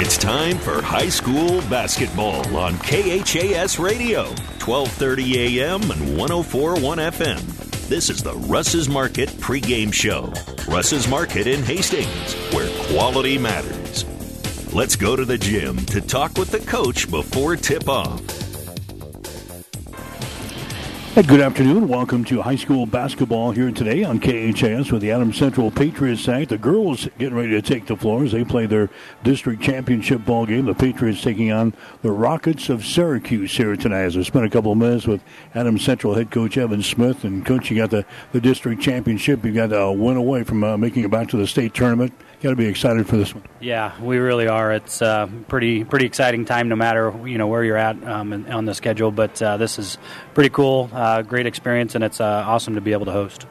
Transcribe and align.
It's 0.00 0.16
time 0.16 0.58
for 0.58 0.80
high 0.80 1.08
school 1.08 1.60
basketball 1.62 2.56
on 2.56 2.78
KHAS 2.78 3.80
Radio, 3.80 4.26
1230 4.64 5.58
AM 5.58 5.82
and 5.90 6.16
1041 6.16 6.98
FM. 6.98 7.88
This 7.88 8.08
is 8.08 8.22
the 8.22 8.34
Russ's 8.34 8.88
Market 8.88 9.28
pregame 9.30 9.92
show. 9.92 10.32
Russ's 10.72 11.08
Market 11.08 11.48
in 11.48 11.64
Hastings, 11.64 12.34
where 12.54 12.70
quality 12.86 13.38
matters. 13.38 14.04
Let's 14.72 14.94
go 14.94 15.16
to 15.16 15.24
the 15.24 15.36
gym 15.36 15.84
to 15.86 16.00
talk 16.00 16.38
with 16.38 16.52
the 16.52 16.60
coach 16.60 17.10
before 17.10 17.56
tip 17.56 17.88
off. 17.88 18.37
Good 21.26 21.40
afternoon. 21.40 21.88
Welcome 21.88 22.22
to 22.26 22.42
high 22.42 22.54
school 22.54 22.86
basketball 22.86 23.50
here 23.50 23.72
today 23.72 24.04
on 24.04 24.20
KHAS 24.20 24.92
with 24.92 25.02
the 25.02 25.10
Adams 25.10 25.36
Central 25.36 25.68
Patriots 25.68 26.22
side. 26.22 26.48
The 26.48 26.58
girls 26.58 27.08
getting 27.18 27.34
ready 27.34 27.50
to 27.50 27.60
take 27.60 27.86
the 27.86 27.96
floor 27.96 28.22
as 28.22 28.30
They 28.30 28.44
play 28.44 28.66
their 28.66 28.88
district 29.24 29.60
championship 29.60 30.24
ball 30.24 30.46
game. 30.46 30.66
The 30.66 30.74
Patriots 30.74 31.20
taking 31.20 31.50
on 31.50 31.74
the 32.02 32.12
Rockets 32.12 32.68
of 32.68 32.86
Syracuse 32.86 33.56
here 33.56 33.74
tonight. 33.74 34.02
As 34.02 34.16
I 34.16 34.22
spent 34.22 34.46
a 34.46 34.48
couple 34.48 34.70
of 34.70 34.78
minutes 34.78 35.08
with 35.08 35.20
Adams 35.56 35.84
Central 35.84 36.14
head 36.14 36.30
coach 36.30 36.56
Evan 36.56 36.84
Smith. 36.84 37.24
And 37.24 37.44
coach, 37.44 37.68
you 37.68 37.76
got 37.76 37.90
the, 37.90 38.06
the 38.30 38.40
district 38.40 38.80
championship. 38.80 39.44
You 39.44 39.52
got 39.52 39.72
a 39.72 39.90
win 39.90 40.16
away 40.16 40.44
from 40.44 40.62
uh, 40.62 40.76
making 40.76 41.02
it 41.02 41.10
back 41.10 41.26
to 41.30 41.36
the 41.36 41.48
state 41.48 41.74
tournament 41.74 42.12
got 42.40 42.50
to 42.50 42.56
be 42.56 42.66
excited 42.66 43.06
for 43.06 43.16
this 43.16 43.34
one. 43.34 43.44
Yeah, 43.60 44.00
we 44.00 44.18
really 44.18 44.48
are. 44.48 44.72
It's 44.72 45.02
a 45.02 45.06
uh, 45.06 45.26
pretty 45.48 45.84
pretty 45.84 46.06
exciting 46.06 46.44
time, 46.44 46.68
no 46.68 46.76
matter 46.76 47.12
you 47.26 47.38
know 47.38 47.46
where 47.46 47.64
you're 47.64 47.76
at 47.76 48.02
um, 48.04 48.46
on 48.48 48.64
the 48.64 48.74
schedule. 48.74 49.10
But 49.10 49.40
uh, 49.42 49.56
this 49.56 49.78
is 49.78 49.98
pretty 50.34 50.50
cool, 50.50 50.90
uh, 50.92 51.22
great 51.22 51.46
experience, 51.46 51.94
and 51.94 52.04
it's 52.04 52.20
uh, 52.20 52.44
awesome 52.46 52.74
to 52.74 52.80
be 52.80 52.92
able 52.92 53.06
to 53.06 53.12
host. 53.12 53.46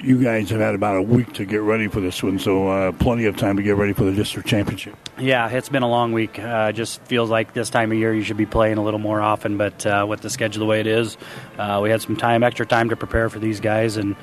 You 0.00 0.22
guys 0.22 0.50
have 0.50 0.60
had 0.60 0.74
about 0.74 0.96
a 0.96 1.02
week 1.02 1.32
to 1.34 1.46
get 1.46 1.62
ready 1.62 1.88
for 1.88 2.00
this 2.00 2.22
one, 2.22 2.38
so 2.38 2.68
uh, 2.68 2.92
plenty 2.92 3.24
of 3.24 3.38
time 3.38 3.56
to 3.56 3.62
get 3.62 3.76
ready 3.76 3.94
for 3.94 4.04
the 4.04 4.12
district 4.12 4.46
championship. 4.46 4.94
Yeah, 5.18 5.48
it's 5.48 5.70
been 5.70 5.82
a 5.82 5.88
long 5.88 6.12
week. 6.12 6.38
Uh, 6.38 6.72
just 6.72 7.00
feels 7.04 7.30
like 7.30 7.54
this 7.54 7.70
time 7.70 7.90
of 7.90 7.96
year 7.96 8.12
you 8.12 8.22
should 8.22 8.36
be 8.36 8.44
playing 8.44 8.76
a 8.76 8.84
little 8.84 9.00
more 9.00 9.22
often, 9.22 9.56
but 9.56 10.06
with 10.06 10.20
the 10.20 10.28
schedule 10.28 10.60
the 10.60 10.66
way 10.66 10.80
it 10.80 10.86
is, 10.86 11.16
we 11.56 11.88
had 11.88 12.02
some 12.02 12.16
time, 12.16 12.42
extra 12.42 12.66
time 12.66 12.90
to 12.90 12.96
prepare 12.96 13.30
for 13.30 13.38
these 13.38 13.60
guys, 13.60 13.96
and 13.96 14.14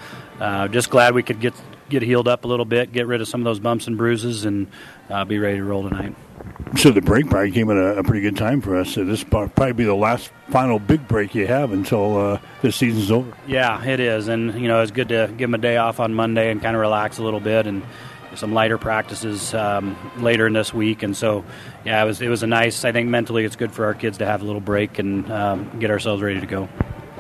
just 0.71 0.91
glad 0.91 1.15
we 1.15 1.23
could 1.23 1.39
get 1.39 1.55
get 1.91 2.01
healed 2.01 2.27
up 2.27 2.45
a 2.45 2.47
little 2.47 2.65
bit, 2.65 2.91
get 2.91 3.05
rid 3.05 3.21
of 3.21 3.27
some 3.27 3.41
of 3.41 3.45
those 3.45 3.59
bumps 3.59 3.85
and 3.85 3.97
bruises, 3.97 4.45
and 4.45 4.67
uh, 5.09 5.25
be 5.25 5.37
ready 5.37 5.57
to 5.57 5.63
roll 5.63 5.87
tonight. 5.87 6.15
So 6.77 6.89
the 6.89 7.01
break 7.01 7.29
probably 7.29 7.51
came 7.51 7.69
at 7.69 7.77
a, 7.77 7.99
a 7.99 8.03
pretty 8.03 8.21
good 8.21 8.37
time 8.37 8.61
for 8.61 8.75
us. 8.75 8.93
So 8.93 9.03
this 9.03 9.23
probably 9.23 9.73
be 9.73 9.83
the 9.83 9.93
last 9.93 10.31
final 10.49 10.79
big 10.79 11.07
break 11.07 11.35
you 11.35 11.45
have 11.45 11.71
until 11.71 12.17
uh, 12.17 12.39
this 12.61 12.75
season's 12.77 13.11
over. 13.11 13.31
Yeah, 13.45 13.83
it 13.83 13.99
is, 13.99 14.27
and 14.27 14.59
you 14.59 14.67
know 14.67 14.81
it's 14.81 14.91
good 14.91 15.09
to 15.09 15.27
give 15.27 15.49
them 15.49 15.53
a 15.53 15.59
day 15.59 15.77
off 15.77 15.99
on 15.99 16.13
Monday 16.13 16.49
and 16.49 16.61
kind 16.61 16.75
of 16.75 16.81
relax 16.81 17.19
a 17.19 17.23
little 17.23 17.41
bit 17.41 17.67
and 17.67 17.83
some 18.35 18.53
lighter 18.53 18.77
practices 18.77 19.53
um, 19.53 19.97
later 20.17 20.47
in 20.47 20.53
this 20.53 20.73
week. 20.73 21.03
And 21.03 21.15
so, 21.15 21.43
yeah, 21.83 22.01
it 22.01 22.05
was 22.05 22.21
it 22.21 22.29
was 22.29 22.43
a 22.43 22.47
nice. 22.47 22.85
I 22.85 22.91
think 22.91 23.09
mentally 23.09 23.45
it's 23.45 23.55
good 23.55 23.71
for 23.71 23.85
our 23.85 23.93
kids 23.93 24.19
to 24.19 24.25
have 24.25 24.41
a 24.41 24.45
little 24.45 24.61
break 24.61 24.99
and 24.99 25.29
um, 25.31 25.79
get 25.79 25.91
ourselves 25.91 26.21
ready 26.21 26.39
to 26.39 26.47
go. 26.47 26.69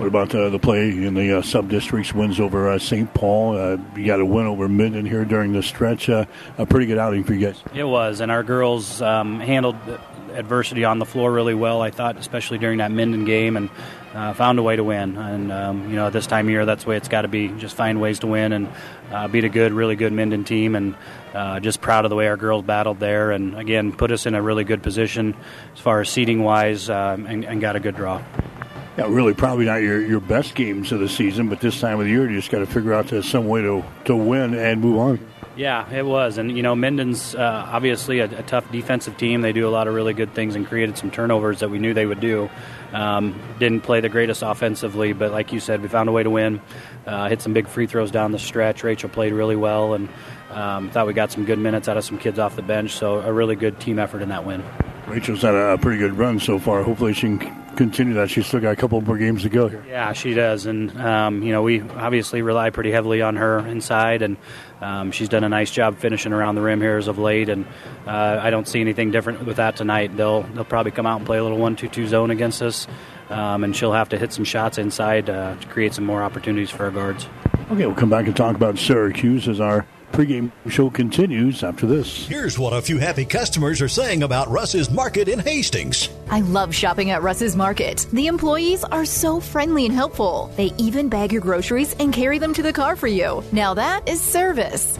What 0.01 0.07
about 0.07 0.33
uh, 0.33 0.49
the 0.49 0.57
play 0.57 0.89
in 0.89 1.13
the 1.13 1.37
uh, 1.37 1.41
sub 1.43 1.69
districts 1.69 2.11
wins 2.11 2.39
over 2.39 2.67
uh, 2.67 2.79
St. 2.79 3.13
Paul? 3.13 3.55
Uh, 3.55 3.77
you 3.95 4.07
got 4.07 4.19
a 4.19 4.25
win 4.25 4.47
over 4.47 4.67
Minden 4.67 5.05
here 5.05 5.23
during 5.25 5.53
the 5.53 5.61
stretch. 5.61 6.09
Uh, 6.09 6.25
a 6.57 6.65
pretty 6.65 6.87
good 6.87 6.97
outing 6.97 7.23
for 7.23 7.35
you 7.35 7.45
guys. 7.45 7.61
It 7.75 7.83
was, 7.83 8.19
and 8.19 8.31
our 8.31 8.41
girls 8.41 8.99
um, 9.03 9.39
handled 9.39 9.75
adversity 10.33 10.85
on 10.85 10.97
the 10.97 11.05
floor 11.05 11.31
really 11.31 11.53
well. 11.53 11.83
I 11.83 11.91
thought, 11.91 12.17
especially 12.17 12.57
during 12.57 12.79
that 12.79 12.89
Minden 12.89 13.25
game, 13.25 13.55
and 13.55 13.69
uh, 14.15 14.33
found 14.33 14.57
a 14.57 14.63
way 14.63 14.75
to 14.75 14.83
win. 14.83 15.19
And 15.19 15.51
um, 15.51 15.87
you 15.87 15.97
know, 15.97 16.07
at 16.07 16.13
this 16.13 16.25
time 16.25 16.47
of 16.47 16.49
year, 16.49 16.65
that's 16.65 16.83
the 16.83 16.89
way 16.89 16.97
it's 16.97 17.07
got 17.07 17.21
to 17.21 17.27
be. 17.27 17.49
Just 17.49 17.75
find 17.75 18.01
ways 18.01 18.17
to 18.21 18.27
win 18.27 18.53
and 18.53 19.31
beat 19.31 19.43
a 19.43 19.49
good, 19.49 19.71
really 19.71 19.95
good 19.95 20.13
Minden 20.13 20.43
team. 20.45 20.75
And 20.75 20.95
just 21.61 21.79
proud 21.79 22.05
of 22.05 22.09
the 22.09 22.15
way 22.15 22.27
our 22.27 22.37
girls 22.37 22.65
battled 22.65 22.99
there, 22.99 23.29
and 23.29 23.55
again, 23.55 23.91
put 23.91 24.11
us 24.11 24.25
in 24.25 24.33
a 24.33 24.41
really 24.41 24.63
good 24.63 24.81
position 24.81 25.35
as 25.75 25.79
far 25.79 26.01
as 26.01 26.09
seating 26.09 26.41
wise, 26.41 26.89
and, 26.89 27.45
and 27.45 27.61
got 27.61 27.75
a 27.75 27.79
good 27.79 27.95
draw. 27.95 28.19
Yeah, 28.97 29.05
really, 29.07 29.33
probably 29.33 29.65
not 29.65 29.81
your, 29.81 30.05
your 30.05 30.19
best 30.19 30.53
games 30.53 30.91
of 30.91 30.99
the 30.99 31.07
season, 31.07 31.47
but 31.47 31.61
this 31.61 31.79
time 31.79 31.99
of 31.99 32.05
the 32.05 32.11
year, 32.11 32.29
you 32.29 32.35
just 32.35 32.51
got 32.51 32.59
to 32.59 32.65
figure 32.65 32.93
out 32.93 33.07
some 33.23 33.47
way 33.47 33.61
to, 33.61 33.83
to 34.05 34.15
win 34.15 34.53
and 34.53 34.81
move 34.81 34.97
on. 34.97 35.27
Yeah, 35.55 35.89
it 35.91 36.05
was, 36.05 36.37
and 36.37 36.55
you 36.55 36.63
know, 36.63 36.75
Minden's 36.75 37.35
uh, 37.35 37.67
obviously 37.69 38.19
a, 38.19 38.25
a, 38.25 38.43
tough 38.43 38.71
defensive 38.71 39.17
team. 39.17 39.41
They 39.41 39.51
do 39.51 39.67
a 39.67 39.69
lot 39.69 39.89
of 39.89 39.93
really 39.93 40.13
good 40.13 40.33
things 40.33 40.55
and 40.55 40.65
created 40.65 40.97
some 40.97 41.11
turnovers 41.11 41.59
that 41.59 41.69
we 41.69 41.77
knew 41.77 41.93
they 41.93 42.05
would 42.05 42.21
do. 42.21 42.49
Um, 42.93 43.37
didn't 43.59 43.81
play 43.81 43.99
the 43.99 44.07
greatest 44.07 44.43
offensively, 44.43 45.11
but 45.11 45.31
like 45.31 45.51
you 45.51 45.59
said, 45.59 45.81
we 45.81 45.89
found 45.89 46.07
a 46.07 46.13
way 46.13 46.23
to 46.23 46.29
win. 46.29 46.61
Uh, 47.05 47.27
hit 47.27 47.41
some 47.41 47.51
big 47.51 47.67
free 47.67 47.85
throws 47.85 48.11
down 48.11 48.31
the 48.31 48.39
stretch. 48.39 48.83
Rachel 48.83 49.09
played 49.09 49.33
really 49.33 49.57
well, 49.57 49.93
and 49.93 50.07
um, 50.51 50.89
thought 50.89 51.05
we 51.05 51.13
got 51.13 51.33
some 51.33 51.43
good 51.43 51.59
minutes 51.59 51.89
out 51.89 51.97
of 51.97 52.05
some 52.05 52.17
kids 52.17 52.39
off 52.39 52.55
the 52.55 52.61
bench. 52.61 52.91
So 52.91 53.19
a 53.19 53.31
really 53.31 53.57
good 53.57 53.77
team 53.77 53.99
effort 53.99 54.21
in 54.21 54.29
that 54.29 54.45
win. 54.45 54.63
Rachel's 55.07 55.41
had 55.41 55.55
a 55.55 55.77
pretty 55.77 55.97
good 55.97 56.17
run 56.17 56.39
so 56.39 56.59
far. 56.59 56.83
Hopefully, 56.83 57.13
she 57.13 57.37
can 57.37 57.61
continue 57.75 58.13
that. 58.13 58.29
She's 58.29 58.45
still 58.45 58.59
got 58.59 58.71
a 58.71 58.75
couple 58.75 59.01
more 59.01 59.17
games 59.17 59.43
to 59.43 59.49
go 59.49 59.67
here. 59.67 59.83
Yeah, 59.87 60.13
she 60.13 60.33
does, 60.33 60.65
and 60.65 60.91
um, 60.99 61.43
you 61.43 61.51
know 61.51 61.61
we 61.63 61.81
obviously 61.81 62.41
rely 62.41 62.69
pretty 62.69 62.91
heavily 62.91 63.21
on 63.21 63.35
her 63.35 63.59
inside, 63.67 64.21
and 64.21 64.37
um, 64.79 65.11
she's 65.11 65.29
done 65.29 65.43
a 65.43 65.49
nice 65.49 65.71
job 65.71 65.97
finishing 65.97 66.33
around 66.33 66.55
the 66.55 66.61
rim 66.61 66.81
here 66.81 66.97
as 66.97 67.07
of 67.07 67.17
late. 67.17 67.49
And 67.49 67.65
uh, 68.07 68.39
I 68.41 68.49
don't 68.49 68.67
see 68.67 68.79
anything 68.79 69.11
different 69.11 69.45
with 69.45 69.57
that 69.57 69.75
tonight. 69.75 70.15
They'll 70.15 70.43
they'll 70.43 70.63
probably 70.63 70.91
come 70.91 71.05
out 71.05 71.17
and 71.17 71.25
play 71.25 71.37
a 71.37 71.43
little 71.43 71.57
one-two-two 71.57 72.07
zone 72.07 72.31
against 72.31 72.61
us, 72.61 72.87
um, 73.29 73.63
and 73.63 73.75
she'll 73.75 73.93
have 73.93 74.09
to 74.09 74.17
hit 74.17 74.31
some 74.33 74.45
shots 74.45 74.77
inside 74.77 75.29
uh, 75.29 75.55
to 75.55 75.67
create 75.67 75.93
some 75.93 76.05
more 76.05 76.23
opportunities 76.23 76.69
for 76.69 76.85
our 76.85 76.91
guards. 76.91 77.27
Okay, 77.71 77.85
we'll 77.85 77.95
come 77.95 78.09
back 78.09 78.27
and 78.27 78.35
talk 78.35 78.55
about 78.55 78.77
Syracuse 78.77 79.47
as 79.47 79.59
our 79.59 79.85
pregame 80.11 80.51
show 80.69 80.89
continues 80.89 81.63
after 81.63 81.85
this. 81.85 82.27
Here's 82.27 82.59
what 82.59 82.73
a 82.73 82.81
few 82.81 82.97
happy 82.97 83.25
customers 83.25 83.81
are 83.81 83.87
saying 83.87 84.23
about 84.23 84.49
Russ's 84.49 84.89
Market 84.89 85.27
in 85.27 85.39
Hastings. 85.39 86.09
I 86.29 86.41
love 86.41 86.73
shopping 86.73 87.11
at 87.11 87.21
Russ's 87.21 87.55
Market. 87.55 88.05
The 88.13 88.27
employees 88.27 88.83
are 88.83 89.05
so 89.05 89.39
friendly 89.39 89.85
and 89.85 89.93
helpful. 89.93 90.51
They 90.57 90.71
even 90.77 91.09
bag 91.09 91.31
your 91.31 91.41
groceries 91.41 91.95
and 91.99 92.13
carry 92.13 92.39
them 92.39 92.53
to 92.53 92.63
the 92.63 92.73
car 92.73 92.95
for 92.95 93.07
you. 93.07 93.43
Now 93.51 93.73
that 93.73 94.07
is 94.07 94.21
service. 94.21 94.99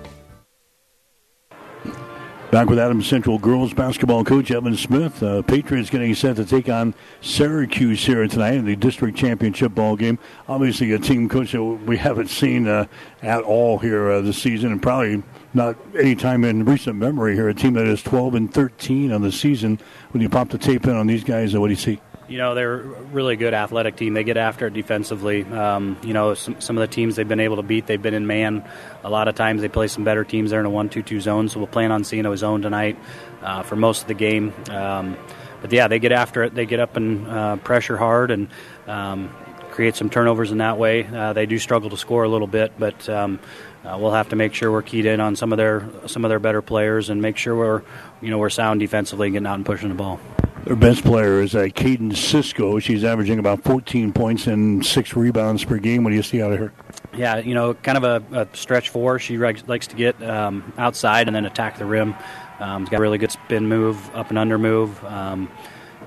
Back 2.51 2.67
with 2.67 2.79
Adams 2.79 3.07
Central 3.07 3.39
girls 3.39 3.73
basketball 3.73 4.25
coach 4.25 4.51
Evan 4.51 4.75
Smith. 4.75 5.23
Uh, 5.23 5.41
Patriots 5.41 5.89
getting 5.89 6.13
set 6.13 6.35
to 6.35 6.43
take 6.43 6.67
on 6.67 6.93
Syracuse 7.21 8.05
here 8.05 8.27
tonight 8.27 8.55
in 8.55 8.65
the 8.65 8.75
district 8.75 9.17
championship 9.17 9.73
ball 9.73 9.95
game. 9.95 10.19
Obviously, 10.49 10.91
a 10.91 10.99
team 10.99 11.29
coach 11.29 11.53
that 11.53 11.63
we 11.63 11.95
haven't 11.95 12.27
seen 12.27 12.67
uh, 12.67 12.87
at 13.21 13.41
all 13.43 13.77
here 13.77 14.11
uh, 14.11 14.19
this 14.19 14.37
season, 14.37 14.73
and 14.73 14.81
probably 14.81 15.23
not 15.53 15.77
any 15.97 16.13
time 16.13 16.43
in 16.43 16.65
recent 16.65 16.97
memory 16.97 17.35
here. 17.35 17.47
A 17.47 17.53
team 17.53 17.75
that 17.75 17.87
is 17.87 18.03
12 18.03 18.35
and 18.35 18.53
13 18.53 19.13
on 19.13 19.21
the 19.21 19.31
season. 19.31 19.79
When 20.09 20.21
you 20.21 20.27
pop 20.27 20.49
the 20.49 20.57
tape 20.57 20.83
in 20.83 20.97
on 20.97 21.07
these 21.07 21.23
guys, 21.23 21.55
uh, 21.55 21.61
what 21.61 21.67
do 21.67 21.71
you 21.71 21.77
see? 21.77 22.01
You 22.31 22.37
know 22.37 22.55
they're 22.55 22.79
a 22.79 23.03
really 23.11 23.35
good 23.35 23.53
athletic 23.53 23.97
team. 23.97 24.13
They 24.13 24.23
get 24.23 24.37
after 24.37 24.67
it 24.67 24.73
defensively. 24.73 25.43
Um, 25.43 25.97
you 26.01 26.13
know 26.13 26.33
some, 26.33 26.61
some 26.61 26.77
of 26.77 26.81
the 26.81 26.93
teams 26.93 27.17
they've 27.17 27.27
been 27.27 27.41
able 27.41 27.57
to 27.57 27.61
beat, 27.61 27.87
they've 27.87 28.01
been 28.01 28.13
in 28.13 28.25
man. 28.25 28.63
A 29.03 29.09
lot 29.09 29.27
of 29.27 29.35
times 29.35 29.61
they 29.61 29.67
play 29.67 29.87
some 29.87 30.05
better 30.05 30.23
teams. 30.23 30.51
They're 30.51 30.61
in 30.61 30.65
a 30.65 30.69
one-two-two 30.69 31.19
zone, 31.19 31.49
so 31.49 31.59
we'll 31.59 31.67
plan 31.67 31.91
on 31.91 32.05
seeing 32.05 32.25
a 32.25 32.37
zone 32.37 32.61
tonight 32.61 32.97
uh, 33.41 33.63
for 33.63 33.75
most 33.75 34.03
of 34.03 34.07
the 34.07 34.13
game. 34.13 34.53
Um, 34.69 35.17
but 35.61 35.73
yeah, 35.73 35.89
they 35.89 35.99
get 35.99 36.13
after 36.13 36.43
it. 36.43 36.55
They 36.55 36.65
get 36.65 36.79
up 36.79 36.95
and 36.95 37.27
uh, 37.27 37.55
pressure 37.57 37.97
hard 37.97 38.31
and 38.31 38.47
um, 38.87 39.35
create 39.71 39.97
some 39.97 40.09
turnovers 40.09 40.51
in 40.51 40.59
that 40.59 40.77
way. 40.77 41.05
Uh, 41.05 41.33
they 41.33 41.45
do 41.45 41.59
struggle 41.59 41.89
to 41.89 41.97
score 41.97 42.23
a 42.23 42.29
little 42.29 42.47
bit, 42.47 42.71
but 42.79 43.09
um, 43.09 43.39
uh, 43.83 43.97
we'll 43.99 44.11
have 44.11 44.29
to 44.29 44.37
make 44.37 44.53
sure 44.53 44.71
we're 44.71 44.81
keyed 44.81 45.05
in 45.05 45.19
on 45.19 45.35
some 45.35 45.51
of 45.51 45.57
their 45.57 45.89
some 46.05 46.23
of 46.23 46.29
their 46.29 46.39
better 46.39 46.61
players 46.61 47.09
and 47.09 47.21
make 47.21 47.35
sure 47.35 47.55
we're 47.55 47.81
you 48.21 48.29
know 48.29 48.37
we're 48.37 48.49
sound 48.49 48.79
defensively 48.79 49.27
and 49.27 49.33
getting 49.33 49.47
out 49.47 49.55
and 49.55 49.65
pushing 49.65 49.89
the 49.89 49.95
ball. 49.95 50.19
Their 50.65 50.75
best 50.75 51.03
player 51.03 51.41
is 51.41 51.55
uh, 51.55 51.63
Caden 51.63 52.15
Cisco. 52.15 52.77
She's 52.77 53.03
averaging 53.03 53.39
about 53.39 53.63
14 53.63 54.13
points 54.13 54.45
and 54.45 54.85
six 54.85 55.15
rebounds 55.15 55.65
per 55.65 55.77
game. 55.77 56.03
What 56.03 56.11
do 56.11 56.15
you 56.15 56.23
see 56.23 56.41
out 56.41 56.53
of 56.53 56.59
her? 56.59 56.73
Yeah, 57.15 57.37
you 57.37 57.55
know, 57.55 57.73
kind 57.73 57.97
of 57.97 58.03
a, 58.03 58.41
a 58.41 58.55
stretch 58.55 58.89
four. 58.89 59.17
She 59.17 59.37
likes 59.37 59.87
to 59.87 59.95
get 59.95 60.21
um, 60.21 60.71
outside 60.77 61.27
and 61.27 61.35
then 61.35 61.45
attack 61.45 61.79
the 61.79 61.85
rim. 61.85 62.15
Um, 62.59 62.83
she's 62.83 62.89
got 62.89 62.99
a 62.99 63.01
really 63.01 63.17
good 63.17 63.31
spin 63.31 63.67
move, 63.67 64.15
up 64.15 64.29
and 64.29 64.37
under 64.37 64.59
move. 64.59 65.03
Um, 65.03 65.49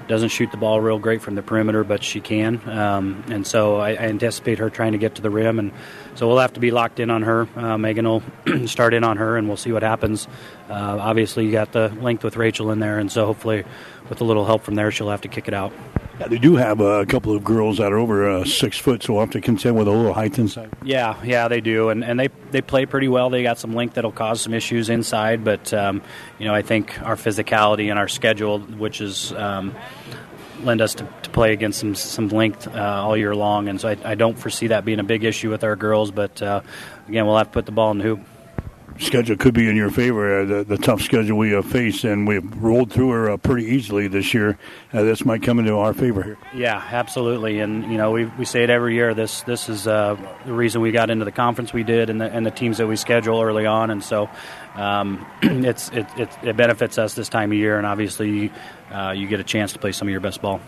doesn't 0.06 0.28
shoot 0.28 0.50
the 0.50 0.56
ball 0.56 0.80
real 0.80 0.98
great 0.98 1.22
from 1.22 1.34
the 1.34 1.42
perimeter, 1.42 1.82
but 1.82 2.04
she 2.04 2.20
can. 2.20 2.60
Um, 2.68 3.24
and 3.28 3.46
so 3.46 3.76
I, 3.76 3.90
I, 3.90 4.02
anticipate 4.02 4.58
her 4.58 4.68
trying 4.68 4.92
to 4.92 4.98
get 4.98 5.14
to 5.14 5.22
the 5.22 5.30
rim. 5.30 5.58
And 5.58 5.72
so 6.14 6.28
we'll 6.28 6.38
have 6.38 6.52
to 6.54 6.60
be 6.60 6.70
locked 6.70 7.00
in 7.00 7.10
on 7.10 7.22
her. 7.22 7.48
Uh, 7.56 7.78
Megan 7.78 8.06
will 8.06 8.22
start 8.66 8.92
in 8.92 9.02
on 9.02 9.16
her, 9.16 9.36
and 9.36 9.48
we'll 9.48 9.56
see 9.56 9.72
what 9.72 9.82
happens. 9.82 10.28
Uh, 10.68 10.98
obviously, 11.00 11.46
you 11.46 11.52
got 11.52 11.72
the 11.72 11.88
length 12.00 12.22
with 12.22 12.36
Rachel 12.36 12.70
in 12.70 12.80
there, 12.80 12.98
and 12.98 13.10
so 13.10 13.24
hopefully 13.24 13.64
with 14.08 14.20
a 14.20 14.24
little 14.24 14.44
help 14.44 14.62
from 14.62 14.74
there, 14.74 14.90
she'll 14.90 15.10
have 15.10 15.22
to 15.22 15.28
kick 15.28 15.48
it 15.48 15.54
out. 15.54 15.72
Yeah, 16.20 16.28
they 16.28 16.38
do 16.38 16.54
have 16.54 16.80
a 16.80 17.04
couple 17.06 17.34
of 17.34 17.42
girls 17.42 17.78
that 17.78 17.92
are 17.92 17.98
over 17.98 18.28
uh, 18.28 18.44
six 18.44 18.78
foot, 18.78 19.02
so 19.02 19.14
we'll 19.14 19.22
have 19.22 19.32
to 19.32 19.40
contend 19.40 19.76
with 19.76 19.88
a 19.88 19.90
little 19.90 20.12
height 20.12 20.38
inside. 20.38 20.70
Yeah, 20.84 21.20
yeah, 21.24 21.48
they 21.48 21.60
do, 21.60 21.88
and 21.88 22.04
and 22.04 22.20
they 22.20 22.28
they 22.52 22.62
play 22.62 22.86
pretty 22.86 23.08
well. 23.08 23.30
They 23.30 23.42
got 23.42 23.58
some 23.58 23.74
length 23.74 23.94
that'll 23.94 24.12
cause 24.12 24.40
some 24.40 24.54
issues 24.54 24.90
inside, 24.90 25.42
but 25.42 25.74
um, 25.74 26.02
you 26.38 26.46
know 26.46 26.54
I 26.54 26.62
think 26.62 27.02
our 27.02 27.16
physicality 27.16 27.90
and 27.90 27.98
our 27.98 28.06
schedule, 28.06 28.60
which 28.60 29.00
is 29.00 29.32
um, 29.32 29.74
lend 30.62 30.80
us 30.80 30.94
to, 30.94 31.08
to, 31.22 31.30
play 31.30 31.52
against 31.52 31.80
some 31.80 31.96
some 31.96 32.28
length 32.28 32.68
uh, 32.68 32.80
all 32.80 33.16
year 33.16 33.34
long, 33.34 33.68
and 33.68 33.80
so 33.80 33.88
I, 33.88 33.96
I, 34.04 34.14
don't 34.14 34.38
foresee 34.38 34.68
that 34.68 34.84
being 34.84 35.00
a 35.00 35.04
big 35.04 35.24
issue 35.24 35.50
with 35.50 35.64
our 35.64 35.74
girls. 35.74 36.12
But 36.12 36.40
uh, 36.40 36.60
again, 37.08 37.26
we'll 37.26 37.38
have 37.38 37.48
to 37.48 37.52
put 37.52 37.66
the 37.66 37.72
ball 37.72 37.90
in 37.90 37.98
the 37.98 38.04
hoop 38.04 38.20
schedule 38.98 39.36
could 39.36 39.54
be 39.54 39.68
in 39.68 39.76
your 39.76 39.90
favor. 39.90 40.40
Uh, 40.40 40.44
the, 40.44 40.64
the 40.64 40.78
tough 40.78 41.00
schedule 41.00 41.38
we 41.38 41.52
have 41.52 41.66
faced, 41.66 42.04
and 42.04 42.26
we've 42.26 42.44
rolled 42.62 42.92
through 42.92 43.10
her 43.10 43.30
uh, 43.30 43.36
pretty 43.36 43.66
easily 43.66 44.08
this 44.08 44.34
year. 44.34 44.58
Uh, 44.92 45.02
this 45.02 45.24
might 45.24 45.42
come 45.42 45.58
into 45.58 45.74
our 45.74 45.92
favor 45.92 46.22
here. 46.22 46.38
Yeah, 46.54 46.82
absolutely. 46.90 47.60
And 47.60 47.90
you 47.90 47.98
know, 47.98 48.10
we 48.10 48.26
we 48.26 48.44
say 48.44 48.62
it 48.62 48.70
every 48.70 48.94
year. 48.94 49.14
This 49.14 49.42
this 49.42 49.68
is 49.68 49.86
uh, 49.86 50.16
the 50.44 50.52
reason 50.52 50.80
we 50.80 50.92
got 50.92 51.10
into 51.10 51.24
the 51.24 51.32
conference 51.32 51.72
we 51.72 51.82
did, 51.82 52.10
and 52.10 52.20
the 52.20 52.30
and 52.30 52.44
the 52.44 52.50
teams 52.50 52.78
that 52.78 52.86
we 52.86 52.96
schedule 52.96 53.40
early 53.40 53.66
on. 53.66 53.90
And 53.90 54.02
so, 54.02 54.28
um, 54.74 55.26
it's 55.42 55.88
it, 55.90 56.06
it, 56.16 56.28
it 56.42 56.56
benefits 56.56 56.98
us 56.98 57.14
this 57.14 57.28
time 57.28 57.52
of 57.52 57.58
year, 57.58 57.78
and 57.78 57.86
obviously, 57.86 58.52
uh, 58.90 59.12
you 59.12 59.26
get 59.26 59.40
a 59.40 59.44
chance 59.44 59.72
to 59.72 59.78
play 59.78 59.92
some 59.92 60.08
of 60.08 60.12
your 60.12 60.20
best 60.20 60.40
ball. 60.40 60.60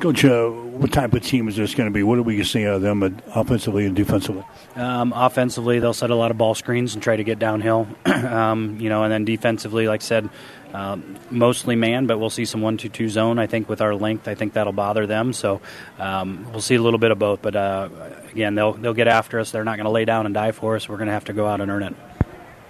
Coach, 0.00 0.24
uh, 0.24 0.48
what 0.48 0.92
type 0.92 1.12
of 1.12 1.24
team 1.24 1.48
is 1.48 1.56
this 1.56 1.74
going 1.74 1.88
to 1.88 1.92
be? 1.92 2.04
What 2.04 2.18
are 2.18 2.22
we 2.22 2.44
see 2.44 2.64
out 2.64 2.74
of 2.74 2.82
them 2.82 3.20
offensively 3.34 3.84
and 3.84 3.96
defensively? 3.96 4.44
Um, 4.76 5.12
offensively, 5.12 5.80
they'll 5.80 5.92
set 5.92 6.10
a 6.10 6.14
lot 6.14 6.30
of 6.30 6.38
ball 6.38 6.54
screens 6.54 6.94
and 6.94 7.02
try 7.02 7.16
to 7.16 7.24
get 7.24 7.40
downhill. 7.40 7.88
um, 8.06 8.78
you 8.78 8.88
know, 8.88 9.02
and 9.02 9.12
then 9.12 9.24
defensively, 9.24 9.88
like 9.88 10.02
I 10.02 10.04
said, 10.04 10.30
uh, 10.72 10.98
mostly 11.30 11.74
man, 11.74 12.06
but 12.06 12.18
we'll 12.18 12.30
see 12.30 12.44
some 12.44 12.60
one-two-two 12.60 13.08
zone. 13.08 13.40
I 13.40 13.48
think 13.48 13.68
with 13.68 13.80
our 13.80 13.96
length, 13.96 14.28
I 14.28 14.36
think 14.36 14.52
that'll 14.52 14.72
bother 14.72 15.04
them. 15.08 15.32
So 15.32 15.60
um, 15.98 16.46
we'll 16.52 16.60
see 16.60 16.76
a 16.76 16.82
little 16.82 17.00
bit 17.00 17.10
of 17.10 17.18
both. 17.18 17.42
But 17.42 17.56
uh, 17.56 17.88
again, 18.30 18.54
they'll 18.54 18.74
they'll 18.74 18.94
get 18.94 19.08
after 19.08 19.40
us. 19.40 19.50
They're 19.50 19.64
not 19.64 19.78
going 19.78 19.86
to 19.86 19.90
lay 19.90 20.04
down 20.04 20.26
and 20.26 20.34
die 20.34 20.52
for 20.52 20.76
us. 20.76 20.88
We're 20.88 20.98
going 20.98 21.08
to 21.08 21.14
have 21.14 21.24
to 21.24 21.32
go 21.32 21.48
out 21.48 21.60
and 21.60 21.72
earn 21.72 21.82
it 21.82 21.96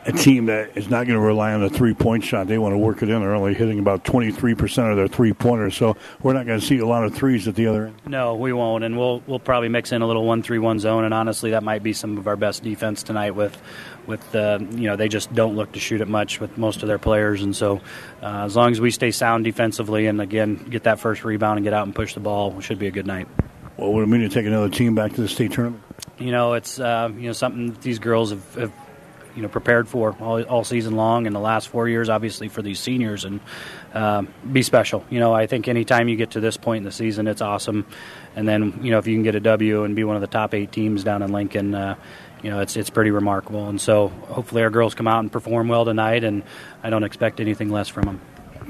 a 0.09 0.13
team 0.13 0.47
that 0.47 0.75
is 0.75 0.89
not 0.89 1.07
going 1.07 1.19
to 1.19 1.25
rely 1.25 1.53
on 1.53 1.61
the 1.61 1.69
three 1.69 1.93
point 1.93 2.25
shot. 2.25 2.47
They 2.47 2.57
want 2.57 2.73
to 2.73 2.79
work 2.79 3.03
it 3.03 3.11
in. 3.11 3.21
They're 3.21 3.35
only 3.35 3.53
hitting 3.53 3.79
about 3.79 4.05
23% 4.05 4.91
of 4.91 4.97
their 4.97 5.07
three 5.07 5.35
pointers, 5.35 5.77
so 5.77 5.97
we're 6.23 6.33
not 6.33 6.47
going 6.47 6.59
to 6.59 6.65
see 6.65 6.79
a 6.79 6.87
lot 6.87 7.05
of 7.05 7.15
threes 7.15 7.47
at 7.47 7.55
the 7.55 7.67
other 7.67 7.89
end. 7.89 8.01
No, 8.07 8.35
we 8.35 8.55
won't. 8.55 8.85
And 8.85 8.97
we'll 8.97 9.23
we'll 9.27 9.39
probably 9.39 9.69
mix 9.69 9.93
in 9.93 10.01
a 10.01 10.07
little 10.07 10.25
1 10.25 10.43
3 10.43 10.59
1 10.59 10.81
zone. 10.81 11.05
And 11.05 11.13
honestly, 11.13 11.51
that 11.51 11.63
might 11.63 11.83
be 11.83 11.93
some 11.93 12.17
of 12.17 12.27
our 12.27 12.37
best 12.37 12.63
defense 12.63 13.03
tonight 13.03 13.33
with. 13.33 13.57
With 14.07 14.35
uh, 14.35 14.59
you 14.71 14.85
know, 14.85 14.97
they 14.97 15.09
just 15.09 15.35
don't 15.35 15.55
look 15.55 15.73
to 15.73 15.81
shoot 15.81 16.01
it 16.01 16.09
much 16.09 16.41
with 16.41 16.57
most 16.57 16.81
of 16.81 16.89
their 16.89 16.97
players, 16.97 17.43
and 17.43 17.55
so 17.55 17.83
uh, 18.23 18.45
as 18.47 18.57
long 18.57 18.73
as 18.73 18.81
we 18.81 18.91
stay 18.91 19.11
sound 19.11 19.45
defensively 19.45 20.07
and 20.07 20.19
again 20.19 20.55
get 20.55 20.85
that 20.85 20.99
first 20.99 21.27
rebound 21.27 21.59
and 21.59 21.65
get 21.65 21.75
out 21.75 21.85
and 21.85 21.95
push 21.95 22.15
the 22.15 22.21
ball, 22.21 22.57
it 22.57 22.63
should 22.63 22.79
be 22.79 22.87
a 22.87 22.91
good 22.91 23.07
night. 23.07 23.29
Well, 23.77 23.93
would 23.93 24.05
it 24.05 24.07
mean 24.07 24.23
to 24.23 24.31
take 24.31 24.47
another 24.47 24.71
team 24.71 24.95
back 24.95 25.13
to 25.13 25.21
the 25.21 25.29
state 25.29 25.53
tournament? 25.53 25.83
You 26.19 26.33
know, 26.33 26.55
it's 26.55 26.81
uh, 26.81 27.13
you 27.15 27.27
know 27.27 27.35
something 27.35 27.77
these 27.83 27.99
girls 27.99 28.31
have, 28.31 28.55
have 28.55 28.73
you 29.39 29.43
know 29.43 29.49
prepared 29.49 29.89
for 29.89 30.17
all, 30.19 30.43
all 30.43 30.65
season 30.65 30.97
long 30.97 31.29
and 31.29 31.37
the 31.37 31.41
last 31.41 31.69
four 31.69 31.89
years 31.89 32.09
obviously 32.09 32.49
for 32.49 32.61
these 32.61 32.81
seniors. 32.81 33.25
And 33.25 33.39
uh, 33.95 34.23
be 34.53 34.63
special. 34.63 35.05
You 35.11 35.21
know 35.21 35.33
I 35.33 35.47
think 35.47 35.69
anytime 35.69 36.09
you 36.09 36.17
get 36.17 36.33
to 36.33 36.41
this 36.41 36.57
point 36.57 36.79
in 36.79 36.83
the 36.83 36.91
season 36.91 37.29
it's 37.29 37.41
awesome. 37.41 37.87
And 38.35 38.49
then 38.49 38.81
you 38.83 38.91
know 38.91 38.99
if 38.99 39.07
you 39.07 39.15
can 39.15 39.23
get 39.23 39.37
a 39.37 39.41
W 39.41 39.85
and 39.85 39.95
be 39.95 40.03
one 40.03 40.17
of 40.17 40.23
the 40.23 40.27
top 40.27 40.55
eight 40.55 40.73
teams 40.73 41.05
down 41.05 41.23
in 41.23 41.31
Lincoln 41.31 41.73
uh, 41.73 41.95
you 42.43 42.51
know 42.51 42.59
it's 42.59 42.77
it's 42.77 42.91
pretty 42.91 43.13
remarkable. 43.13 43.69
And 43.69 43.81
so 43.81 44.09
hopefully 44.09 44.63
our 44.63 44.71
girls 44.71 44.97
come 44.97 45.07
out 45.07 45.21
and 45.21 45.31
perform 45.31 45.69
well 45.69 45.85
tonight 45.85 46.25
and 46.25 46.43
I 46.83 46.91
don't 46.91 47.05
expect 47.05 47.39
anything 47.39 47.71
less 47.71 47.87
from 47.87 48.07
them 48.07 48.21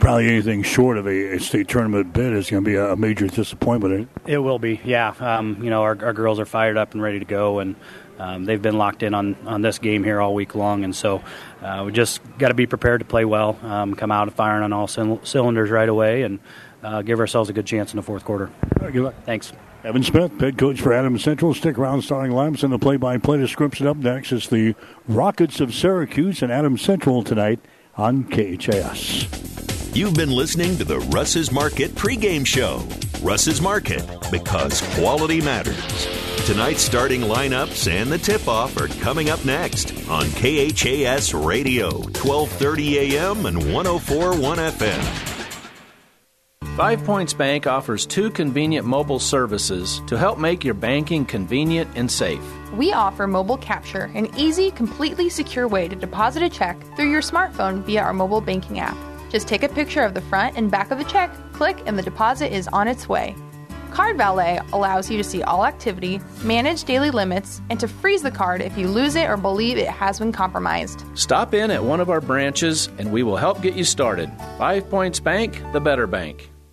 probably 0.01 0.29
anything 0.29 0.63
short 0.63 0.97
of 0.97 1.07
a, 1.07 1.35
a, 1.35 1.41
state 1.41 1.69
tournament 1.69 2.13
bid 2.13 2.33
is 2.33 2.51
going 2.51 2.65
to 2.65 2.71
be 2.71 2.77
a, 2.77 2.95
major 2.97 3.27
disappointment. 3.27 4.09
It 4.27 4.39
will 4.39 4.59
be, 4.59 4.81
yeah. 4.85 5.15
Um, 5.19 5.63
you 5.63 5.71
know, 5.71 5.83
our, 5.83 5.99
our, 6.05 6.13
girls 6.13 6.39
are 6.39 6.47
fired 6.47 6.77
up 6.77 6.93
and 6.93 7.03
ready 7.03 7.19
to 7.19 7.25
go, 7.25 7.59
and 7.59 7.75
um, 8.19 8.45
they've 8.45 8.61
been 8.61 8.79
locked 8.79 9.03
in 9.03 9.15
on, 9.15 9.37
on 9.47 9.63
this 9.63 9.79
game 9.79 10.05
here 10.05 10.21
all 10.21 10.35
week 10.35 10.55
long, 10.55 10.85
and 10.85 10.95
so 10.95 11.23
uh, 11.63 11.83
we 11.87 11.93
just 11.93 12.21
got 12.39 12.49
to 12.49 12.55
be 12.55 12.67
prepared 12.67 13.01
to 13.01 13.07
play 13.07 13.25
well, 13.25 13.59
um, 13.63 13.95
come 13.95 14.11
out 14.11 14.33
firing 14.35 14.63
on 14.63 14.73
all 14.73 14.87
cylinders 14.89 15.71
right 15.71 15.89
away, 15.89 16.23
and 16.23 16.39
uh, 16.83 17.03
give 17.03 17.21
ourselves 17.21 17.51
a 17.51 17.53
good 17.53 17.67
chance 17.67 17.93
in 17.93 17.97
the 17.97 18.03
fourth 18.03 18.25
quarter. 18.25 18.51
Right, 18.81 18.93
good 18.93 19.03
luck. 19.03 19.15
Thanks. 19.25 19.53
Evan 19.85 20.03
Smith, 20.03 20.41
head 20.41 20.59
coach 20.59 20.81
for 20.81 20.93
Adams 20.93 21.23
Central. 21.23 21.55
Stick 21.55 21.79
around, 21.79 22.03
starting 22.03 22.33
lineups 22.33 22.65
and 22.65 22.73
the 22.73 22.79
play-by-play 22.81 23.39
description 23.39 23.87
up 23.87 23.97
next. 23.97 24.33
It's 24.33 24.49
the 24.49 24.75
Rockets 25.07 25.61
of 25.61 25.73
Syracuse 25.73 26.43
and 26.43 26.51
Adams 26.51 26.83
Central 26.83 27.23
tonight 27.23 27.61
on 27.97 28.25
KHAS. 28.25 29.97
You've 29.97 30.15
been 30.15 30.33
listening 30.33 30.77
to 30.79 30.85
the 30.85 30.99
Russ's 30.99 31.53
Market 31.53 31.93
pregame 31.93 32.45
show. 32.45 32.83
Russ's 33.23 33.61
Market, 33.61 34.05
because 34.31 34.83
quality 34.97 35.41
matters. 35.41 36.28
Tonight's 36.47 36.83
starting 36.83 37.21
lineups 37.23 37.91
and 37.91 38.11
the 38.11 38.19
tip-off 38.19 38.77
are 38.79 38.89
coming 39.01 39.31
up 39.31 39.45
next 39.45 39.93
on 40.09 40.25
KHAS 40.31 41.35
Radio, 41.35 41.91
1230 41.91 43.17
AM 43.17 43.47
and 43.47 43.59
104.1 43.59 44.71
FM. 44.71 45.35
Five 46.79 47.03
Points 47.05 47.35
Bank 47.35 47.67
offers 47.67 48.07
two 48.07 48.31
convenient 48.31 48.87
mobile 48.87 49.19
services 49.19 50.01
to 50.07 50.17
help 50.17 50.39
make 50.39 50.65
your 50.65 50.75
banking 50.75 51.27
convenient 51.27 51.91
and 51.97 52.09
safe. 52.09 52.41
We 52.73 52.93
offer 52.93 53.27
mobile 53.27 53.59
capture, 53.59 54.11
an 54.15 54.29
easy, 54.39 54.71
completely 54.71 55.29
secure 55.29 55.67
way 55.67 55.89
to 55.89 55.97
deposit 55.97 56.43
a 56.43 56.49
check 56.49 56.81
through 56.95 57.11
your 57.11 57.21
smartphone 57.21 57.83
via 57.83 58.03
our 58.03 58.13
mobile 58.13 58.41
banking 58.41 58.79
app. 58.79 58.97
Just 59.29 59.49
take 59.49 59.65
a 59.65 59.69
picture 59.69 60.03
of 60.03 60.15
the 60.15 60.21
front 60.21 60.57
and 60.57 60.71
back 60.71 60.93
of 60.93 60.99
the 60.99 61.05
check, 61.05 61.31
click, 61.53 61.83
and 61.87 61.99
the 61.99 62.03
deposit 62.03 62.55
is 62.55 62.69
on 62.69 62.87
its 62.87 63.09
way. 63.09 63.35
Card 63.91 64.17
Valet 64.17 64.61
allows 64.73 65.11
you 65.11 65.17
to 65.17 65.25
see 65.25 65.43
all 65.43 65.65
activity, 65.65 66.21
manage 66.43 66.85
daily 66.85 67.11
limits, 67.11 67.61
and 67.71 67.81
to 67.81 67.89
freeze 67.89 68.23
the 68.23 68.31
card 68.31 68.61
if 68.61 68.77
you 68.79 68.89
lose 68.89 69.17
it 69.17 69.29
or 69.29 69.37
believe 69.37 69.79
it 69.79 69.89
has 69.89 70.19
been 70.19 70.33
compromised. 70.33 71.05
Stop 71.15 71.55
in 71.55 71.71
at 71.71 71.83
one 71.83 72.01
of 72.01 72.11
our 72.11 72.21
branches 72.21 72.89
and 72.99 73.13
we 73.13 73.23
will 73.23 73.37
help 73.37 73.61
get 73.63 73.75
you 73.75 73.85
started. 73.85 74.31
Five 74.59 74.89
Points 74.89 75.21
Bank, 75.21 75.61
the 75.73 75.81
better 75.81 76.07
bank. 76.07 76.51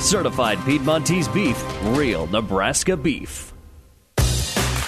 Certified 0.00 0.58
Piedmontese 0.64 1.26
beef, 1.28 1.62
real 1.82 2.28
Nebraska 2.28 2.96
beef. 2.96 3.52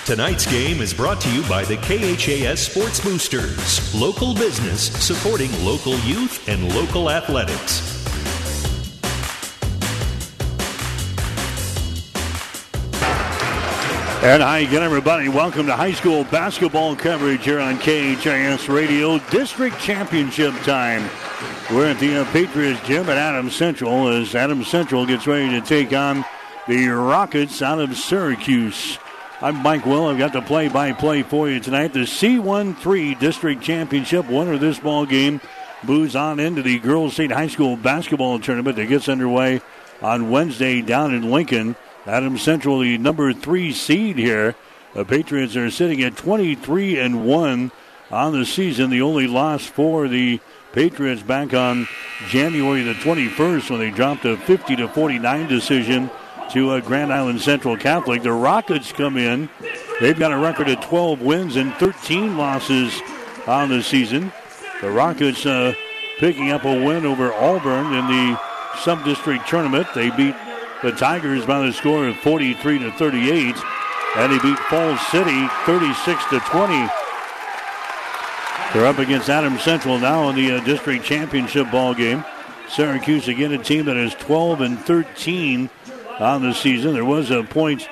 Tonight's 0.07 0.51
game 0.51 0.81
is 0.81 0.95
brought 0.95 1.21
to 1.21 1.31
you 1.33 1.43
by 1.49 1.65
the 1.65 1.77
KHAS 1.77 2.61
Sports 2.61 3.01
Boosters, 3.01 3.95
local 3.95 4.35
business 4.35 4.93
supporting 5.05 5.51
local 5.65 5.99
youth 6.01 6.49
and 6.49 6.75
local 6.75 7.11
athletics. 7.11 7.99
And 14.23 14.43
hi 14.43 14.59
again, 14.59 14.83
everybody. 14.83 15.29
Welcome 15.29 15.67
to 15.67 15.75
high 15.75 15.93
school 15.93 16.25
basketball 16.25 16.95
coverage 16.95 17.45
here 17.45 17.59
on 17.59 17.79
KHAS 17.79 18.69
Radio. 18.69 19.19
District 19.31 19.79
Championship 19.81 20.55
time. 20.63 21.09
We're 21.73 21.87
at 21.87 22.01
the 22.01 22.23
uh, 22.23 22.33
Patriots 22.33 22.85
gym 22.85 23.09
at 23.09 23.17
Adams 23.17 23.55
Central 23.55 24.09
as 24.09 24.35
Adams 24.35 24.67
Central 24.67 25.07
gets 25.07 25.29
ready 25.29 25.51
to 25.51 25.65
take 25.65 25.93
on 25.93 26.25
the 26.67 26.89
Rockets 26.89 27.63
out 27.63 27.79
of 27.79 27.97
Syracuse. 27.97 28.99
I'm 29.41 29.55
Mike 29.59 29.87
Will. 29.87 30.07
I've 30.07 30.19
got 30.19 30.33
the 30.33 30.43
play-by-play 30.43 31.23
for 31.23 31.49
you 31.49 31.61
tonight. 31.61 31.93
The 31.93 32.01
C13 32.01 33.21
District 33.21 33.63
Championship 33.63 34.29
winner 34.29 34.59
this 34.59 34.81
ball 34.81 35.07
game 35.07 35.41
moves 35.85 36.17
on 36.17 36.41
into 36.41 36.61
the 36.61 36.81
Girls 36.81 37.13
State 37.13 37.31
High 37.31 37.47
School 37.47 37.77
basketball 37.77 38.41
tournament 38.41 38.75
that 38.75 38.87
gets 38.87 39.09
underway 39.09 39.61
on 40.03 40.29
Wednesday 40.29 40.83
down 40.83 41.15
in 41.15 41.31
Lincoln. 41.31 41.77
Adams 42.05 42.43
Central, 42.43 42.81
the 42.81 42.99
number 42.99 43.33
three 43.33 43.73
seed 43.73 44.19
here. 44.19 44.57
The 44.95 45.05
Patriots 45.05 45.55
are 45.55 45.71
sitting 45.71 46.03
at 46.03 46.17
23 46.17 46.99
and 46.99 47.25
one 47.25 47.71
on 48.11 48.33
the 48.33 48.45
season. 48.45 48.91
The 48.91 49.03
only 49.03 49.29
loss 49.29 49.67
for 49.67 50.09
the 50.09 50.41
Patriots 50.73 51.23
back 51.23 51.53
on 51.53 51.89
January 52.29 52.83
the 52.83 52.95
21st 52.95 53.71
when 53.71 53.81
they 53.81 53.91
dropped 53.91 54.25
a 54.25 54.37
50 54.37 54.77
to 54.77 54.89
49 54.89 55.49
decision 55.49 56.11
to 56.53 56.71
uh, 56.71 56.81
Grand 56.81 57.13
Island 57.13 57.41
Central 57.41 57.77
Catholic. 57.77 58.23
The 58.23 58.33
Rockets 58.33 58.93
come 58.93 59.17
in. 59.17 59.49
They've 60.01 60.19
got 60.19 60.33
a 60.33 60.39
record 60.39 60.69
of 60.69 60.81
12 60.81 61.21
wins 61.21 61.57
and 61.57 61.75
13 61.75 62.37
losses 62.37 63.01
on 63.47 63.69
the 63.69 63.83
season. 63.83 64.33
The 64.81 64.91
Rockets 64.91 65.45
uh, 65.45 65.75
picking 66.19 66.51
up 66.51 66.65
a 66.65 66.85
win 66.85 67.05
over 67.05 67.33
Auburn 67.35 67.93
in 67.93 68.07
the 68.07 68.41
sub-district 68.83 69.49
tournament. 69.49 69.89
They 69.95 70.11
beat 70.11 70.37
the 70.83 70.93
Tigers 70.93 71.45
by 71.47 71.67
the 71.67 71.73
score 71.73 72.07
of 72.07 72.17
43 72.19 72.79
to 72.79 72.93
38. 72.93 73.57
And 74.17 74.33
they 74.33 74.39
beat 74.39 74.59
Falls 74.59 75.01
City 75.09 75.49
36 75.67 76.25
to 76.31 76.41
20. 76.41 76.89
They're 78.73 78.87
up 78.87 78.99
against 78.99 79.29
Adams 79.29 79.63
Central 79.63 79.99
now 79.99 80.29
in 80.29 80.37
the 80.37 80.53
uh, 80.53 80.65
district 80.65 81.05
championship 81.05 81.73
ball 81.73 81.93
game. 81.93 82.25
Syracuse 82.69 83.27
again, 83.27 83.53
a 83.53 83.59
team 83.59 83.87
that 83.87 83.97
is 83.97 84.15
12 84.15 84.61
and 84.61 84.79
13 84.79 85.69
on 86.21 86.43
the 86.43 86.55
season. 86.55 86.95
There 86.95 87.05
was 87.05 87.33
a 87.33 87.43
point 87.43 87.89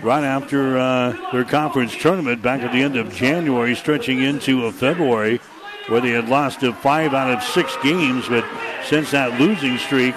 right 0.00 0.24
after 0.24 0.78
uh, 0.78 1.30
their 1.30 1.44
conference 1.44 1.94
tournament 1.94 2.40
back 2.40 2.62
at 2.62 2.72
the 2.72 2.80
end 2.80 2.96
of 2.96 3.12
January, 3.12 3.74
stretching 3.74 4.22
into 4.22 4.72
February, 4.72 5.42
where 5.88 6.00
they 6.00 6.10
had 6.12 6.30
lost 6.30 6.60
five 6.60 7.12
out 7.12 7.30
of 7.30 7.42
six 7.42 7.76
games. 7.82 8.26
But 8.26 8.46
since 8.86 9.10
that 9.10 9.38
losing 9.38 9.76
streak, 9.76 10.14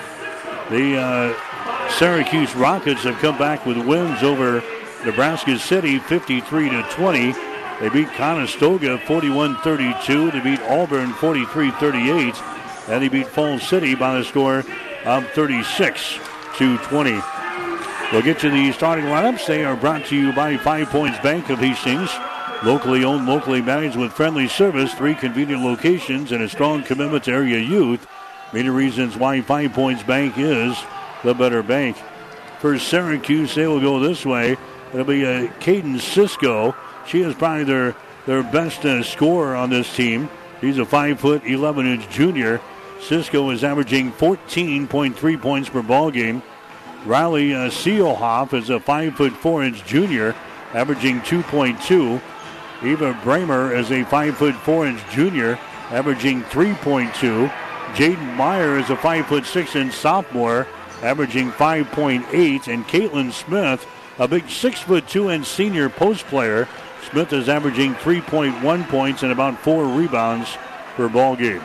the 0.70 0.98
uh, 0.98 1.90
Syracuse 1.90 2.56
Rockets 2.56 3.04
have 3.04 3.18
come 3.18 3.38
back 3.38 3.66
with 3.66 3.78
wins 3.86 4.24
over 4.24 4.64
Nebraska 5.06 5.60
City, 5.60 6.00
53 6.00 6.70
to 6.70 6.84
20. 6.92 7.47
They 7.80 7.90
beat 7.90 8.10
Conestoga 8.14 8.98
41-32. 9.00 10.32
They 10.32 10.40
beat 10.40 10.62
Auburn 10.62 11.12
43-38. 11.14 12.90
And 12.90 13.04
they 13.04 13.08
beat 13.08 13.28
Falls 13.28 13.68
City 13.68 13.94
by 13.94 14.18
the 14.18 14.24
score 14.24 14.64
of 15.06 15.28
36 15.32 16.20
to 16.58 16.78
20. 16.80 17.22
We'll 18.12 18.22
get 18.22 18.40
to 18.40 18.50
the 18.50 18.72
starting 18.72 19.06
lineups. 19.06 19.46
They 19.46 19.64
are 19.64 19.76
brought 19.76 20.06
to 20.06 20.16
you 20.16 20.34
by 20.34 20.58
Five 20.58 20.90
Points 20.90 21.20
Bank 21.20 21.50
of 21.50 21.60
Hastings. 21.60 22.10
Locally 22.64 23.04
owned, 23.04 23.28
locally 23.28 23.62
managed 23.62 23.98
with 23.98 24.14
friendly 24.14 24.48
service, 24.48 24.94
three 24.94 25.14
convenient 25.14 25.64
locations, 25.64 26.32
and 26.32 26.42
a 26.42 26.50
strong 26.50 26.84
commitment 26.84 27.26
to 27.26 27.32
area 27.32 27.60
youth. 27.60 28.08
Many 28.54 28.70
reasons 28.70 29.16
why 29.16 29.42
Five 29.42 29.74
Points 29.74 30.02
Bank 30.02 30.36
is 30.38 30.76
the 31.24 31.36
better 31.36 31.62
bank. 31.62 31.98
For 32.60 32.80
Syracuse, 32.80 33.54
they 33.54 33.68
will 33.68 33.82
go 33.82 34.00
this 34.00 34.26
way. 34.26 34.58
It'll 34.94 35.06
be 35.06 35.26
a 35.26 35.48
Caden 35.60 36.00
Cisco. 36.00 36.76
She 37.08 37.22
is 37.22 37.34
probably 37.36 37.64
their 37.64 37.96
their 38.26 38.44
best 38.44 38.86
uh, 38.86 39.02
scorer 39.02 39.56
on 39.56 39.70
this 39.70 39.94
team. 39.96 40.30
He's 40.60 40.78
a 40.78 40.86
five 40.86 41.20
foot, 41.20 41.46
11 41.46 41.88
inch 41.88 42.10
junior. 42.10 42.60
Cisco 43.00 43.50
is 43.52 43.64
averaging 43.64 44.12
14.3 44.12 45.42
points 45.42 45.70
per 45.70 45.82
ball 45.82 46.12
game. 46.12 46.44
Riley 47.06 47.54
uh, 47.54 47.70
Seelhoff 47.70 48.54
is 48.54 48.70
a 48.70 48.80
5 48.80 49.16
foot 49.16 49.34
4 49.34 49.64
inch 49.64 49.86
junior, 49.86 50.36
averaging 50.74 51.22
2.2. 51.22 52.22
Eva 52.84 53.14
Bramer 53.24 53.76
is 53.76 53.92
a 53.92 54.04
5 54.04 54.38
foot 54.38 54.56
4 54.56 54.88
inch 54.88 55.02
junior, 55.10 55.58
averaging 55.90 56.44
3.2. 56.44 57.50
Jaden 57.94 58.36
Meyer 58.36 58.78
is 58.78 58.90
a 58.90 58.98
5 58.98 59.28
foot 59.28 59.46
6 59.46 59.76
inch 59.76 59.94
sophomore, 59.94 60.68
averaging 61.02 61.52
5.8. 61.52 62.68
And 62.68 62.86
Caitlin 62.88 63.32
Smith, 63.32 63.88
a 64.20 64.28
big 64.28 64.50
6 64.50 64.82
foot 64.82 65.08
2 65.08 65.30
inch 65.30 65.46
senior 65.46 65.90
post 65.90 66.26
player. 66.26 66.68
Smith 67.10 67.32
is 67.32 67.48
averaging 67.48 67.94
3.1 67.96 68.88
points 68.90 69.24
and 69.24 69.32
about 69.32 69.58
four 69.60 69.86
rebounds 69.86 70.58
per 70.96 71.08
ball 71.08 71.36
game. 71.36 71.62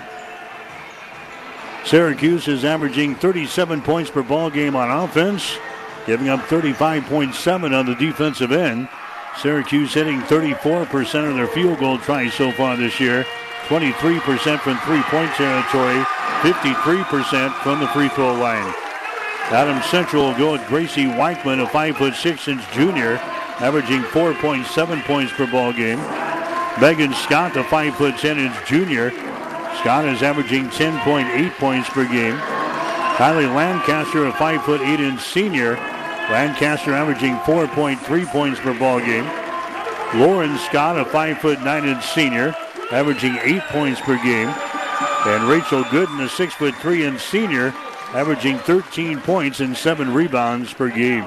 Syracuse 1.85 2.47
is 2.47 2.65
averaging 2.65 3.17
37 3.17 3.83
points 3.83 4.09
per 4.11 4.23
ball 4.23 4.51
game 4.51 4.77
on 4.77 4.91
offense, 4.91 5.59
giving 6.07 6.29
up 6.29 6.41
35.7 6.43 7.77
on 7.77 7.87
the 7.87 7.95
defensive 7.97 8.53
end. 8.53 8.89
Syracuse 9.37 9.95
hitting 9.95 10.21
34% 10.21 11.29
of 11.29 11.35
their 11.35 11.49
field 11.49 11.81
goal 11.81 11.99
tries 11.99 12.35
so 12.35 12.53
far 12.53 12.77
this 12.77 13.01
year, 13.01 13.25
23% 13.67 14.61
from 14.61 14.79
three-point 14.79 15.31
territory, 15.33 16.05
53% 16.43 17.53
from 17.63 17.81
the 17.81 17.89
free 17.89 18.09
throw 18.11 18.35
line. 18.35 18.73
Adam 19.51 19.83
Central 19.83 20.25
will 20.25 20.39
go 20.39 20.53
with 20.53 20.67
Gracie 20.69 21.05
Weichman, 21.05 21.63
a 21.63 21.67
5'6 21.67 22.49
inch 22.49 22.71
junior, 22.73 23.21
averaging 23.63 24.03
4.7 24.03 25.03
points 25.05 25.33
per 25.33 25.47
ball 25.47 25.73
game. 25.73 25.99
Megan 26.81 27.15
Scott, 27.15 27.55
the 27.55 27.63
5'10 27.63 28.39
inch 28.39 28.69
junior, 28.69 29.11
Scott 29.81 30.05
is 30.05 30.23
averaging 30.23 30.69
10.8 30.69 31.51
points 31.53 31.89
per 31.89 32.05
game. 32.05 32.37
Kylie 33.17 33.53
Lancaster, 33.55 34.27
a 34.27 34.33
5 34.33 34.65
foot 34.65 34.81
8 34.81 35.01
inch 35.01 35.21
senior. 35.21 35.75
Lancaster 36.31 36.93
averaging 36.93 37.37
4.3 37.39 38.27
points 38.27 38.61
per 38.61 38.79
ball 38.79 39.01
game. 39.01 39.25
Lauren 40.15 40.57
Scott, 40.59 40.99
a 40.99 41.05
5 41.05 41.39
foot 41.39 41.63
9 41.63 41.85
inch 41.85 42.05
senior, 42.05 42.55
averaging 42.91 43.37
8 43.43 43.63
points 43.71 44.01
per 44.01 44.17
game. 44.23 44.49
And 45.27 45.49
Rachel 45.49 45.85
Gooden, 45.85 46.25
a 46.25 46.29
6 46.29 46.55
foot 46.55 46.75
3 46.77 47.05
inch 47.05 47.21
senior, 47.21 47.75
averaging 48.13 48.59
13 48.59 49.21
points 49.21 49.61
and 49.61 49.77
7 49.77 50.13
rebounds 50.13 50.73
per 50.73 50.89
game. 50.89 51.25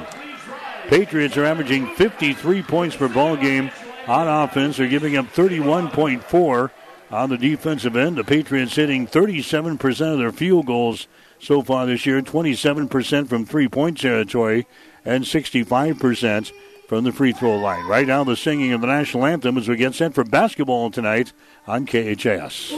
Patriots 0.87 1.35
are 1.37 1.45
averaging 1.45 1.87
53 1.95 2.61
points 2.63 2.95
per 2.95 3.07
ball 3.07 3.35
game 3.35 3.71
on 4.07 4.27
offense. 4.27 4.77
They're 4.77 4.87
giving 4.87 5.17
up 5.17 5.25
31.4 5.27 6.71
on 7.11 7.29
the 7.29 7.37
defensive 7.37 7.95
end. 7.95 8.17
The 8.17 8.23
Patriots 8.23 8.75
hitting 8.75 9.07
37% 9.07 10.13
of 10.13 10.19
their 10.19 10.31
field 10.31 10.67
goals 10.67 11.07
so 11.39 11.61
far 11.61 11.85
this 11.85 12.05
year, 12.05 12.21
27% 12.21 13.27
from 13.27 13.45
three 13.45 13.67
point 13.67 13.99
territory, 13.99 14.67
and 15.03 15.23
65% 15.23 16.51
from 16.87 17.03
the 17.03 17.11
free 17.11 17.33
throw 17.33 17.57
line. 17.57 17.85
Right 17.87 18.07
now, 18.07 18.23
the 18.23 18.35
singing 18.35 18.71
of 18.73 18.81
the 18.81 18.87
national 18.87 19.25
anthem 19.25 19.57
as 19.57 19.67
we 19.67 19.75
get 19.75 19.95
set 19.95 20.13
for 20.13 20.23
basketball 20.23 20.91
tonight 20.91 21.33
on 21.67 21.85
KHAS. 21.85 22.71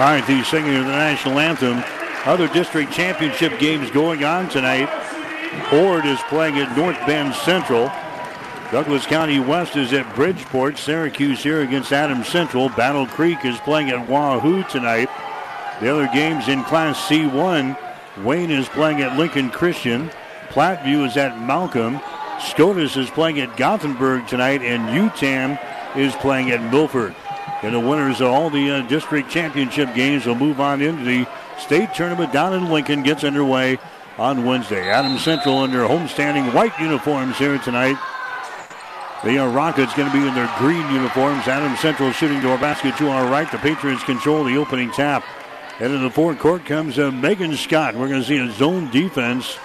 The 0.00 0.42
singing 0.44 0.72
the 0.72 0.80
national 0.84 1.38
anthem. 1.38 1.84
Other 2.24 2.48
district 2.48 2.90
championship 2.90 3.58
games 3.58 3.90
going 3.90 4.24
on 4.24 4.48
tonight. 4.48 4.88
Ord 5.70 6.06
is 6.06 6.18
playing 6.22 6.58
at 6.58 6.74
North 6.74 6.96
Bend 7.06 7.34
Central. 7.34 7.92
Douglas 8.72 9.04
County 9.04 9.40
West 9.40 9.76
is 9.76 9.92
at 9.92 10.14
Bridgeport. 10.14 10.78
Syracuse 10.78 11.42
here 11.42 11.60
against 11.60 11.92
Adams 11.92 12.28
Central. 12.28 12.70
Battle 12.70 13.06
Creek 13.08 13.44
is 13.44 13.58
playing 13.58 13.90
at 13.90 14.08
Wahoo 14.08 14.62
tonight. 14.70 15.10
The 15.82 15.92
other 15.92 16.08
games 16.14 16.48
in 16.48 16.64
Class 16.64 16.98
C1. 17.06 17.76
Wayne 18.24 18.50
is 18.50 18.70
playing 18.70 19.02
at 19.02 19.18
Lincoln 19.18 19.50
Christian. 19.50 20.10
Platteview 20.48 21.06
is 21.06 21.18
at 21.18 21.38
Malcolm. 21.42 22.00
Scotus 22.40 22.96
is 22.96 23.10
playing 23.10 23.38
at 23.38 23.54
Gothenburg 23.58 24.26
tonight. 24.26 24.62
And 24.62 24.88
Yutan 24.88 25.60
is 25.94 26.14
playing 26.14 26.52
at 26.52 26.72
Milford. 26.72 27.14
And 27.62 27.74
the 27.74 27.80
winners 27.80 28.20
of 28.20 28.28
all 28.28 28.50
the 28.50 28.70
uh, 28.70 28.82
district 28.82 29.30
championship 29.30 29.94
games 29.94 30.26
will 30.26 30.34
move 30.34 30.60
on 30.60 30.80
into 30.80 31.04
the 31.04 31.26
state 31.58 31.94
tournament 31.94 32.32
down 32.32 32.54
in 32.54 32.70
Lincoln. 32.70 33.02
Gets 33.02 33.24
underway 33.24 33.78
on 34.18 34.44
Wednesday. 34.44 34.88
Adam 34.90 35.18
Central 35.18 35.64
in 35.64 35.70
their 35.70 35.86
homestanding 35.86 36.54
white 36.54 36.78
uniforms 36.80 37.36
here 37.36 37.58
tonight. 37.58 37.96
The 39.24 39.36
Rockets 39.36 39.94
going 39.94 40.10
to 40.10 40.18
be 40.18 40.26
in 40.26 40.34
their 40.34 40.50
green 40.58 40.90
uniforms. 40.90 41.46
Adam 41.46 41.76
Central 41.76 42.10
shooting 42.12 42.40
to 42.40 42.50
our 42.50 42.58
basket 42.58 42.96
to 42.96 43.10
our 43.10 43.30
right. 43.30 43.50
The 43.50 43.58
Patriots 43.58 44.02
control 44.04 44.44
the 44.44 44.56
opening 44.56 44.90
tap. 44.92 45.24
Into 45.78 45.98
the 45.98 46.10
forecourt 46.10 46.64
comes 46.64 46.98
uh, 46.98 47.10
Megan 47.10 47.56
Scott. 47.56 47.94
We're 47.94 48.08
going 48.08 48.22
to 48.22 48.26
see 48.26 48.38
a 48.38 48.50
zone 48.50 48.90
defense 48.90 49.58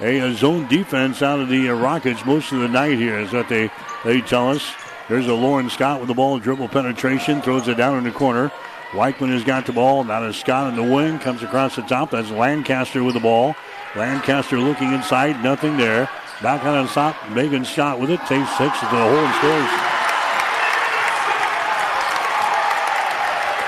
a, 0.00 0.18
a 0.18 0.34
zone 0.34 0.66
defense 0.68 1.22
out 1.22 1.40
of 1.40 1.48
the 1.48 1.70
uh, 1.70 1.74
Rockets 1.74 2.24
most 2.24 2.52
of 2.52 2.60
the 2.60 2.68
night 2.68 2.98
here, 2.98 3.18
is 3.18 3.32
what 3.32 3.48
they, 3.48 3.70
they 4.04 4.20
tell 4.20 4.50
us. 4.50 4.74
There's 5.08 5.28
a 5.28 5.34
Lauren 5.34 5.70
Scott 5.70 6.00
with 6.00 6.08
the 6.08 6.14
ball, 6.14 6.40
dribble 6.40 6.68
penetration, 6.68 7.40
throws 7.40 7.68
it 7.68 7.76
down 7.76 7.98
in 7.98 8.04
the 8.04 8.10
corner. 8.10 8.50
Weichman 8.90 9.30
has 9.30 9.44
got 9.44 9.66
the 9.66 9.72
ball. 9.72 10.02
Now 10.02 10.20
to 10.20 10.32
Scott 10.32 10.68
in 10.68 10.76
the 10.76 10.94
wing, 10.94 11.20
comes 11.20 11.44
across 11.44 11.76
the 11.76 11.82
top. 11.82 12.10
That's 12.10 12.30
Lancaster 12.30 13.04
with 13.04 13.14
the 13.14 13.20
ball. 13.20 13.54
Lancaster 13.94 14.58
looking 14.58 14.92
inside, 14.92 15.42
nothing 15.44 15.76
there. 15.76 16.10
Back 16.42 16.64
on 16.64 16.84
the 16.84 16.92
top, 16.92 17.16
Megan 17.30 17.64
Scott 17.64 18.00
with 18.00 18.10
it, 18.10 18.18
takes 18.26 18.50
six 18.58 18.78
to 18.80 18.84
the 18.86 18.90
hole 18.90 19.16
and 19.16 19.34
scores. 19.36 19.70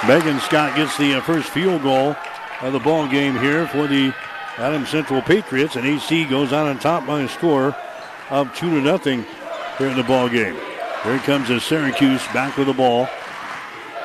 Megan 0.06 0.40
Scott 0.40 0.76
gets 0.76 0.96
the 0.98 1.14
uh, 1.14 1.20
first 1.20 1.48
field 1.50 1.82
goal 1.82 2.16
of 2.62 2.72
the 2.72 2.80
ball 2.80 3.06
game 3.08 3.38
here 3.38 3.66
for 3.68 3.86
the 3.86 4.12
Adams 4.56 4.88
Central 4.88 5.22
Patriots, 5.22 5.76
and 5.76 5.86
AC 5.86 6.24
goes 6.26 6.52
out 6.52 6.66
on 6.66 6.78
top 6.78 7.06
by 7.06 7.22
a 7.22 7.28
score 7.28 7.76
of 8.28 8.54
two 8.56 8.70
to 8.70 8.80
nothing 8.80 9.24
here 9.78 9.88
in 9.88 9.96
the 9.96 10.02
ball 10.02 10.28
game. 10.28 10.56
Here 11.04 11.18
comes 11.20 11.48
a 11.50 11.60
Syracuse 11.60 12.26
back 12.28 12.56
with 12.56 12.66
the 12.66 12.72
ball. 12.72 13.08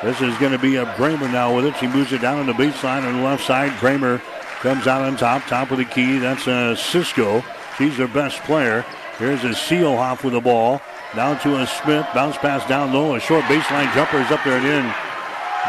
This 0.02 0.20
is 0.20 0.36
going 0.38 0.52
to 0.52 0.58
be 0.58 0.76
a 0.76 0.86
Bramer 0.86 1.30
now 1.30 1.54
with 1.54 1.64
it. 1.66 1.76
She 1.76 1.86
moves 1.88 2.12
it 2.12 2.20
down 2.20 2.38
on 2.38 2.46
the 2.46 2.52
baseline 2.52 3.04
on 3.04 3.16
the 3.16 3.22
left 3.22 3.44
side. 3.44 3.72
Bramer 3.72 4.20
comes 4.60 4.86
out 4.86 5.02
on 5.02 5.16
top, 5.16 5.42
top 5.46 5.70
of 5.70 5.78
the 5.78 5.84
key. 5.84 6.18
That's 6.18 6.46
uh, 6.46 6.76
Cisco. 6.76 7.42
She's 7.76 7.96
their 7.96 8.08
best 8.08 8.40
player. 8.42 8.84
Here's 9.18 9.42
a 9.44 9.50
Seelhoff 9.50 10.22
with 10.22 10.34
the 10.34 10.40
ball. 10.40 10.80
Down 11.16 11.38
to 11.40 11.60
a 11.60 11.66
Smith. 11.66 12.06
Bounce 12.14 12.36
pass 12.38 12.66
down 12.68 12.92
low. 12.92 13.16
A 13.16 13.20
short 13.20 13.44
baseline 13.44 13.92
jumper 13.94 14.18
is 14.18 14.30
up 14.30 14.44
there 14.44 14.58
and 14.58 14.66
in. 14.66 14.90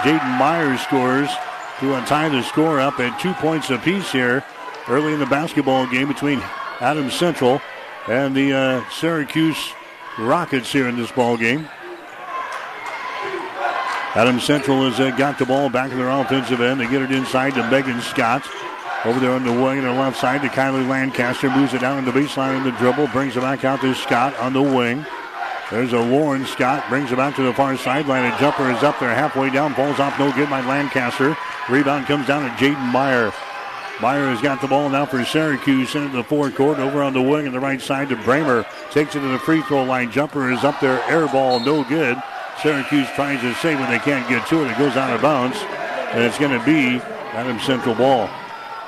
Jaden 0.04 0.38
Meyers 0.38 0.82
scores 0.82 1.30
to 1.80 1.96
untie 1.96 2.30
the 2.30 2.44
score 2.44 2.80
up 2.80 3.00
at 3.00 3.20
two 3.20 3.34
points 3.34 3.70
apiece 3.70 4.12
here 4.12 4.44
early 4.88 5.14
in 5.14 5.20
the 5.20 5.26
basketball 5.26 5.88
game 5.88 6.08
between 6.08 6.40
Adams 6.82 7.14
Central 7.14 7.62
and 8.08 8.36
the 8.36 8.54
uh, 8.54 8.90
Syracuse 8.90 9.74
Rockets 10.18 10.72
here 10.72 10.88
in 10.88 10.96
this 10.96 11.12
ball 11.12 11.36
game. 11.38 11.68
Adams 14.16 14.46
Central 14.46 14.90
has 14.90 14.98
uh, 14.98 15.14
got 15.18 15.38
the 15.38 15.46
ball 15.46 15.70
back 15.70 15.92
in 15.92 15.98
their 15.98 16.10
offensive 16.10 16.62
end. 16.62 16.80
They 16.80 16.88
get 16.88 17.02
it 17.02 17.12
inside 17.12 17.54
to 17.56 17.70
Megan 17.70 18.00
Scott. 18.02 18.48
Over 19.04 19.20
there 19.20 19.32
on 19.32 19.44
the 19.44 19.52
wing 19.52 19.80
on 19.80 19.84
the 19.84 19.92
left 19.92 20.18
side 20.18 20.42
to 20.42 20.48
Kylie 20.48 20.88
Lancaster. 20.88 21.50
Moves 21.50 21.74
it 21.74 21.82
down 21.82 21.98
on 21.98 22.06
the 22.06 22.12
baseline 22.12 22.58
in 22.58 22.64
the 22.64 22.72
dribble. 22.72 23.08
Brings 23.08 23.36
it 23.36 23.42
back 23.42 23.66
out 23.66 23.82
to 23.82 23.94
Scott 23.94 24.36
on 24.38 24.54
the 24.54 24.62
wing. 24.62 25.06
There's 25.70 25.92
a 25.92 26.00
Lauren 26.00 26.46
Scott. 26.46 26.88
Brings 26.88 27.12
it 27.12 27.18
back 27.18 27.36
to 27.36 27.44
the 27.44 27.54
far 27.54 27.76
sideline. 27.78 28.32
A 28.32 28.40
jumper 28.40 28.72
is 28.72 28.84
up 28.84 28.98
there 29.00 29.14
halfway 29.14 29.50
down. 29.50 29.76
Falls 29.76 30.00
off 30.00 30.18
no 30.18 30.32
good 30.32 30.50
by 30.50 30.62
Lancaster. 30.62 31.36
Rebound 31.70 32.06
comes 32.06 32.26
down 32.26 32.44
to 32.44 32.56
Jaden 32.56 32.92
Meyer. 32.92 33.34
Meyer 34.02 34.28
has 34.28 34.42
got 34.42 34.60
the 34.60 34.68
ball 34.68 34.90
now 34.90 35.06
for 35.06 35.24
Syracuse 35.24 35.96
into 35.96 36.18
the 36.18 36.24
forecourt. 36.24 36.80
Over 36.80 37.02
on 37.02 37.14
the 37.14 37.22
wing 37.22 37.48
on 37.48 37.54
the 37.54 37.60
right 37.60 37.80
side 37.80 38.10
to 38.10 38.18
Bramer. 38.18 38.66
Takes 38.92 39.16
it 39.16 39.22
to 39.22 39.28
the 39.28 39.40
free 39.40 39.62
throw 39.62 39.84
line. 39.84 40.12
Jumper 40.12 40.52
is 40.52 40.66
up 40.66 40.80
there. 40.82 41.02
Air 41.10 41.28
ball, 41.28 41.62
no 41.62 41.84
good. 41.86 42.22
Syracuse 42.62 43.08
tries 43.16 43.40
to 43.42 43.54
save 43.56 43.80
it. 43.80 43.90
They 43.90 44.00
can't 44.00 44.28
get 44.28 44.48
to 44.48 44.66
it. 44.66 44.72
It 44.72 44.78
goes 44.78 44.98
out 44.98 45.16
of 45.16 45.22
bounds. 45.22 45.58
And 46.12 46.24
it's 46.24 46.38
going 46.38 46.58
to 46.58 46.66
be 46.66 47.02
Adams 47.32 47.64
Central 47.64 47.96
ball. 47.96 48.30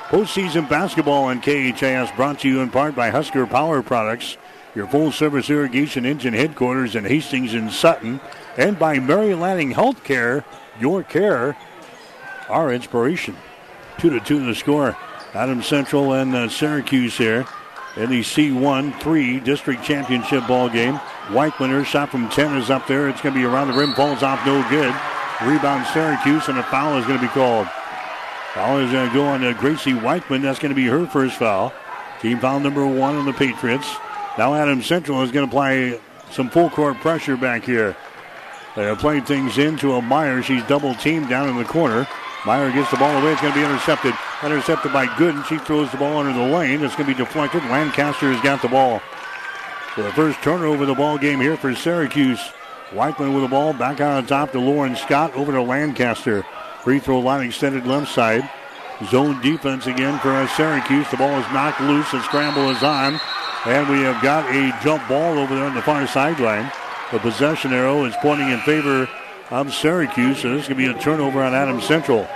Postseason 0.08 0.68
basketball 0.68 1.24
on 1.24 1.40
KHAS 1.40 2.14
brought 2.14 2.40
to 2.40 2.48
you 2.48 2.60
in 2.60 2.70
part 2.70 2.94
by 2.94 3.10
Husker 3.10 3.46
Power 3.46 3.82
Products, 3.82 4.38
your 4.74 4.86
full 4.86 5.12
service 5.12 5.50
irrigation 5.50 6.06
engine 6.06 6.32
headquarters 6.32 6.96
in 6.96 7.04
Hastings 7.04 7.52
and 7.52 7.70
Sutton, 7.70 8.18
and 8.56 8.78
by 8.78 8.98
Mary 8.98 9.34
Lanning 9.34 9.72
Healthcare, 9.72 10.44
your 10.80 11.02
care, 11.02 11.58
our 12.48 12.72
inspiration. 12.72 13.36
Two 13.98 14.10
to 14.10 14.20
two 14.20 14.44
the 14.46 14.54
score. 14.54 14.96
Adams 15.34 15.66
Central 15.66 16.12
and 16.12 16.34
uh, 16.34 16.48
Syracuse 16.48 17.16
here 17.16 17.46
in 17.96 18.10
the 18.10 18.20
C1 18.20 19.00
3 19.00 19.40
district 19.40 19.82
championship 19.82 20.46
ball 20.46 20.68
game. 20.68 20.94
Weichman, 21.26 21.70
her 21.70 21.84
shot 21.84 22.10
from 22.10 22.28
10 22.28 22.56
is 22.56 22.70
up 22.70 22.86
there. 22.86 23.08
It's 23.08 23.20
going 23.20 23.34
to 23.34 23.40
be 23.40 23.44
around 23.44 23.68
the 23.68 23.74
rim, 23.74 23.92
falls 23.94 24.22
off, 24.22 24.44
no 24.46 24.66
good. 24.70 24.94
Rebound 25.42 25.86
Syracuse, 25.88 26.48
and 26.48 26.58
a 26.58 26.62
foul 26.64 26.96
is 26.98 27.06
going 27.06 27.18
to 27.18 27.24
be 27.24 27.32
called. 27.32 27.68
Foul 28.54 28.78
is 28.78 28.92
going 28.92 29.08
to 29.08 29.14
go 29.14 29.26
on 29.26 29.40
to 29.40 29.52
Gracie 29.54 29.92
Weichman. 29.92 30.42
That's 30.42 30.58
going 30.58 30.70
to 30.70 30.76
be 30.76 30.86
her 30.86 31.06
first 31.06 31.36
foul. 31.36 31.72
Team 32.20 32.38
foul 32.38 32.60
number 32.60 32.86
one 32.86 33.16
on 33.16 33.26
the 33.26 33.32
Patriots. 33.32 33.96
Now 34.38 34.54
Adam 34.54 34.82
Central 34.82 35.22
is 35.22 35.32
going 35.32 35.48
to 35.48 35.50
apply 35.50 36.00
some 36.30 36.50
full 36.50 36.70
court 36.70 36.96
pressure 36.98 37.36
back 37.36 37.64
here. 37.64 37.96
They're 38.76 38.96
playing 38.96 39.24
things 39.24 39.58
into 39.58 39.94
a 39.94 40.02
Meyer. 40.02 40.42
She's 40.42 40.62
double 40.64 40.94
teamed 40.94 41.28
down 41.28 41.48
in 41.48 41.56
the 41.56 41.64
corner. 41.64 42.06
Meyer 42.48 42.72
gets 42.72 42.90
the 42.90 42.96
ball 42.96 43.14
away. 43.20 43.32
It's 43.32 43.42
going 43.42 43.52
to 43.52 43.58
be 43.58 43.64
intercepted. 43.66 44.14
Intercepted 44.42 44.90
by 44.90 45.04
Gooden. 45.04 45.44
She 45.44 45.58
throws 45.58 45.90
the 45.90 45.98
ball 45.98 46.16
under 46.16 46.32
the 46.32 46.46
lane. 46.46 46.82
It's 46.82 46.96
going 46.96 47.06
to 47.06 47.14
be 47.14 47.22
deflected. 47.22 47.62
Lancaster 47.64 48.32
has 48.32 48.40
got 48.40 48.62
the 48.62 48.68
ball. 48.68 49.02
So 49.94 50.02
the 50.02 50.12
first 50.14 50.40
turnover 50.40 50.84
of 50.84 50.88
the 50.88 50.94
ball 50.94 51.18
game 51.18 51.40
here 51.40 51.58
for 51.58 51.74
Syracuse. 51.74 52.40
Weichman 52.88 53.34
with 53.34 53.42
the 53.42 53.48
ball 53.48 53.74
back 53.74 54.00
out 54.00 54.16
on 54.16 54.24
top 54.24 54.52
to 54.52 54.60
Lauren 54.60 54.96
Scott 54.96 55.34
over 55.34 55.52
to 55.52 55.60
Lancaster. 55.60 56.46
Free 56.82 56.98
throw 57.00 57.20
line 57.20 57.46
extended 57.46 57.86
left 57.86 58.10
side. 58.14 58.48
Zone 59.10 59.42
defense 59.42 59.86
again 59.86 60.18
for 60.20 60.48
Syracuse. 60.56 61.10
The 61.10 61.18
ball 61.18 61.38
is 61.38 61.52
knocked 61.52 61.82
loose. 61.82 62.10
The 62.12 62.22
scramble 62.22 62.70
is 62.70 62.82
on. 62.82 63.20
And 63.66 63.86
we 63.90 64.00
have 64.04 64.22
got 64.22 64.48
a 64.48 64.74
jump 64.82 65.06
ball 65.06 65.38
over 65.38 65.54
there 65.54 65.66
on 65.66 65.74
the 65.74 65.82
far 65.82 66.06
sideline. 66.06 66.72
The 67.12 67.18
possession 67.18 67.74
arrow 67.74 68.06
is 68.06 68.14
pointing 68.22 68.48
in 68.48 68.60
favor 68.60 69.06
of 69.50 69.72
Syracuse. 69.72 70.42
This 70.42 70.62
is 70.62 70.68
going 70.68 70.68
to 70.68 70.74
be 70.74 70.86
a 70.86 71.00
turnover 71.00 71.42
on 71.42 71.54
Adams 71.54 71.84
Central. 71.84 72.28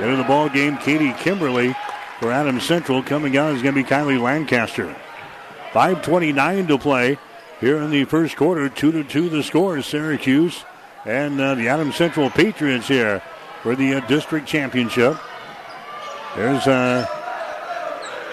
Into 0.00 0.16
the 0.16 0.24
ball 0.24 0.48
game, 0.48 0.76
Katie 0.78 1.12
Kimberly 1.12 1.74
for 2.18 2.32
Adams 2.32 2.64
Central. 2.64 3.02
Coming 3.02 3.36
out 3.36 3.54
is 3.54 3.62
going 3.62 3.74
to 3.74 3.82
be 3.82 3.88
Kylie 3.88 4.20
Lancaster. 4.20 4.94
5.29 5.72 6.68
to 6.68 6.78
play 6.78 7.18
here 7.60 7.78
in 7.78 7.90
the 7.90 8.04
first 8.04 8.36
quarter. 8.36 8.68
2 8.68 8.92
to 8.92 9.04
2 9.04 9.28
the 9.28 9.42
score. 9.42 9.80
Syracuse 9.82 10.64
and 11.04 11.40
uh, 11.40 11.54
the 11.54 11.68
Adams 11.68 11.96
Central 11.96 12.30
Patriots 12.30 12.88
here 12.88 13.22
for 13.62 13.76
the 13.76 13.94
uh, 13.94 14.06
district 14.06 14.46
championship. 14.46 15.16
There's 16.34 16.66
uh, 16.66 17.06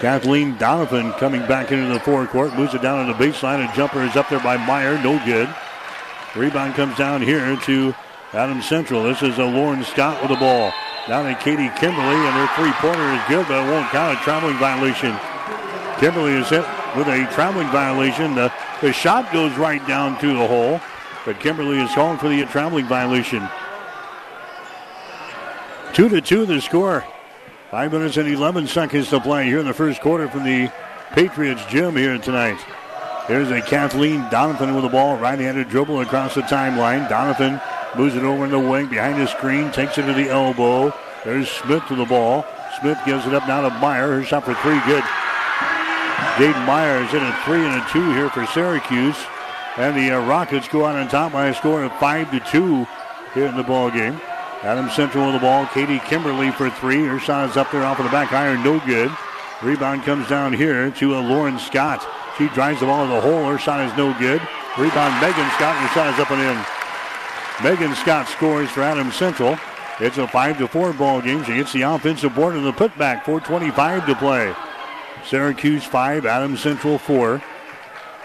Kathleen 0.00 0.56
Donovan 0.58 1.12
coming 1.12 1.42
back 1.46 1.70
into 1.70 1.92
the 1.92 2.00
forecourt. 2.00 2.54
Moves 2.56 2.74
it 2.74 2.82
down 2.82 2.98
on 2.98 3.06
the 3.06 3.24
baseline. 3.24 3.70
A 3.70 3.76
jumper 3.76 4.02
is 4.02 4.16
up 4.16 4.28
there 4.28 4.40
by 4.40 4.56
Meyer. 4.56 5.00
No 5.02 5.24
good. 5.24 5.54
Rebound 6.34 6.74
comes 6.74 6.96
down 6.96 7.22
here 7.22 7.56
to 7.56 7.94
Adams 8.34 8.66
Central. 8.66 9.02
This 9.02 9.22
is 9.22 9.38
a 9.38 9.44
Lauren 9.44 9.84
Scott 9.84 10.20
with 10.22 10.30
the 10.30 10.36
ball. 10.36 10.72
Down 11.06 11.26
to 11.26 11.38
Katie 11.42 11.68
Kimberly, 11.76 12.16
and 12.16 12.34
her 12.34 12.48
three-pointer 12.56 13.12
is 13.12 13.20
good, 13.28 13.46
but 13.46 13.62
it 13.62 13.70
won't 13.70 13.90
count. 13.90 14.18
A 14.18 14.22
traveling 14.22 14.56
violation. 14.56 15.14
Kimberly 16.00 16.32
is 16.32 16.48
hit 16.48 16.64
with 16.96 17.08
a 17.08 17.28
traveling 17.34 17.68
violation. 17.68 18.34
The, 18.34 18.50
the 18.80 18.92
shot 18.92 19.30
goes 19.32 19.52
right 19.58 19.86
down 19.86 20.18
to 20.20 20.28
the 20.28 20.46
hole, 20.46 20.80
but 21.26 21.40
Kimberly 21.40 21.78
is 21.80 21.92
calling 21.92 22.18
for 22.18 22.28
the 22.28 22.44
traveling 22.46 22.86
violation. 22.86 23.46
Two 25.92 26.08
to 26.08 26.22
two, 26.22 26.46
the 26.46 26.60
score. 26.60 27.04
Five 27.70 27.92
minutes 27.92 28.16
and 28.16 28.28
11 28.28 28.66
seconds 28.66 29.10
to 29.10 29.20
play 29.20 29.44
here 29.44 29.58
in 29.58 29.66
the 29.66 29.74
first 29.74 30.00
quarter 30.00 30.26
from 30.28 30.44
the 30.44 30.72
Patriots 31.12 31.64
gym 31.66 31.96
here 31.96 32.16
tonight. 32.16 32.58
There's 33.28 33.50
a 33.50 33.60
Kathleen 33.60 34.26
Donovan 34.30 34.74
with 34.74 34.84
the 34.84 34.88
ball, 34.88 35.16
right-handed 35.18 35.68
dribble 35.68 36.00
across 36.00 36.34
the 36.34 36.42
timeline. 36.42 37.08
Donovan 37.08 37.60
moves 37.96 38.14
it 38.14 38.22
over 38.22 38.44
in 38.44 38.50
the 38.50 38.58
wing 38.58 38.86
behind 38.86 39.20
the 39.20 39.26
screen, 39.26 39.70
takes 39.70 39.98
it 39.98 40.06
to 40.06 40.12
the 40.12 40.28
elbow. 40.28 40.94
There's 41.24 41.50
Smith 41.50 41.86
to 41.88 41.96
the 41.96 42.04
ball. 42.04 42.44
Smith 42.80 42.98
gives 43.04 43.26
it 43.26 43.34
up 43.34 43.46
now 43.46 43.60
to 43.60 43.70
Meyer. 43.78 44.08
Her 44.08 44.24
shot 44.24 44.44
for 44.44 44.54
three, 44.54 44.80
good. 44.86 45.04
Jaden 46.36 46.66
Meyer 46.66 47.04
is 47.04 47.12
in 47.12 47.22
a 47.22 47.40
three 47.44 47.64
and 47.64 47.80
a 47.80 47.86
two 47.90 48.12
here 48.14 48.30
for 48.30 48.46
Syracuse. 48.46 49.16
And 49.76 49.96
the 49.96 50.10
uh, 50.10 50.26
Rockets 50.26 50.68
go 50.68 50.84
out 50.84 50.96
on 50.96 51.08
top 51.08 51.32
by 51.32 51.48
a 51.48 51.54
score 51.54 51.84
of 51.84 51.92
five 51.98 52.30
to 52.30 52.40
two 52.40 52.86
here 53.34 53.46
in 53.46 53.56
the 53.56 53.62
ball 53.62 53.90
game. 53.90 54.20
Adam 54.62 54.88
Central 54.90 55.26
with 55.26 55.34
the 55.34 55.40
ball. 55.40 55.66
Katie 55.66 55.98
Kimberly 56.00 56.50
for 56.50 56.70
three. 56.70 57.04
Her 57.04 57.18
shot 57.18 57.50
is 57.50 57.56
up 57.56 57.70
there 57.70 57.84
off 57.84 57.98
of 57.98 58.04
the 58.04 58.10
back 58.10 58.32
iron, 58.32 58.62
no 58.62 58.80
good. 58.86 59.10
Rebound 59.62 60.02
comes 60.02 60.28
down 60.28 60.52
here 60.52 60.90
to 60.90 61.14
uh, 61.14 61.22
Lauren 61.22 61.58
Scott. 61.58 62.06
She 62.38 62.48
drives 62.48 62.80
the 62.80 62.86
ball 62.86 63.06
to 63.06 63.12
the 63.12 63.20
hole. 63.20 63.44
Her 63.44 63.58
shot 63.58 63.80
is 63.80 63.96
no 63.96 64.12
good. 64.18 64.40
Rebound 64.78 65.20
Megan 65.20 65.50
Scott. 65.52 65.76
Her 65.76 65.88
shot 65.94 66.12
is 66.14 66.18
up 66.18 66.30
and 66.30 66.40
in. 66.40 66.81
Megan 67.62 67.94
Scott 67.94 68.28
scores 68.28 68.70
for 68.70 68.82
Adams 68.82 69.14
Central. 69.14 69.58
It's 70.00 70.18
a 70.18 70.26
5 70.26 70.58
to 70.58 70.68
4 70.68 70.92
ball 70.94 71.20
game. 71.20 71.44
She 71.44 71.54
gets 71.54 71.72
the 71.72 71.82
offensive 71.82 72.34
board 72.34 72.54
and 72.54 72.66
the 72.66 72.72
putback. 72.72 73.22
4.25 73.22 74.06
to 74.06 74.14
play. 74.16 74.54
Syracuse 75.24 75.84
5, 75.84 76.26
Adams 76.26 76.60
Central 76.60 76.98
4. 76.98 77.40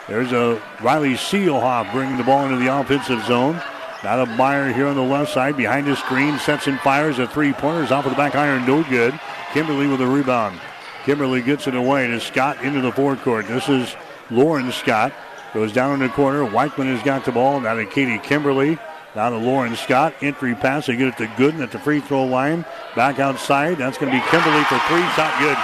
There's 0.07 0.31
a 0.31 0.61
Riley 0.81 1.13
Seelhoff 1.13 1.91
bringing 1.91 2.17
the 2.17 2.23
ball 2.23 2.45
into 2.45 2.57
the 2.57 2.75
offensive 2.79 3.23
zone. 3.25 3.61
Now 4.03 4.23
to 4.23 4.25
Meyer 4.25 4.71
here 4.71 4.87
on 4.87 4.95
the 4.95 5.03
left 5.03 5.33
side 5.33 5.57
behind 5.57 5.85
the 5.85 5.95
screen. 5.95 6.39
Sets 6.39 6.67
and 6.67 6.79
fires 6.79 7.19
a 7.19 7.27
three 7.27 7.51
pointers 7.51 7.91
off 7.91 8.05
of 8.05 8.11
the 8.11 8.17
back 8.17 8.35
iron. 8.35 8.65
No 8.65 8.83
good. 8.83 9.19
Kimberly 9.51 9.87
with 9.87 10.01
a 10.01 10.07
rebound. 10.07 10.59
Kimberly 11.03 11.41
gets 11.41 11.67
it 11.67 11.75
away 11.75 12.07
to 12.07 12.19
Scott 12.19 12.63
into 12.63 12.81
the 12.81 12.91
forecourt. 12.91 13.47
This 13.47 13.67
is 13.69 13.95
Lauren 14.31 14.71
Scott. 14.71 15.13
Goes 15.53 15.73
down 15.73 15.93
in 15.93 15.99
the 15.99 16.09
corner. 16.09 16.45
Weichman 16.45 16.85
has 16.85 17.03
got 17.03 17.25
the 17.25 17.31
ball. 17.31 17.59
Now 17.59 17.75
to 17.75 17.85
Katie 17.85 18.19
Kimberly. 18.19 18.77
Now 19.17 19.31
to 19.31 19.37
Lauren 19.37 19.75
Scott. 19.75 20.13
Entry 20.21 20.53
pass. 20.53 20.85
They 20.85 20.95
get 20.95 21.07
it 21.07 21.17
to 21.17 21.25
Gooden 21.25 21.63
at 21.63 21.71
the 21.71 21.79
free 21.79 22.01
throw 22.01 22.25
line. 22.25 22.63
Back 22.95 23.17
outside. 23.17 23.79
That's 23.79 23.97
going 23.97 24.11
to 24.11 24.15
be 24.15 24.23
Kimberly 24.29 24.63
for 24.65 24.77
three. 24.85 25.01
Shot 25.17 25.33
good. 25.39 25.57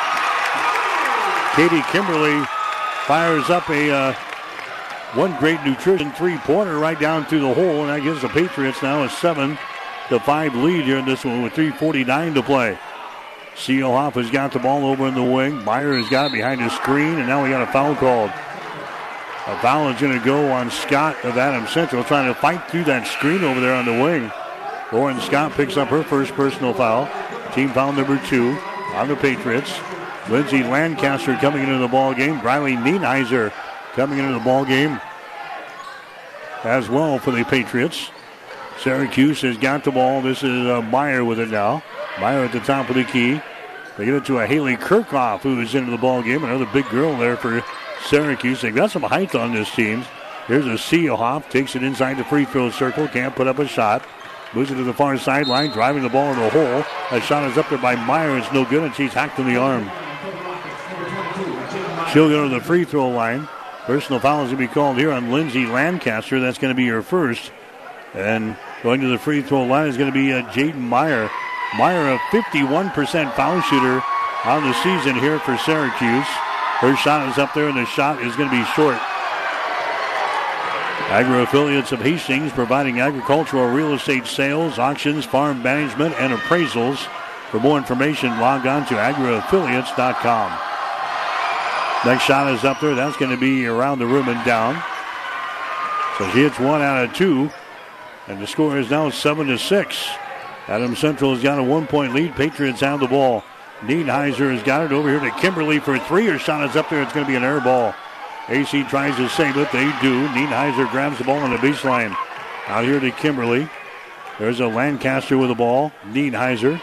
Katie 1.53 1.85
Kimberly 1.91 2.43
fires 3.05 3.51
up 3.51 3.69
a 3.69 3.91
uh, 3.91 4.13
one 5.13 5.37
great 5.37 5.63
nutrition 5.63 6.11
three-pointer 6.13 6.79
right 6.79 6.99
down 6.99 7.27
through 7.27 7.41
the 7.41 7.53
hole, 7.53 7.81
and 7.81 7.89
that 7.89 8.01
gives 8.01 8.23
the 8.23 8.29
Patriots 8.29 8.81
now 8.81 9.03
a 9.03 9.09
seven 9.09 9.55
to 10.09 10.19
five 10.21 10.55
lead 10.55 10.85
here 10.85 10.97
in 10.97 11.05
this 11.05 11.23
one 11.23 11.43
with 11.43 11.53
3:49 11.53 12.33
to 12.33 12.41
play. 12.41 12.75
Seelhoff 13.53 14.13
has 14.13 14.31
got 14.31 14.51
the 14.51 14.57
ball 14.57 14.83
over 14.87 15.07
in 15.07 15.13
the 15.13 15.23
wing. 15.23 15.63
Meyer 15.63 15.93
has 15.93 16.09
got 16.09 16.25
it 16.25 16.33
behind 16.33 16.59
his 16.59 16.73
screen, 16.73 17.19
and 17.19 17.27
now 17.27 17.43
we 17.43 17.51
got 17.51 17.61
a 17.61 17.71
foul 17.71 17.93
called. 17.93 18.31
A 19.45 19.57
foul 19.59 19.89
is 19.89 19.99
going 19.99 20.17
to 20.17 20.25
go 20.25 20.51
on 20.51 20.71
Scott 20.71 21.17
of 21.25 21.37
Adams 21.37 21.69
Central, 21.69 22.03
trying 22.05 22.33
to 22.33 22.39
fight 22.39 22.69
through 22.69 22.85
that 22.85 23.05
screen 23.07 23.43
over 23.43 23.59
there 23.59 23.73
on 23.73 23.85
the 23.85 23.91
wing. 23.91 24.31
Lauren 24.93 25.19
Scott 25.19 25.51
picks 25.51 25.75
up 25.75 25.89
her 25.89 26.01
first 26.01 26.31
personal 26.33 26.73
foul. 26.73 27.09
Team 27.53 27.69
foul 27.69 27.91
number 27.91 28.21
two 28.27 28.51
on 28.93 29.09
the 29.09 29.17
Patriots. 29.17 29.77
Lindsay 30.29 30.63
Lancaster 30.63 31.35
coming 31.35 31.63
into 31.63 31.77
the 31.77 31.89
ball 31.89 32.13
game. 32.13 32.39
Briley 32.39 32.75
Nienheiser 32.75 33.51
coming 33.93 34.19
into 34.19 34.31
the 34.31 34.39
ball 34.39 34.63
game 34.63 35.01
as 36.63 36.87
well 36.87 37.19
for 37.19 37.31
the 37.31 37.43
Patriots. 37.43 38.11
Syracuse 38.79 39.41
has 39.41 39.57
got 39.57 39.83
the 39.83 39.91
ball. 39.91 40.21
This 40.21 40.41
is 40.41 40.67
uh, 40.67 40.81
Meyer 40.83 41.25
with 41.25 41.39
it 41.39 41.49
now. 41.49 41.83
Meyer 42.19 42.45
at 42.45 42.53
the 42.53 42.61
top 42.61 42.89
of 42.89 42.95
the 42.95 43.03
key. 43.03 43.41
They 43.97 44.05
get 44.05 44.13
it 44.15 44.25
to 44.25 44.39
a 44.39 44.47
Haley 44.47 44.77
Kirkhoff 44.77 45.41
who 45.41 45.59
is 45.59 45.75
into 45.75 45.91
the 45.91 45.97
ball 45.97 46.23
game. 46.23 46.43
Another 46.43 46.67
big 46.71 46.87
girl 46.89 47.17
there 47.17 47.35
for 47.35 47.63
Syracuse. 48.05 48.61
They've 48.61 48.75
got 48.75 48.91
some 48.91 49.03
height 49.03 49.35
on 49.35 49.53
this 49.53 49.73
team. 49.73 50.05
Here's 50.47 50.65
a 50.65 50.71
Seelhoff. 50.71 51.49
Takes 51.49 51.75
it 51.75 51.83
inside 51.83 52.17
the 52.17 52.23
free 52.23 52.45
throw 52.45 52.69
circle. 52.69 53.07
Can't 53.07 53.35
put 53.35 53.47
up 53.47 53.59
a 53.59 53.67
shot. 53.67 54.05
Moves 54.53 54.71
it 54.71 54.75
to 54.75 54.83
the 54.83 54.93
far 54.93 55.17
sideline. 55.17 55.71
Driving 55.71 56.03
the 56.03 56.09
ball 56.09 56.33
in 56.33 56.39
the 56.39 56.49
hole. 56.49 56.83
A 57.11 57.21
shot 57.21 57.49
is 57.49 57.57
up 57.57 57.69
there 57.69 57.77
by 57.77 57.95
Meyer. 57.95 58.37
It's 58.37 58.51
no 58.51 58.65
good, 58.65 58.83
and 58.83 58.93
she's 58.95 59.13
hacked 59.13 59.39
in 59.39 59.47
the 59.47 59.55
arm. 59.55 59.89
She'll 62.11 62.29
go 62.29 62.47
to 62.47 62.53
the 62.53 62.61
free 62.61 62.83
throw 62.83 63.09
line. 63.09 63.47
Personal 63.85 64.19
foul 64.19 64.43
is 64.43 64.51
going 64.51 64.61
to 64.61 64.67
be 64.67 64.73
called 64.73 64.97
here 64.97 65.11
on 65.11 65.31
Lindsay 65.31 65.65
Lancaster. 65.65 66.39
That's 66.39 66.57
going 66.57 66.71
to 66.71 66.75
be 66.75 66.87
her 66.87 67.01
first. 67.01 67.51
And 68.13 68.55
going 68.83 69.01
to 69.01 69.07
the 69.07 69.17
free 69.17 69.41
throw 69.41 69.63
line 69.63 69.87
is 69.87 69.97
going 69.97 70.11
to 70.11 70.13
be 70.13 70.31
uh, 70.31 70.43
Jaden 70.51 70.75
Meyer. 70.75 71.29
Meyer, 71.77 72.13
a 72.13 72.17
51% 72.29 73.33
foul 73.33 73.61
shooter 73.61 74.03
on 74.45 74.63
the 74.63 74.73
season 74.83 75.15
here 75.15 75.39
for 75.39 75.57
Syracuse. 75.57 76.27
Her 76.83 76.97
shot 76.97 77.29
is 77.29 77.37
up 77.37 77.53
there, 77.53 77.69
and 77.69 77.77
the 77.77 77.85
shot 77.85 78.21
is 78.21 78.35
going 78.35 78.49
to 78.49 78.55
be 78.57 78.65
short. 78.75 78.97
Agri 81.07 81.41
affiliates 81.41 81.93
of 81.93 82.01
Hastings 82.01 82.51
providing 82.51 82.99
agricultural 82.99 83.69
real 83.69 83.93
estate 83.93 84.27
sales, 84.27 84.77
auctions, 84.77 85.23
farm 85.23 85.63
management, 85.63 86.13
and 86.15 86.33
appraisals. 86.33 86.97
For 87.51 87.61
more 87.61 87.77
information, 87.77 88.37
log 88.37 88.67
on 88.67 88.85
to 88.87 88.95
agriaffiliates.com. 88.95 90.59
Next 92.05 92.23
shot 92.25 92.53
is 92.53 92.65
up 92.65 92.81
there. 92.81 92.95
That's 92.95 93.15
going 93.15 93.31
to 93.31 93.37
be 93.37 93.65
around 93.65 93.99
the 93.99 94.05
rim 94.05 94.27
and 94.27 94.45
down. 94.45 94.75
So 96.17 96.29
she 96.31 96.39
hits 96.39 96.59
one 96.59 96.81
out 96.81 97.05
of 97.05 97.13
two. 97.13 97.49
And 98.27 98.41
the 98.41 98.47
score 98.47 98.77
is 98.77 98.89
now 98.89 99.09
7 99.09 99.47
to 99.47 99.57
6. 99.57 100.09
Adam 100.67 100.97
Central 100.97 101.33
has 101.33 101.41
got 101.41 101.59
a 101.59 101.63
one 101.63 101.87
point 101.87 102.13
lead. 102.13 102.35
Patriots 102.35 102.81
have 102.81 102.99
the 102.99 103.07
ball. 103.07 103.41
Nienheiser 103.81 104.53
has 104.53 104.63
got 104.63 104.85
it 104.85 104.91
over 104.91 105.09
here 105.09 105.19
to 105.19 105.31
Kimberly 105.39 105.79
for 105.79 105.99
three. 105.99 106.27
Her 106.27 106.39
shot 106.39 106.69
is 106.69 106.75
up 106.75 106.89
there. 106.89 107.01
It's 107.01 107.13
going 107.13 107.25
to 107.25 107.29
be 107.29 107.35
an 107.35 107.43
air 107.43 107.59
ball. 107.59 107.93
AC 108.49 108.83
tries 108.85 109.15
to 109.17 109.29
save 109.29 109.57
it. 109.57 109.71
They 109.71 109.85
do. 110.01 110.27
Nienheiser 110.29 110.89
grabs 110.91 111.17
the 111.17 111.23
ball 111.23 111.39
on 111.39 111.51
the 111.51 111.57
baseline. 111.57 112.15
Out 112.67 112.85
here 112.85 112.99
to 112.99 113.11
Kimberly. 113.11 113.69
There's 114.39 114.59
a 114.59 114.67
Lancaster 114.67 115.37
with 115.37 115.49
the 115.49 115.55
ball. 115.55 115.91
Nienheiser. 116.07 116.81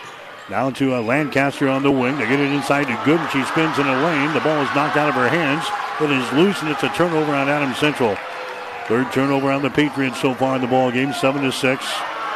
Down 0.48 0.74
to 0.74 0.98
a 0.98 1.00
Lancaster 1.00 1.68
on 1.68 1.82
the 1.82 1.90
wing. 1.90 2.18
They 2.18 2.26
get 2.26 2.40
it 2.40 2.50
inside 2.52 2.84
to 2.84 2.94
Gooden. 3.04 3.30
She 3.30 3.42
spins 3.44 3.78
in 3.78 3.86
a 3.86 4.02
lane. 4.04 4.34
The 4.34 4.40
ball 4.40 4.60
is 4.62 4.74
knocked 4.74 4.96
out 4.96 5.08
of 5.08 5.14
her 5.14 5.28
hands. 5.28 5.64
It 6.00 6.10
is 6.10 6.32
loose, 6.32 6.60
and 6.62 6.70
it's 6.70 6.82
a 6.82 6.88
turnover 6.90 7.32
on 7.32 7.48
Adam 7.48 7.74
Central. 7.74 8.16
Third 8.86 9.12
turnover 9.12 9.52
on 9.52 9.62
the 9.62 9.70
Patriots 9.70 10.20
so 10.20 10.34
far 10.34 10.56
in 10.56 10.62
the 10.62 10.66
ball 10.66 10.90
game, 10.90 11.12
seven 11.12 11.42
to 11.42 11.52
six. 11.52 11.84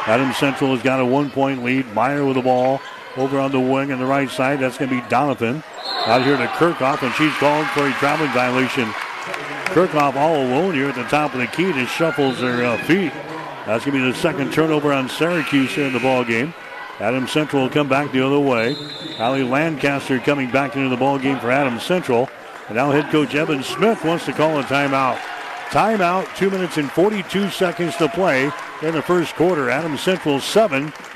Adam 0.07 0.31
Central 0.33 0.73
has 0.73 0.81
got 0.83 1.01
a 1.01 1.05
one-point 1.05 1.63
lead. 1.63 1.93
Meyer 1.93 2.23
with 2.23 2.35
the 2.35 2.41
ball 2.41 2.79
over 3.17 3.39
on 3.39 3.51
the 3.51 3.59
wing 3.59 3.91
on 3.91 3.99
the 3.99 4.05
right 4.05 4.29
side. 4.29 4.59
That's 4.59 4.77
going 4.77 4.89
to 4.89 5.01
be 5.01 5.09
Donovan. 5.09 5.63
Out 6.05 6.23
here 6.23 6.37
to 6.37 6.47
Kirkhoff, 6.47 7.01
and 7.01 7.13
she's 7.15 7.33
called 7.35 7.67
for 7.67 7.87
a 7.87 7.91
traveling 7.93 8.31
violation. 8.31 8.85
Kirkhoff 9.73 10.15
all 10.15 10.35
alone 10.35 10.73
here 10.73 10.89
at 10.89 10.95
the 10.95 11.03
top 11.03 11.33
of 11.33 11.39
the 11.39 11.47
key. 11.47 11.71
Just 11.73 11.93
shuffles 11.93 12.39
her 12.39 12.63
uh, 12.63 12.77
feet. 12.85 13.11
That's 13.65 13.83
going 13.83 13.97
to 13.97 14.05
be 14.05 14.11
the 14.11 14.17
second 14.17 14.53
turnover 14.53 14.93
on 14.93 15.09
Syracuse 15.09 15.73
here 15.73 15.87
in 15.87 15.93
the 15.93 15.99
ball 15.99 16.23
game. 16.23 16.53
Adam 16.99 17.27
Central 17.27 17.63
will 17.63 17.69
come 17.69 17.89
back 17.89 18.11
the 18.11 18.25
other 18.25 18.39
way. 18.39 18.75
Allie 19.17 19.43
Lancaster 19.43 20.19
coming 20.19 20.51
back 20.51 20.75
into 20.75 20.89
the 20.89 20.95
ball 20.95 21.17
game 21.17 21.39
for 21.39 21.51
Adam 21.51 21.79
Central. 21.79 22.29
And 22.67 22.77
now 22.77 22.91
head 22.91 23.11
coach 23.11 23.35
Evan 23.35 23.63
Smith 23.63 24.03
wants 24.05 24.25
to 24.25 24.33
call 24.33 24.59
a 24.59 24.63
timeout. 24.63 25.17
Timeout, 25.69 26.33
two 26.37 26.49
minutes 26.49 26.77
and 26.77 26.89
42 26.91 27.49
seconds 27.49 27.97
to 27.97 28.07
play 28.07 28.51
in 28.81 28.93
the 28.93 29.01
first 29.01 29.35
quarter. 29.35 29.69
Adam 29.69 29.97
Central 29.97 30.39
7, 30.39 30.93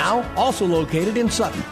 now 0.00 0.24
also 0.34 0.64
located 0.64 1.18
in 1.18 1.28
Sutton. 1.28 1.62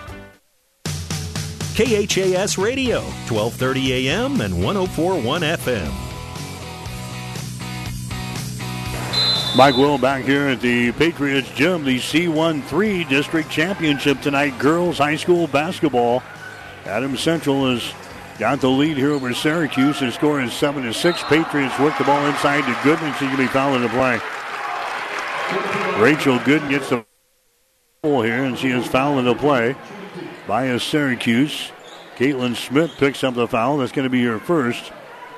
KHAS 1.75 2.59
Radio, 2.59 3.01
1230 3.31 4.09
AM 4.09 4.43
and 4.43 4.62
1041 4.62 5.41
FM. 5.41 5.91
Mike 9.57 9.77
Will 9.77 9.97
back 9.97 10.25
here 10.25 10.49
at 10.49 10.61
the 10.61 10.93
Patriots 10.93 11.49
Gym, 11.55 11.85
the 11.85 11.99
C1-3 11.99 13.09
District 13.09 13.49
Championship 13.49 14.21
tonight, 14.21 14.59
girls 14.59 14.99
high 14.99 15.17
school 15.17 15.47
basketball. 15.47 16.23
Adam 16.85 17.17
Central 17.17 17.71
has 17.71 17.95
got 18.38 18.61
the 18.61 18.69
lead 18.69 18.99
here 18.99 19.12
over 19.12 19.33
Syracuse. 19.33 20.01
The 20.01 20.12
score 20.12 20.43
is 20.43 20.53
7 20.53 20.83
to 20.83 20.93
6. 20.93 21.23
Patriots 21.25 21.79
work 21.79 21.97
the 21.97 22.05
ball 22.05 22.27
inside 22.27 22.61
to 22.61 22.73
Gooden. 22.87 23.11
She's 23.14 23.29
going 23.29 23.37
to 23.37 23.43
be 23.43 23.47
fouling 23.47 23.83
the 23.83 23.88
play. 23.88 24.21
Rachel 25.99 26.38
Gooden 26.41 26.69
gets 26.69 26.91
the 26.91 27.08
here, 28.05 28.45
and 28.45 28.57
she 28.57 28.69
is 28.69 28.87
fouling 28.87 29.25
the 29.25 29.35
play 29.35 29.75
by 30.47 30.67
a 30.67 30.79
Syracuse. 30.79 31.73
Caitlin 32.17 32.55
Smith 32.55 32.93
picks 32.97 33.25
up 33.25 33.35
the 33.35 33.49
foul. 33.49 33.79
That's 33.79 33.91
going 33.91 34.05
to 34.05 34.11
be 34.11 34.25
her 34.25 34.39
first. 34.39 34.93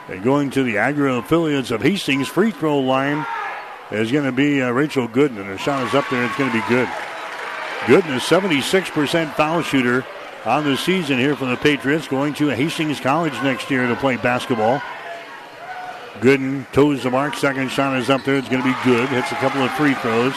And 0.09 0.23
going 0.23 0.51
to 0.51 0.62
the 0.62 0.77
Agri 0.77 1.11
affiliates 1.16 1.70
of 1.70 1.81
Hastings 1.81 2.29
free 2.29 2.51
throw 2.51 2.81
line 2.81 3.27
is 3.90 4.12
going 4.12 4.27
to 4.27 4.33
be 4.33 4.61
uh, 4.61 4.73
Rachel 4.73 5.09
Gooden. 5.09 5.42
Her 5.42 5.57
shot 5.57 5.87
is 5.87 5.94
up 5.94 6.05
there. 6.11 6.23
It's 6.27 6.37
going 6.37 6.51
to 6.51 6.61
be 6.61 6.68
good. 6.68 6.87
Gooden 7.87 8.16
is 8.16 8.23
76% 8.25 9.33
foul 9.37 9.62
shooter 9.62 10.05
on 10.44 10.64
the 10.64 10.77
season 10.77 11.18
here 11.18 11.37
for 11.37 11.46
the 11.46 11.57
Patriots. 11.57 12.09
Going 12.09 12.35
to 12.35 12.49
Hastings 12.49 13.01
College 13.01 13.33
next 13.42 13.70
year 13.70 13.87
to 13.87 13.96
play 13.96 14.18
basketball. 14.18 14.83
Gooden 16.18 16.70
toes 16.73 17.05
the 17.05 17.11
mark. 17.11 17.37
Second 17.37 17.70
shot 17.70 17.96
is 17.96 18.11
up 18.11 18.23
there. 18.25 18.37
It's 18.37 18.51
going 18.51 18.62
to 18.62 18.68
be 18.68 18.77
good. 18.85 19.09
Hits 19.09 19.33
a 19.33 19.37
couple 19.37 19.62
of 19.62 19.70
free 19.73 19.94
throws. 19.94 20.35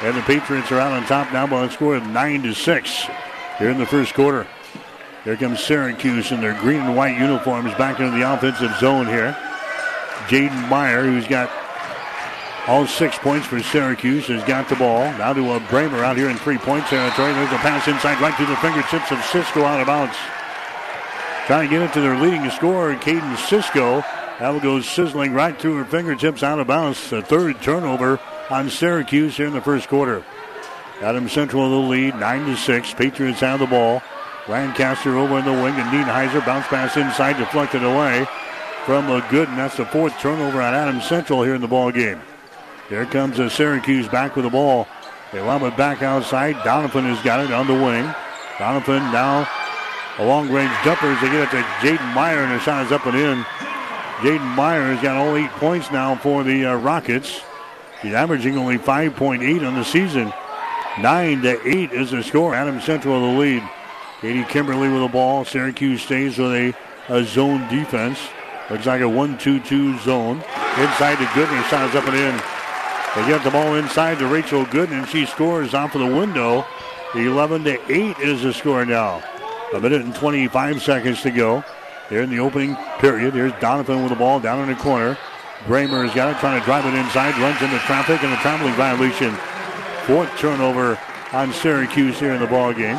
And 0.00 0.16
the 0.16 0.22
Patriots 0.22 0.70
are 0.70 0.78
out 0.78 0.92
on 0.92 1.04
top 1.06 1.32
now 1.32 1.46
by 1.46 1.64
a 1.64 1.70
score 1.70 1.96
of 1.96 2.06
9 2.06 2.42
to 2.44 2.54
6 2.54 3.06
here 3.58 3.70
in 3.70 3.78
the 3.78 3.86
first 3.86 4.14
quarter. 4.14 4.46
Here 5.24 5.36
comes 5.36 5.60
Syracuse 5.60 6.30
in 6.30 6.40
their 6.40 6.58
green 6.60 6.80
and 6.80 6.96
white 6.96 7.18
uniforms 7.18 7.74
back 7.74 7.98
into 7.98 8.16
the 8.16 8.32
offensive 8.32 8.72
zone 8.78 9.06
here. 9.06 9.36
Jaden 10.28 10.68
Meyer, 10.68 11.02
who's 11.02 11.26
got 11.26 11.50
all 12.68 12.86
six 12.86 13.18
points 13.18 13.46
for 13.46 13.60
Syracuse, 13.60 14.28
has 14.28 14.44
got 14.44 14.68
the 14.68 14.76
ball. 14.76 15.00
Now 15.18 15.32
to 15.32 15.52
a 15.54 15.60
Bramer 15.60 16.04
out 16.04 16.16
here 16.16 16.30
in 16.30 16.36
three 16.36 16.58
point 16.58 16.86
territory. 16.86 17.32
There's 17.32 17.52
a 17.52 17.56
pass 17.56 17.88
inside 17.88 18.20
right 18.20 18.36
to 18.36 18.46
the 18.46 18.56
fingertips 18.56 19.10
of 19.10 19.24
Cisco 19.24 19.64
out 19.64 19.80
of 19.80 19.88
bounds. 19.88 20.16
Trying 21.46 21.68
to 21.68 21.74
get 21.74 21.82
it 21.82 21.92
to 21.94 22.00
their 22.00 22.20
leading 22.20 22.48
scorer, 22.50 22.94
Caden 22.94 23.36
Cisco. 23.48 24.04
That 24.38 24.50
will 24.50 24.60
go 24.60 24.80
sizzling 24.80 25.34
right 25.34 25.58
through 25.58 25.78
her 25.78 25.84
fingertips 25.84 26.44
out 26.44 26.60
of 26.60 26.68
bounds. 26.68 27.10
The 27.10 27.22
third 27.22 27.60
turnover 27.62 28.20
on 28.50 28.70
Syracuse 28.70 29.36
here 29.36 29.46
in 29.46 29.52
the 29.52 29.60
first 29.60 29.88
quarter. 29.88 30.24
Adam 31.00 31.28
Central 31.28 31.70
the 31.70 31.76
lead, 31.76 32.16
9 32.16 32.46
to 32.46 32.56
6. 32.56 32.94
Patriots 32.94 33.40
have 33.40 33.60
the 33.60 33.66
ball. 33.66 34.02
Lancaster 34.48 35.16
over 35.16 35.38
in 35.38 35.44
the 35.44 35.52
wing, 35.52 35.74
and 35.74 35.88
Nienheiser 35.90 36.44
bounce 36.44 36.66
pass 36.66 36.96
inside, 36.96 37.36
deflected 37.36 37.84
away 37.84 38.26
from 38.86 39.10
a 39.10 39.24
good, 39.30 39.48
and 39.48 39.58
that's 39.58 39.76
the 39.76 39.84
fourth 39.84 40.18
turnover 40.18 40.62
on 40.62 40.72
Adam 40.72 41.00
Central 41.02 41.42
here 41.42 41.54
in 41.54 41.60
the 41.60 41.68
ball 41.68 41.92
game. 41.92 42.20
Here 42.88 43.04
comes 43.04 43.38
a 43.38 43.50
Syracuse 43.50 44.08
back 44.08 44.34
with 44.34 44.46
the 44.46 44.50
ball. 44.50 44.88
They 45.30 45.40
lob 45.40 45.62
it 45.62 45.76
back 45.76 46.02
outside. 46.02 46.56
Donovan 46.64 47.04
has 47.04 47.22
got 47.22 47.44
it 47.44 47.52
on 47.52 47.66
the 47.66 47.74
wing. 47.74 48.10
Donovan 48.58 49.02
now 49.12 49.46
A 50.18 50.24
long 50.24 50.50
range 50.50 50.72
jumper 50.82 51.06
as 51.06 51.20
they 51.20 51.28
get 51.28 51.42
it 51.42 51.50
to 51.50 51.62
Jaden 51.86 52.14
Meyer, 52.14 52.42
and 52.42 52.52
the 52.52 52.58
shot 52.60 52.84
is 52.84 52.90
up 52.90 53.06
and 53.06 53.16
in. 53.16 53.44
Jaden 54.18 54.56
Meyer 54.56 54.94
has 54.94 55.02
got 55.02 55.16
all 55.16 55.36
eight 55.36 55.50
points 55.50 55.92
now 55.92 56.16
for 56.16 56.42
the 56.42 56.64
uh, 56.64 56.76
Rockets. 56.76 57.42
He's 58.02 58.14
averaging 58.14 58.56
only 58.56 58.78
5.8 58.78 59.66
on 59.66 59.74
the 59.74 59.84
season. 59.84 60.32
9 61.00 61.42
to 61.42 61.68
8 61.68 61.92
is 61.92 62.10
the 62.10 62.22
score. 62.22 62.54
Adams 62.54 62.84
Central 62.84 63.20
the 63.20 63.38
lead. 63.38 63.62
Katie 64.20 64.44
Kimberly 64.44 64.88
with 64.88 65.02
the 65.02 65.08
ball. 65.08 65.44
Syracuse 65.44 66.02
stays 66.02 66.38
with 66.38 66.52
a, 66.52 66.74
a 67.08 67.24
zone 67.24 67.68
defense. 67.68 68.18
Looks 68.70 68.86
like 68.86 69.00
a 69.00 69.08
1 69.08 69.38
2 69.38 69.60
2 69.60 69.98
zone. 69.98 70.36
Inside 70.36 71.16
to 71.16 71.24
Goodner. 71.34 71.62
Shot 71.68 71.88
is 71.88 71.94
up 71.96 72.06
and 72.06 72.16
in. 72.16 72.36
They 73.16 73.26
get 73.28 73.42
the 73.42 73.50
ball 73.50 73.74
inside 73.74 74.18
to 74.18 74.26
Rachel 74.26 74.64
Goodner. 74.66 75.06
She 75.06 75.26
scores 75.26 75.74
off 75.74 75.94
of 75.94 76.00
the 76.00 76.06
window. 76.06 76.64
11 77.14 77.64
to 77.64 77.92
8 77.92 78.18
is 78.18 78.42
the 78.42 78.52
score 78.52 78.84
now. 78.84 79.22
A 79.74 79.80
minute 79.80 80.02
and 80.02 80.14
25 80.14 80.82
seconds 80.82 81.22
to 81.22 81.30
go. 81.30 81.64
Here 82.08 82.22
in 82.22 82.30
the 82.30 82.38
opening 82.38 82.76
period. 82.98 83.34
Here's 83.34 83.52
Donovan 83.60 84.02
with 84.02 84.10
the 84.10 84.16
ball 84.16 84.40
down 84.40 84.60
in 84.60 84.68
the 84.68 84.82
corner. 84.82 85.18
Bramer 85.68 86.06
has 86.06 86.14
got 86.14 86.34
it, 86.34 86.40
trying 86.40 86.58
to 86.58 86.64
drive 86.64 86.86
it 86.86 86.94
inside, 86.98 87.36
runs 87.36 87.60
into 87.60 87.78
traffic 87.80 88.22
and 88.22 88.32
a 88.32 88.36
traveling 88.38 88.72
violation. 88.72 89.34
Fourth 90.06 90.34
turnover 90.38 90.98
on 91.34 91.52
Syracuse 91.52 92.18
here 92.18 92.32
in 92.32 92.40
the 92.40 92.46
ball 92.46 92.72
game. 92.72 92.98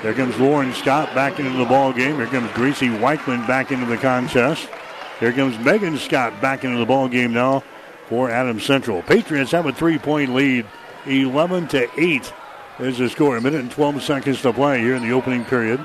There 0.00 0.14
comes 0.14 0.38
Lauren 0.38 0.72
Scott 0.74 1.12
back 1.12 1.40
into 1.40 1.58
the 1.58 1.64
ball 1.64 1.92
game. 1.92 2.14
Here 2.16 2.26
comes 2.28 2.52
Gracie 2.52 2.86
Weichman 2.86 3.48
back 3.48 3.72
into 3.72 3.86
the 3.86 3.96
contest. 3.96 4.68
Here 5.18 5.32
comes 5.32 5.58
Megan 5.58 5.98
Scott 5.98 6.40
back 6.40 6.62
into 6.62 6.78
the 6.78 6.86
ball 6.86 7.08
game 7.08 7.32
now 7.32 7.64
for 8.08 8.30
Adams 8.30 8.62
Central. 8.62 9.02
Patriots 9.02 9.50
have 9.50 9.66
a 9.66 9.72
three-point 9.72 10.32
lead, 10.32 10.64
11 11.06 11.66
to 11.68 12.00
8 12.00 12.32
is 12.78 12.98
the 12.98 13.08
score. 13.08 13.36
A 13.36 13.40
minute 13.40 13.60
and 13.60 13.72
12 13.72 14.04
seconds 14.04 14.40
to 14.42 14.52
play 14.52 14.78
here 14.78 14.94
in 14.94 15.02
the 15.02 15.12
opening 15.12 15.44
period. 15.44 15.84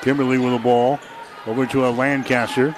Kimberly 0.00 0.38
with 0.38 0.52
the 0.52 0.58
ball 0.58 0.98
over 1.46 1.64
to 1.66 1.86
a 1.86 1.90
Lancaster. 1.90 2.74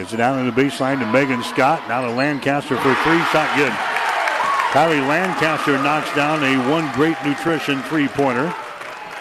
Gets 0.00 0.14
it 0.14 0.20
on 0.20 0.46
the 0.46 0.50
baseline 0.50 0.98
to 1.00 1.12
Megan 1.12 1.42
Scott. 1.42 1.86
Now 1.86 2.00
to 2.00 2.10
Lancaster 2.10 2.74
for 2.74 2.94
three. 3.04 3.20
Shot 3.28 3.54
good. 3.54 3.70
Kylie 4.72 5.06
Lancaster 5.06 5.76
knocks 5.76 6.10
down 6.14 6.42
a 6.42 6.56
one 6.70 6.90
great 6.94 7.18
nutrition 7.22 7.82
three 7.82 8.08
pointer. 8.08 8.48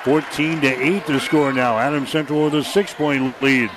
14 0.06 0.62
to 0.62 0.68
8 0.68 1.06
to 1.08 1.20
score 1.20 1.52
now. 1.52 1.78
Adam 1.78 2.08
Central 2.08 2.46
with 2.46 2.56
a 2.56 2.64
six 2.64 2.94
point 2.94 3.36
lead. 3.42 3.70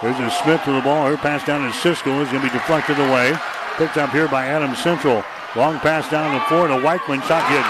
There's 0.00 0.16
a 0.20 0.30
Smith 0.30 0.62
to 0.66 0.72
the 0.74 0.80
ball. 0.80 1.08
Her 1.08 1.16
pass 1.16 1.44
down 1.44 1.66
to 1.66 1.76
Cisco 1.76 2.20
is 2.20 2.30
going 2.30 2.42
to 2.44 2.48
be 2.48 2.56
deflected 2.56 3.00
away. 3.00 3.36
Picked 3.76 3.96
up 3.96 4.10
here 4.10 4.28
by 4.28 4.46
Adam 4.46 4.76
Central. 4.76 5.24
Long 5.56 5.80
pass 5.80 6.08
down 6.08 6.34
the 6.34 6.40
floor 6.42 6.68
to 6.68 6.74
Weichman. 6.74 7.20
Shot 7.26 7.50
good. 7.50 7.66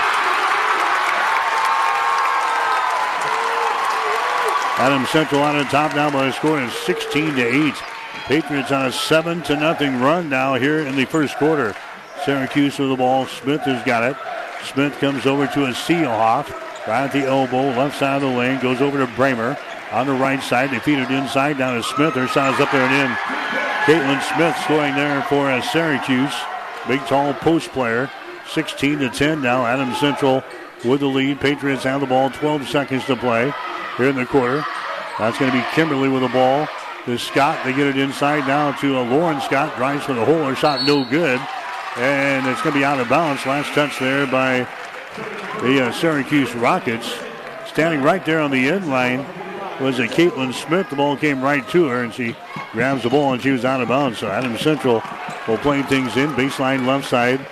Adam 4.76 5.06
Central 5.06 5.40
on 5.40 5.56
the 5.56 5.64
top 5.64 5.94
now 5.96 6.10
by 6.10 6.26
a 6.26 6.32
score 6.34 6.60
of 6.60 6.70
16 6.70 7.36
to 7.36 7.68
8. 7.68 7.93
Patriots 8.24 8.72
on 8.72 8.86
a 8.86 8.92
7 8.92 9.42
to 9.42 9.56
nothing 9.56 10.00
run 10.00 10.30
now 10.30 10.54
here 10.54 10.78
in 10.78 10.96
the 10.96 11.04
first 11.04 11.36
quarter. 11.36 11.76
Syracuse 12.24 12.78
with 12.78 12.88
the 12.88 12.96
ball. 12.96 13.26
Smith 13.26 13.60
has 13.62 13.84
got 13.84 14.02
it. 14.02 14.16
Smith 14.64 14.98
comes 14.98 15.26
over 15.26 15.46
to 15.46 15.66
a 15.66 15.72
Seelhoff. 15.72 16.48
Right 16.86 17.04
at 17.04 17.12
the 17.12 17.26
elbow, 17.26 17.68
left 17.76 17.98
side 17.98 18.16
of 18.16 18.22
the 18.22 18.28
lane, 18.28 18.60
goes 18.60 18.80
over 18.80 18.96
to 18.96 19.12
Bramer. 19.12 19.58
On 19.92 20.06
the 20.06 20.14
right 20.14 20.42
side, 20.42 20.70
they 20.70 20.78
feed 20.78 21.00
it 21.00 21.10
inside, 21.10 21.58
down 21.58 21.76
to 21.76 21.82
Smith. 21.82 22.14
Her 22.14 22.26
shot 22.26 22.54
is 22.54 22.60
up 22.60 22.72
there 22.72 22.86
and 22.86 23.10
in. 23.10 23.16
Caitlin 23.84 24.22
Smith 24.34 24.56
scoring 24.64 24.94
there 24.94 25.20
for 25.24 25.50
uh, 25.50 25.60
Syracuse. 25.60 26.34
Big, 26.88 27.00
tall 27.00 27.34
post 27.34 27.72
player. 27.72 28.10
16 28.48 29.00
to 29.00 29.10
10 29.10 29.42
now. 29.42 29.66
Adams 29.66 29.98
Central 29.98 30.42
with 30.82 31.00
the 31.00 31.06
lead. 31.06 31.40
Patriots 31.40 31.84
have 31.84 32.00
the 32.00 32.06
ball. 32.06 32.30
12 32.30 32.68
seconds 32.68 33.04
to 33.04 33.16
play 33.16 33.52
here 33.98 34.08
in 34.08 34.16
the 34.16 34.24
quarter. 34.24 34.64
That's 35.18 35.38
going 35.38 35.52
to 35.52 35.58
be 35.58 35.64
Kimberly 35.72 36.08
with 36.08 36.22
the 36.22 36.28
ball. 36.28 36.66
To 37.06 37.18
Scott, 37.18 37.62
they 37.66 37.74
get 37.74 37.86
it 37.86 37.98
inside 37.98 38.46
now 38.46 38.72
to 38.72 38.98
Lauren 38.98 39.38
Scott. 39.42 39.76
Drives 39.76 40.04
for 40.04 40.14
the 40.14 40.24
hole. 40.24 40.42
Her 40.44 40.56
shot 40.56 40.86
no 40.86 41.04
good. 41.04 41.38
And 41.96 42.46
it's 42.46 42.62
going 42.62 42.72
to 42.72 42.78
be 42.78 42.84
out 42.84 42.98
of 42.98 43.10
bounds. 43.10 43.44
Last 43.44 43.74
touch 43.74 43.98
there 43.98 44.26
by 44.26 44.66
the 45.60 45.86
uh, 45.86 45.92
Syracuse 45.92 46.54
Rockets. 46.54 47.14
Standing 47.66 48.00
right 48.00 48.24
there 48.24 48.40
on 48.40 48.50
the 48.50 48.68
end 48.68 48.88
line 48.88 49.18
was 49.82 49.98
a 49.98 50.08
Caitlin 50.08 50.54
Smith. 50.54 50.88
The 50.88 50.96
ball 50.96 51.14
came 51.14 51.42
right 51.42 51.68
to 51.68 51.88
her, 51.88 52.04
and 52.04 52.14
she 52.14 52.34
grabs 52.72 53.02
the 53.02 53.10
ball, 53.10 53.34
and 53.34 53.42
she 53.42 53.50
was 53.50 53.66
out 53.66 53.82
of 53.82 53.88
bounds. 53.88 54.20
So 54.20 54.28
Adams 54.28 54.62
Central 54.62 55.02
will 55.46 55.58
play 55.58 55.82
things 55.82 56.16
in. 56.16 56.30
Baseline 56.30 56.86
left 56.86 57.06
side. 57.06 57.46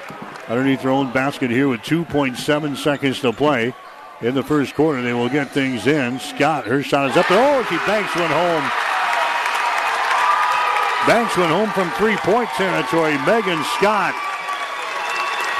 Underneath 0.49 0.81
their 0.81 0.93
own 0.93 1.13
basket 1.13 1.51
here 1.51 1.69
with 1.69 1.83
2.7 1.83 2.77
seconds 2.79 3.21
to 3.21 3.35
play. 3.35 3.75
In 4.23 4.35
the 4.35 4.43
first 4.43 4.75
quarter, 4.75 5.03
they 5.03 5.13
will 5.13 5.29
get 5.29 5.51
things 5.51 5.87
in. 5.87 6.19
Scott, 6.21 6.65
her 6.65 6.83
shot 6.83 7.11
is 7.11 7.17
up 7.19 7.29
there. 7.29 7.61
Oh, 7.61 7.63
she 7.65 7.77
banks 7.79 8.17
one 8.17 8.31
home. 8.31 8.92
Banks 11.07 11.37
went 11.37 11.51
home 11.51 11.69
from 11.71 11.91
three-point 11.93 12.49
territory. 12.51 13.19
Megan 13.27 13.63
Scott, 13.77 14.15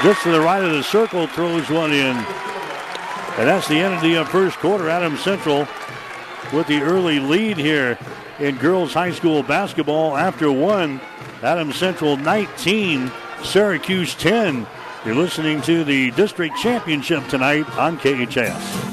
just 0.01 0.23
to 0.23 0.31
the 0.31 0.39
right 0.39 0.63
of 0.63 0.71
the 0.71 0.81
circle, 0.81 1.27
throws 1.27 1.69
one 1.69 1.91
in. 1.91 2.15
And 2.15 3.49
that's 3.49 3.67
the 3.67 3.75
end 3.75 3.93
of 3.93 4.01
the 4.01 4.17
uh, 4.17 4.25
first 4.25 4.57
quarter. 4.59 4.89
Adams 4.89 5.19
Central 5.19 5.67
with 6.53 6.67
the 6.67 6.81
early 6.81 7.19
lead 7.19 7.57
here 7.57 7.97
in 8.39 8.55
girls 8.55 8.93
high 8.93 9.11
school 9.11 9.43
basketball 9.43 10.15
after 10.15 10.49
one. 10.49 11.01
Adams 11.41 11.75
Central 11.75 12.15
19, 12.15 13.11
Syracuse 13.43 14.15
10. 14.15 14.65
You're 15.05 15.15
listening 15.15 15.61
to 15.63 15.83
the 15.83 16.11
district 16.11 16.55
championship 16.57 17.27
tonight 17.27 17.69
on 17.77 17.97
KHAS. 17.97 18.92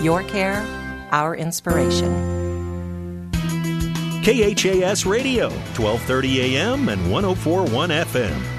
Your 0.00 0.22
care, 0.24 0.64
our 1.12 1.34
inspiration. 1.34 3.30
KHAS 4.22 5.06
Radio, 5.06 5.48
1230 5.76 6.56
AM 6.56 6.88
and 6.88 7.10
1041 7.10 7.90
FM. 7.90 8.54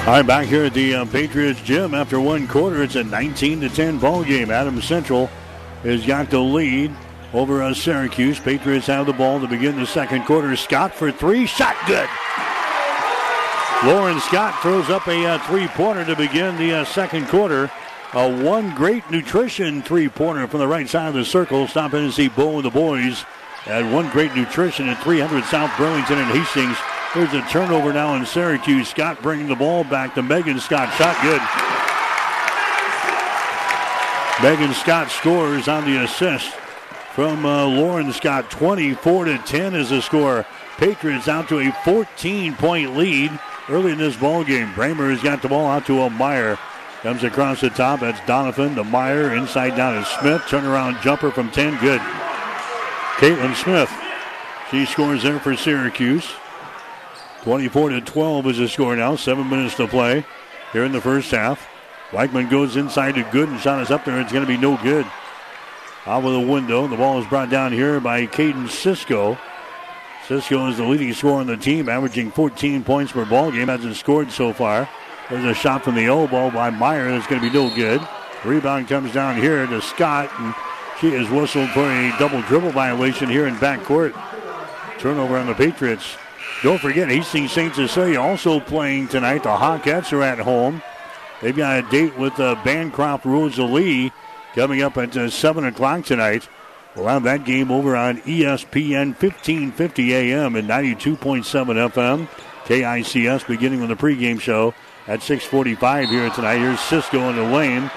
All 0.00 0.14
right, 0.14 0.26
back 0.26 0.46
here 0.46 0.64
at 0.64 0.74
the 0.74 0.94
uh, 0.94 1.04
Patriots 1.06 1.60
gym 1.62 1.94
after 1.94 2.20
one 2.20 2.48
quarter, 2.48 2.82
it's 2.82 2.96
a 2.96 3.04
19 3.04 3.60
to 3.60 3.68
10 3.68 3.98
ball 3.98 4.24
game. 4.24 4.50
Adams 4.50 4.84
Central 4.84 5.26
has 5.82 6.04
got 6.04 6.30
the 6.30 6.40
lead 6.40 6.90
over 7.32 7.62
uh, 7.62 7.72
Syracuse. 7.72 8.40
Patriots 8.40 8.86
have 8.86 9.06
the 9.06 9.12
ball 9.12 9.40
to 9.40 9.46
begin 9.46 9.76
the 9.76 9.86
second 9.86 10.24
quarter. 10.24 10.56
Scott 10.56 10.92
for 10.94 11.12
three, 11.12 11.46
shot 11.46 11.76
good. 11.86 12.08
Lauren 13.84 14.20
Scott 14.20 14.60
throws 14.60 14.90
up 14.90 15.06
a 15.06 15.24
uh, 15.24 15.38
three-pointer 15.46 16.04
to 16.04 16.16
begin 16.16 16.56
the 16.56 16.74
uh, 16.74 16.84
second 16.84 17.28
quarter. 17.28 17.70
A 18.12 18.42
one 18.42 18.74
great 18.74 19.08
nutrition 19.08 19.82
three-pointer 19.82 20.48
from 20.48 20.58
the 20.58 20.66
right 20.66 20.88
side 20.88 21.08
of 21.08 21.14
the 21.14 21.24
circle. 21.24 21.68
Stop 21.68 21.94
in 21.94 22.04
and 22.04 22.12
see 22.12 22.28
Bo 22.28 22.56
and 22.56 22.64
the 22.64 22.70
boys 22.70 23.24
at 23.66 23.88
one 23.92 24.10
great 24.10 24.34
nutrition 24.34 24.88
at 24.88 25.00
300 25.04 25.44
South 25.44 25.70
Burlington 25.78 26.18
and 26.18 26.36
Hastings. 26.36 26.76
There's 27.14 27.32
a 27.34 27.48
turnover 27.48 27.92
now 27.92 28.16
in 28.16 28.26
Syracuse. 28.26 28.88
Scott 28.88 29.22
bringing 29.22 29.46
the 29.46 29.54
ball 29.54 29.84
back 29.84 30.14
to 30.16 30.22
Megan 30.22 30.58
Scott. 30.58 30.92
Shot 30.94 31.16
good. 31.22 31.40
Megan 34.42 34.74
Scott 34.74 35.10
scores 35.10 35.68
on 35.68 35.84
the 35.84 36.02
assist 36.02 36.52
from 37.14 37.46
uh, 37.46 37.66
Lauren 37.66 38.12
Scott. 38.12 38.50
24 38.50 39.26
to 39.26 39.38
10 39.38 39.74
is 39.74 39.90
the 39.90 40.00
score. 40.00 40.46
Patriots 40.78 41.28
out 41.28 41.48
to 41.48 41.60
a 41.60 41.70
14 41.84 42.54
point 42.54 42.96
lead 42.96 43.38
early 43.68 43.92
in 43.92 43.98
this 43.98 44.16
ball 44.16 44.42
game. 44.42 44.68
Bramer 44.68 45.10
has 45.10 45.22
got 45.22 45.42
the 45.42 45.48
ball 45.48 45.68
out 45.68 45.86
to 45.86 46.02
a 46.02 46.10
Meyer. 46.10 46.58
Comes 47.02 47.24
across 47.24 47.62
the 47.62 47.70
top. 47.70 48.00
That's 48.00 48.24
Donovan 48.26 48.74
to 48.74 48.84
Meyer. 48.84 49.34
Inside 49.34 49.74
down 49.74 49.94
to 49.94 50.04
Smith. 50.04 50.42
Turnaround 50.42 51.00
jumper 51.00 51.30
from 51.30 51.50
10. 51.50 51.78
Good. 51.80 52.00
Caitlin 53.16 53.54
Smith. 53.56 53.90
She 54.70 54.84
scores 54.84 55.22
there 55.22 55.40
for 55.40 55.56
Syracuse. 55.56 56.30
24 57.42 57.90
to 57.90 58.00
12 58.02 58.46
is 58.48 58.58
the 58.58 58.68
score 58.68 58.94
now. 58.96 59.16
Seven 59.16 59.48
minutes 59.48 59.76
to 59.76 59.88
play 59.88 60.26
here 60.72 60.84
in 60.84 60.92
the 60.92 61.00
first 61.00 61.30
half. 61.30 61.66
Weichman 62.10 62.50
goes 62.50 62.76
inside 62.76 63.14
to 63.14 63.22
Gooden. 63.22 63.58
Shot 63.58 63.80
is 63.80 63.90
up 63.90 64.04
there. 64.04 64.20
It's 64.20 64.32
going 64.32 64.44
to 64.44 64.50
be 64.50 64.58
no 64.58 64.76
good. 64.82 65.06
Out 66.04 66.24
of 66.24 66.32
the 66.32 66.40
window. 66.40 66.86
The 66.86 66.96
ball 66.96 67.18
is 67.18 67.26
brought 67.26 67.48
down 67.48 67.72
here 67.72 67.98
by 67.98 68.26
Caden 68.26 68.68
Cisco. 68.68 69.38
Cisco 70.26 70.68
is 70.68 70.76
the 70.76 70.84
leading 70.84 71.14
scorer 71.14 71.40
on 71.40 71.46
the 71.46 71.56
team, 71.56 71.88
averaging 71.88 72.30
14 72.30 72.84
points 72.84 73.12
per 73.12 73.24
ball 73.24 73.50
game. 73.50 73.68
Hasn't 73.68 73.96
scored 73.96 74.30
so 74.30 74.52
far. 74.52 74.88
There's 75.30 75.44
a 75.44 75.54
shot 75.54 75.84
from 75.84 75.94
the 75.94 76.06
elbow 76.06 76.50
by 76.50 76.70
Meyer 76.70 77.08
that's 77.08 77.28
going 77.28 77.40
to 77.40 77.48
be 77.48 77.54
no 77.56 77.72
good. 77.72 78.06
Rebound 78.44 78.88
comes 78.88 79.12
down 79.12 79.36
here 79.36 79.64
to 79.64 79.80
Scott, 79.80 80.28
and 80.38 80.52
she 81.00 81.14
is 81.14 81.30
whistled 81.30 81.70
for 81.70 81.84
a 81.84 82.12
double 82.18 82.42
dribble 82.42 82.72
violation 82.72 83.28
here 83.30 83.46
in 83.46 83.54
backcourt. 83.54 84.12
Turnover 84.98 85.36
on 85.36 85.46
the 85.46 85.54
Patriots. 85.54 86.16
Don't 86.64 86.80
forget, 86.80 87.08
Hastings 87.08 87.52
St. 87.52 87.72
Cecilia 87.72 88.20
also 88.20 88.58
playing 88.58 89.06
tonight. 89.06 89.44
The 89.44 89.50
Hawkettes 89.50 90.12
are 90.12 90.22
at 90.22 90.40
home. 90.40 90.82
They've 91.40 91.56
got 91.56 91.78
a 91.78 91.88
date 91.88 92.18
with 92.18 92.38
uh, 92.40 92.56
Bancroft 92.64 93.24
Rosalie 93.24 94.12
coming 94.54 94.82
up 94.82 94.96
at 94.98 95.16
uh, 95.16 95.30
7 95.30 95.64
o'clock 95.64 96.04
tonight. 96.04 96.48
We'll 96.96 97.06
have 97.06 97.22
that 97.22 97.44
game 97.44 97.70
over 97.70 97.94
on 97.94 98.18
ESPN 98.22 99.14
1550 99.14 100.12
AM 100.12 100.56
and 100.56 100.68
92.7 100.68 101.44
FM. 101.92 102.28
KICS 102.64 103.46
beginning 103.46 103.80
with 103.80 103.88
the 103.88 103.96
pregame 103.96 104.40
show 104.40 104.74
at 105.06 105.22
645 105.22 106.08
here 106.08 106.30
tonight. 106.30 106.58
Here's 106.58 106.80
Cisco 106.80 107.28
in 107.30 107.36
the 107.36 107.42
lane. 107.42 107.90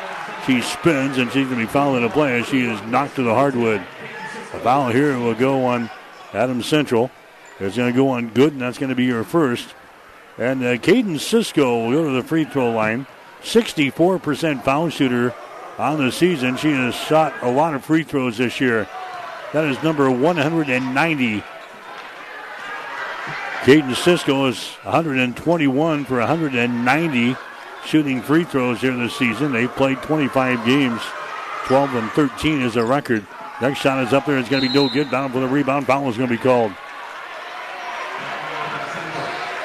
She 0.45 0.61
spins 0.61 1.17
and 1.17 1.31
she's 1.31 1.47
going 1.47 1.59
to 1.59 1.65
be 1.65 1.71
fouling 1.71 2.03
the 2.03 2.09
play 2.09 2.39
as 2.39 2.47
she 2.47 2.65
is 2.65 2.81
knocked 2.83 3.15
to 3.15 3.23
the 3.23 3.33
hardwood. 3.33 3.81
A 4.53 4.59
foul 4.59 4.89
here 4.89 5.17
will 5.17 5.33
go 5.33 5.65
on 5.65 5.89
Adams 6.33 6.65
Central. 6.65 7.11
It's 7.59 7.77
going 7.77 7.93
to 7.93 7.97
go 7.97 8.09
on 8.09 8.29
good, 8.29 8.53
and 8.53 8.61
that's 8.61 8.77
going 8.77 8.89
to 8.89 8.95
be 8.95 9.05
your 9.05 9.23
first. 9.23 9.73
And 10.37 10.63
uh, 10.63 10.77
Caden 10.77 11.19
Cisco 11.19 11.85
will 11.85 11.91
go 11.91 12.03
to 12.09 12.11
the 12.11 12.23
free 12.23 12.45
throw 12.45 12.71
line. 12.71 13.05
64% 13.43 14.63
foul 14.63 14.89
shooter 14.89 15.33
on 15.77 16.03
the 16.03 16.11
season. 16.11 16.57
She 16.57 16.71
has 16.71 16.95
shot 16.95 17.33
a 17.41 17.51
lot 17.51 17.73
of 17.73 17.85
free 17.85 18.03
throws 18.03 18.37
this 18.37 18.59
year. 18.59 18.87
That 19.53 19.65
is 19.65 19.81
number 19.83 20.09
190. 20.09 21.43
Caden 23.63 23.95
Cisco 23.95 24.47
is 24.47 24.73
121 24.83 26.03
for 26.03 26.19
190 26.19 27.35
shooting 27.85 28.21
free 28.21 28.43
throws 28.43 28.81
here 28.81 28.93
this 28.97 29.15
season. 29.15 29.53
They've 29.53 29.73
played 29.73 30.01
25 30.01 30.65
games. 30.65 31.01
12 31.67 31.95
and 31.95 32.11
13 32.11 32.61
is 32.61 32.75
a 32.75 32.83
record. 32.83 33.25
Next 33.61 33.79
shot 33.79 34.05
is 34.05 34.11
up 34.11 34.25
there. 34.25 34.37
It's 34.37 34.49
going 34.49 34.63
to 34.63 34.67
be 34.67 34.75
no 34.75 34.89
good. 34.89 35.09
Down 35.09 35.31
for 35.31 35.39
the 35.39 35.47
rebound. 35.47 35.85
Foul 35.85 36.09
is 36.09 36.17
going 36.17 36.29
to 36.29 36.35
be 36.35 36.43
called. 36.43 36.73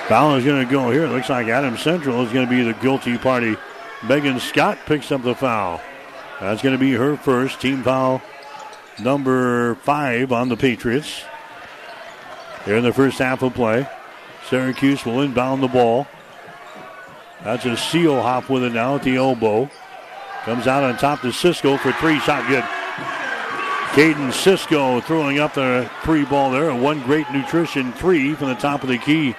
Foul 0.06 0.37
is 0.37 0.44
going 0.44 0.64
to 0.64 0.72
go 0.72 0.92
here. 0.92 1.06
It 1.06 1.11
looks 1.11 1.28
like 1.28 1.48
Adam 1.48 1.76
Central 1.76 2.24
is 2.24 2.32
going 2.32 2.46
to 2.46 2.50
be 2.50 2.62
the 2.62 2.74
guilty 2.74 3.18
party. 3.18 3.56
Megan 4.04 4.38
Scott 4.38 4.78
picks 4.87 5.11
up 5.11 5.24
the 5.24 5.34
foul. 5.34 5.80
That's 6.40 6.62
going 6.62 6.76
to 6.76 6.78
be 6.78 6.92
her 6.92 7.16
first 7.16 7.61
team 7.61 7.82
foul, 7.82 8.22
number 9.00 9.74
five 9.74 10.30
on 10.30 10.50
the 10.50 10.56
Patriots. 10.56 11.24
Here 12.68 12.76
in 12.76 12.85
the 12.85 12.92
first 12.92 13.18
half 13.18 13.42
of 13.42 13.54
play, 13.54 13.88
Syracuse 14.50 15.07
will 15.07 15.22
inbound 15.22 15.62
the 15.62 15.68
ball. 15.68 16.07
That's 17.42 17.64
a 17.64 17.68
Seelhoff 17.68 18.50
with 18.50 18.62
it 18.62 18.74
now 18.74 18.96
at 18.96 19.02
the 19.04 19.16
elbow. 19.16 19.70
Comes 20.44 20.66
out 20.66 20.85
on 20.85 20.98
top 20.98 21.22
to 21.22 21.33
Cisco 21.33 21.78
for 21.78 21.92
three. 21.92 22.18
Shot 22.18 22.46
good. 22.46 22.62
Caden 23.94 24.35
Cisco 24.35 25.00
throwing 25.00 25.38
up 25.38 25.54
the 25.54 25.90
three 26.02 26.26
ball 26.26 26.50
there. 26.50 26.68
A 26.68 26.76
one 26.76 27.00
great 27.04 27.31
nutrition 27.33 27.90
three 27.94 28.35
from 28.35 28.48
the 28.48 28.54
top 28.54 28.83
of 28.83 28.90
the 28.90 28.98
key. 28.98 29.35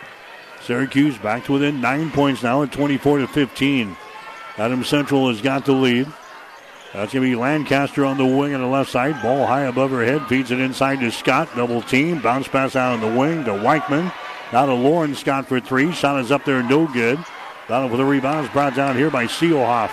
Syracuse 0.63 1.19
back 1.19 1.45
to 1.45 1.53
within 1.53 1.79
nine 1.79 2.09
points 2.09 2.41
now 2.41 2.63
at 2.63 2.71
24 2.71 3.19
to 3.19 3.27
15. 3.27 3.95
Adam 4.57 4.83
Central 4.83 5.29
has 5.29 5.39
got 5.39 5.65
the 5.65 5.73
lead. 5.73 6.11
That's 6.93 7.13
going 7.13 7.23
to 7.23 7.29
be 7.29 7.35
Lancaster 7.35 8.03
on 8.03 8.17
the 8.17 8.25
wing 8.25 8.55
on 8.55 8.61
the 8.61 8.67
left 8.67 8.89
side. 8.91 9.21
Ball 9.21 9.45
high 9.45 9.63
above 9.63 9.91
her 9.91 10.03
head. 10.03 10.25
Feeds 10.27 10.49
it 10.49 10.59
inside 10.59 10.99
to 11.01 11.11
Scott. 11.11 11.47
Double 11.55 11.83
team. 11.83 12.19
Bounce 12.19 12.47
pass 12.47 12.75
out 12.75 12.93
on 12.93 13.01
the 13.01 13.19
wing 13.19 13.43
to 13.45 13.51
Weichman. 13.51 14.11
Now 14.51 14.65
to 14.65 14.73
Lauren 14.73 15.13
Scott 15.13 15.45
for 15.47 15.59
three. 15.59 15.91
Shot 15.91 16.19
is 16.19 16.31
up 16.31 16.45
there. 16.45 16.63
No 16.63 16.87
good. 16.87 17.23
Battle 17.67 17.89
for 17.89 17.97
the 17.97 18.05
rebound 18.05 18.45
is 18.45 18.51
brought 18.51 18.75
down 18.75 18.95
here 18.95 19.11
by 19.11 19.25
Seelhoff. 19.25 19.91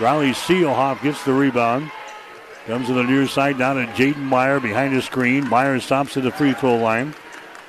Riley 0.00 0.32
Seelhoff 0.32 1.00
gets 1.02 1.24
the 1.24 1.32
rebound. 1.32 1.92
Comes 2.66 2.88
to 2.88 2.94
the 2.94 3.04
near 3.04 3.28
side 3.28 3.58
down 3.58 3.76
to 3.76 3.86
Jaden 3.92 4.16
Meyer 4.16 4.58
behind 4.58 4.96
the 4.96 5.00
screen. 5.00 5.48
Meyer 5.48 5.78
stops 5.78 6.16
at 6.16 6.24
the 6.24 6.32
free 6.32 6.52
throw 6.52 6.76
line. 6.76 7.14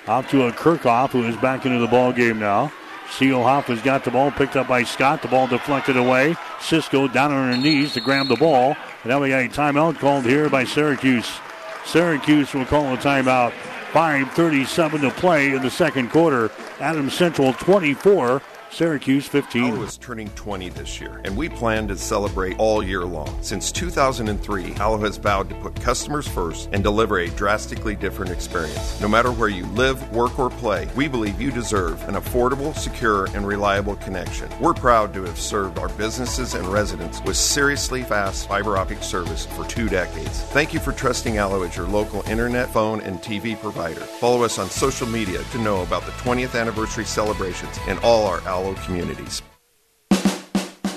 Off 0.08 0.32
to 0.32 0.48
a 0.48 0.52
Kirkhoff 0.52 1.12
who 1.12 1.24
is 1.26 1.38
back 1.38 1.68
into 1.68 1.78
the 1.78 1.86
ball 1.86 2.12
game 2.12 2.40
now. 2.40 2.72
Seelhoff 3.10 3.64
has 3.66 3.82
got 3.82 4.04
the 4.04 4.12
ball 4.12 4.32
picked 4.32 4.56
up 4.56 4.68
by 4.68 4.84
Scott. 4.84 5.22
The 5.22 5.28
ball 5.28 5.48
deflected 5.48 5.98
away. 5.98 6.36
Cisco 6.60 7.08
down 7.08 7.32
on 7.32 7.52
her 7.52 7.58
knees 7.58 7.94
to 7.94 8.02
grab 8.02 8.28
the 8.28 8.36
ball. 8.36 8.76
And 9.04 9.10
now 9.10 9.22
we 9.22 9.30
got 9.30 9.46
a 9.46 9.50
timeout 9.50 10.00
called 10.00 10.26
here 10.26 10.50
by 10.50 10.66
Syracuse. 10.66 11.40
Syracuse 11.86 12.54
will 12.54 12.66
call 12.66 12.94
a 12.94 12.98
timeout. 12.98 13.54
5.37 13.92 15.02
to 15.02 15.12
play 15.12 15.54
in 15.54 15.62
the 15.62 15.72
second 15.72 16.12
quarter. 16.12 16.52
Adams 16.80 17.14
Central 17.14 17.54
24, 17.54 18.42
Syracuse 18.72 19.28
15. 19.28 19.64
Aloe 19.64 19.84
is 19.84 19.98
turning 19.98 20.30
20 20.32 20.70
this 20.70 21.02
year, 21.02 21.22
and 21.24 21.36
we 21.36 21.50
plan 21.50 21.88
to 21.88 21.98
celebrate 21.98 22.60
all 22.60 22.84
year 22.84 23.06
long. 23.06 23.36
Since 23.42 23.72
2003, 23.72 24.76
Aloe 24.76 25.00
has 25.00 25.18
vowed 25.18 25.50
to 25.50 25.56
put 25.56 25.74
customers 25.82 26.28
first 26.28 26.70
and 26.74 26.84
deliver 26.84 27.20
a 27.20 27.30
drastically 27.30 27.96
different 27.96 28.32
experience. 28.32 29.00
No 29.02 29.08
matter 29.08 29.32
where 29.32 29.50
you 29.50 29.66
live, 29.68 30.12
work, 30.12 30.38
or 30.38 30.50
play, 30.50 30.88
we 30.96 31.08
believe 31.08 31.42
you 31.42 31.50
deserve 31.50 32.08
an 32.08 32.16
affordable, 32.16 32.76
secure, 32.76 33.26
and 33.34 33.48
reliable 33.48 33.96
connection. 33.96 34.50
We're 34.60 34.74
proud 34.74 35.14
to 35.16 35.24
have 35.24 35.40
served 35.40 35.80
our 35.80 35.90
businesses 35.90 36.54
and 36.54 36.68
residents 36.68 37.22
with 37.24 37.38
seriously 37.38 38.04
fast 38.04 38.48
fiber 38.48 38.78
optic 38.78 39.02
service 39.02 39.46
for 39.46 39.66
two 39.66 39.90
decades. 39.90 40.44
Thank 40.52 40.74
you 40.74 40.80
for 40.80 40.92
trusting 40.92 41.38
Aloe 41.38 41.64
as 41.64 41.76
your 41.76 41.88
local 41.88 42.22
internet, 42.30 42.70
phone, 42.70 43.02
and 43.02 43.20
TV 43.22 43.60
provider. 43.60 44.02
Follow 44.02 44.44
us 44.44 44.60
on 44.60 44.70
social 44.70 45.08
media 45.08 45.42
to 45.52 45.58
know 45.60 45.82
about 45.82 46.06
the 46.06 46.12
20th 46.12 46.60
anniversary 46.60 47.06
celebrations 47.06 47.76
in 47.88 47.98
all 48.00 48.28
our 48.28 48.42
Aloe 48.58 48.74
communities. 48.86 49.44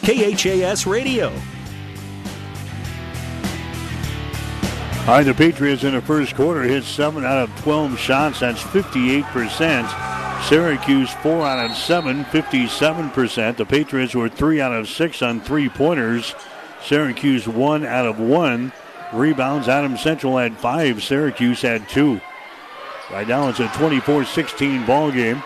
KHAS 0.02 0.86
Radio. 0.86 1.28
All 5.00 5.16
right, 5.16 5.22
the 5.24 5.34
Patriots 5.34 5.84
in 5.84 5.92
the 5.92 6.00
first 6.00 6.34
quarter 6.34 6.62
hit 6.62 6.84
7 6.84 7.22
out 7.22 7.36
of 7.36 7.62
12 7.62 7.98
shots. 7.98 8.40
That's 8.40 8.62
58%. 8.62 10.42
Syracuse 10.48 11.10
4 11.10 11.46
out 11.46 11.70
of 11.70 11.76
7, 11.76 12.24
57%. 12.24 13.56
The 13.56 13.66
Patriots 13.66 14.14
were 14.14 14.30
3 14.30 14.60
out 14.62 14.72
of 14.72 14.88
6 14.88 15.22
on 15.22 15.42
three 15.42 15.68
pointers. 15.68 16.34
Syracuse 16.82 17.46
1 17.46 17.84
out 17.84 18.06
of 18.06 18.18
1. 18.18 18.72
Rebounds, 19.12 19.68
Adam 19.68 19.98
Central 19.98 20.38
had 20.38 20.56
5. 20.56 21.02
Syracuse 21.02 21.60
had 21.60 21.86
2. 21.90 22.20
Right 23.10 23.28
now 23.28 23.48
it's 23.48 23.60
a 23.60 23.68
24 23.68 24.24
16 24.24 24.86
ball 24.86 25.10
game. 25.10 25.42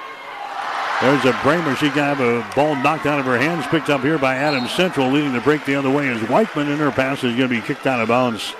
There's 1.00 1.24
a 1.24 1.32
Bramer. 1.32 1.76
She 1.76 1.90
got 1.90 2.20
a 2.20 2.46
ball 2.54 2.76
knocked 2.76 3.04
out 3.04 3.18
of 3.18 3.26
her 3.26 3.36
hands, 3.36 3.66
picked 3.66 3.90
up 3.90 4.00
here 4.00 4.16
by 4.16 4.36
Adam 4.36 4.66
Central, 4.68 5.10
leading 5.10 5.32
the 5.32 5.40
break 5.40 5.64
the 5.66 5.74
other 5.74 5.90
way 5.90 6.08
as 6.08 6.20
Weichman 6.22 6.72
in 6.72 6.78
her 6.78 6.92
pass 6.92 7.18
is 7.18 7.36
going 7.36 7.48
to 7.50 7.60
be 7.60 7.60
kicked 7.60 7.86
out 7.86 8.00
of 8.00 8.08
bounds. 8.08 8.54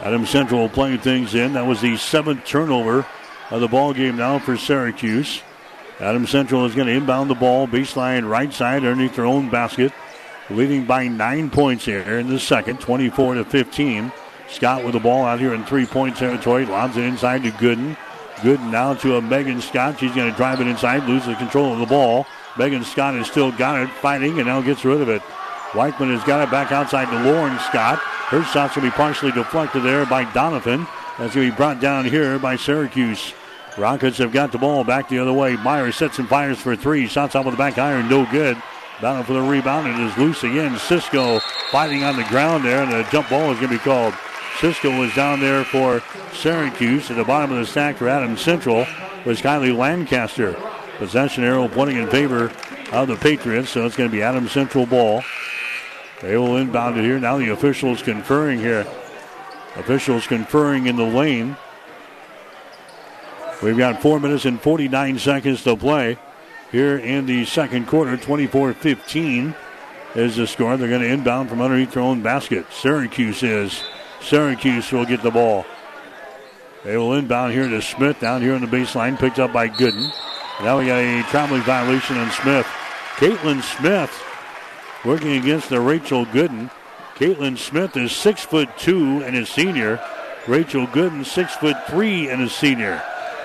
Adam 0.00 0.26
Central 0.26 0.68
playing 0.68 0.98
things 0.98 1.34
in. 1.34 1.52
That 1.54 1.64
was 1.64 1.80
the 1.80 1.96
seventh 1.96 2.44
turnover 2.44 3.06
of 3.50 3.60
the 3.60 3.68
ball 3.68 3.94
game 3.94 4.16
now 4.16 4.38
for 4.38 4.56
Syracuse. 4.56 5.42
Adam 6.00 6.26
Central 6.26 6.66
is 6.66 6.74
going 6.74 6.88
to 6.88 6.92
inbound 6.92 7.30
the 7.30 7.34
ball, 7.34 7.68
baseline 7.68 8.28
right 8.28 8.52
side 8.52 8.84
underneath 8.84 9.14
their 9.14 9.24
own 9.24 9.48
basket, 9.48 9.92
leading 10.50 10.84
by 10.84 11.06
nine 11.06 11.50
points 11.50 11.84
here 11.84 12.18
in 12.18 12.28
the 12.28 12.40
second, 12.40 12.80
24 12.80 13.34
to 13.34 13.44
15. 13.44 14.12
Scott 14.48 14.84
with 14.84 14.92
the 14.92 15.00
ball 15.00 15.24
out 15.24 15.40
here 15.40 15.54
in 15.54 15.64
three-point 15.64 16.16
territory, 16.16 16.66
lobs 16.66 16.96
it 16.96 17.04
inside 17.04 17.44
to 17.44 17.50
Gooden. 17.52 17.96
Gooden 18.44 18.70
now 18.70 18.92
to 18.92 19.16
a 19.16 19.22
Megan 19.22 19.62
Scott. 19.62 19.98
She's 19.98 20.14
going 20.14 20.30
to 20.30 20.36
drive 20.36 20.60
it 20.60 20.66
inside, 20.66 21.04
loses 21.04 21.34
control 21.38 21.72
of 21.72 21.78
the 21.78 21.86
ball. 21.86 22.26
Megan 22.58 22.84
Scott 22.84 23.14
has 23.14 23.26
still 23.26 23.50
got 23.50 23.80
it, 23.80 23.88
fighting, 23.88 24.36
and 24.38 24.46
now 24.46 24.60
gets 24.60 24.84
rid 24.84 25.00
of 25.00 25.08
it. 25.08 25.22
Weichman 25.70 26.14
has 26.14 26.22
got 26.24 26.46
it 26.46 26.50
back 26.50 26.70
outside 26.70 27.06
to 27.06 27.22
Lauren 27.24 27.58
Scott. 27.60 27.98
Her 28.00 28.44
shot's 28.44 28.74
going 28.74 28.86
to 28.86 28.92
be 28.92 28.96
partially 28.96 29.32
deflected 29.32 29.82
there 29.82 30.04
by 30.04 30.30
Donovan. 30.34 30.86
That's 31.18 31.34
going 31.34 31.46
to 31.46 31.52
be 31.52 31.56
brought 31.56 31.80
down 31.80 32.04
here 32.04 32.38
by 32.38 32.56
Syracuse. 32.56 33.32
Rockets 33.78 34.18
have 34.18 34.30
got 34.30 34.52
the 34.52 34.58
ball 34.58 34.84
back 34.84 35.08
the 35.08 35.20
other 35.20 35.32
way. 35.32 35.56
Meyers 35.56 35.96
sets 35.96 36.18
and 36.18 36.28
fires 36.28 36.60
for 36.60 36.76
three. 36.76 37.06
Shots 37.06 37.34
off 37.34 37.46
with 37.46 37.54
the 37.54 37.58
back 37.58 37.78
iron, 37.78 38.10
no 38.10 38.26
good. 38.30 38.62
Down 39.00 39.24
for 39.24 39.32
the 39.32 39.40
rebound. 39.40 39.88
It 39.88 39.98
is 40.06 40.18
loose 40.18 40.44
again. 40.44 40.78
Cisco 40.78 41.40
fighting 41.70 42.04
on 42.04 42.16
the 42.16 42.24
ground 42.24 42.66
there, 42.66 42.82
and 42.82 42.92
the 42.92 43.10
jump 43.10 43.30
ball 43.30 43.50
is 43.52 43.58
going 43.58 43.72
to 43.72 43.78
be 43.78 43.82
called. 43.82 44.12
Cisco 44.60 44.98
was 44.98 45.14
down 45.14 45.40
there 45.40 45.64
for 45.64 46.02
Syracuse. 46.32 47.10
At 47.10 47.16
the 47.16 47.24
bottom 47.24 47.52
of 47.52 47.58
the 47.58 47.66
stack 47.66 47.96
for 47.96 48.08
Adams 48.08 48.40
Central 48.40 48.86
was 49.24 49.40
Kylie 49.40 49.76
Lancaster. 49.76 50.56
Possession 50.98 51.42
arrow 51.42 51.66
pointing 51.66 51.96
in 51.96 52.08
favor 52.08 52.52
of 52.92 53.08
the 53.08 53.16
Patriots, 53.16 53.70
so 53.70 53.84
it's 53.84 53.96
going 53.96 54.08
to 54.08 54.14
be 54.14 54.22
Adams 54.22 54.52
Central 54.52 54.86
ball. 54.86 55.22
They 56.20 56.36
will 56.36 56.56
inbound 56.56 56.96
it 56.96 57.02
here. 57.02 57.18
Now 57.18 57.36
the 57.36 57.48
officials 57.48 58.00
conferring 58.02 58.60
here. 58.60 58.86
Officials 59.76 60.26
conferring 60.26 60.86
in 60.86 60.96
the 60.96 61.04
lane. 61.04 61.56
We've 63.60 63.76
got 63.76 64.00
four 64.00 64.20
minutes 64.20 64.44
and 64.44 64.60
49 64.60 65.18
seconds 65.18 65.64
to 65.64 65.76
play 65.76 66.16
here 66.70 66.96
in 66.96 67.26
the 67.26 67.44
second 67.44 67.88
quarter. 67.88 68.16
24 68.16 68.72
15 68.72 69.54
is 70.14 70.36
the 70.36 70.46
score. 70.46 70.76
They're 70.76 70.88
going 70.88 71.02
to 71.02 71.08
inbound 71.08 71.48
from 71.48 71.60
underneath 71.60 71.92
their 71.92 72.02
own 72.02 72.22
basket. 72.22 72.66
Syracuse 72.72 73.42
is. 73.42 73.82
Syracuse 74.24 74.90
will 74.90 75.04
get 75.04 75.22
the 75.22 75.30
ball. 75.30 75.66
They 76.82 76.96
will 76.96 77.14
inbound 77.14 77.52
here 77.52 77.68
to 77.68 77.80
Smith 77.80 78.20
down 78.20 78.42
here 78.42 78.54
on 78.54 78.60
the 78.60 78.66
baseline, 78.66 79.18
picked 79.18 79.38
up 79.38 79.52
by 79.52 79.68
Gooden. 79.68 80.10
Now 80.60 80.78
we 80.78 80.86
got 80.86 80.98
a 80.98 81.22
traveling 81.30 81.62
violation 81.62 82.16
on 82.16 82.30
Smith. 82.30 82.66
Caitlin 83.16 83.62
Smith 83.62 84.10
working 85.04 85.36
against 85.36 85.68
the 85.68 85.80
Rachel 85.80 86.26
Gooden. 86.26 86.70
Caitlin 87.16 87.56
Smith 87.56 87.96
is 87.96 88.12
six 88.12 88.42
foot 88.42 88.68
two 88.76 89.22
and 89.22 89.36
a 89.36 89.46
senior. 89.46 90.00
Rachel 90.46 90.86
Gooden 90.86 91.24
six 91.24 91.54
foot 91.54 91.76
three 91.86 92.28
and 92.28 92.42
a 92.42 92.48
senior. 92.48 93.02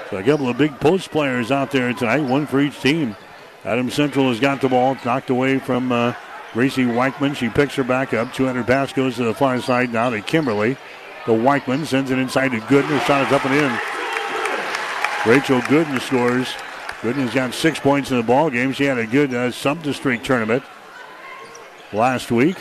So 0.09 0.17
a 0.17 0.23
couple 0.23 0.49
of 0.49 0.57
big 0.57 0.80
post 0.80 1.11
players 1.11 1.51
out 1.51 1.71
there 1.71 1.93
tonight, 1.93 2.21
one 2.21 2.47
for 2.47 2.59
each 2.59 2.80
team. 2.82 3.15
Adam 3.63 3.89
Central 3.89 4.30
has 4.30 4.39
got 4.39 4.61
the 4.61 4.69
ball, 4.69 4.97
knocked 5.05 5.30
away 5.30 5.59
from 5.59 5.91
uh, 5.91 6.13
Gracie 6.54 6.86
Weichman. 6.86 7.36
She 7.36 7.50
picks 7.50 7.76
her 7.76 7.84
back 7.84 8.14
up. 8.14 8.34
200 8.34 8.66
pass 8.66 8.91
goes 8.93 9.16
to 9.16 9.24
the 9.24 9.34
far 9.34 9.60
side 9.62 9.93
now 9.93 10.10
to 10.10 10.22
Kimberly. 10.22 10.78
The 11.26 11.34
Weichman 11.34 11.86
sends 11.86 12.12
it 12.12 12.20
inside 12.20 12.50
to 12.50 12.60
Gooden. 12.60 12.86
Her 12.86 13.00
shot 13.02 13.28
is 13.28 13.34
up 13.34 13.45
and 13.45 13.56
in. 13.56 15.32
Rachel 15.32 15.60
Gooden 15.62 16.00
scores. 16.02 16.47
Gooden's 17.02 17.34
got 17.34 17.54
six 17.54 17.80
points 17.80 18.12
in 18.12 18.18
the 18.18 18.24
ball 18.24 18.50
game. 18.50 18.74
She 18.74 18.86
had 18.86 18.97
a 18.97 19.06
good 19.06 19.34
uh, 19.34 19.52
sub-district 19.52 20.26
tournament 20.26 20.64
last 21.93 22.32
week. 22.32 22.58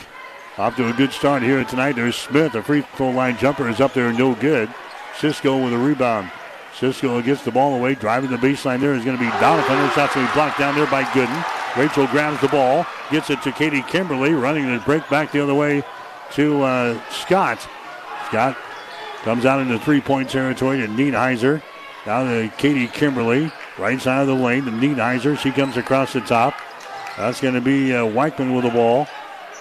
Off 0.58 0.76
to 0.76 0.88
a 0.88 0.92
good 0.92 1.12
start 1.12 1.42
here 1.42 1.62
tonight. 1.64 1.92
There's 1.92 2.16
Smith. 2.16 2.54
A 2.54 2.62
free 2.62 2.82
throw 2.96 3.10
line 3.10 3.38
jumper 3.38 3.68
is 3.68 3.80
up 3.80 3.94
there, 3.94 4.12
no 4.12 4.34
good. 4.34 4.68
Cisco 5.16 5.62
with 5.62 5.72
a 5.72 5.78
rebound. 5.78 6.30
Cisco 6.74 7.20
gets 7.22 7.42
the 7.42 7.50
ball 7.50 7.74
away. 7.74 7.94
Driving 7.94 8.30
the 8.30 8.36
baseline 8.36 8.80
there 8.80 8.94
is 8.94 9.04
going 9.04 9.16
to 9.16 9.22
be 9.22 9.30
Donovan. 9.40 9.88
To 9.90 10.18
be 10.18 10.32
blocked 10.34 10.58
down 10.58 10.74
there 10.74 10.86
by 10.86 11.04
Gooden. 11.04 11.57
Rachel 11.76 12.06
grabs 12.08 12.40
the 12.40 12.48
ball, 12.48 12.86
gets 13.10 13.30
it 13.30 13.40
to 13.42 13.52
Katie 13.52 13.82
Kimberly, 13.82 14.32
running 14.32 14.66
the 14.66 14.80
break 14.80 15.08
back 15.08 15.32
the 15.32 15.42
other 15.42 15.54
way 15.54 15.84
to 16.32 16.62
uh, 16.62 17.10
Scott. 17.10 17.68
Scott 18.26 18.56
comes 19.22 19.44
out 19.44 19.60
into 19.60 19.78
three-point 19.78 20.28
territory 20.28 20.78
to 20.78 20.88
Nienheiser. 20.88 21.62
Now 22.06 22.24
to 22.24 22.50
Katie 22.58 22.86
Kimberly, 22.86 23.52
right 23.78 24.00
side 24.00 24.22
of 24.22 24.28
the 24.28 24.34
lane 24.34 24.64
to 24.64 24.70
Nienheiser. 24.70 25.38
She 25.38 25.50
comes 25.50 25.76
across 25.76 26.12
the 26.12 26.20
top. 26.20 26.54
That's 27.16 27.40
going 27.40 27.54
to 27.54 27.60
be 27.60 27.92
uh, 27.92 28.04
Weichman 28.04 28.54
with 28.54 28.64
the 28.64 28.70
ball. 28.70 29.06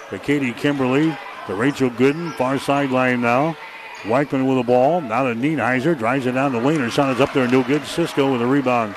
To 0.10 0.20
Katie 0.20 0.54
Kimberly, 0.54 1.18
to 1.48 1.56
Rachel 1.56 1.90
Gooden, 1.90 2.34
far 2.36 2.58
sideline 2.58 3.22
now. 3.22 3.58
Weichman 4.04 4.48
with 4.48 4.58
the 4.58 4.64
ball. 4.64 5.02
Now 5.02 5.24
to 5.24 5.36
Nienheiser. 5.36 5.98
Drives 5.98 6.26
it 6.26 6.34
down 6.34 6.54
the 6.54 6.62
lane. 6.62 6.80
Her 6.80 6.90
shot 6.90 7.14
is 7.14 7.20
up 7.20 7.34
there. 7.34 7.48
No 7.48 7.64
good. 7.64 7.84
Cisco 7.84 8.32
with 8.32 8.42
a 8.42 8.48
rebound. 8.48 8.96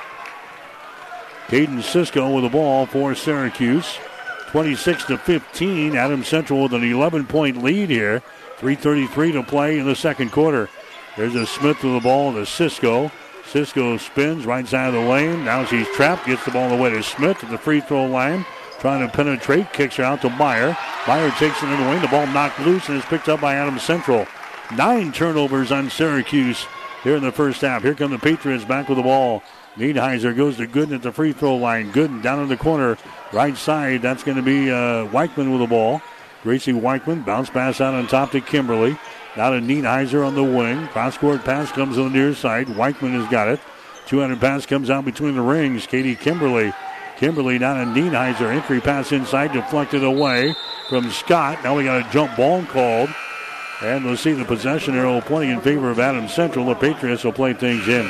Caden 1.51 1.83
Cisco 1.83 2.33
with 2.33 2.45
the 2.45 2.49
ball 2.49 2.85
for 2.85 3.13
Syracuse. 3.13 3.97
26 4.51 5.03
to 5.07 5.17
15. 5.17 5.97
Adam 5.97 6.23
Central 6.23 6.63
with 6.63 6.73
an 6.73 6.81
11 6.81 7.27
point 7.27 7.61
lead 7.61 7.89
here. 7.89 8.23
3.33 8.59 9.33
to 9.33 9.43
play 9.43 9.77
in 9.77 9.85
the 9.85 9.93
second 9.93 10.31
quarter. 10.31 10.69
There's 11.17 11.35
a 11.35 11.45
Smith 11.45 11.83
with 11.83 11.95
the 11.95 11.99
ball 11.99 12.31
to 12.31 12.45
Cisco. 12.45 13.11
Cisco 13.45 13.97
spins 13.97 14.45
right 14.45 14.65
side 14.65 14.87
of 14.87 14.93
the 14.93 15.09
lane. 15.09 15.43
Now 15.43 15.65
she's 15.65 15.89
trapped. 15.89 16.25
Gets 16.25 16.45
the 16.45 16.51
ball 16.51 16.71
away 16.71 16.91
to 16.91 17.03
Smith 17.03 17.43
at 17.43 17.49
the 17.49 17.57
free 17.57 17.81
throw 17.81 18.05
line. 18.05 18.45
Trying 18.79 19.05
to 19.05 19.13
penetrate. 19.13 19.73
Kicks 19.73 19.97
her 19.97 20.05
out 20.05 20.21
to 20.21 20.29
Meyer. 20.29 20.77
Meyer 21.05 21.31
takes 21.31 21.61
it 21.61 21.67
in 21.67 21.77
the 21.81 21.85
lane. 21.89 22.01
The 22.01 22.07
ball 22.07 22.27
knocked 22.27 22.61
loose 22.61 22.87
and 22.87 22.97
is 22.97 23.03
picked 23.03 23.27
up 23.27 23.41
by 23.41 23.55
Adam 23.55 23.77
Central. 23.77 24.25
Nine 24.77 25.11
turnovers 25.11 25.73
on 25.73 25.89
Syracuse 25.89 26.65
here 27.03 27.17
in 27.17 27.23
the 27.23 27.31
first 27.33 27.59
half. 27.59 27.83
Here 27.83 27.93
come 27.93 28.11
the 28.11 28.19
Patriots 28.19 28.63
back 28.63 28.87
with 28.87 28.99
the 28.99 29.03
ball. 29.03 29.43
Nienheiser 29.75 30.35
goes 30.35 30.57
to 30.57 30.67
Gooden 30.67 30.95
at 30.95 31.01
the 31.01 31.11
free 31.11 31.31
throw 31.31 31.55
line. 31.55 31.91
Gooden 31.93 32.21
down 32.21 32.41
in 32.41 32.49
the 32.49 32.57
corner, 32.57 32.97
right 33.31 33.55
side. 33.55 34.01
That's 34.01 34.23
going 34.23 34.37
to 34.37 34.43
be 34.43 34.69
uh, 34.69 35.07
Weichman 35.07 35.51
with 35.51 35.61
the 35.61 35.67
ball. 35.67 36.01
Gracie 36.43 36.73
Weichman 36.73 37.25
bounce 37.25 37.49
pass 37.49 37.79
out 37.79 37.93
on 37.93 38.07
top 38.07 38.31
to 38.31 38.41
Kimberly. 38.41 38.97
Now 39.37 39.51
to 39.51 39.59
Nienheiser 39.59 40.25
on 40.25 40.35
the 40.35 40.43
wing. 40.43 40.87
Cross 40.89 41.19
court 41.19 41.45
pass 41.45 41.71
comes 41.71 41.97
on 41.97 42.11
the 42.11 42.17
near 42.17 42.33
side. 42.33 42.67
Weichman 42.67 43.11
has 43.11 43.29
got 43.31 43.47
it. 43.47 43.61
200 44.07 44.41
pass 44.41 44.65
comes 44.65 44.89
out 44.89 45.05
between 45.05 45.35
the 45.35 45.41
rings. 45.41 45.87
Katie 45.87 46.15
Kimberly. 46.15 46.73
Kimberly 47.17 47.57
down 47.57 47.77
to 47.77 48.01
Nienheiser. 48.01 48.53
Entry 48.53 48.81
pass 48.81 49.11
inside, 49.11 49.53
deflected 49.53 50.03
away 50.03 50.53
from 50.89 51.09
Scott. 51.11 51.63
Now 51.63 51.77
we 51.77 51.85
got 51.85 52.05
a 52.05 52.11
jump 52.11 52.35
ball 52.35 52.65
called. 52.65 53.09
And 53.81 54.03
we'll 54.03 54.17
see 54.17 54.33
the 54.33 54.45
possession 54.45 54.95
arrow 54.95 55.21
pointing 55.21 55.51
in 55.51 55.61
favor 55.61 55.89
of 55.89 55.99
Adams 55.99 56.33
Central. 56.33 56.65
The 56.65 56.75
Patriots 56.75 57.23
will 57.23 57.31
play 57.31 57.53
things 57.53 57.87
in. 57.87 58.09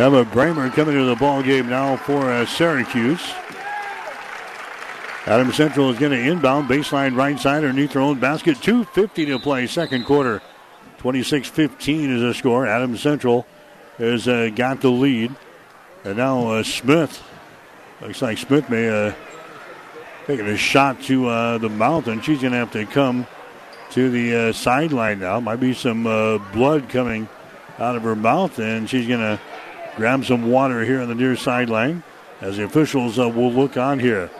Emma 0.00 0.24
Bramer 0.24 0.72
coming 0.72 0.94
to 0.94 1.04
the 1.04 1.14
ball 1.14 1.42
game 1.42 1.68
now 1.68 1.94
for 1.94 2.32
uh, 2.32 2.46
Syracuse. 2.46 3.20
Adam 5.26 5.52
Central 5.52 5.90
is 5.90 5.98
going 5.98 6.12
to 6.12 6.18
inbound 6.18 6.70
baseline 6.70 7.14
right 7.14 7.38
side 7.38 7.64
underneath 7.64 7.92
their 7.92 8.00
own 8.00 8.18
basket. 8.18 8.56
2.50 8.56 9.26
to 9.26 9.38
play, 9.38 9.66
second 9.66 10.06
quarter. 10.06 10.40
26 10.96 11.48
15 11.48 12.12
is 12.12 12.22
the 12.22 12.32
score. 12.32 12.66
Adam 12.66 12.96
Central 12.96 13.46
has 13.98 14.26
uh, 14.26 14.48
got 14.56 14.80
the 14.80 14.88
lead. 14.88 15.36
And 16.04 16.16
now 16.16 16.48
uh, 16.48 16.62
Smith. 16.62 17.22
Looks 18.00 18.22
like 18.22 18.38
Smith 18.38 18.70
may 18.70 18.88
uh, 18.88 19.12
taking 20.26 20.46
a 20.46 20.56
shot 20.56 21.02
to 21.02 21.28
uh, 21.28 21.58
the 21.58 21.68
mouth, 21.68 22.08
and 22.08 22.24
she's 22.24 22.40
going 22.40 22.52
to 22.52 22.58
have 22.58 22.72
to 22.72 22.86
come 22.86 23.26
to 23.90 24.08
the 24.08 24.34
uh, 24.34 24.52
sideline 24.54 25.18
now. 25.18 25.40
Might 25.40 25.60
be 25.60 25.74
some 25.74 26.06
uh, 26.06 26.38
blood 26.54 26.88
coming 26.88 27.28
out 27.78 27.96
of 27.96 28.02
her 28.02 28.16
mouth, 28.16 28.58
and 28.58 28.88
she's 28.88 29.06
going 29.06 29.20
to 29.20 29.38
grab 30.00 30.24
some 30.24 30.50
water 30.50 30.82
here 30.82 31.02
on 31.02 31.08
the 31.08 31.14
near 31.14 31.36
sideline 31.36 32.02
as 32.40 32.56
the 32.56 32.64
officials 32.64 33.18
uh, 33.18 33.28
will 33.28 33.52
look 33.52 33.76
on 33.76 33.98
here. 33.98 34.30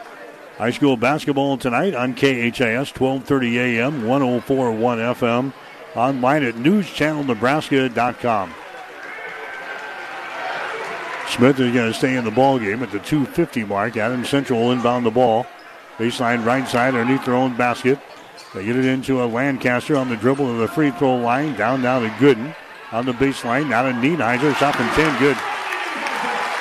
High 0.57 0.71
school 0.71 0.97
basketball 0.97 1.55
tonight 1.55 1.93
on 1.93 2.15
KHIS 2.15 2.91
12:30 2.91 3.57
a.m., 3.57 4.01
104.1 4.01 5.13
FM, 5.13 5.53
online 5.95 6.43
at 6.43 6.55
newschannelnebraska.com. 6.55 8.55
Smith 11.27 11.59
is 11.59 11.73
going 11.75 11.91
to 11.91 11.93
stay 11.93 12.15
in 12.15 12.25
the 12.25 12.31
ball 12.31 12.57
game 12.57 12.81
at 12.81 12.89
the 12.89 12.97
250 12.97 13.63
mark. 13.65 13.97
Adam 13.97 14.25
Central 14.25 14.71
inbound 14.71 15.05
the 15.05 15.11
ball. 15.11 15.45
Baseline 15.99 16.43
right 16.43 16.67
side 16.67 16.95
underneath 16.95 17.25
their 17.25 17.35
own 17.35 17.55
basket. 17.55 17.99
They 18.55 18.65
get 18.65 18.77
it 18.77 18.85
into 18.85 19.23
a 19.23 19.25
Lancaster 19.25 19.95
on 19.95 20.09
the 20.09 20.17
dribble 20.17 20.49
of 20.49 20.57
the 20.57 20.67
free 20.67 20.89
throw 20.89 21.17
line. 21.17 21.55
Down 21.55 21.83
now 21.83 21.99
to 21.99 22.07
Gooden 22.07 22.55
on 22.91 23.05
the 23.05 23.13
baseline. 23.13 23.69
Now 23.69 23.83
to 23.83 23.91
Nienheiser. 23.91 24.55
Shot 24.55 24.75
from 24.75 24.89
10. 24.89 25.19
Good. 25.19 25.37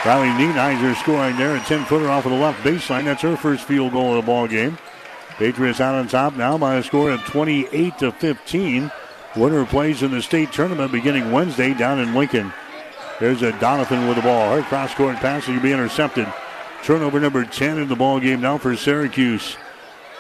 Riley 0.04 0.28
Nienheiser 0.28 0.96
scoring 0.96 1.36
there. 1.36 1.56
A 1.56 1.60
10 1.60 1.84
footer 1.84 2.08
off 2.08 2.24
of 2.24 2.32
the 2.32 2.38
left 2.38 2.62
baseline. 2.64 3.04
That's 3.04 3.20
her 3.20 3.36
first 3.36 3.64
field 3.64 3.92
goal 3.92 4.10
of 4.10 4.16
the 4.16 4.26
ball 4.26 4.48
game. 4.48 4.78
Patriots 5.36 5.80
out 5.80 5.94
on 5.94 6.08
top 6.08 6.34
now 6.36 6.56
by 6.56 6.76
a 6.76 6.82
score 6.82 7.10
of 7.10 7.20
28 7.24 7.98
to 7.98 8.10
15. 8.10 8.90
Winner 9.36 9.66
plays 9.66 10.02
in 10.02 10.10
the 10.10 10.22
state 10.22 10.52
tournament 10.52 10.90
beginning 10.90 11.30
Wednesday 11.30 11.74
down 11.74 11.98
in 11.98 12.14
Lincoln. 12.14 12.50
There's 13.20 13.42
a 13.42 13.52
Donovan 13.60 14.08
with 14.08 14.16
the 14.16 14.22
ball. 14.22 14.56
Her 14.56 14.62
cross 14.62 14.94
court 14.94 15.16
pass 15.16 15.46
will 15.46 15.60
be 15.60 15.72
intercepted. 15.72 16.32
Turnover 16.82 17.20
number 17.20 17.44
10 17.44 17.78
in 17.78 17.88
the 17.88 17.94
ball 17.94 18.20
game 18.20 18.40
now 18.40 18.56
for 18.56 18.74
Syracuse. 18.76 19.58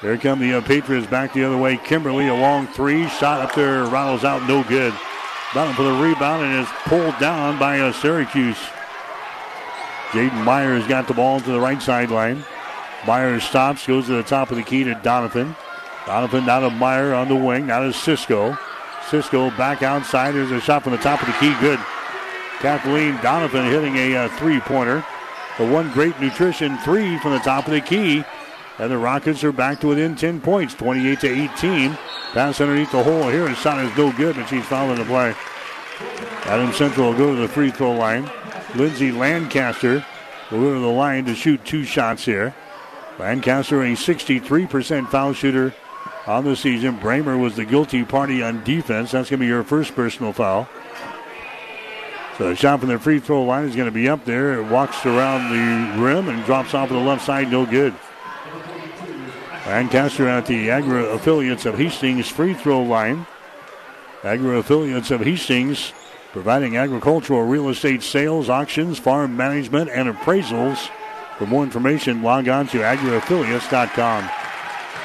There 0.02 0.18
come 0.18 0.40
the 0.40 0.54
uh, 0.54 0.60
Patriots 0.60 1.06
back 1.06 1.32
the 1.32 1.44
other 1.44 1.56
way. 1.56 1.78
Kimberly, 1.78 2.28
a 2.28 2.34
long 2.34 2.66
three. 2.66 3.08
Shot 3.08 3.40
up 3.40 3.54
there, 3.54 3.86
rattles 3.86 4.24
out, 4.24 4.46
no 4.46 4.62
good. 4.62 4.92
Bottom 5.54 5.74
for 5.74 5.84
the 5.84 6.02
rebound 6.02 6.44
and 6.44 6.60
is 6.60 6.68
pulled 6.84 7.18
down 7.18 7.58
by 7.58 7.80
uh, 7.80 7.92
Syracuse. 7.92 8.58
Jaden 10.10 10.44
Meyers 10.44 10.86
got 10.86 11.06
the 11.06 11.14
ball 11.14 11.40
to 11.40 11.52
the 11.52 11.60
right 11.60 11.80
sideline. 11.80 12.44
Meyers 13.06 13.44
stops, 13.44 13.86
goes 13.86 14.06
to 14.06 14.12
the 14.12 14.22
top 14.22 14.50
of 14.50 14.56
the 14.56 14.62
key 14.62 14.84
to 14.84 14.94
Donovan. 14.96 15.54
Donovan 16.06 16.46
down 16.46 16.62
to 16.62 16.70
Meyer 16.70 17.14
on 17.14 17.28
the 17.28 17.36
wing. 17.36 17.66
Now 17.66 17.80
to 17.80 17.92
Cisco. 17.92 18.58
Cisco 19.08 19.50
back 19.52 19.82
outside. 19.82 20.32
There's 20.32 20.50
a 20.50 20.60
shot 20.60 20.82
from 20.82 20.92
the 20.92 20.98
top 20.98 21.20
of 21.20 21.26
the 21.26 21.34
key. 21.34 21.54
Good. 21.60 21.78
Kathleen 22.58 23.16
Donovan 23.22 23.70
hitting 23.70 23.96
a 23.96 24.16
uh, 24.16 24.28
three 24.36 24.60
pointer. 24.60 25.04
The 25.58 25.66
one 25.66 25.90
great 25.92 26.18
nutrition 26.20 26.76
three 26.78 27.18
from 27.18 27.32
the 27.32 27.38
top 27.38 27.66
of 27.66 27.72
the 27.72 27.80
key. 27.80 28.24
And 28.78 28.90
the 28.90 28.98
Rockets 28.98 29.44
are 29.44 29.52
back 29.52 29.80
to 29.80 29.88
within 29.88 30.16
10 30.16 30.40
points, 30.40 30.74
28 30.74 31.20
to 31.20 31.28
18. 31.28 31.98
Pass 32.32 32.60
underneath 32.60 32.92
the 32.92 33.02
hole 33.02 33.28
here. 33.28 33.48
His 33.48 33.58
shot 33.58 33.84
is 33.84 33.96
no 33.96 34.12
good, 34.12 34.36
but 34.36 34.46
she's 34.46 34.64
fouling 34.64 34.98
the 34.98 35.04
play. 35.04 35.34
Adam 36.44 36.72
Central 36.72 37.10
will 37.10 37.18
go 37.18 37.34
to 37.34 37.40
the 37.40 37.48
free 37.48 37.70
throw 37.70 37.92
line. 37.92 38.30
Lindsay 38.74 39.12
Lancaster 39.12 40.04
will 40.50 40.60
go 40.60 40.74
to 40.74 40.80
the 40.80 40.86
line 40.86 41.24
to 41.26 41.34
shoot 41.34 41.64
two 41.64 41.84
shots 41.84 42.24
here. 42.24 42.54
Lancaster, 43.18 43.82
a 43.82 43.92
63% 43.92 45.08
foul 45.08 45.32
shooter 45.32 45.74
on 46.26 46.44
the 46.44 46.56
season. 46.56 46.98
Bramer 46.98 47.38
was 47.38 47.56
the 47.56 47.64
guilty 47.64 48.04
party 48.04 48.42
on 48.42 48.64
defense. 48.64 49.10
That's 49.10 49.28
going 49.28 49.40
to 49.40 49.46
be 49.46 49.50
her 49.50 49.64
first 49.64 49.94
personal 49.94 50.32
foul. 50.32 50.68
So 52.38 52.48
the 52.48 52.56
shot 52.56 52.80
from 52.80 52.88
the 52.88 52.98
free 52.98 53.20
throw 53.20 53.44
line 53.44 53.68
is 53.68 53.76
going 53.76 53.88
to 53.88 53.92
be 53.92 54.08
up 54.08 54.24
there. 54.24 54.54
It 54.54 54.64
walks 54.64 55.04
around 55.04 55.50
the 55.50 56.02
rim 56.02 56.28
and 56.28 56.42
drops 56.46 56.72
off 56.72 56.88
to 56.88 56.94
the 56.94 57.00
left 57.00 57.26
side. 57.26 57.50
No 57.50 57.66
good. 57.66 57.94
Lancaster 59.66 60.26
at 60.26 60.46
the 60.46 60.70
Agri 60.70 61.06
affiliates 61.06 61.66
of 61.66 61.76
Hastings 61.76 62.28
free 62.28 62.54
throw 62.54 62.82
line. 62.82 63.26
Agri 64.24 64.58
affiliates 64.58 65.10
of 65.10 65.20
Hastings, 65.20 65.92
providing 66.32 66.76
agricultural 66.76 67.42
real 67.42 67.68
estate 67.68 68.02
sales, 68.02 68.48
auctions, 68.48 68.98
farm 68.98 69.36
management, 69.36 69.90
and 69.90 70.08
appraisals. 70.08 70.88
For 71.38 71.46
more 71.46 71.64
information, 71.64 72.22
log 72.22 72.48
on 72.48 72.66
to 72.68 72.78
agriaffiliates.com. 72.78 74.30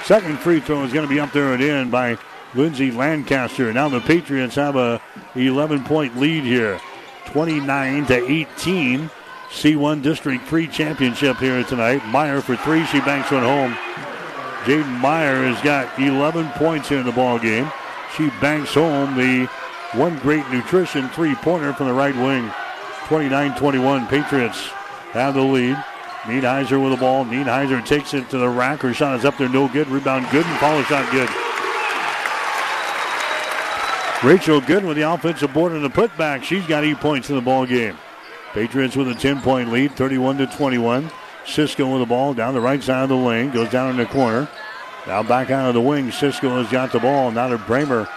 Second 0.04 0.40
free 0.40 0.60
throw 0.60 0.84
is 0.84 0.94
going 0.94 1.08
to 1.08 1.14
be 1.14 1.20
up 1.20 1.32
there 1.32 1.54
and 1.54 1.64
in 1.64 1.90
by 1.90 2.18
Lindsay 2.54 2.92
Lancaster. 2.92 3.74
Now 3.74 3.90
the 3.90 4.02
Patriots 4.02 4.56
have 4.56 4.76
a 4.76 5.02
11 5.36 5.84
point 5.84 6.18
lead 6.18 6.44
here, 6.44 6.80
29 7.26 8.06
to 8.08 8.32
18. 8.32 9.10
C1 9.50 10.02
District 10.02 10.46
3 10.48 10.68
championship 10.68 11.38
here 11.38 11.64
tonight. 11.64 12.06
Meyer 12.08 12.42
for 12.42 12.58
three. 12.58 12.84
She 12.88 13.00
banks 13.00 13.32
one 13.32 13.44
home. 13.44 13.74
Jaden 14.64 15.00
Meyer 15.00 15.44
has 15.44 15.62
got 15.64 15.98
11 16.00 16.50
points 16.56 16.90
here 16.90 17.00
in 17.00 17.06
the 17.06 17.12
ball 17.12 17.40
game. 17.40 17.72
She 18.18 18.30
banks 18.42 18.74
home 18.74 19.16
the 19.16 19.50
one 19.96 20.18
great 20.20 20.50
nutrition 20.50 21.10
three-pointer 21.10 21.74
from 21.74 21.88
the 21.88 21.94
right 21.94 22.16
wing. 22.16 22.50
29-21. 23.08 24.10
Patriots 24.10 24.68
have 25.12 25.34
the 25.34 25.42
lead. 25.42 25.76
Nienheiser 26.24 26.82
with 26.82 26.92
the 26.92 26.98
ball. 26.98 27.24
Nienheiser 27.26 27.86
takes 27.86 28.14
it 28.14 28.30
to 28.30 28.38
the 28.38 28.50
rack. 28.50 28.80
Her 28.82 28.94
shot 28.94 29.20
is 29.20 29.26
up 29.26 29.38
there, 29.38 29.48
no 29.48 29.68
good. 29.68 29.88
Rebound 29.88 30.28
good 30.32 30.46
and 30.46 30.60
follow 30.60 30.82
shot 30.84 31.10
good. 31.12 31.30
Rachel 34.24 34.60
Good 34.60 34.84
with 34.84 34.98
the 34.98 35.04
offensive 35.04 35.54
board 35.54 35.74
and 35.74 35.86
the 35.86 35.90
putback. 35.90 36.44
She's 36.44 36.66
got 36.66 36.84
eight 36.84 37.00
points 37.00 37.30
in 37.30 37.36
the 37.36 37.42
ball 37.44 37.66
game. 37.68 37.96
Patriots 38.54 38.96
with 38.96 39.08
a 39.08 39.14
10 39.14 39.42
point 39.42 39.72
lead, 39.72 39.92
31 39.92 40.38
to 40.38 40.48
21. 40.48 41.12
Cisco 41.46 41.92
with 41.92 42.02
the 42.02 42.08
ball 42.08 42.34
down 42.34 42.56
the 42.56 42.62
right 42.62 42.82
side 42.82 43.04
of 43.04 43.10
the 43.10 43.16
lane, 43.16 43.52
goes 43.52 43.70
down 43.70 43.92
in 43.92 43.98
the 43.98 44.06
corner. 44.08 44.48
Now 45.06 45.22
back 45.22 45.52
out 45.52 45.68
of 45.68 45.76
the 45.76 45.82
wing. 45.82 46.12
Cisco 46.12 46.50
has 46.62 46.72
got 46.72 46.92
the 46.92 47.00
ball. 47.00 47.30
Now 47.30 47.50
to 47.50 47.58
Bramer. 47.60 48.10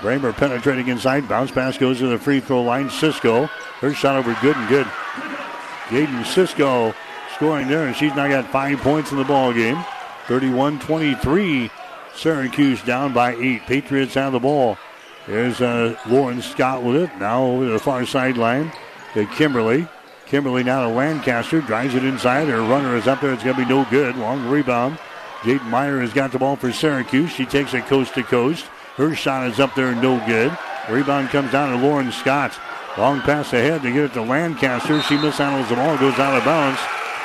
Bramer 0.00 0.34
penetrating 0.34 0.88
inside. 0.88 1.28
Bounce 1.28 1.50
pass 1.50 1.76
goes 1.76 1.98
to 1.98 2.08
the 2.08 2.18
free 2.18 2.40
throw 2.40 2.62
line. 2.62 2.88
Cisco. 2.88 3.46
Her 3.80 3.92
shot 3.92 4.16
over 4.16 4.36
good 4.40 4.56
and 4.56 4.68
good. 4.68 4.86
Jaden 5.88 6.24
Cisco 6.24 6.94
scoring 7.34 7.68
there, 7.68 7.86
and 7.86 7.94
she's 7.94 8.14
now 8.14 8.28
got 8.28 8.50
five 8.50 8.78
points 8.80 9.12
in 9.12 9.18
the 9.18 9.24
ball 9.24 9.52
game. 9.52 9.82
31 10.26 10.78
23. 10.80 11.70
Syracuse 12.14 12.82
down 12.82 13.12
by 13.12 13.34
eight. 13.36 13.62
Patriots 13.62 14.14
have 14.14 14.32
the 14.32 14.40
ball. 14.40 14.78
There's 15.26 15.60
uh, 15.60 15.96
Lauren 16.06 16.40
Scott 16.40 16.82
with 16.82 16.96
it. 16.96 17.18
Now 17.18 17.44
over 17.44 17.66
the 17.66 17.78
far 17.78 18.06
sideline 18.06 18.72
to 19.14 19.26
Kimberly. 19.26 19.86
Kimberly 20.26 20.62
now 20.62 20.82
to 20.82 20.88
Lancaster. 20.88 21.60
Drives 21.60 21.94
it 21.94 22.04
inside. 22.04 22.48
Her 22.48 22.62
runner 22.62 22.96
is 22.96 23.06
up 23.06 23.20
there. 23.20 23.32
It's 23.32 23.42
going 23.42 23.56
to 23.56 23.62
be 23.62 23.68
no 23.68 23.84
good. 23.90 24.16
Long 24.16 24.48
rebound. 24.48 24.98
Jaden 25.40 25.64
Meyer 25.66 26.00
has 26.00 26.12
got 26.12 26.32
the 26.32 26.38
ball 26.38 26.56
for 26.56 26.72
Syracuse. 26.72 27.30
She 27.30 27.46
takes 27.46 27.74
it 27.74 27.86
coast 27.86 28.14
to 28.14 28.22
coast. 28.22 28.66
Her 29.00 29.14
shot 29.14 29.48
is 29.48 29.58
up 29.58 29.74
there. 29.74 29.94
No 29.94 30.22
good. 30.26 30.54
Rebound 30.90 31.30
comes 31.30 31.52
down 31.52 31.70
to 31.70 31.82
Lauren 31.82 32.12
Scott. 32.12 32.52
Long 32.98 33.22
pass 33.22 33.50
ahead 33.54 33.80
to 33.80 33.90
get 33.90 34.04
it 34.04 34.12
to 34.12 34.20
Lancaster. 34.20 35.00
She 35.00 35.16
mishandles 35.16 35.70
the 35.70 35.76
ball. 35.76 35.96
Goes 35.96 36.18
out 36.18 36.36
of 36.36 36.44
bounds. 36.44 36.78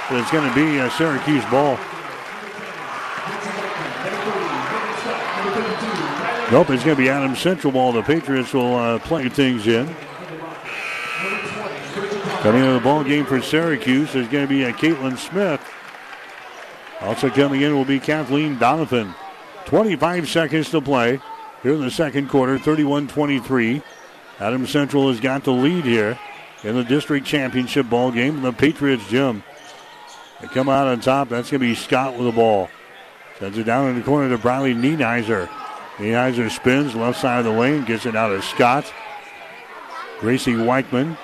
But 0.10 0.22
it's 0.22 0.32
going 0.32 0.48
to 0.48 0.56
be 0.56 0.78
a 0.78 0.90
Syracuse 0.92 1.44
ball. 1.52 1.78
Nope, 6.50 6.70
it's 6.70 6.86
going 6.86 6.96
to 6.96 7.04
be 7.04 7.10
Adams 7.10 7.40
Central 7.40 7.74
ball. 7.74 7.92
The 7.92 8.04
Patriots 8.04 8.54
will 8.54 8.76
uh, 8.78 9.00
play 9.00 9.28
things 9.28 9.68
in. 9.68 9.94
Coming 12.40 12.62
into 12.62 12.74
the 12.74 12.80
ball 12.82 13.04
game 13.04 13.26
for 13.26 13.42
Syracuse 13.42 14.16
is 14.16 14.30
going 14.30 14.48
to 14.48 14.50
be 14.50 14.64
a 14.64 14.72
Caitlin 14.72 15.18
Smith. 15.18 15.60
Also 17.02 17.30
coming 17.30 17.60
in 17.60 17.76
will 17.76 17.84
be 17.84 18.00
Kathleen 18.00 18.58
Donovan. 18.58 19.14
25 19.66 20.30
seconds 20.30 20.70
to 20.70 20.80
play 20.80 21.20
here 21.66 21.74
in 21.74 21.82
the 21.82 21.90
second 21.90 22.30
quarter, 22.30 22.60
31 22.60 23.08
23. 23.08 23.82
Adam 24.40 24.68
Central 24.68 25.10
has 25.10 25.20
got 25.20 25.44
the 25.44 25.52
lead 25.52 25.84
here 25.84 26.20
in 26.64 26.76
the 26.76 26.84
district 26.84 27.26
championship 27.26 27.90
ball 27.90 28.12
game 28.12 28.36
in 28.36 28.42
the 28.44 28.54
Patriots 28.54 29.08
gym. 29.10 29.44
They 30.42 30.48
come 30.48 30.70
out 30.70 30.88
on 30.88 31.00
top. 31.00 31.30
That's 31.30 31.50
going 31.50 31.62
to 31.62 31.68
be 31.68 31.74
Scott 31.74 32.16
with 32.16 32.28
the 32.28 32.32
ball. 32.32 32.70
Sends 33.40 33.58
it 33.58 33.64
down 33.64 33.90
in 33.90 33.96
the 33.96 34.04
corner 34.04 34.30
to 34.30 34.38
Bradley 34.38 34.76
Nienheiser. 34.76 35.48
Nienheiser 35.98 36.52
spins 36.52 36.94
left 36.94 37.20
side 37.20 37.40
of 37.40 37.46
the 37.46 37.52
lane, 37.52 37.84
gets 37.84 38.06
it 38.06 38.16
out 38.16 38.32
of 38.32 38.44
Scott. 38.44 38.94
Gracie 40.20 40.54
Weichman 40.54 41.18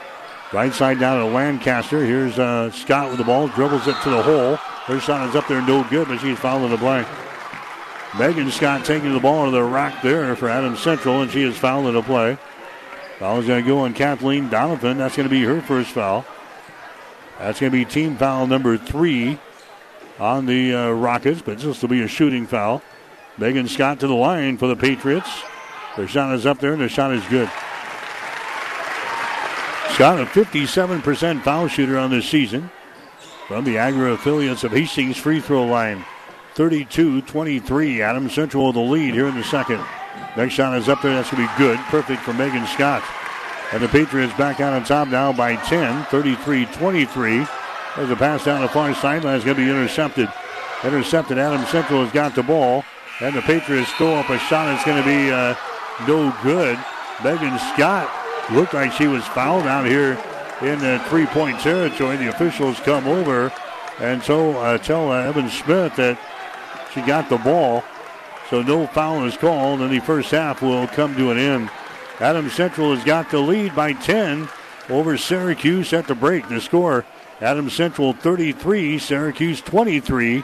Right 0.52 0.74
side 0.74 1.00
down 1.00 1.20
to 1.20 1.34
Lancaster. 1.34 2.04
Here's 2.04 2.38
uh, 2.40 2.72
Scott 2.72 3.10
with 3.10 3.20
the 3.20 3.24
ball. 3.24 3.48
Dribbles 3.50 3.88
it 3.88 3.96
to 4.02 4.10
the 4.10 4.24
hole. 4.24 4.56
Her 4.58 5.00
shot 5.00 5.30
is 5.30 5.36
up 5.36 5.48
there 5.48 5.62
no 5.62 5.88
good, 5.90 6.08
but 6.08 6.20
she's 6.20 6.40
fouling 6.40 6.72
the 6.72 6.78
blank. 6.78 7.08
Megan 8.18 8.52
Scott 8.52 8.84
taking 8.84 9.14
the 9.14 9.20
ball 9.20 9.46
to 9.46 9.52
the 9.52 9.64
rack 9.64 10.02
there 10.02 10.36
for 10.36 10.50
Adams 10.50 10.80
Central, 10.80 11.22
and 11.22 11.32
she 11.32 11.44
is 11.44 11.58
fouled 11.58 11.88
in 11.88 11.94
the 11.94 12.02
play. 12.02 12.38
Foul 13.20 13.40
is 13.40 13.48
going 13.48 13.64
to 13.64 13.68
go 13.68 13.80
on 13.80 13.94
Kathleen 13.94 14.50
Donovan. 14.50 14.98
That's 14.98 15.16
going 15.16 15.30
to 15.30 15.34
be 15.34 15.44
her 15.44 15.62
first 15.62 15.92
foul. 15.92 16.26
That's 17.40 17.60
going 17.60 17.72
to 17.72 17.78
be 17.78 17.86
team 17.86 18.18
foul 18.18 18.48
number 18.48 18.78
three 18.78 19.40
on 20.20 20.46
the 20.46 20.74
uh, 20.74 20.90
Rockets, 20.92 21.42
but 21.42 21.60
this 21.60 21.82
will 21.82 21.90
be 21.90 22.02
a 22.02 22.08
shooting 22.08 22.46
foul. 22.46 22.82
Megan 23.38 23.68
Scott 23.68 24.00
to 24.02 24.08
the 24.08 24.14
line 24.14 24.58
for 24.58 24.68
the 24.68 24.76
Patriots. 24.76 25.30
Her 25.96 26.08
shot 26.08 26.36
is 26.36 26.46
up 26.46 26.60
there, 26.60 26.74
and 26.74 26.82
the 26.82 26.90
shot 26.90 27.14
is 27.14 27.26
good. 27.28 27.50
Scott, 29.94 30.20
a 30.20 30.26
57% 30.26 31.44
foul 31.44 31.68
shooter 31.68 31.98
on 31.98 32.12
this 32.12 32.28
season 32.28 32.70
from 33.48 33.64
the 33.64 33.78
Agri 33.78 34.12
affiliates 34.12 34.64
of 34.64 34.72
Hastings 34.72 35.18
free 35.18 35.40
throw 35.40 35.66
line. 35.66 36.04
32 36.56 37.22
23. 37.22 38.02
Adams 38.02 38.34
Central 38.34 38.68
with 38.68 38.76
the 38.76 38.82
lead 38.82 39.14
here 39.14 39.28
in 39.28 39.36
the 39.36 39.44
second. 39.44 39.84
Next 40.36 40.54
shot 40.54 40.78
is 40.78 40.90
up 40.90 41.02
there. 41.02 41.14
That's 41.14 41.32
going 41.32 41.48
to 41.48 41.54
be 41.54 41.58
good. 41.58 41.80
Perfect 41.86 42.22
for 42.22 42.34
Megan 42.34 42.66
Scott. 42.68 43.04
And 43.72 43.82
the 43.82 43.88
Patriots 43.88 44.34
back 44.38 44.60
out 44.60 44.74
on 44.74 44.84
top 44.84 45.08
now 45.08 45.32
by 45.32 45.56
10, 45.56 46.06
33 46.06 46.66
23. 46.66 47.46
There's 47.96 48.10
a 48.10 48.16
pass 48.16 48.46
down 48.46 48.62
the 48.62 48.68
far 48.68 48.94
sideline. 48.96 49.36
It's 49.36 49.46
going 49.46 49.58
to 49.58 49.64
be 49.64 49.70
intercepted. 49.70 50.30
Intercepted. 50.84 51.38
Adams 51.38 51.70
Central 51.70 52.04
has 52.04 52.12
got 52.12 52.36
the 52.36 52.44
ball. 52.44 52.84
And 53.22 53.36
the 53.36 53.42
Patriots 53.42 53.92
throw 53.94 54.16
up 54.16 54.30
a 54.30 54.40
shot. 54.40 54.74
It's 54.74 54.84
going 54.84 55.02
to 55.02 55.08
be 55.08 55.32
uh, 55.32 55.56
no 56.08 56.36
good. 56.44 56.78
Megan 57.24 57.58
Scott 57.74 58.12
looked 58.52 58.74
like 58.74 58.92
she 58.92 59.08
was 59.08 59.26
fouled 59.28 59.68
out 59.68 59.86
here 59.86 60.14
in 60.62 60.80
the 60.80 61.02
three 61.08 61.28
point 61.28 61.60
territory. 61.60 62.18
The 62.18 62.30
officials 62.30 62.80
come 62.80 63.08
over 63.08 63.54
and 64.02 64.24
so 64.24 64.58
uh, 64.58 64.80
tell 64.80 65.12
uh, 65.12 65.22
Evan 65.22 65.48
Smith 65.48 65.96
that 65.98 66.18
she 66.94 67.02
got 67.02 67.30
the 67.30 67.38
ball. 67.38 67.84
So 68.50 68.62
no 68.62 68.86
foul 68.88 69.26
is 69.26 69.38
called, 69.38 69.82
and 69.82 69.92
the 69.92 70.00
first 70.00 70.32
half 70.32 70.62
will 70.62 70.88
come 70.88 71.16
to 71.16 71.32
an 71.32 71.38
end. 71.38 71.70
Adams 72.20 72.54
Central 72.54 72.94
has 72.94 73.04
got 73.04 73.32
the 73.32 73.40
lead 73.40 73.76
by 73.76 73.94
10 73.94 74.48
over 74.90 75.18
Syracuse 75.18 75.94
at 75.94 76.08
the 76.08 76.16
break. 76.16 76.48
The 76.50 76.60
score 76.60 77.06
Adams 77.40 77.74
Central 77.74 78.14
33, 78.14 79.00
Syracuse 79.00 79.62
23. 79.62 80.44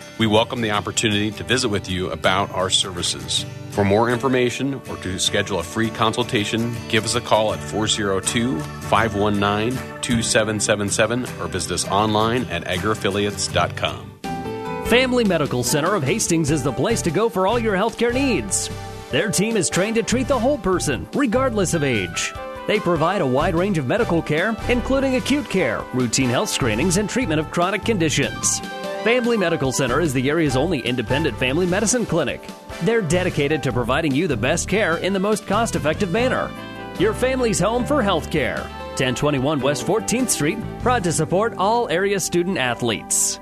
We 0.21 0.27
welcome 0.27 0.61
the 0.61 0.69
opportunity 0.69 1.31
to 1.31 1.43
visit 1.43 1.69
with 1.69 1.89
you 1.89 2.11
about 2.11 2.51
our 2.51 2.69
services. 2.69 3.43
For 3.71 3.83
more 3.83 4.11
information 4.11 4.79
or 4.87 4.95
to 4.97 5.17
schedule 5.17 5.57
a 5.57 5.63
free 5.63 5.89
consultation, 5.89 6.75
give 6.89 7.05
us 7.05 7.15
a 7.15 7.21
call 7.21 7.55
at 7.55 7.59
402 7.59 8.59
519 8.59 9.71
2777 10.01 11.23
or 11.39 11.47
visit 11.47 11.71
us 11.71 11.87
online 11.87 12.43
at 12.51 12.65
agriaffiliates.com. 12.65 14.85
Family 14.85 15.23
Medical 15.23 15.63
Center 15.63 15.95
of 15.95 16.03
Hastings 16.03 16.51
is 16.51 16.61
the 16.61 16.71
place 16.71 17.01
to 17.01 17.09
go 17.09 17.27
for 17.27 17.47
all 17.47 17.57
your 17.57 17.73
healthcare 17.73 18.13
needs. 18.13 18.69
Their 19.09 19.31
team 19.31 19.57
is 19.57 19.71
trained 19.71 19.95
to 19.95 20.03
treat 20.03 20.27
the 20.27 20.37
whole 20.37 20.59
person, 20.59 21.07
regardless 21.15 21.73
of 21.73 21.83
age. 21.83 22.31
They 22.67 22.79
provide 22.79 23.21
a 23.21 23.25
wide 23.25 23.55
range 23.55 23.79
of 23.79 23.87
medical 23.87 24.21
care, 24.21 24.55
including 24.69 25.15
acute 25.15 25.49
care, 25.49 25.83
routine 25.95 26.29
health 26.29 26.49
screenings, 26.49 26.97
and 26.97 27.09
treatment 27.09 27.39
of 27.39 27.49
chronic 27.49 27.83
conditions. 27.83 28.61
Family 29.03 29.35
Medical 29.35 29.71
Center 29.71 29.99
is 29.99 30.13
the 30.13 30.29
area's 30.29 30.55
only 30.55 30.77
independent 30.77 31.35
family 31.39 31.65
medicine 31.65 32.05
clinic. 32.05 32.39
They're 32.83 33.01
dedicated 33.01 33.63
to 33.63 33.73
providing 33.73 34.13
you 34.13 34.27
the 34.27 34.37
best 34.37 34.69
care 34.69 34.97
in 34.97 35.11
the 35.11 35.19
most 35.19 35.47
cost 35.47 35.75
effective 35.75 36.11
manner. 36.11 36.51
Your 36.99 37.15
family's 37.15 37.59
home 37.59 37.83
for 37.83 38.03
health 38.03 38.29
care. 38.29 38.59
1021 38.99 39.59
West 39.59 39.87
14th 39.87 40.29
Street, 40.29 40.59
proud 40.81 41.03
to 41.03 41.11
support 41.11 41.55
all 41.57 41.89
area 41.89 42.19
student 42.19 42.59
athletes. 42.59 43.39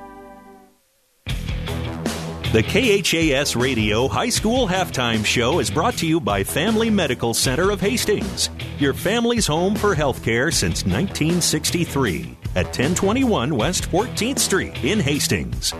The 2.53 2.63
KHAS 2.63 3.57
Radio 3.57 4.07
High 4.07 4.29
School 4.29 4.65
Halftime 4.65 5.25
Show 5.25 5.59
is 5.59 5.69
brought 5.69 5.95
to 5.95 6.07
you 6.07 6.21
by 6.21 6.41
Family 6.41 6.89
Medical 6.89 7.33
Center 7.33 7.69
of 7.69 7.81
Hastings, 7.81 8.49
your 8.77 8.93
family's 8.93 9.45
home 9.45 9.75
for 9.75 9.93
healthcare 9.93 10.53
since 10.53 10.85
1963 10.85 12.38
at 12.55 12.65
1021 12.65 13.55
West 13.55 13.89
14th 13.91 14.39
Street 14.39 14.83
in 14.83 14.99
Hastings. 14.99 15.73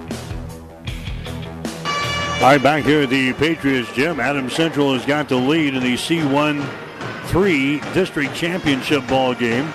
All 2.41 2.45
right, 2.45 2.61
back 2.61 2.85
here 2.85 3.01
at 3.01 3.09
the 3.09 3.33
Patriots 3.33 3.91
gym, 3.93 4.19
Adams 4.19 4.53
Central 4.53 4.93
has 4.93 5.05
got 5.05 5.27
the 5.27 5.35
lead 5.35 5.75
in 5.75 5.83
the 5.83 5.95
C1 5.95 6.65
3 7.25 7.79
district 7.93 8.33
championship 8.33 9.05
ball 9.07 9.35
game. 9.35 9.71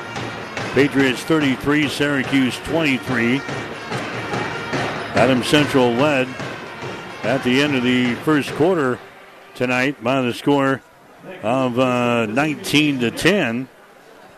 Patriots 0.72 1.22
33, 1.22 1.88
Syracuse 1.88 2.56
23. 2.64 3.40
Adams 5.14 5.46
Central 5.46 5.90
led 5.90 6.26
at 7.22 7.44
the 7.44 7.62
end 7.62 7.76
of 7.76 7.82
the 7.82 8.14
first 8.16 8.50
quarter 8.52 8.98
tonight 9.54 10.02
by 10.02 10.22
the 10.22 10.32
score 10.32 10.82
of 11.42 11.78
uh, 11.78 12.26
19 12.26 13.00
to 13.00 13.10
10. 13.10 13.68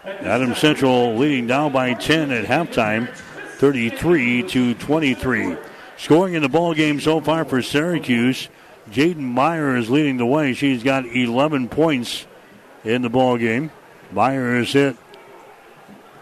Adams 0.06 0.58
Central 0.58 1.16
leading 1.16 1.46
now 1.46 1.68
by 1.68 1.92
10 1.92 2.30
at 2.30 2.44
halftime, 2.44 3.12
33 3.58 4.44
to 4.44 4.74
23. 4.74 5.56
Scoring 5.96 6.34
in 6.34 6.42
the 6.42 6.48
ball 6.48 6.74
game 6.74 7.00
so 7.00 7.20
far 7.20 7.44
for 7.44 7.60
Syracuse, 7.60 8.48
Jaden 8.88 9.16
Meyer 9.16 9.76
is 9.76 9.90
leading 9.90 10.16
the 10.16 10.26
way. 10.26 10.54
She's 10.54 10.84
got 10.84 11.06
11 11.06 11.68
points 11.68 12.24
in 12.84 13.02
the 13.02 13.08
ball 13.08 13.36
game. 13.36 13.72
Meyer 14.12 14.58
has 14.58 14.72
hit 14.72 14.96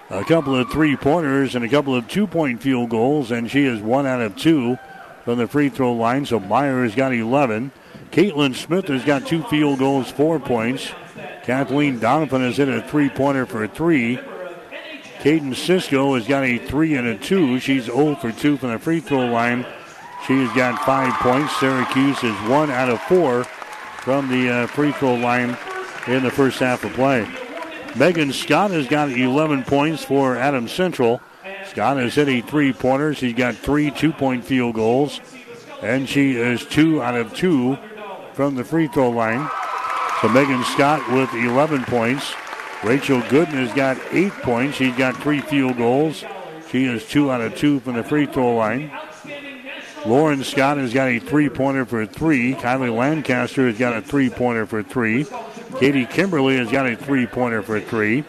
a 0.08 0.24
couple 0.24 0.56
of 0.56 0.70
three 0.70 0.96
pointers 0.96 1.54
and 1.54 1.62
a 1.62 1.68
couple 1.68 1.94
of 1.94 2.08
two 2.08 2.26
point 2.26 2.62
field 2.62 2.88
goals, 2.88 3.30
and 3.30 3.50
she 3.50 3.64
is 3.64 3.82
one 3.82 4.06
out 4.06 4.22
of 4.22 4.34
two 4.34 4.78
from 5.26 5.36
the 5.36 5.46
free 5.46 5.68
throw 5.68 5.92
line. 5.92 6.24
So 6.24 6.40
Meyer 6.40 6.84
has 6.84 6.94
got 6.94 7.12
11. 7.12 7.70
Caitlin 8.12 8.54
Smith 8.54 8.88
has 8.88 9.04
got 9.04 9.26
two 9.26 9.42
field 9.44 9.78
goals, 9.78 10.10
four 10.10 10.40
points. 10.40 10.90
Kathleen 11.44 11.98
Donovan 11.98 12.42
has 12.42 12.56
hit 12.56 12.68
a 12.68 12.82
three 12.82 13.08
pointer 13.08 13.46
for 13.46 13.66
three. 13.66 14.18
Caden 15.20 15.54
Cisco 15.54 16.14
has 16.14 16.26
got 16.26 16.44
a 16.44 16.58
three 16.58 16.94
and 16.94 17.06
a 17.06 17.16
two. 17.16 17.58
She's 17.58 17.84
0 17.84 18.16
for 18.16 18.30
2 18.30 18.58
from 18.58 18.70
the 18.72 18.78
free 18.78 19.00
throw 19.00 19.26
line. 19.26 19.64
She's 20.26 20.52
got 20.52 20.84
five 20.84 21.12
points. 21.20 21.56
Syracuse 21.56 22.22
is 22.22 22.34
one 22.48 22.70
out 22.70 22.90
of 22.90 23.00
four 23.02 23.44
from 24.02 24.28
the 24.28 24.50
uh, 24.50 24.66
free 24.66 24.92
throw 24.92 25.14
line 25.14 25.56
in 26.06 26.22
the 26.22 26.30
first 26.30 26.58
half 26.58 26.84
of 26.84 26.92
play. 26.92 27.26
Megan 27.96 28.32
Scott 28.32 28.70
has 28.70 28.86
got 28.86 29.10
11 29.10 29.64
points 29.64 30.04
for 30.04 30.36
Adams 30.36 30.72
Central. 30.72 31.20
Scott 31.66 31.96
has 31.96 32.14
hit 32.14 32.28
a 32.28 32.40
three 32.40 32.72
pointer. 32.72 33.14
She's 33.14 33.34
got 33.34 33.54
three 33.54 33.90
two 33.90 34.12
point 34.12 34.44
field 34.44 34.74
goals, 34.74 35.20
and 35.82 36.08
she 36.08 36.36
is 36.36 36.64
two 36.64 37.02
out 37.02 37.16
of 37.16 37.34
two 37.34 37.78
from 38.34 38.56
the 38.56 38.64
free 38.64 38.88
throw 38.88 39.10
line. 39.10 39.48
So 40.24 40.30
Megan 40.30 40.64
Scott 40.64 41.06
with 41.12 41.30
11 41.34 41.84
points. 41.84 42.32
Rachel 42.82 43.20
Gooden 43.20 43.48
has 43.48 43.74
got 43.74 43.98
eight 44.10 44.32
points. 44.32 44.78
She's 44.78 44.96
got 44.96 45.14
three 45.22 45.42
field 45.42 45.76
goals. 45.76 46.24
She 46.70 46.86
is 46.86 47.06
two 47.06 47.30
out 47.30 47.42
of 47.42 47.54
two 47.56 47.78
from 47.80 47.96
the 47.96 48.02
free 48.02 48.24
throw 48.24 48.54
line. 48.54 48.90
Lauren 50.06 50.42
Scott 50.42 50.78
has 50.78 50.94
got 50.94 51.08
a 51.08 51.18
three 51.18 51.50
pointer 51.50 51.84
for 51.84 52.06
three. 52.06 52.54
Kylie 52.54 52.96
Lancaster 52.96 53.66
has 53.66 53.76
got 53.76 53.98
a 53.98 54.00
three 54.00 54.30
pointer 54.30 54.64
for 54.64 54.82
three. 54.82 55.26
Katie 55.78 56.06
Kimberly 56.06 56.56
has 56.56 56.70
got 56.70 56.86
a 56.86 56.96
three 56.96 57.26
pointer 57.26 57.60
for 57.60 57.78
three. 57.78 58.24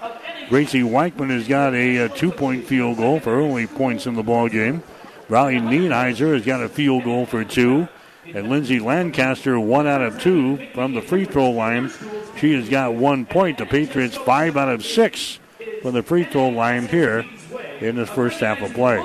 Gracie 0.50 0.82
Weichman 0.82 1.30
has 1.30 1.48
got 1.48 1.74
a, 1.74 1.96
a 1.96 2.10
two 2.10 2.30
point 2.30 2.66
field 2.66 2.98
goal 2.98 3.22
for 3.22 3.40
only 3.40 3.68
points 3.68 4.06
in 4.06 4.16
the 4.16 4.24
ball 4.24 4.50
game. 4.50 4.84
Riley 5.30 5.62
Nienheiser 5.62 6.34
has 6.34 6.46
got 6.46 6.62
a 6.62 6.68
field 6.68 7.06
goal 7.06 7.26
for 7.26 7.46
two. 7.46 7.88
And 8.34 8.50
Lindsay 8.50 8.80
Lancaster, 8.80 9.60
one 9.60 9.88
out 9.88 10.02
of 10.02 10.20
two 10.20 10.68
from 10.74 10.94
the 10.94 11.02
free 11.02 11.26
throw 11.26 11.52
line. 11.52 11.92
She 12.38 12.54
has 12.54 12.68
got 12.70 12.96
one 12.96 13.26
point. 13.26 13.58
The 13.58 13.66
Patriots, 13.66 14.16
five 14.18 14.58
out 14.58 14.70
of 14.70 14.86
six 14.86 15.40
from 15.82 15.94
the 15.94 16.04
free 16.04 16.24
throw 16.24 16.50
line 16.50 16.88
here 16.88 17.26
in 17.80 17.96
this 17.96 18.10
first 18.10 18.40
half 18.40 18.62
of 18.62 18.74
play. 18.74 19.04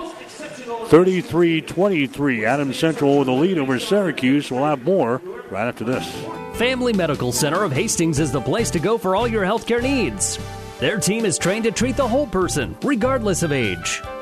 33 0.88 1.60
23. 1.60 2.44
Adams 2.44 2.78
Central 2.78 3.18
with 3.18 3.28
a 3.28 3.32
lead 3.32 3.58
over 3.58 3.78
Syracuse. 3.78 4.50
We'll 4.50 4.64
have 4.64 4.82
more 4.82 5.20
right 5.50 5.68
after 5.68 5.84
this. 5.84 6.04
Family 6.58 6.92
Medical 6.92 7.32
Center 7.32 7.62
of 7.62 7.72
Hastings 7.72 8.18
is 8.18 8.32
the 8.32 8.40
place 8.40 8.70
to 8.72 8.80
go 8.80 8.98
for 8.98 9.14
all 9.14 9.28
your 9.28 9.44
healthcare 9.44 9.82
needs. 9.82 10.38
Their 10.78 10.98
team 10.98 11.24
is 11.24 11.38
trained 11.38 11.64
to 11.64 11.70
treat 11.70 11.96
the 11.96 12.08
whole 12.08 12.26
person, 12.26 12.76
regardless 12.82 13.42
of 13.42 13.52
age. 13.52 14.02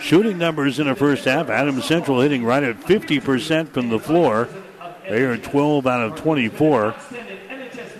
Shooting 0.00 0.38
numbers 0.38 0.78
in 0.78 0.86
the 0.86 0.94
first 0.94 1.24
half. 1.24 1.48
Adams 1.48 1.84
Central 1.84 2.20
hitting 2.20 2.44
right 2.44 2.62
at 2.62 2.80
50% 2.80 3.68
from 3.68 3.88
the 3.88 3.98
floor. 3.98 4.48
They 5.08 5.22
are 5.22 5.36
12 5.36 5.86
out 5.86 6.12
of 6.12 6.16
24. 6.16 6.94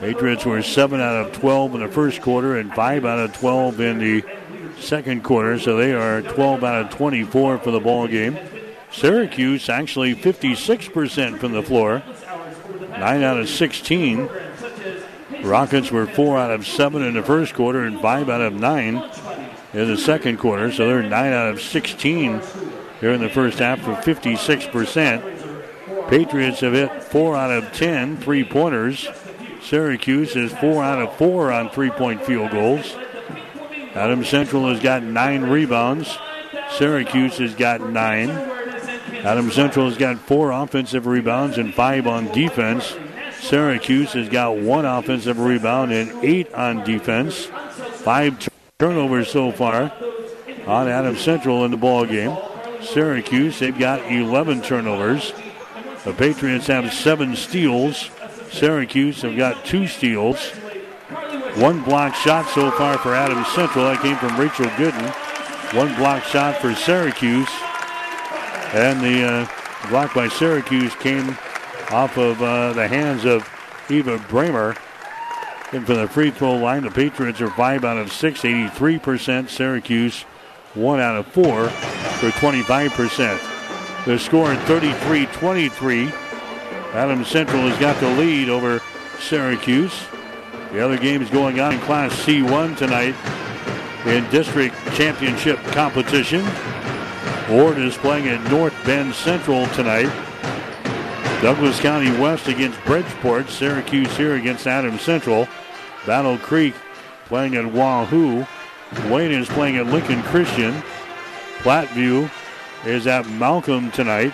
Patriots 0.01 0.45
were 0.45 0.63
7 0.63 1.01
out 1.01 1.27
of 1.27 1.33
12 1.33 1.75
in 1.75 1.81
the 1.81 1.89
first 1.89 2.23
quarter 2.23 2.57
and 2.57 2.73
5 2.73 3.05
out 3.05 3.19
of 3.19 3.37
12 3.37 3.81
in 3.81 3.99
the 3.99 4.25
second 4.79 5.25
quarter, 5.25 5.59
so 5.59 5.77
they 5.77 5.93
are 5.93 6.23
12 6.23 6.63
out 6.63 6.85
of 6.85 6.91
24 6.91 7.59
for 7.59 7.71
the 7.73 7.81
ball 7.81 8.07
game. 8.07 8.39
Syracuse 8.93 9.69
actually 9.69 10.15
56% 10.15 11.39
from 11.39 11.53
the 11.53 11.63
floor, 11.63 12.03
9 12.91 13.23
out 13.23 13.39
of 13.39 13.49
16. 13.49 14.29
Rockets 15.43 15.91
were 15.91 16.07
4 16.07 16.39
out 16.39 16.51
of 16.53 16.67
7 16.67 17.03
in 17.03 17.15
the 17.15 17.23
first 17.23 17.55
quarter 17.55 17.85
and 17.85 18.01
5 18.01 18.29
out 18.29 18.41
of 18.41 18.55
9 18.55 19.03
in 19.73 19.89
the 19.89 19.97
second 19.97 20.39
quarter, 20.39 20.73
so 20.73 20.87
they're 20.87 21.03
9 21.03 21.33
out 21.33 21.49
of 21.49 21.61
16 21.61 22.41
here 23.01 23.13
in 23.13 23.21
the 23.21 23.29
first 23.29 23.59
half 23.59 23.81
for 23.81 23.95
56%. 23.95 25.39
Patriots 26.09 26.61
have 26.61 26.73
hit 26.73 27.03
four 27.05 27.37
out 27.37 27.51
of 27.51 27.71
ten 27.75 28.17
three 28.17 28.43
pointers. 28.43 29.07
Syracuse 29.61 30.37
is 30.37 30.53
four 30.55 30.83
out 30.83 31.03
of 31.03 31.15
four 31.17 31.53
on 31.53 31.69
three 31.69 31.91
point 31.91 32.25
field 32.25 32.51
goals. 32.51 32.97
Adam 33.95 34.25
Central 34.25 34.69
has 34.69 34.81
got 34.81 35.03
nine 35.03 35.43
rebounds. 35.43 36.17
Syracuse 36.71 37.37
has 37.37 37.55
got 37.55 37.83
nine. 37.91 38.31
Adam 38.31 39.51
Central 39.51 39.87
has 39.87 39.99
got 39.99 40.19
four 40.19 40.51
offensive 40.51 41.07
rebounds 41.07 41.59
and 41.59 41.75
five 41.75 42.07
on 42.07 42.33
defense. 42.33 42.97
Syracuse 43.41 44.15
has 44.15 44.31
got 44.31 44.57
one 44.57 44.87
offensive 44.87 45.39
rebound 45.39 45.93
and 45.93 46.25
eight 46.25 46.53
on 46.55 46.85
defense. 46.85 47.45
Five 47.97 48.39
turnovers 48.79 49.29
so 49.29 49.51
far 49.51 49.93
on 50.69 50.87
Adams 50.87 51.21
Central 51.21 51.65
in 51.65 51.73
the 51.73 51.77
ball 51.77 52.07
game. 52.07 52.39
Syracuse, 52.81 53.59
they've 53.59 53.77
got 53.77 54.09
11 54.09 54.63
turnovers. 54.63 55.33
The 56.05 56.13
Patriots 56.13 56.69
have 56.69 56.95
seven 56.95 57.35
steals. 57.35 58.09
Syracuse 58.53 59.23
have 59.23 59.37
got 59.37 59.65
two 59.65 59.89
steals. 59.89 60.51
One 61.57 61.83
block 61.83 62.15
shot 62.15 62.49
so 62.51 62.71
far 62.71 62.99
for 62.99 63.17
Adams 63.17 63.49
Central. 63.49 63.85
That 63.85 64.01
came 64.01 64.15
from 64.15 64.39
Rachel 64.39 64.67
Gooden. 64.67 65.77
One 65.77 65.93
block 65.97 66.23
shot 66.23 66.61
for 66.61 66.73
Syracuse. 66.77 67.51
And 68.75 69.01
the 69.01 69.25
uh, 69.25 69.89
block 69.89 70.15
by 70.15 70.29
Syracuse 70.29 70.95
came 70.95 71.31
off 71.91 72.17
of 72.17 72.41
uh, 72.41 72.75
the 72.75 72.87
hands 72.87 73.25
of 73.25 73.43
Eva 73.91 74.19
Bramer. 74.19 74.79
And 75.73 75.87
for 75.87 75.95
the 75.95 76.09
free 76.09 76.31
throw 76.31 76.55
line, 76.55 76.83
the 76.83 76.91
Patriots 76.91 77.41
are 77.41 77.51
5 77.51 77.85
out 77.85 77.99
of 77.99 78.13
6, 78.13 78.41
83%. 78.41 79.51
Syracuse, 79.51 80.23
1 80.75 81.01
out 81.01 81.17
of 81.17 81.27
4 81.27 81.69
for 81.69 82.31
25%. 82.31 84.05
They're 84.07 84.19
scoring 84.19 84.59
33 84.61 85.27
23. 85.27 86.13
Adams 86.93 87.29
Central 87.29 87.63
has 87.63 87.79
got 87.79 88.01
the 88.01 88.09
lead 88.17 88.49
over 88.49 88.81
Syracuse. 89.21 90.07
The 90.73 90.83
other 90.83 90.97
game 90.97 91.21
is 91.21 91.29
going 91.29 91.61
on 91.61 91.75
in 91.75 91.81
Class 91.81 92.13
C1 92.25 92.77
tonight 92.79 93.15
in 94.07 94.29
district 94.31 94.75
championship 94.95 95.59
competition. 95.67 96.47
Ord 97.51 97.79
is 97.79 97.97
playing 97.99 98.29
at 98.29 98.51
North 98.51 98.75
Bend 98.87 99.15
Central 99.15 99.67
tonight. 99.69 100.11
Douglas 101.41 101.79
County 101.79 102.11
West 102.19 102.49
against 102.49 102.85
Bridgeport. 102.85 103.49
Syracuse 103.49 104.17
here 104.17 104.35
against 104.35 104.67
Adams 104.67 105.03
Central. 105.03 105.47
Battle 106.05 106.37
Creek 106.37 106.75
playing 107.27 107.55
at 107.55 107.73
Wahoo. 107.73 108.45
Wayne 109.09 109.31
is 109.31 109.49
playing 109.49 109.77
at 109.77 109.87
Lincoln 109.87 110.21
Christian. 110.25 110.83
Platteview 111.59 112.29
is 112.85 113.07
at 113.07 113.29
Malcolm 113.31 113.93
tonight. 113.93 114.33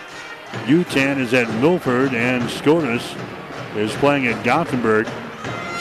UTAN 0.64 1.18
is 1.18 1.34
at 1.34 1.48
Milford, 1.60 2.14
and 2.14 2.48
Scotus 2.48 3.14
is 3.76 3.92
playing 3.96 4.26
at 4.26 4.42
Gothenburg. 4.42 5.06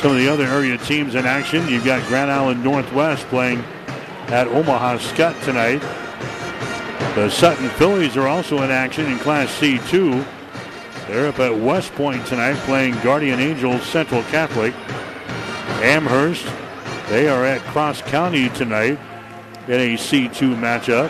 Some 0.01 0.11
of 0.11 0.17
the 0.17 0.27
other 0.27 0.45
area 0.45 0.77
teams 0.77 1.15
in 1.15 1.25
action. 1.25 1.65
You've 1.69 1.85
got 1.85 2.05
Grand 2.07 2.31
Island 2.31 2.63
Northwest 2.63 3.25
playing 3.27 3.63
at 4.27 4.47
Omaha 4.47 4.97
Skutt 4.97 5.41
tonight. 5.45 5.81
The 7.15 7.29
Sutton 7.29 7.69
Phillies 7.69 8.17
are 8.17 8.27
also 8.27 8.61
in 8.63 8.71
action 8.71 9.05
in 9.05 9.19
Class 9.19 9.47
C2. 9.59 10.25
They're 11.13 11.27
up 11.27 11.37
at 11.37 11.55
West 11.55 11.93
Point 11.93 12.25
tonight 12.25 12.55
playing 12.65 12.95
Guardian 13.01 13.39
Angels 13.39 13.83
Central 13.83 14.23
Catholic. 14.23 14.73
Amherst, 15.83 16.43
they 17.07 17.27
are 17.27 17.45
at 17.45 17.61
Cross 17.65 18.01
County 18.01 18.49
tonight 18.49 18.97
in 19.67 19.73
a 19.79 19.93
C2 19.93 20.55
matchup. 20.55 21.09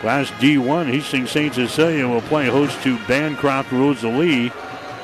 Class 0.00 0.30
D1, 0.30 0.86
Hastings 0.86 1.30
St. 1.30 1.52
Cecilia 1.52 2.08
will 2.08 2.22
play 2.22 2.46
host 2.46 2.82
to 2.82 2.96
Bancroft 3.06 3.70
Rosalie. 3.70 4.50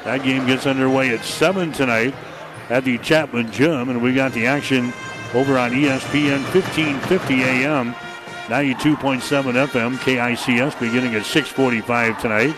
That 0.05 0.23
game 0.23 0.47
gets 0.47 0.67
underway 0.67 1.11
at 1.11 1.23
7 1.23 1.71
tonight 1.73 2.15
at 2.71 2.85
the 2.85 2.97
Chapman 2.97 3.53
Gym, 3.53 3.91
and 3.91 4.01
we 4.01 4.15
got 4.15 4.33
the 4.33 4.47
action 4.47 4.95
over 5.35 5.59
on 5.59 5.73
ESPN 5.73 6.43
1550 6.55 7.43
AM, 7.43 7.93
92.7 8.47 9.67
FM, 9.67 9.99
KICS, 9.99 10.81
beginning 10.81 11.15
at 11.15 11.25
6:45 11.25 12.19
tonight. 12.19 12.57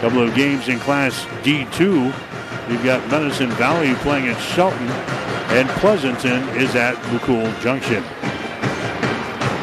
Couple 0.00 0.22
of 0.22 0.34
games 0.34 0.68
in 0.68 0.80
Class 0.80 1.26
D2. 1.42 2.04
We've 2.70 2.82
got 2.82 3.06
Medicine 3.10 3.50
Valley 3.50 3.92
playing 3.96 4.28
at 4.28 4.40
Shelton, 4.40 4.88
and 4.88 5.68
Pleasanton 5.78 6.48
is 6.56 6.74
at 6.74 6.94
McCool 7.12 7.60
Junction. 7.60 8.02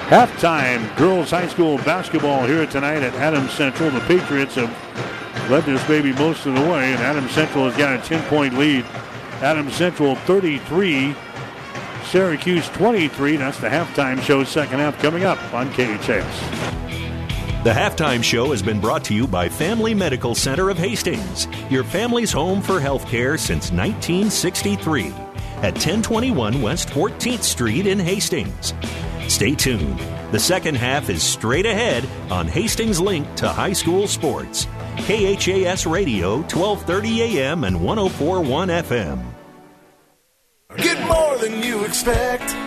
Halftime 0.09 0.95
girls 0.95 1.31
high 1.31 1.47
school 1.47 1.77
basketball 1.79 2.45
here 2.45 2.67
tonight 2.67 3.01
at 3.01 3.15
Adams 3.15 3.51
Central. 3.51 3.89
The 3.89 3.99
Patriots 4.01 4.53
have 4.55 4.69
led 5.49 5.63
this 5.63 5.83
baby 5.87 6.13
most 6.13 6.45
of 6.45 6.53
the 6.53 6.61
way, 6.61 6.93
and 6.93 7.01
Adams 7.01 7.31
Central 7.31 7.65
has 7.65 7.75
got 7.75 7.99
a 7.99 8.07
10 8.07 8.23
point 8.29 8.53
lead. 8.59 8.85
Adams 9.41 9.73
Central 9.73 10.15
33, 10.15 11.15
Syracuse 12.03 12.69
23. 12.69 13.37
That's 13.37 13.57
the 13.57 13.69
halftime 13.69 14.21
show, 14.21 14.43
second 14.43 14.77
half 14.77 15.01
coming 15.01 15.23
up 15.23 15.39
on 15.51 15.67
KHS. 15.71 16.86
The 17.63 17.73
halftime 17.73 18.23
show 18.23 18.51
has 18.51 18.61
been 18.61 18.79
brought 18.79 19.03
to 19.05 19.15
you 19.15 19.27
by 19.27 19.49
Family 19.49 19.93
Medical 19.93 20.35
Center 20.35 20.69
of 20.69 20.77
Hastings, 20.77 21.47
your 21.69 21.83
family's 21.83 22.31
home 22.31 22.61
for 22.61 22.79
healthcare 22.79 23.37
since 23.37 23.71
1963 23.71 25.07
at 25.57 25.73
1021 25.73 26.61
West 26.61 26.89
14th 26.89 27.41
Street 27.41 27.87
in 27.87 27.99
Hastings. 27.99 28.73
Stay 29.27 29.55
tuned. 29.55 29.99
The 30.31 30.39
second 30.39 30.75
half 30.75 31.09
is 31.09 31.23
straight 31.23 31.65
ahead 31.65 32.07
on 32.31 32.47
Hastings 32.47 33.01
Link 33.01 33.35
to 33.37 33.49
High 33.49 33.73
School 33.73 34.07
Sports. 34.07 34.67
KHAS 34.97 35.85
Radio, 35.87 36.37
1230 36.37 37.39
AM 37.39 37.63
and 37.63 37.83
1041 37.83 38.69
FM. 38.69 39.23
Get 40.77 41.07
more 41.07 41.37
than 41.39 41.63
you 41.63 41.83
expect. 41.83 42.66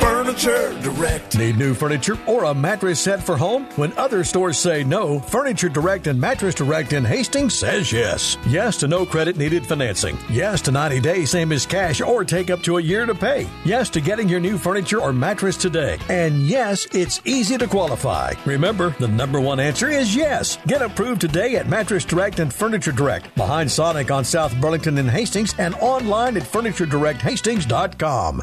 Furniture 0.00 0.80
Direct. 0.80 1.36
Need 1.36 1.58
new 1.58 1.74
furniture 1.74 2.16
or 2.26 2.44
a 2.44 2.54
mattress 2.54 3.00
set 3.00 3.22
for 3.22 3.36
home? 3.36 3.66
When 3.76 3.92
other 3.98 4.24
stores 4.24 4.58
say 4.58 4.82
no, 4.82 5.20
Furniture 5.20 5.68
Direct 5.68 6.06
and 6.06 6.20
Mattress 6.20 6.54
Direct 6.54 6.92
in 6.92 7.04
Hastings 7.04 7.54
says 7.54 7.92
yes. 7.92 8.36
Yes 8.46 8.76
to 8.78 8.88
no 8.88 9.04
credit 9.04 9.36
needed 9.36 9.66
financing. 9.66 10.16
Yes 10.30 10.62
to 10.62 10.70
90 10.70 11.00
days, 11.00 11.30
same 11.30 11.52
as 11.52 11.66
cash, 11.66 12.00
or 12.00 12.24
take 12.24 12.48
up 12.48 12.62
to 12.62 12.78
a 12.78 12.82
year 12.82 13.04
to 13.06 13.14
pay. 13.14 13.48
Yes 13.64 13.90
to 13.90 14.00
getting 14.00 14.28
your 14.28 14.40
new 14.40 14.56
furniture 14.56 15.00
or 15.00 15.12
mattress 15.12 15.56
today. 15.56 15.98
And 16.08 16.46
yes, 16.46 16.86
it's 16.92 17.20
easy 17.24 17.58
to 17.58 17.66
qualify. 17.66 18.32
Remember, 18.46 18.90
the 18.98 19.08
number 19.08 19.40
one 19.40 19.60
answer 19.60 19.88
is 19.88 20.16
yes. 20.16 20.58
Get 20.66 20.80
approved 20.80 21.20
today 21.20 21.56
at 21.56 21.68
Mattress 21.68 22.04
Direct 22.04 22.38
and 22.38 22.52
Furniture 22.52 22.92
Direct, 22.92 23.34
behind 23.34 23.70
Sonic 23.70 24.10
on 24.10 24.24
South 24.24 24.58
Burlington 24.60 24.98
in 24.98 25.08
Hastings, 25.08 25.54
and 25.58 25.74
online 25.76 26.36
at 26.36 26.44
FurnitureDirectHastings.com. 26.44 28.42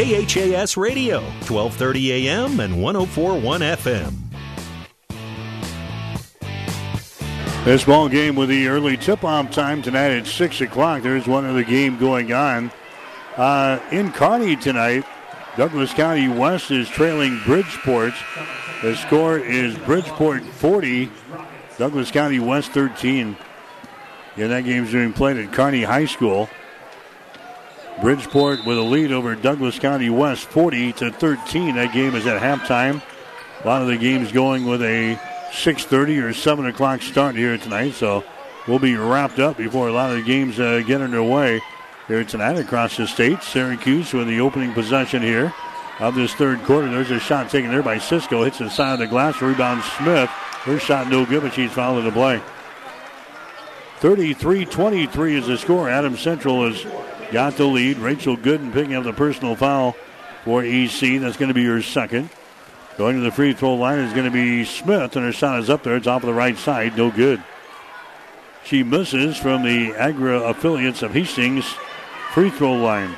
KHAS 0.00 0.78
Radio, 0.78 1.20
1230 1.20 2.12
AM 2.26 2.58
and 2.58 2.82
1041 2.82 3.60
FM. 3.60 4.14
This 7.66 7.84
ball 7.84 8.08
game 8.08 8.34
with 8.34 8.48
the 8.48 8.68
early 8.68 8.96
tip-off 8.96 9.50
time 9.50 9.82
tonight 9.82 10.12
at 10.12 10.26
6 10.26 10.62
o'clock. 10.62 11.02
There's 11.02 11.26
one 11.26 11.44
other 11.44 11.64
game 11.64 11.98
going 11.98 12.32
on. 12.32 12.72
Uh, 13.36 13.78
in 13.92 14.10
Kearney 14.10 14.56
tonight, 14.56 15.04
Douglas 15.58 15.92
County 15.92 16.28
West 16.28 16.70
is 16.70 16.88
trailing 16.88 17.38
Bridgeport. 17.44 18.14
The 18.80 18.96
score 18.96 19.36
is 19.36 19.76
Bridgeport 19.80 20.42
40, 20.44 21.10
Douglas 21.76 22.10
County 22.10 22.38
West 22.38 22.70
13. 22.70 23.36
And 24.38 24.50
that 24.50 24.64
game's 24.64 24.92
being 24.92 25.12
played 25.12 25.36
at 25.36 25.52
Kearney 25.52 25.82
High 25.82 26.06
School. 26.06 26.48
Bridgeport 28.00 28.64
with 28.64 28.78
a 28.78 28.82
lead 28.82 29.12
over 29.12 29.34
Douglas 29.34 29.78
County 29.78 30.08
West 30.08 30.44
40 30.44 30.92
to 30.94 31.12
13. 31.12 31.74
That 31.74 31.92
game 31.92 32.14
is 32.14 32.26
at 32.26 32.40
halftime. 32.40 33.02
A 33.62 33.66
lot 33.66 33.82
of 33.82 33.88
the 33.88 33.98
games 33.98 34.32
going 34.32 34.64
with 34.64 34.82
a 34.82 35.18
6:30 35.52 36.22
or 36.22 36.32
7 36.32 36.66
o'clock 36.66 37.02
start 37.02 37.34
here 37.34 37.58
tonight, 37.58 37.92
so 37.92 38.24
we'll 38.66 38.78
be 38.78 38.96
wrapped 38.96 39.38
up 39.38 39.58
before 39.58 39.88
a 39.88 39.92
lot 39.92 40.10
of 40.10 40.16
the 40.16 40.22
games 40.22 40.58
uh, 40.58 40.82
get 40.86 41.02
underway 41.02 41.60
here 42.08 42.24
tonight 42.24 42.58
across 42.58 42.96
the 42.96 43.06
state. 43.06 43.42
Syracuse 43.42 44.14
with 44.14 44.28
the 44.28 44.40
opening 44.40 44.72
possession 44.72 45.20
here 45.20 45.52
of 45.98 46.14
this 46.14 46.32
third 46.34 46.62
quarter. 46.62 46.90
There's 46.90 47.10
a 47.10 47.20
shot 47.20 47.50
taken 47.50 47.70
there 47.70 47.82
by 47.82 47.98
Cisco. 47.98 48.44
Hits 48.44 48.58
the 48.58 48.70
side 48.70 48.94
of 48.94 48.98
the 49.00 49.06
glass. 49.06 49.42
Rebound 49.42 49.82
Smith. 49.98 50.30
Her 50.64 50.78
shot 50.78 51.08
no 51.08 51.26
good, 51.26 51.42
but 51.42 51.52
she's 51.52 51.72
fouled 51.72 52.04
the 52.04 52.10
play. 52.10 52.40
33-23 54.00 55.32
is 55.34 55.46
the 55.46 55.58
score. 55.58 55.90
Adams 55.90 56.20
Central 56.20 56.66
has 56.70 56.86
got 57.32 57.56
the 57.56 57.64
lead. 57.64 57.98
Rachel 57.98 58.36
Gooden 58.36 58.72
picking 58.72 58.94
up 58.94 59.04
the 59.04 59.12
personal 59.12 59.56
foul 59.56 59.96
for 60.44 60.62
EC. 60.64 61.20
That's 61.20 61.36
going 61.36 61.48
to 61.48 61.54
be 61.54 61.64
her 61.64 61.82
second. 61.82 62.30
Going 62.98 63.16
to 63.16 63.22
the 63.22 63.30
free 63.30 63.52
throw 63.52 63.74
line 63.74 64.00
is 64.00 64.12
going 64.12 64.26
to 64.26 64.30
be 64.30 64.64
Smith, 64.64 65.16
and 65.16 65.24
her 65.24 65.32
shot 65.32 65.60
is 65.60 65.70
up 65.70 65.82
there. 65.82 65.96
Off 65.96 66.08
of 66.08 66.22
the 66.22 66.34
right 66.34 66.58
side. 66.58 66.96
No 66.96 67.10
good. 67.10 67.42
She 68.64 68.82
misses 68.82 69.36
from 69.36 69.62
the 69.62 69.94
Agri 69.94 70.36
affiliates 70.36 71.02
of 71.02 71.12
Hastings 71.12 71.64
free 72.32 72.50
throw 72.50 72.74
line. 72.74 73.16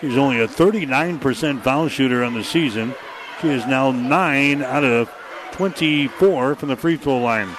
She's 0.00 0.16
only 0.16 0.40
a 0.40 0.48
39% 0.48 1.62
foul 1.62 1.88
shooter 1.88 2.24
on 2.24 2.34
the 2.34 2.42
season. 2.42 2.94
She 3.40 3.48
is 3.48 3.66
now 3.66 3.92
9 3.92 4.62
out 4.62 4.84
of 4.84 5.10
24 5.52 6.56
from 6.56 6.68
the 6.68 6.76
free 6.76 6.96
throw 6.96 7.18
line. 7.18 7.56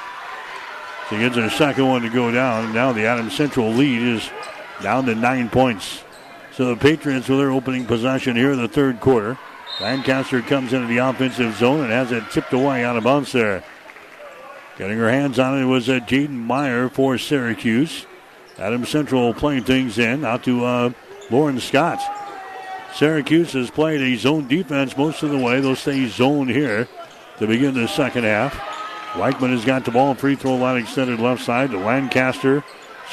She 1.09 1.17
gets 1.17 1.35
her 1.35 1.49
second 1.49 1.87
one 1.87 2.01
to 2.01 2.09
go 2.09 2.31
down. 2.31 2.73
Now 2.73 2.91
the 2.91 3.05
Adams 3.05 3.35
Central 3.35 3.69
lead 3.71 4.01
is 4.01 4.29
down 4.81 5.05
to 5.05 5.15
nine 5.15 5.49
points. 5.49 6.03
So 6.53 6.73
the 6.73 6.75
Patriots 6.75 7.27
with 7.27 7.39
their 7.39 7.51
opening 7.51 7.85
possession 7.85 8.35
here 8.35 8.51
in 8.51 8.61
the 8.61 8.67
third 8.67 8.99
quarter. 8.99 9.37
Lancaster 9.81 10.41
comes 10.41 10.71
into 10.71 10.87
the 10.87 10.97
offensive 10.97 11.55
zone 11.55 11.81
and 11.81 11.91
has 11.91 12.11
it 12.11 12.29
tipped 12.29 12.53
away 12.53 12.83
out 12.83 12.95
of 12.95 13.03
bounds 13.03 13.31
there. 13.31 13.63
Getting 14.77 14.97
her 14.97 15.09
hands 15.09 15.39
on 15.39 15.59
it 15.59 15.65
was 15.65 15.89
uh, 15.89 15.99
Jaden 15.99 16.29
Meyer 16.29 16.89
for 16.89 17.17
Syracuse. 17.17 18.05
Adam 18.57 18.85
Central 18.85 19.33
playing 19.33 19.63
things 19.63 19.97
in 19.97 20.23
out 20.23 20.43
to 20.43 20.63
uh, 20.63 20.91
Lauren 21.31 21.59
Scott. 21.59 21.99
Syracuse 22.93 23.53
has 23.53 23.71
played 23.71 24.01
a 24.01 24.15
zone 24.15 24.47
defense 24.47 24.95
most 24.95 25.23
of 25.23 25.31
the 25.31 25.37
way. 25.37 25.59
They'll 25.59 25.75
stay 25.75 26.07
zone 26.07 26.47
here 26.47 26.87
to 27.39 27.47
begin 27.47 27.73
the 27.73 27.87
second 27.87 28.25
half. 28.25 28.53
Weichman 29.13 29.49
has 29.49 29.65
got 29.65 29.85
the 29.85 29.91
ball, 29.91 30.13
free 30.13 30.35
throw 30.35 30.55
line 30.55 30.81
extended 30.81 31.19
left 31.19 31.43
side 31.43 31.71
to 31.71 31.77
Lancaster. 31.79 32.63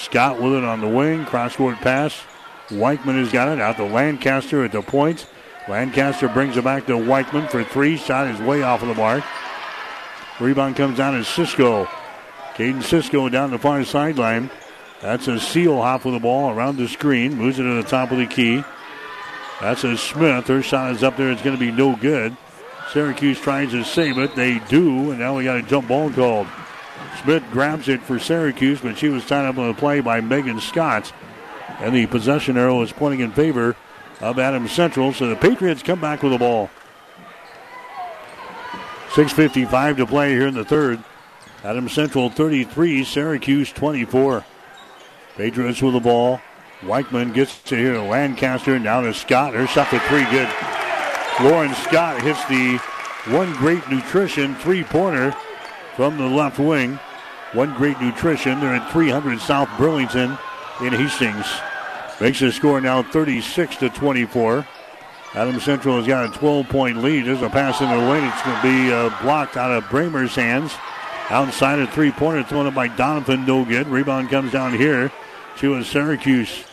Scott 0.01 0.41
with 0.41 0.55
it 0.55 0.65
on 0.65 0.81
the 0.81 0.89
wing, 0.89 1.27
cross 1.27 1.57
court 1.57 1.77
pass. 1.77 2.19
Weichman 2.69 3.19
has 3.19 3.31
got 3.31 3.49
it 3.49 3.61
out 3.61 3.77
to 3.77 3.85
Lancaster 3.85 4.65
at 4.65 4.73
the 4.73 4.81
point. 4.81 5.27
Lancaster 5.69 6.27
brings 6.29 6.57
it 6.57 6.65
back 6.65 6.87
to 6.87 6.93
Weichman 6.93 7.51
for 7.51 7.63
three. 7.63 7.97
Shot 7.97 8.27
is 8.29 8.41
way 8.41 8.63
off 8.63 8.83
of 8.83 8.89
the 8.89 8.95
mark. 8.95 9.23
Rebound 10.41 10.77
comes 10.77 10.97
down 10.97 11.15
to 11.15 11.25
Cisco. 11.25 11.85
Caden 12.55 12.83
Cisco 12.83 13.29
down 13.29 13.51
the 13.51 13.59
far 13.59 13.85
sideline. 13.85 14.51
That's 15.03 15.29
a 15.29 15.33
Seelhoff 15.33 16.05
with 16.05 16.15
the 16.15 16.21
ball 16.21 16.51
around 16.51 16.79
the 16.79 16.89
screen. 16.89 17.37
Moves 17.37 17.59
it 17.59 17.65
to 17.65 17.83
the 17.83 17.89
top 17.89 18.11
of 18.11 18.19
the 18.19 18.27
key. 18.27 18.65
That's 19.61 19.85
a 19.85 19.99
Smith. 19.99 20.47
Her 20.47 20.63
shot 20.63 20.93
is 20.93 21.03
up 21.03 21.19
there. 21.19 21.31
It's 21.31 21.43
going 21.43 21.57
to 21.57 21.61
be 21.61 21.73
no 21.73 21.95
good. 21.95 22.37
Syracuse 22.93 23.39
tries 23.39 23.73
to 23.73 23.85
save 23.85 24.19
it. 24.19 24.35
They 24.35 24.61
do, 24.61 25.11
and 25.11 25.21
now 25.21 25.37
we 25.37 25.45
got 25.45 25.59
a 25.59 25.63
jump 25.63 25.89
ball 25.89 26.11
called. 26.11 26.47
Smith 27.23 27.45
grabs 27.51 27.89
it 27.89 28.03
for 28.03 28.19
Syracuse, 28.19 28.81
but 28.81 28.97
she 28.97 29.09
was 29.09 29.27
tied 29.27 29.47
up 29.47 29.59
on 29.59 29.69
the 29.69 29.75
play 29.75 30.01
by 30.01 30.21
Megan 30.21 30.61
Scott. 30.61 31.13
And 31.79 31.95
the 31.95 32.07
possession 32.07 32.57
arrow 32.57 32.83
is 32.83 32.93
pointing 32.93 33.21
in 33.21 33.33
favor 33.33 33.77
of 34.21 34.39
Adams 34.39 34.73
Central. 34.73 35.13
So 35.13 35.29
the 35.29 35.37
Patriots 35.37 35.83
come 35.83 36.01
back 36.01 36.23
with 36.23 36.33
the 36.33 36.39
ball. 36.39 36.71
6.55 39.11 39.97
to 39.97 40.07
play 40.07 40.31
here 40.33 40.47
in 40.47 40.55
the 40.55 40.65
third. 40.65 41.03
Adams 41.65 41.93
Central 41.93 42.31
33, 42.31 43.05
Syracuse 43.05 43.73
24. 43.73 44.45
Patriots 45.37 45.83
with 45.83 45.95
the 45.95 46.01
ball. 46.01 46.41
Weichman 46.81 47.35
gets 47.35 47.61
to 47.65 47.77
here 47.77 47.99
Lancaster. 47.99 48.79
Now 48.79 49.03
to 49.03 49.13
Scott. 49.13 49.55
Her 49.55 49.67
shot 49.67 49.89
for 49.89 49.99
three. 50.01 50.25
Good. 50.31 50.49
Lauren 51.41 51.75
Scott 51.75 52.23
hits 52.23 52.43
the 52.47 52.79
one 53.35 53.53
great 53.55 53.87
nutrition 53.91 54.55
three 54.57 54.85
pointer 54.85 55.35
from 56.01 56.17
the 56.17 56.25
left 56.25 56.59
wing. 56.59 56.99
One 57.53 57.75
great 57.75 58.01
nutrition. 58.01 58.59
They're 58.59 58.73
at 58.73 58.91
300 58.91 59.39
South 59.39 59.69
Burlington 59.77 60.39
in 60.81 60.95
Hastings. 60.95 61.45
Makes 62.23 62.41
the 62.41 62.51
score 62.53 62.81
now 62.81 63.03
36 63.03 63.77
to 63.77 63.91
24. 63.91 64.67
Adam 65.35 65.61
Central 65.61 65.97
has 65.99 66.07
got 66.07 66.35
a 66.35 66.39
12 66.39 66.71
point 66.71 67.03
lead. 67.03 67.27
There's 67.27 67.43
a 67.43 67.51
pass 67.51 67.83
in 67.83 67.91
the 67.91 67.99
lane. 67.99 68.25
It's 68.25 68.41
going 68.41 68.57
to 68.57 68.63
be 68.63 68.91
uh, 68.91 69.15
blocked 69.21 69.59
out 69.59 69.73
of 69.73 69.85
Bramer's 69.91 70.35
hands. 70.35 70.73
Outside 71.29 71.79
a 71.81 71.87
three 71.87 72.13
pointer 72.13 72.45
thrown 72.45 72.67
up 72.67 72.75
by 72.75 72.89
Donovan. 72.89 73.45
No 73.45 73.67
good. 73.67 73.87
Rebound 73.87 74.31
comes 74.31 74.53
down 74.53 74.73
here 74.73 75.13
to 75.59 75.75
a 75.75 75.85
Syracuse. 75.85 76.65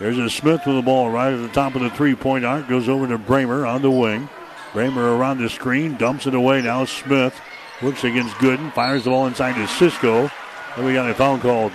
There's 0.00 0.18
a 0.18 0.28
Smith 0.28 0.62
with 0.66 0.74
the 0.74 0.82
ball 0.82 1.08
right 1.08 1.32
at 1.32 1.40
the 1.40 1.48
top 1.50 1.76
of 1.76 1.82
the 1.82 1.90
three 1.90 2.16
point 2.16 2.44
arc. 2.44 2.66
Goes 2.66 2.88
over 2.88 3.06
to 3.06 3.16
Bramer 3.16 3.64
on 3.64 3.80
the 3.80 3.92
wing. 3.92 4.28
Bramer 4.72 5.16
around 5.16 5.38
the 5.38 5.48
screen. 5.48 5.96
Dumps 5.96 6.26
it 6.26 6.34
away. 6.34 6.62
Now 6.62 6.84
Smith 6.84 7.40
looks 7.84 8.02
against 8.02 8.34
Gooden. 8.36 8.72
Fires 8.72 9.04
the 9.04 9.10
ball 9.10 9.26
inside 9.26 9.54
to 9.54 9.68
Cisco. 9.68 10.30
Then 10.76 10.84
we 10.84 10.94
got 10.94 11.08
a 11.08 11.14
foul 11.14 11.38
called. 11.38 11.72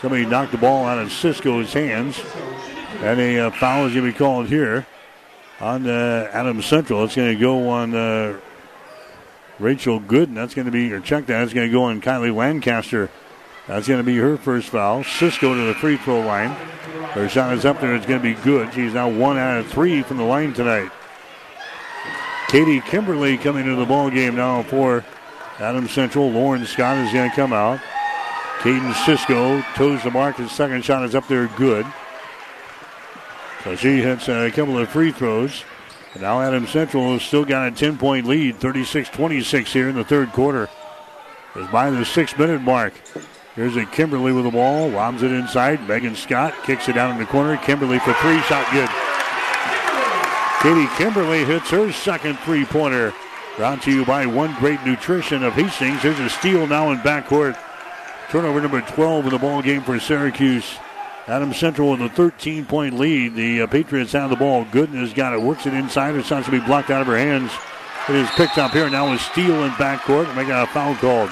Somebody 0.00 0.26
knocked 0.26 0.52
the 0.52 0.58
ball 0.58 0.84
out 0.84 0.98
of 0.98 1.10
Cisco's 1.10 1.72
hands. 1.72 2.20
And 3.00 3.18
a 3.18 3.46
uh, 3.46 3.50
foul 3.50 3.86
is 3.86 3.94
going 3.94 4.06
to 4.06 4.12
be 4.12 4.18
called 4.18 4.46
here 4.46 4.86
on 5.60 5.86
uh, 5.86 6.30
Adams 6.32 6.66
Central. 6.66 7.04
It's 7.04 7.16
going 7.16 7.34
to 7.34 7.40
go 7.40 7.68
on 7.68 7.94
uh, 7.94 8.38
Rachel 9.58 10.00
Gooden. 10.00 10.34
That's 10.34 10.54
going 10.54 10.66
to 10.66 10.70
be, 10.70 10.92
or 10.92 11.00
check 11.00 11.26
that. 11.26 11.42
It's 11.42 11.54
going 11.54 11.68
to 11.68 11.72
go 11.72 11.84
on 11.84 12.00
Kylie 12.00 12.34
Lancaster. 12.34 13.10
That's 13.66 13.88
going 13.88 14.00
to 14.00 14.04
be 14.04 14.16
her 14.16 14.36
first 14.36 14.68
foul. 14.68 15.04
Cisco 15.04 15.54
to 15.54 15.60
the 15.62 15.74
free 15.74 15.96
throw 15.96 16.20
line. 16.20 16.50
Her 17.10 17.28
shot 17.28 17.54
is 17.54 17.64
up 17.64 17.80
there. 17.80 17.94
It's 17.94 18.06
going 18.06 18.20
to 18.20 18.34
be 18.34 18.40
good. 18.42 18.72
She's 18.74 18.94
now 18.94 19.08
one 19.08 19.38
out 19.38 19.58
of 19.58 19.68
three 19.68 20.02
from 20.02 20.16
the 20.16 20.24
line 20.24 20.52
tonight. 20.52 20.90
Katie 22.50 22.80
Kimberly 22.80 23.38
coming 23.38 23.64
into 23.64 23.76
the 23.76 23.86
ball 23.86 24.10
game 24.10 24.34
now 24.34 24.64
for 24.64 25.04
Adams 25.60 25.92
Central. 25.92 26.28
Lauren 26.32 26.66
Scott 26.66 26.98
is 26.98 27.12
going 27.12 27.30
to 27.30 27.36
come 27.36 27.52
out. 27.52 27.78
Caden 28.58 28.92
Cisco 29.06 29.62
toes 29.76 30.02
the 30.02 30.10
mark. 30.10 30.34
His 30.34 30.50
second 30.50 30.84
shot 30.84 31.04
is 31.04 31.14
up 31.14 31.28
there 31.28 31.46
good. 31.56 31.86
So 33.62 33.76
she 33.76 34.02
hits 34.02 34.28
a 34.28 34.50
couple 34.50 34.76
of 34.76 34.88
free 34.88 35.12
throws. 35.12 35.62
And 36.14 36.22
now 36.22 36.40
Adams 36.40 36.70
Central 36.70 37.12
has 37.12 37.22
still 37.22 37.44
got 37.44 37.68
a 37.68 37.70
10 37.70 37.98
point 37.98 38.26
lead, 38.26 38.56
36 38.56 39.10
26 39.10 39.72
here 39.72 39.88
in 39.88 39.94
the 39.94 40.02
third 40.02 40.32
quarter. 40.32 40.68
It's 41.54 41.70
by 41.70 41.90
the 41.90 42.04
six 42.04 42.36
minute 42.36 42.62
mark. 42.62 42.94
Here's 43.54 43.76
a 43.76 43.86
Kimberly 43.86 44.32
with 44.32 44.42
the 44.42 44.50
ball, 44.50 44.88
lobs 44.88 45.22
it 45.22 45.30
inside. 45.30 45.86
Megan 45.86 46.16
Scott 46.16 46.54
kicks 46.64 46.88
it 46.88 46.94
down 46.94 47.12
in 47.12 47.18
the 47.18 47.26
corner. 47.26 47.56
Kimberly 47.58 48.00
for 48.00 48.12
three, 48.14 48.40
shot 48.40 48.66
good. 48.72 48.90
Katie 50.60 50.88
Kimberly 50.98 51.42
hits 51.42 51.70
her 51.70 51.90
second 51.90 52.38
three 52.40 52.66
pointer. 52.66 53.14
Brought 53.56 53.80
to 53.82 53.90
you 53.90 54.04
by 54.04 54.26
One 54.26 54.54
Great 54.56 54.84
Nutrition 54.84 55.42
of 55.42 55.54
Hastings. 55.54 56.02
There's 56.02 56.20
a 56.20 56.28
steal 56.28 56.66
now 56.66 56.90
in 56.90 56.98
backcourt. 56.98 57.58
Turnover 58.28 58.60
number 58.60 58.82
12 58.82 59.24
in 59.24 59.30
the 59.30 59.38
ball 59.38 59.62
game 59.62 59.82
for 59.82 59.98
Syracuse. 59.98 60.76
Adam 61.26 61.54
Central 61.54 61.92
with 61.92 62.02
a 62.02 62.10
13 62.10 62.66
point 62.66 62.98
lead. 62.98 63.34
The 63.36 63.62
uh, 63.62 63.66
Patriots 63.68 64.12
have 64.12 64.28
the 64.28 64.36
ball. 64.36 64.66
Gooden 64.66 65.00
has 65.00 65.14
got 65.14 65.32
it. 65.32 65.40
Works 65.40 65.64
it 65.64 65.72
inside. 65.72 66.14
It's 66.14 66.28
not 66.28 66.44
to 66.44 66.50
be 66.50 66.60
blocked 66.60 66.90
out 66.90 67.00
of 67.00 67.06
her 67.06 67.16
hands. 67.16 67.50
It 68.10 68.16
is 68.16 68.28
picked 68.32 68.58
up 68.58 68.72
here 68.72 68.90
now 68.90 69.10
with 69.10 69.22
Steele 69.22 69.64
in 69.64 69.70
backcourt. 69.72 70.36
Making 70.36 70.52
a 70.52 70.66
foul 70.66 70.94
called. 70.96 71.30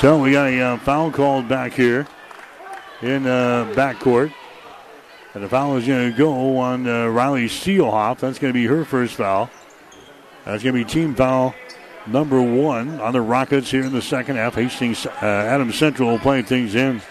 So 0.00 0.20
we 0.20 0.32
got 0.32 0.48
a 0.48 0.60
uh, 0.60 0.76
foul 0.78 1.12
called 1.12 1.48
back 1.48 1.74
here 1.74 2.08
in 3.02 3.26
uh, 3.26 3.72
backcourt. 3.74 4.32
And 5.34 5.44
the 5.44 5.48
foul 5.48 5.76
is 5.76 5.86
going 5.86 6.10
to 6.10 6.16
go 6.16 6.58
on 6.58 6.86
uh, 6.86 7.06
Riley 7.08 7.46
Seelhoff. 7.46 8.18
That's 8.18 8.38
going 8.38 8.52
to 8.52 8.58
be 8.58 8.66
her 8.66 8.84
first 8.84 9.14
foul. 9.14 9.50
That's 10.44 10.62
going 10.62 10.74
to 10.74 10.84
be 10.84 10.90
team 10.90 11.14
foul 11.14 11.54
number 12.06 12.40
one 12.40 13.00
on 13.00 13.12
the 13.12 13.20
Rockets 13.20 13.70
here 13.70 13.84
in 13.84 13.92
the 13.92 14.02
second 14.02 14.36
half. 14.36 14.54
Hastings, 14.54 15.06
uh, 15.06 15.10
Adams 15.22 15.76
Central 15.76 16.18
playing 16.18 16.44
things 16.44 16.74
in. 16.74 17.02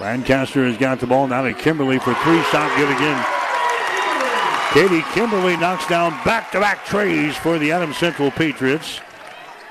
Lancaster 0.00 0.64
has 0.64 0.78
got 0.78 1.00
the 1.00 1.06
ball 1.06 1.26
now 1.26 1.42
to 1.42 1.52
Kimberly 1.52 1.98
for 1.98 2.14
three. 2.14 2.40
Shot 2.44 2.76
good 2.76 2.90
again. 2.94 3.26
Katie 4.72 5.02
Kimberly 5.12 5.56
knocks 5.56 5.86
down 5.88 6.12
back 6.24 6.52
to 6.52 6.60
back 6.60 6.84
trays 6.84 7.36
for 7.36 7.58
the 7.58 7.72
Adam 7.72 7.92
Central 7.92 8.30
Patriots. 8.30 9.00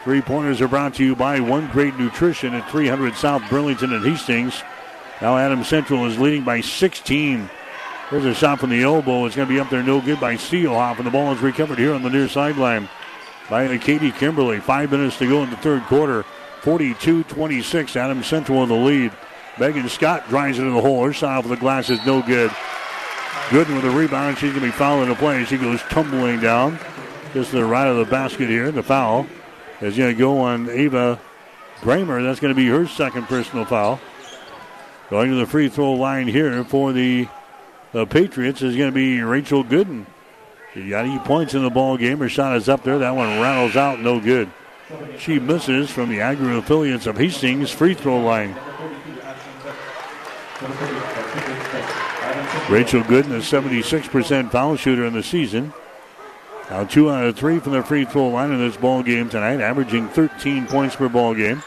Three 0.03 0.21
pointers 0.21 0.59
are 0.59 0.67
brought 0.67 0.95
to 0.95 1.05
you 1.05 1.15
by 1.15 1.39
One 1.39 1.67
Great 1.67 1.97
Nutrition 1.97 2.53
at 2.53 2.69
300 2.69 3.15
South 3.15 3.43
Burlington 3.49 3.93
and 3.93 4.05
Hastings. 4.05 4.63
Now 5.21 5.37
Adam 5.37 5.63
Central 5.63 6.05
is 6.05 6.19
leading 6.19 6.43
by 6.43 6.61
16. 6.61 7.49
There's 8.11 8.25
a 8.25 8.33
shot 8.33 8.59
from 8.59 8.69
the 8.69 8.83
elbow. 8.83 9.25
It's 9.25 9.35
going 9.35 9.47
to 9.47 9.53
be 9.53 9.59
up 9.59 9.69
there, 9.69 9.83
no 9.83 9.99
good 9.99 10.19
by 10.19 10.35
Seelhoff, 10.35 10.97
and 10.97 11.05
the 11.05 11.11
ball 11.11 11.33
is 11.33 11.41
recovered 11.41 11.79
here 11.79 11.93
on 11.93 12.03
the 12.03 12.09
near 12.09 12.29
sideline 12.29 12.87
by 13.49 13.77
Katie 13.77 14.11
Kimberly. 14.11 14.59
Five 14.59 14.91
minutes 14.91 15.17
to 15.17 15.27
go 15.27 15.43
in 15.43 15.49
the 15.49 15.57
third 15.57 15.83
quarter. 15.83 16.23
42 16.61 17.23
26. 17.23 17.95
Adam 17.95 18.23
Central 18.23 18.63
in 18.63 18.69
the 18.69 18.75
lead. 18.75 19.11
Megan 19.59 19.89
Scott 19.89 20.27
drives 20.29 20.59
it 20.59 20.63
in 20.63 20.73
the 20.73 20.81
hole. 20.81 21.03
Her 21.03 21.13
shot 21.13 21.37
off 21.37 21.49
the 21.49 21.55
glass 21.55 21.89
is 21.89 22.03
no 22.05 22.21
good. 22.21 22.51
Gooden 23.49 23.75
with 23.75 23.83
the 23.83 23.89
rebound. 23.89 24.37
She's 24.37 24.51
going 24.51 24.61
to 24.61 24.67
be 24.67 24.71
fouling 24.71 25.09
the 25.09 25.15
play. 25.15 25.45
She 25.45 25.57
goes 25.57 25.81
tumbling 25.83 26.39
down 26.39 26.79
just 27.33 27.51
to 27.51 27.57
the 27.57 27.65
right 27.65 27.87
of 27.87 27.97
the 27.97 28.05
basket 28.05 28.49
here. 28.49 28.71
The 28.71 28.83
foul 28.83 29.25
is 29.81 29.97
going 29.97 30.13
to 30.13 30.19
go 30.19 30.39
on 30.39 30.69
Ava 30.69 31.19
Bramer. 31.81 32.23
That's 32.23 32.39
going 32.39 32.53
to 32.53 32.55
be 32.55 32.67
her 32.67 32.87
second 32.87 33.23
personal 33.23 33.65
foul. 33.65 33.99
Going 35.09 35.31
to 35.31 35.37
the 35.37 35.45
free 35.45 35.69
throw 35.69 35.93
line 35.93 36.27
here 36.27 36.63
for 36.65 36.91
the, 36.91 37.27
the 37.93 38.05
Patriots 38.05 38.61
is 38.61 38.75
going 38.75 38.89
to 38.89 38.95
be 38.95 39.21
Rachel 39.21 39.63
Gooden. 39.63 40.05
She 40.73 40.89
got 40.89 41.05
eight 41.05 41.23
points 41.23 41.53
in 41.53 41.63
the 41.63 41.69
ball 41.69 41.97
game. 41.97 42.19
Her 42.19 42.27
shot 42.27 42.57
is 42.57 42.67
up 42.67 42.83
there. 42.83 42.99
That 42.99 43.15
one 43.15 43.39
rattles 43.39 43.77
out, 43.77 44.01
no 44.01 44.19
good. 44.19 44.51
She 45.17 45.39
misses 45.39 45.89
from 45.89 46.09
the 46.09 46.21
Agri 46.21 46.57
affiliates 46.57 47.07
of 47.07 47.17
Hastings 47.17 47.71
free 47.71 47.93
throw 47.93 48.19
line. 48.19 48.55
Rachel 52.69 53.01
Gooden, 53.03 53.31
a 53.31 53.39
76% 53.39 54.51
foul 54.51 54.75
shooter 54.75 55.05
in 55.05 55.13
the 55.13 55.23
season. 55.23 55.73
Now 56.69 56.83
two 56.83 57.09
out 57.09 57.23
of 57.23 57.37
three 57.37 57.59
from 57.59 57.73
the 57.73 57.83
free 57.83 58.03
throw 58.03 58.27
line 58.27 58.51
in 58.51 58.59
this 58.59 58.75
ball 58.75 59.03
game 59.03 59.29
tonight, 59.29 59.61
averaging 59.61 60.09
13 60.09 60.67
points 60.67 60.97
per 60.97 61.07
ball 61.07 61.33
game. 61.33 61.63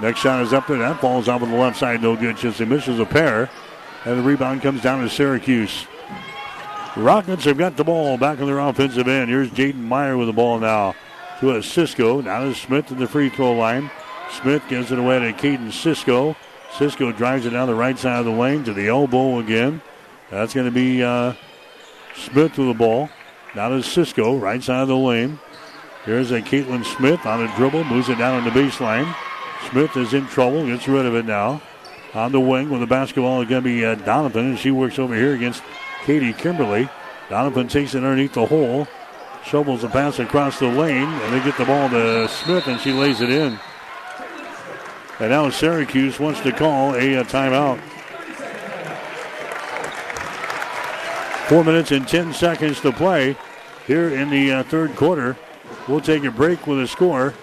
Next 0.00 0.20
shot 0.20 0.42
is 0.42 0.52
up 0.52 0.66
there. 0.66 0.78
That 0.78 1.00
falls 1.00 1.28
off 1.28 1.42
on 1.42 1.50
the 1.50 1.56
left 1.56 1.78
side, 1.78 2.02
no 2.02 2.16
good. 2.16 2.36
Just 2.36 2.60
misses 2.60 2.98
a 2.98 3.06
pair. 3.06 3.48
And 4.04 4.18
the 4.18 4.22
rebound 4.22 4.62
comes 4.62 4.82
down 4.82 5.02
to 5.02 5.08
Syracuse. 5.08 5.86
Rockets 6.96 7.44
have 7.44 7.58
got 7.58 7.76
the 7.76 7.84
ball 7.84 8.18
back 8.18 8.38
on 8.40 8.46
their 8.46 8.58
offensive 8.58 9.08
end. 9.08 9.30
Here's 9.30 9.50
Jaden 9.50 9.76
Meyer 9.76 10.16
with 10.16 10.28
the 10.28 10.32
ball 10.32 10.58
now 10.58 10.94
to 11.40 11.56
a 11.56 11.62
Cisco. 11.62 12.20
Now 12.20 12.44
to 12.44 12.54
Smith 12.54 12.92
at 12.92 12.98
the 12.98 13.06
free 13.06 13.28
throw 13.28 13.52
line. 13.52 13.90
Smith 14.30 14.62
gives 14.68 14.92
it 14.92 14.98
away 14.98 15.18
to 15.20 15.32
Caden 15.32 15.72
Cisco. 15.72 16.36
Cisco 16.76 17.12
drives 17.12 17.46
it 17.46 17.50
down 17.50 17.68
the 17.68 17.74
right 17.74 17.98
side 17.98 18.18
of 18.18 18.24
the 18.24 18.32
lane 18.32 18.64
to 18.64 18.72
the 18.72 18.88
elbow 18.88 19.38
again. 19.38 19.80
That's 20.30 20.54
going 20.54 20.66
to 20.66 20.72
be 20.72 21.02
uh, 21.02 21.34
Smith 22.16 22.58
with 22.58 22.68
the 22.68 22.74
ball. 22.74 23.10
Now 23.54 23.68
to 23.68 23.82
Cisco, 23.82 24.36
right 24.36 24.62
side 24.62 24.82
of 24.82 24.88
the 24.88 24.96
lane. 24.96 25.38
Here's 26.04 26.32
a 26.32 26.42
Caitlin 26.42 26.84
Smith 26.84 27.24
on 27.24 27.42
a 27.42 27.56
dribble, 27.56 27.84
moves 27.84 28.08
it 28.08 28.18
down 28.18 28.38
on 28.38 28.44
the 28.44 28.50
baseline. 28.50 29.14
Smith 29.70 29.96
is 29.96 30.14
in 30.14 30.26
trouble, 30.26 30.66
gets 30.66 30.86
rid 30.88 31.06
of 31.06 31.14
it 31.14 31.24
now. 31.24 31.60
On 32.14 32.30
the 32.30 32.40
wing 32.40 32.70
with 32.70 32.80
the 32.80 32.86
basketball 32.86 33.42
is 33.42 33.48
going 33.48 33.62
to 33.62 33.68
be 33.68 33.84
uh, 33.84 33.96
Donovan, 33.96 34.50
and 34.50 34.58
she 34.58 34.70
works 34.70 34.98
over 34.98 35.14
here 35.14 35.34
against 35.34 35.62
Katie 36.04 36.32
Kimberly. 36.32 36.88
Donovan 37.28 37.68
takes 37.68 37.94
it 37.94 37.98
underneath 37.98 38.34
the 38.34 38.46
hole, 38.46 38.86
shovels 39.44 39.82
the 39.82 39.88
pass 39.88 40.18
across 40.18 40.58
the 40.58 40.68
lane, 40.68 41.08
and 41.08 41.34
they 41.34 41.44
get 41.44 41.58
the 41.58 41.64
ball 41.64 41.88
to 41.88 42.28
Smith, 42.28 42.66
and 42.68 42.80
she 42.80 42.92
lays 42.92 43.20
it 43.20 43.30
in. 43.30 43.58
And 45.18 45.30
now 45.30 45.48
Syracuse 45.50 46.20
wants 46.20 46.40
to 46.40 46.52
call 46.52 46.94
a, 46.94 47.14
a 47.14 47.24
timeout. 47.24 47.80
Four 51.48 51.64
minutes 51.64 51.90
and 51.90 52.06
10 52.06 52.32
seconds 52.32 52.80
to 52.80 52.92
play 52.92 53.36
here 53.86 54.08
in 54.08 54.30
the 54.30 54.52
uh, 54.52 54.62
third 54.64 54.96
quarter. 54.96 55.36
We'll 55.88 56.00
take 56.00 56.24
a 56.24 56.30
break 56.30 56.66
with 56.66 56.80
a 56.80 56.88
score. 56.88 57.34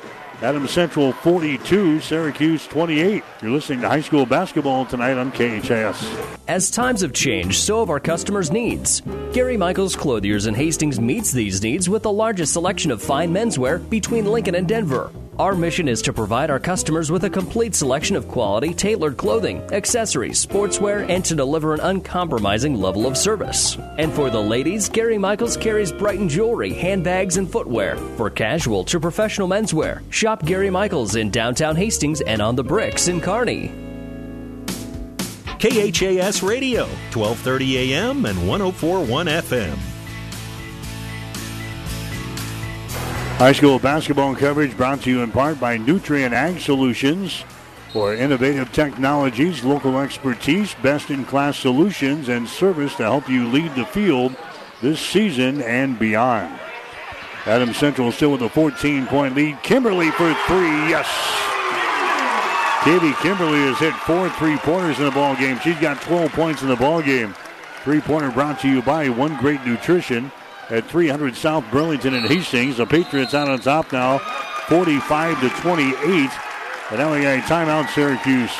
Adams 0.41 0.71
Central 0.71 1.13
42, 1.13 1.99
Syracuse 1.99 2.65
28. 2.65 3.23
You're 3.43 3.51
listening 3.51 3.81
to 3.81 3.87
high 3.87 4.01
school 4.01 4.25
basketball 4.25 4.87
tonight 4.87 5.15
on 5.15 5.31
KHAS. 5.31 6.03
As 6.47 6.71
times 6.71 7.01
have 7.01 7.13
changed, 7.13 7.59
so 7.59 7.81
have 7.81 7.91
our 7.91 7.99
customers' 7.99 8.51
needs. 8.51 9.03
Gary 9.33 9.55
Michaels 9.55 9.95
Clothiers 9.95 10.47
in 10.47 10.55
Hastings 10.55 10.99
meets 10.99 11.31
these 11.31 11.61
needs 11.61 11.89
with 11.89 12.01
the 12.01 12.11
largest 12.11 12.53
selection 12.53 12.89
of 12.89 13.03
fine 13.03 13.31
menswear 13.31 13.87
between 13.87 14.25
Lincoln 14.25 14.55
and 14.55 14.67
Denver. 14.67 15.11
Our 15.41 15.55
mission 15.55 15.87
is 15.87 16.03
to 16.03 16.13
provide 16.13 16.51
our 16.51 16.59
customers 16.59 17.11
with 17.11 17.23
a 17.23 17.29
complete 17.31 17.73
selection 17.73 18.15
of 18.15 18.27
quality, 18.27 18.75
tailored 18.75 19.17
clothing, 19.17 19.57
accessories, 19.71 20.45
sportswear, 20.45 21.09
and 21.09 21.25
to 21.25 21.33
deliver 21.33 21.73
an 21.73 21.79
uncompromising 21.79 22.79
level 22.79 23.07
of 23.07 23.17
service. 23.17 23.75
And 23.97 24.13
for 24.13 24.29
the 24.29 24.39
ladies, 24.39 24.87
Gary 24.87 25.17
Michaels 25.17 25.57
carries 25.57 25.91
Brighton 25.91 26.29
jewelry, 26.29 26.73
handbags, 26.73 27.37
and 27.37 27.51
footwear. 27.51 27.95
For 28.17 28.29
casual 28.29 28.83
to 28.83 28.99
professional 28.99 29.47
menswear, 29.47 30.03
shop 30.11 30.45
Gary 30.45 30.69
Michaels 30.69 31.15
in 31.15 31.31
downtown 31.31 31.75
Hastings 31.75 32.21
and 32.21 32.39
on 32.39 32.55
the 32.55 32.63
bricks 32.63 33.07
in 33.07 33.19
Kearney. 33.19 33.71
KHAS 35.57 36.43
Radio, 36.43 36.83
1230 37.15 37.95
AM 37.95 38.27
and 38.27 38.47
1041 38.47 39.25
FM. 39.25 39.90
High 43.41 43.53
school 43.53 43.79
basketball 43.79 44.35
coverage 44.35 44.77
brought 44.77 45.01
to 45.01 45.09
you 45.09 45.23
in 45.23 45.31
part 45.31 45.59
by 45.59 45.75
Nutrient 45.75 46.31
Ag 46.31 46.59
Solutions. 46.59 47.43
For 47.91 48.13
innovative 48.13 48.71
technologies, 48.71 49.63
local 49.63 49.97
expertise, 49.97 50.75
best 50.83 51.09
in 51.09 51.25
class 51.25 51.57
solutions, 51.57 52.29
and 52.29 52.47
service 52.47 52.93
to 52.97 53.01
help 53.01 53.27
you 53.27 53.47
lead 53.47 53.73
the 53.73 53.87
field 53.87 54.35
this 54.83 54.99
season 54.99 55.59
and 55.63 55.97
beyond. 55.97 56.53
Adams 57.47 57.77
Central 57.77 58.11
still 58.11 58.33
with 58.33 58.43
a 58.43 58.49
14 58.49 59.07
point 59.07 59.33
lead. 59.33 59.57
Kimberly 59.63 60.11
for 60.11 60.31
three. 60.45 60.77
Yes. 60.87 61.09
Katie 62.83 63.15
Kimberly 63.23 63.61
has 63.61 63.79
hit 63.79 63.95
four 63.95 64.29
three 64.29 64.57
pointers 64.57 64.99
in 64.99 65.05
the 65.05 65.11
ball 65.11 65.35
game. 65.35 65.57
She's 65.61 65.79
got 65.79 65.99
12 66.03 66.31
points 66.33 66.61
in 66.61 66.67
the 66.67 66.75
ball 66.75 67.01
game. 67.01 67.33
Three 67.83 68.01
pointer 68.01 68.29
brought 68.29 68.59
to 68.59 68.69
you 68.69 68.83
by 68.83 69.09
One 69.09 69.35
Great 69.37 69.65
Nutrition 69.65 70.31
at 70.71 70.89
300 70.89 71.35
South 71.35 71.65
Burlington 71.69 72.13
and 72.13 72.25
Hastings. 72.25 72.77
The 72.77 72.85
Patriots 72.85 73.33
out 73.33 73.49
on 73.49 73.59
top 73.59 73.91
now, 73.91 74.19
45 74.67 75.41
to 75.41 75.49
28. 75.61 75.95
And 76.89 76.99
now 76.99 77.13
we 77.13 77.21
got 77.21 77.37
a 77.37 77.41
timeout, 77.41 77.89
Syracuse. 77.93 78.51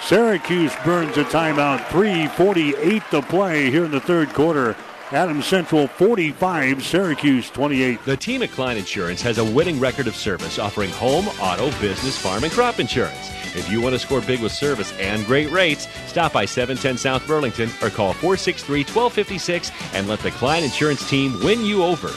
Syracuse 0.00 0.72
burns 0.84 1.16
a 1.16 1.24
timeout. 1.24 1.84
3:48 1.88 3.02
to 3.10 3.22
play 3.22 3.70
here 3.70 3.84
in 3.84 3.90
the 3.90 4.00
third 4.00 4.32
quarter. 4.32 4.76
Adams 5.12 5.46
Central 5.46 5.86
45, 5.86 6.84
Syracuse 6.84 7.50
28. 7.50 8.04
The 8.04 8.16
team 8.16 8.42
at 8.42 8.50
Klein 8.50 8.76
Insurance 8.76 9.22
has 9.22 9.38
a 9.38 9.44
winning 9.44 9.78
record 9.78 10.08
of 10.08 10.16
service 10.16 10.58
offering 10.58 10.90
home, 10.90 11.28
auto, 11.40 11.70
business, 11.80 12.18
farm, 12.18 12.42
and 12.42 12.52
crop 12.52 12.80
insurance. 12.80 13.30
If 13.56 13.70
you 13.70 13.80
want 13.80 13.94
to 13.94 13.98
score 13.98 14.20
big 14.20 14.40
with 14.40 14.52
service 14.52 14.92
and 14.98 15.24
great 15.24 15.50
rates, 15.50 15.88
stop 16.06 16.32
by 16.32 16.44
710 16.44 16.98
South 16.98 17.26
Burlington 17.26 17.70
or 17.82 17.88
call 17.88 18.12
463 18.12 18.80
1256 18.80 19.72
and 19.94 20.06
let 20.06 20.20
the 20.20 20.30
Klein 20.30 20.62
Insurance 20.62 21.08
team 21.08 21.42
win 21.42 21.64
you 21.64 21.82
over. 21.82 22.10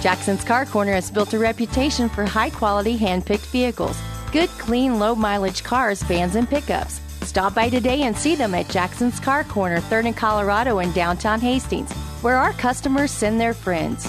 Jackson's 0.00 0.44
Car 0.44 0.64
Corner 0.64 0.92
has 0.92 1.10
built 1.10 1.34
a 1.34 1.38
reputation 1.38 2.08
for 2.08 2.24
high 2.24 2.50
quality 2.50 2.96
hand 2.96 3.26
picked 3.26 3.46
vehicles. 3.46 3.98
Good, 4.32 4.48
clean, 4.50 4.98
low 4.98 5.14
mileage 5.14 5.62
cars, 5.62 6.02
vans, 6.02 6.34
and 6.34 6.48
pickups. 6.48 7.00
Stop 7.22 7.54
by 7.54 7.68
today 7.68 8.02
and 8.02 8.16
see 8.16 8.34
them 8.36 8.54
at 8.54 8.68
Jackson's 8.68 9.20
Car 9.20 9.44
Corner, 9.44 9.80
3rd 9.80 10.06
and 10.06 10.16
Colorado 10.16 10.78
in 10.78 10.92
downtown 10.92 11.40
Hastings, 11.40 11.92
where 12.22 12.36
our 12.36 12.52
customers 12.52 13.10
send 13.10 13.40
their 13.40 13.52
friends. 13.52 14.08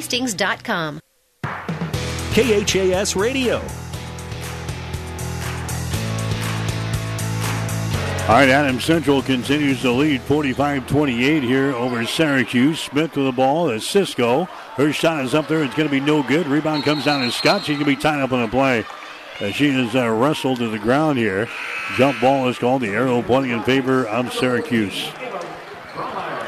Hastings.com. 0.00 0.98
KHAS 2.32 3.16
Radio. 3.16 3.56
All 8.26 8.36
right, 8.36 8.48
Adam 8.48 8.80
Central 8.80 9.20
continues 9.20 9.82
to 9.82 9.92
lead 9.92 10.22
45 10.22 10.86
28 10.86 11.42
here 11.42 11.74
over 11.74 12.06
Syracuse. 12.06 12.80
Smith 12.80 13.14
with 13.14 13.26
the 13.26 13.32
ball 13.32 13.68
as 13.68 13.86
Cisco. 13.86 14.44
Her 14.76 14.90
shot 14.90 15.22
is 15.22 15.34
up 15.34 15.48
there. 15.48 15.62
It's 15.64 15.74
going 15.74 15.88
to 15.88 15.92
be 15.92 16.00
no 16.00 16.22
good. 16.22 16.46
Rebound 16.46 16.84
comes 16.84 17.04
down 17.04 17.20
to 17.20 17.30
Scott. 17.30 17.66
She's 17.66 17.76
going 17.76 17.90
to 17.90 17.96
be 17.96 18.00
tied 18.00 18.22
up 18.22 18.32
on 18.32 18.40
the 18.40 18.48
play. 18.48 18.86
As 19.40 19.54
she 19.54 19.68
is 19.68 19.94
uh, 19.94 20.08
wrestled 20.08 20.60
to 20.60 20.68
the 20.68 20.78
ground 20.78 21.18
here. 21.18 21.46
Jump 21.96 22.18
ball 22.22 22.48
is 22.48 22.58
called. 22.58 22.80
The 22.80 22.88
arrow 22.88 23.20
pointing 23.20 23.52
in 23.52 23.62
favor 23.64 24.06
of 24.06 24.32
Syracuse. 24.32 25.10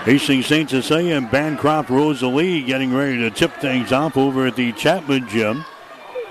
Hastings 0.05 0.46
St. 0.46 0.68
Cecilia 0.68 1.14
and 1.14 1.30
Bancroft 1.30 1.88
Rosalie 1.88 2.61
getting 2.62 2.92
ready 2.92 3.18
to 3.18 3.30
tip 3.30 3.55
things 3.59 3.92
off 3.92 4.16
over 4.16 4.48
at 4.48 4.57
the 4.57 4.72
Chapman 4.72 5.28
Gym. 5.28 5.64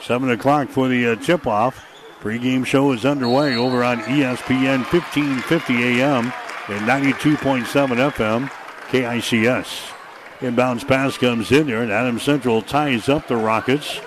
7 0.01 0.29
o'clock 0.29 0.67
for 0.67 0.89
the 0.89 1.07
uh, 1.07 1.15
tip 1.15 1.47
off. 1.47 1.85
Pre-game 2.19 2.65
show 2.65 2.91
is 2.91 3.05
underway 3.05 3.55
over 3.55 3.81
on 3.81 4.01
ESPN 4.01 4.83
1550 4.91 5.73
AM 5.83 6.33
and 6.67 6.81
92.7 6.81 8.11
FM 8.11 8.49
KICS. 8.89 9.93
Inbounds 10.39 10.85
pass 10.85 11.17
comes 11.17 11.49
in 11.53 11.67
there, 11.67 11.81
and 11.81 11.93
Adam 11.93 12.19
Central 12.19 12.61
ties 12.61 13.07
up 13.07 13.27
the 13.29 13.37
Rockets. 13.37 14.01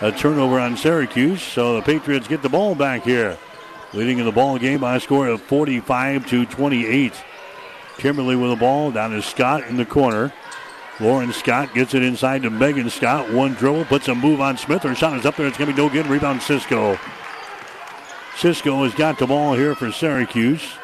A 0.00 0.12
turnover 0.12 0.58
on 0.58 0.78
Syracuse, 0.78 1.42
so 1.42 1.76
the 1.76 1.82
Patriots 1.82 2.26
get 2.26 2.40
the 2.40 2.48
ball 2.48 2.74
back 2.74 3.02
here. 3.02 3.36
Leading 3.92 4.18
in 4.18 4.24
the 4.24 4.32
ball 4.32 4.58
game 4.58 4.80
by 4.80 4.96
a 4.96 5.00
score 5.00 5.28
of 5.28 5.42
45 5.42 6.26
to 6.28 6.46
28. 6.46 7.12
Kimberly 7.98 8.36
with 8.36 8.50
the 8.50 8.56
ball 8.56 8.90
down 8.90 9.10
to 9.10 9.22
Scott 9.22 9.64
in 9.68 9.76
the 9.76 9.84
corner. 9.84 10.32
Lauren 11.00 11.32
Scott 11.32 11.74
gets 11.74 11.94
it 11.94 12.02
inside 12.02 12.42
to 12.42 12.50
Megan 12.50 12.88
Scott. 12.88 13.32
One 13.32 13.54
dribble, 13.54 13.86
puts 13.86 14.08
a 14.08 14.14
move 14.14 14.40
on 14.40 14.56
Smith. 14.56 14.82
Her 14.82 14.94
shot 14.94 15.18
is 15.18 15.26
up 15.26 15.36
there. 15.36 15.46
It's 15.46 15.58
going 15.58 15.70
to 15.70 15.74
be 15.74 15.82
no 15.82 15.88
good. 15.88 16.06
Rebound 16.06 16.40
Cisco. 16.42 16.98
Cisco 18.36 18.84
has 18.84 18.94
got 18.94 19.18
the 19.18 19.26
ball 19.26 19.54
here 19.54 19.74
for 19.74 19.90
Syracuse. 19.90 20.74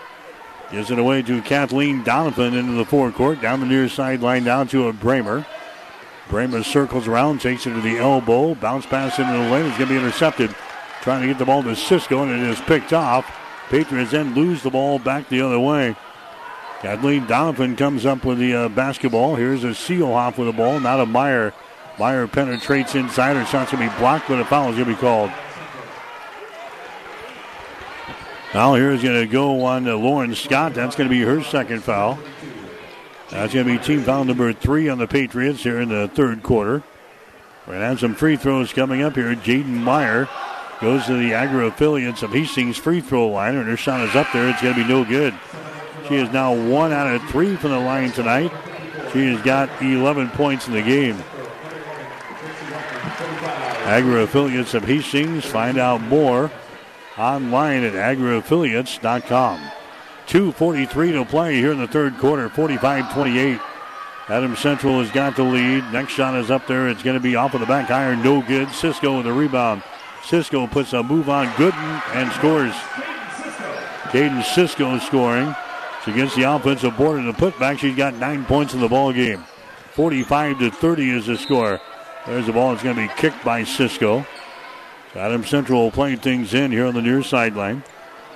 Gives 0.73 0.91
it 0.91 0.99
away 0.99 1.23
to 1.23 1.43
Kathleen 1.43 2.03
Donovan 2.05 2.55
into 2.55 2.73
the 2.73 2.85
forecourt. 2.85 3.41
Down 3.41 3.61
the 3.61 3.67
near 3.67 3.89
sideline, 3.89 4.45
down 4.45 4.69
to 4.69 4.89
a 4.89 4.93
Bramer. 4.93 5.47
Bramer 6.29 6.65
circles 6.65 7.09
around, 7.09 7.41
takes 7.41 7.67
it 7.67 7.75
to 7.75 7.81
the 7.81 7.99
elbow. 7.99 8.55
Bounce 8.55 8.87
pass 8.87 9.19
into 9.19 9.33
the 9.33 9.51
lane. 9.51 9.67
It's 9.67 9.79
going 9.79 9.89
to 9.89 9.95
be 9.95 10.01
intercepted. 10.01 10.55
Trying 11.03 11.23
to 11.23 11.29
get 11.29 11.39
the 11.39 11.45
ball 11.45 11.63
to 11.65 11.75
Cisco, 11.75 12.23
and 12.23 12.31
it 12.31 12.49
is 12.49 12.61
picked 12.61 12.93
off. 12.93 13.31
Patriots 13.69 14.11
then 14.11 14.35
lose 14.35 14.63
the 14.63 14.71
ball 14.71 14.99
back 14.99 15.29
the 15.29 15.41
other 15.41 15.59
way. 15.59 15.97
Kathleen 16.81 17.27
Donovan 17.27 17.77
comes 17.77 18.07
up 18.07 18.25
with 18.25 18.39
the 18.39 18.55
uh, 18.55 18.69
basketball. 18.71 19.35
Here's 19.35 19.65
a 19.65 19.69
Seelhoff 19.69 20.39
with 20.39 20.49
the 20.49 20.53
ball, 20.53 20.81
not 20.81 20.99
a 20.99 21.07
Meyer. 21.07 21.53
Meyer 21.99 22.27
penetrates 22.27 22.95
inside. 22.95 23.37
Her 23.37 23.45
shot's 23.45 23.71
going 23.71 23.87
to 23.87 23.95
be 23.95 23.99
blocked, 23.99 24.29
but 24.29 24.41
a 24.41 24.45
foul 24.47 24.71
is 24.71 24.77
going 24.77 24.89
to 24.89 24.95
be 24.95 25.01
called. 25.01 25.31
Now 28.55 28.75
here's 28.75 29.03
going 29.03 29.21
to 29.21 29.31
go 29.31 29.63
on 29.65 29.85
to 29.85 29.95
Lauren 29.95 30.35
Scott. 30.35 30.73
That's 30.73 30.97
going 30.97 31.09
to 31.09 31.15
be 31.15 31.21
her 31.21 31.43
second 31.43 31.85
foul. 31.85 32.19
That's 33.29 33.53
going 33.53 33.67
to 33.67 33.79
be 33.79 33.85
team 33.85 34.03
foul 34.03 34.25
number 34.25 34.53
three 34.55 34.89
on 34.89 34.97
the 34.97 35.07
Patriots 35.07 35.63
here 35.63 35.81
in 35.81 35.91
the 35.91 36.09
third 36.09 36.43
quarter. 36.43 36.83
We're 37.67 37.75
going 37.75 37.81
to 37.81 37.87
have 37.87 38.01
some 38.01 38.15
free 38.15 38.37
throws 38.37 38.73
coming 38.73 39.03
up 39.03 39.15
here. 39.15 39.37
Jaden 39.37 39.67
Meyer 39.67 40.29
goes 40.81 41.05
to 41.07 41.13
the 41.13 41.35
Agri 41.35 41.69
affiliates 41.69 42.23
of 42.23 42.33
Hastings 42.33 42.79
free 42.79 43.03
throw 43.03 43.29
line, 43.29 43.55
and 43.55 43.69
her 43.69 43.77
shot 43.77 44.01
is 44.01 44.17
up 44.17 44.29
there. 44.33 44.49
It's 44.49 44.63
going 44.63 44.75
to 44.75 44.83
be 44.83 44.89
no 44.89 45.05
good. 45.05 45.35
She 46.11 46.17
is 46.17 46.33
now 46.33 46.53
one 46.53 46.93
out 46.93 47.07
of 47.07 47.23
three 47.31 47.55
from 47.55 47.71
the 47.71 47.79
line 47.79 48.11
tonight. 48.11 48.51
She 49.13 49.27
has 49.27 49.41
got 49.43 49.71
11 49.81 50.31
points 50.31 50.67
in 50.67 50.73
the 50.73 50.83
game. 50.83 51.15
Agri 53.87 54.21
affiliates 54.21 54.75
of 54.75 54.83
Hastings. 54.83 55.45
Find 55.45 55.79
out 55.79 56.01
more 56.01 56.51
online 57.17 57.85
at 57.85 57.93
agriaffiliates.com. 57.93 59.61
2.43 60.27 61.13
to 61.13 61.25
play 61.25 61.55
here 61.55 61.71
in 61.71 61.79
the 61.79 61.87
third 61.87 62.19
quarter, 62.19 62.49
45 62.49 63.13
28. 63.13 63.61
Adam 64.29 64.57
Central 64.57 64.99
has 64.99 65.13
got 65.13 65.37
the 65.37 65.45
lead. 65.45 65.85
Next 65.93 66.15
shot 66.15 66.35
is 66.35 66.51
up 66.51 66.67
there. 66.67 66.89
It's 66.89 67.05
going 67.05 67.17
to 67.17 67.23
be 67.23 67.37
off 67.37 67.55
of 67.55 67.61
the 67.61 67.67
back 67.67 67.93
iron. 67.93 68.21
No 68.25 68.43
good. 68.43 68.69
Cisco 68.71 69.19
with 69.19 69.27
the 69.27 69.33
rebound. 69.33 69.85
Cisco 70.25 70.67
puts 70.67 70.93
a 70.93 71.05
move 71.05 71.29
on 71.29 71.47
Gooden 71.51 72.03
and 72.17 72.33
scores. 72.33 72.75
Caden 74.11 74.43
Cisco 74.43 74.99
scoring. 74.99 75.55
She 76.05 76.13
gets 76.13 76.35
the 76.35 76.45
offensive 76.45 76.97
board 76.97 77.19
and 77.19 77.29
the 77.29 77.33
putback. 77.33 77.79
She's 77.79 77.97
got 77.97 78.15
nine 78.15 78.45
points 78.45 78.73
in 78.73 78.81
the 78.81 78.89
ball 78.89 79.13
game. 79.13 79.45
45 79.93 80.59
to 80.61 80.71
30 80.71 81.11
is 81.11 81.27
the 81.27 81.37
score. 81.37 81.81
There's 82.27 82.47
the 82.47 82.53
ball. 82.53 82.73
It's 82.73 82.83
going 82.83 82.97
to 82.97 83.03
be 83.03 83.21
kicked 83.21 83.45
by 83.45 83.65
Cisco. 83.65 84.27
Adam 85.15 85.45
Central 85.45 85.91
playing 85.91 86.19
things 86.19 86.55
in 86.55 86.71
here 86.71 86.87
on 86.87 86.95
the 86.95 87.03
near 87.03 87.23
sideline. 87.23 87.83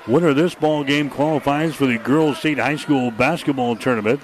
Winner 0.06 0.28
of 0.28 0.36
this 0.36 0.54
ball 0.54 0.84
game 0.84 1.08
qualifies 1.08 1.74
for 1.74 1.86
the 1.86 1.98
Girls 1.98 2.38
State 2.38 2.58
High 2.58 2.76
School 2.76 3.10
basketball 3.10 3.76
tournament. 3.76 4.20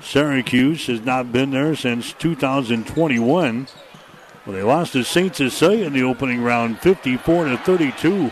Syracuse 0.00 0.86
has 0.86 1.00
not 1.00 1.32
been 1.32 1.50
there 1.50 1.74
since 1.74 2.12
2021. 2.12 3.66
Well, 4.46 4.56
they 4.56 4.62
lost 4.62 4.92
to 4.92 5.02
St. 5.02 5.34
Cecilia 5.34 5.86
in 5.86 5.92
the 5.92 6.02
opening 6.02 6.42
round, 6.42 6.78
54 6.78 7.46
to 7.46 7.56
32. 7.58 8.30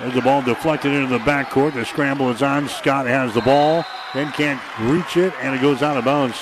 There's 0.00 0.14
the 0.14 0.22
ball 0.22 0.40
deflected 0.40 0.92
into 0.92 1.08
the 1.08 1.18
backcourt. 1.18 1.74
The 1.74 1.84
scramble 1.84 2.30
is 2.30 2.42
on. 2.42 2.68
Scott 2.68 3.06
has 3.06 3.34
the 3.34 3.42
ball, 3.42 3.84
then 4.14 4.32
can't 4.32 4.60
reach 4.80 5.18
it, 5.18 5.34
and 5.40 5.54
it 5.54 5.60
goes 5.60 5.82
out 5.82 5.98
of 5.98 6.06
bounds. 6.06 6.38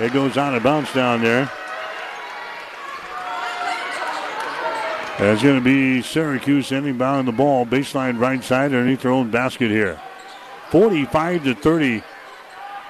It 0.00 0.14
goes 0.14 0.38
out 0.38 0.54
of 0.54 0.62
bounds 0.62 0.92
down 0.94 1.22
there. 1.22 1.50
It's 5.16 5.42
going 5.42 5.58
to 5.58 5.64
be 5.64 6.02
Syracuse 6.02 6.72
ending 6.72 6.94
inbound 6.94 7.28
the 7.28 7.32
ball, 7.32 7.66
baseline 7.66 8.18
right 8.18 8.42
side 8.42 8.72
underneath 8.72 9.02
their 9.02 9.12
own 9.12 9.30
basket 9.30 9.70
here. 9.70 10.00
45 10.70 11.44
to 11.44 11.54
30. 11.54 12.02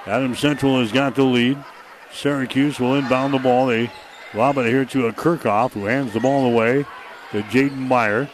Adam 0.07 0.35
Central 0.35 0.79
has 0.79 0.91
got 0.91 1.15
the 1.15 1.23
lead. 1.23 1.63
Syracuse 2.11 2.79
will 2.79 2.95
inbound 2.95 3.33
the 3.33 3.39
ball. 3.39 3.67
They 3.67 3.91
lob 4.33 4.57
it 4.57 4.65
here 4.67 4.85
to 4.85 5.07
a 5.07 5.13
Kirchhoff 5.13 5.73
who 5.73 5.85
hands 5.85 6.13
the 6.13 6.19
ball 6.19 6.45
away 6.45 6.85
to 7.31 7.43
Jaden 7.43 7.75
Meyer. 7.75 8.29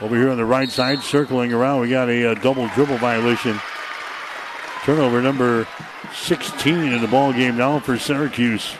Over 0.00 0.16
here 0.16 0.30
on 0.30 0.36
the 0.36 0.44
right 0.44 0.68
side, 0.68 1.02
circling 1.02 1.52
around, 1.52 1.80
we 1.80 1.88
got 1.88 2.08
a, 2.08 2.32
a 2.32 2.34
double 2.34 2.66
dribble 2.68 2.98
violation. 2.98 3.60
Turnover 4.84 5.22
number 5.22 5.66
16 6.12 6.74
in 6.74 7.00
the 7.00 7.08
ball 7.08 7.32
game 7.32 7.56
now 7.56 7.78
for 7.78 7.96
Syracuse. 7.96 8.74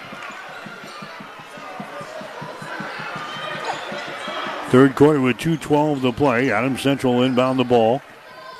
Third 4.71 4.97
quarter 4.97 5.21
with 5.21 5.39
2.12 5.39 6.03
to 6.03 6.13
play. 6.13 6.51
Adam 6.51 6.77
Central 6.77 7.23
inbound 7.23 7.61
the 7.61 7.65
ball. 7.65 8.03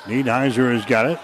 Nienheiser 0.05 0.73
has 0.73 0.85
got 0.85 1.07
it. 1.07 1.19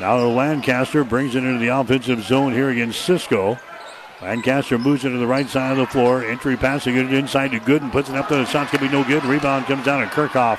Now 0.00 0.18
Lancaster 0.26 1.04
brings 1.04 1.36
it 1.36 1.44
into 1.44 1.60
the 1.60 1.68
offensive 1.68 2.22
zone 2.22 2.52
here 2.52 2.70
against 2.70 3.02
Cisco. 3.02 3.58
Lancaster 4.20 4.78
moves 4.78 5.04
it 5.04 5.10
to 5.10 5.18
the 5.18 5.26
right 5.26 5.48
side 5.48 5.72
of 5.72 5.78
the 5.78 5.86
floor. 5.86 6.24
Entry 6.24 6.56
pass, 6.56 6.84
passing 6.84 6.96
it 6.96 7.12
inside 7.12 7.52
to 7.52 7.60
Gooden. 7.60 7.92
Puts 7.92 8.08
it 8.08 8.16
up 8.16 8.28
there. 8.28 8.38
The 8.38 8.46
shot's 8.46 8.72
going 8.72 8.84
to 8.84 8.90
be 8.90 8.92
no 8.92 9.04
good. 9.06 9.24
Rebound 9.24 9.66
comes 9.66 9.84
down 9.84 10.00
to 10.00 10.06
Kirchhoff. 10.08 10.58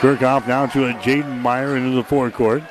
Kirchhoff 0.00 0.46
now 0.46 0.66
to 0.66 0.88
a 0.88 0.92
Jaden 0.94 1.40
Meyer 1.40 1.76
into 1.76 1.96
the 1.96 2.04
forecourt. 2.04 2.62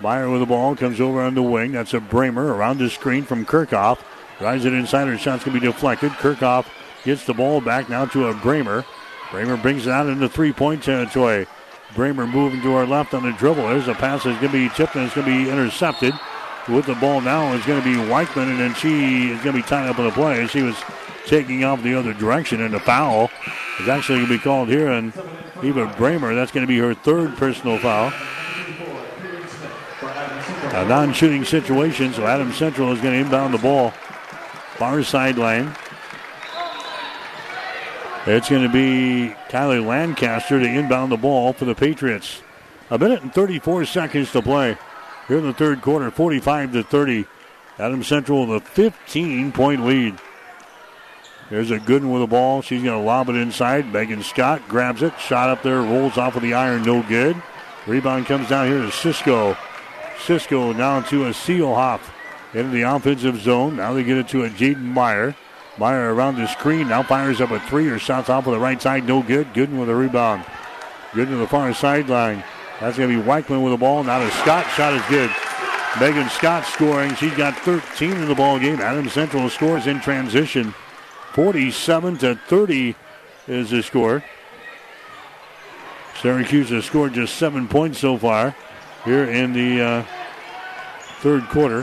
Meyer 0.00 0.30
with 0.30 0.40
the 0.40 0.46
ball 0.46 0.74
comes 0.76 1.00
over 1.00 1.20
on 1.20 1.34
the 1.34 1.42
wing. 1.42 1.72
That's 1.72 1.92
a 1.92 2.00
Bramer 2.00 2.54
around 2.54 2.78
the 2.78 2.88
screen 2.88 3.24
from 3.24 3.44
Kirchhoff. 3.44 3.98
Drives 4.38 4.64
it 4.64 4.72
inside. 4.72 5.08
Her 5.08 5.18
shot's 5.18 5.44
going 5.44 5.56
to 5.56 5.60
be 5.60 5.66
deflected. 5.66 6.12
Kirchhoff 6.12 6.66
Gets 7.04 7.24
the 7.24 7.34
ball 7.34 7.60
back 7.60 7.88
now 7.88 8.06
to 8.06 8.26
a 8.26 8.34
Bramer. 8.34 8.84
Bramer 9.30 9.60
brings 9.60 9.86
it 9.86 9.90
out 9.90 10.08
into 10.08 10.28
three 10.28 10.52
point 10.52 10.82
territory. 10.82 11.46
Bramer 11.94 12.30
moving 12.30 12.60
to 12.62 12.74
our 12.74 12.86
left 12.86 13.14
on 13.14 13.22
the 13.22 13.32
dribble. 13.32 13.62
There's 13.62 13.88
a 13.88 13.94
pass 13.94 14.24
that's 14.24 14.38
going 14.40 14.52
to 14.52 14.68
be 14.68 14.74
tipped 14.74 14.94
and 14.94 15.06
it's 15.06 15.14
going 15.14 15.26
to 15.26 15.44
be 15.44 15.50
intercepted. 15.50 16.12
With 16.68 16.84
the 16.84 16.94
ball 16.96 17.22
now 17.22 17.54
is 17.54 17.64
going 17.64 17.82
to 17.82 17.84
be 17.84 17.96
Weichman, 17.96 18.50
and 18.50 18.60
then 18.60 18.74
she 18.74 19.30
is 19.30 19.40
going 19.42 19.56
to 19.56 19.62
be 19.62 19.66
tied 19.66 19.88
up 19.88 19.98
in 19.98 20.04
the 20.04 20.10
play. 20.10 20.46
She 20.48 20.62
was 20.62 20.76
taking 21.24 21.64
off 21.64 21.82
the 21.82 21.94
other 21.94 22.12
direction, 22.12 22.60
and 22.60 22.74
the 22.74 22.80
foul 22.80 23.30
is 23.80 23.88
actually 23.88 24.18
going 24.18 24.28
to 24.28 24.34
be 24.34 24.42
called 24.42 24.68
here 24.68 24.90
on 24.90 25.06
Eva 25.62 25.86
Bramer. 25.96 26.34
That's 26.34 26.52
going 26.52 26.66
to 26.66 26.68
be 26.68 26.78
her 26.78 26.92
third 26.92 27.36
personal 27.38 27.78
foul. 27.78 28.12
A 30.74 30.86
non 30.86 31.14
shooting 31.14 31.42
situation, 31.42 32.12
so 32.12 32.26
Adam 32.26 32.52
Central 32.52 32.92
is 32.92 33.00
going 33.00 33.14
to 33.14 33.20
inbound 33.20 33.54
the 33.54 33.58
ball. 33.58 33.90
Far 34.76 35.02
sideline. 35.02 35.74
It's 38.26 38.50
going 38.50 38.62
to 38.62 38.68
be 38.68 39.34
Tyler 39.48 39.80
Lancaster 39.80 40.60
to 40.60 40.66
inbound 40.66 41.12
the 41.12 41.16
ball 41.16 41.54
for 41.54 41.64
the 41.64 41.74
Patriots. 41.74 42.42
A 42.90 42.98
minute 42.98 43.22
and 43.22 43.32
34 43.32 43.86
seconds 43.86 44.32
to 44.32 44.42
play 44.42 44.76
here 45.28 45.38
in 45.38 45.44
the 45.44 45.52
third 45.52 45.82
quarter, 45.82 46.10
45 46.10 46.72
to 46.72 46.82
30. 46.82 47.26
Adam 47.78 48.02
Central 48.02 48.46
with 48.46 48.62
a 48.62 48.66
15 48.66 49.52
point 49.52 49.86
lead. 49.86 50.18
There's 51.50 51.70
a 51.70 51.78
good 51.78 52.02
one 52.02 52.12
with 52.12 52.22
the 52.22 52.26
ball. 52.26 52.60
She's 52.60 52.82
going 52.82 52.98
to 52.98 53.04
lob 53.04 53.28
it 53.28 53.36
inside. 53.36 53.92
Megan 53.92 54.22
Scott 54.22 54.68
grabs 54.68 55.02
it. 55.02 55.18
Shot 55.20 55.48
up 55.48 55.62
there, 55.62 55.80
rolls 55.80 56.18
off 56.18 56.36
of 56.36 56.42
the 56.42 56.54
iron, 56.54 56.82
no 56.82 57.02
good. 57.02 57.40
Rebound 57.86 58.26
comes 58.26 58.48
down 58.48 58.66
here 58.66 58.82
to 58.82 58.90
Cisco. 58.90 59.56
Cisco 60.20 60.72
now 60.72 61.00
to 61.02 61.26
a 61.26 61.30
Seelhoff 61.30 62.00
into 62.52 62.70
the 62.70 62.82
offensive 62.82 63.40
zone. 63.40 63.76
Now 63.76 63.92
they 63.92 64.04
get 64.04 64.18
it 64.18 64.28
to 64.28 64.44
a 64.44 64.50
Jaden 64.50 64.82
Meyer. 64.82 65.36
Meyer 65.78 66.12
around 66.12 66.36
the 66.36 66.46
screen. 66.48 66.88
Now 66.88 67.02
fires 67.02 67.40
up 67.40 67.50
a 67.50 67.60
three 67.60 67.88
or 67.88 67.98
shots 67.98 68.28
off 68.28 68.46
of 68.46 68.52
the 68.52 68.58
right 68.58 68.82
side. 68.82 69.06
No 69.06 69.22
good. 69.22 69.54
Gooden 69.54 69.78
with 69.78 69.88
a 69.88 69.94
rebound. 69.94 70.44
Gooden 71.12 71.28
to 71.28 71.36
the 71.36 71.46
far 71.46 71.72
sideline. 71.72 72.42
That's 72.80 72.96
going 72.96 73.10
to 73.10 73.22
be 73.22 73.28
Weichman 73.28 73.62
with 73.62 73.72
the 73.72 73.78
ball. 73.78 74.04
Now 74.04 74.20
to 74.20 74.30
Scott. 74.30 74.70
Shot 74.72 74.94
is 74.94 75.02
good. 75.08 75.30
Megan 76.00 76.28
Scott 76.28 76.64
scoring. 76.64 77.14
She's 77.16 77.34
got 77.34 77.56
13 77.58 78.12
in 78.12 78.28
the 78.28 78.34
ball 78.34 78.58
game. 78.58 78.80
Adam 78.80 79.08
Central 79.08 79.48
scores 79.50 79.86
in 79.86 80.00
transition. 80.00 80.74
47 81.32 82.18
to 82.18 82.34
30 82.46 82.94
is 83.48 83.70
the 83.70 83.82
score. 83.82 84.22
Syracuse 86.20 86.70
has 86.70 86.84
scored 86.84 87.14
just 87.14 87.36
seven 87.36 87.66
points 87.68 87.98
so 87.98 88.16
far 88.16 88.54
here 89.04 89.24
in 89.24 89.52
the 89.52 89.80
uh, 89.80 90.04
third 91.20 91.44
quarter. 91.48 91.80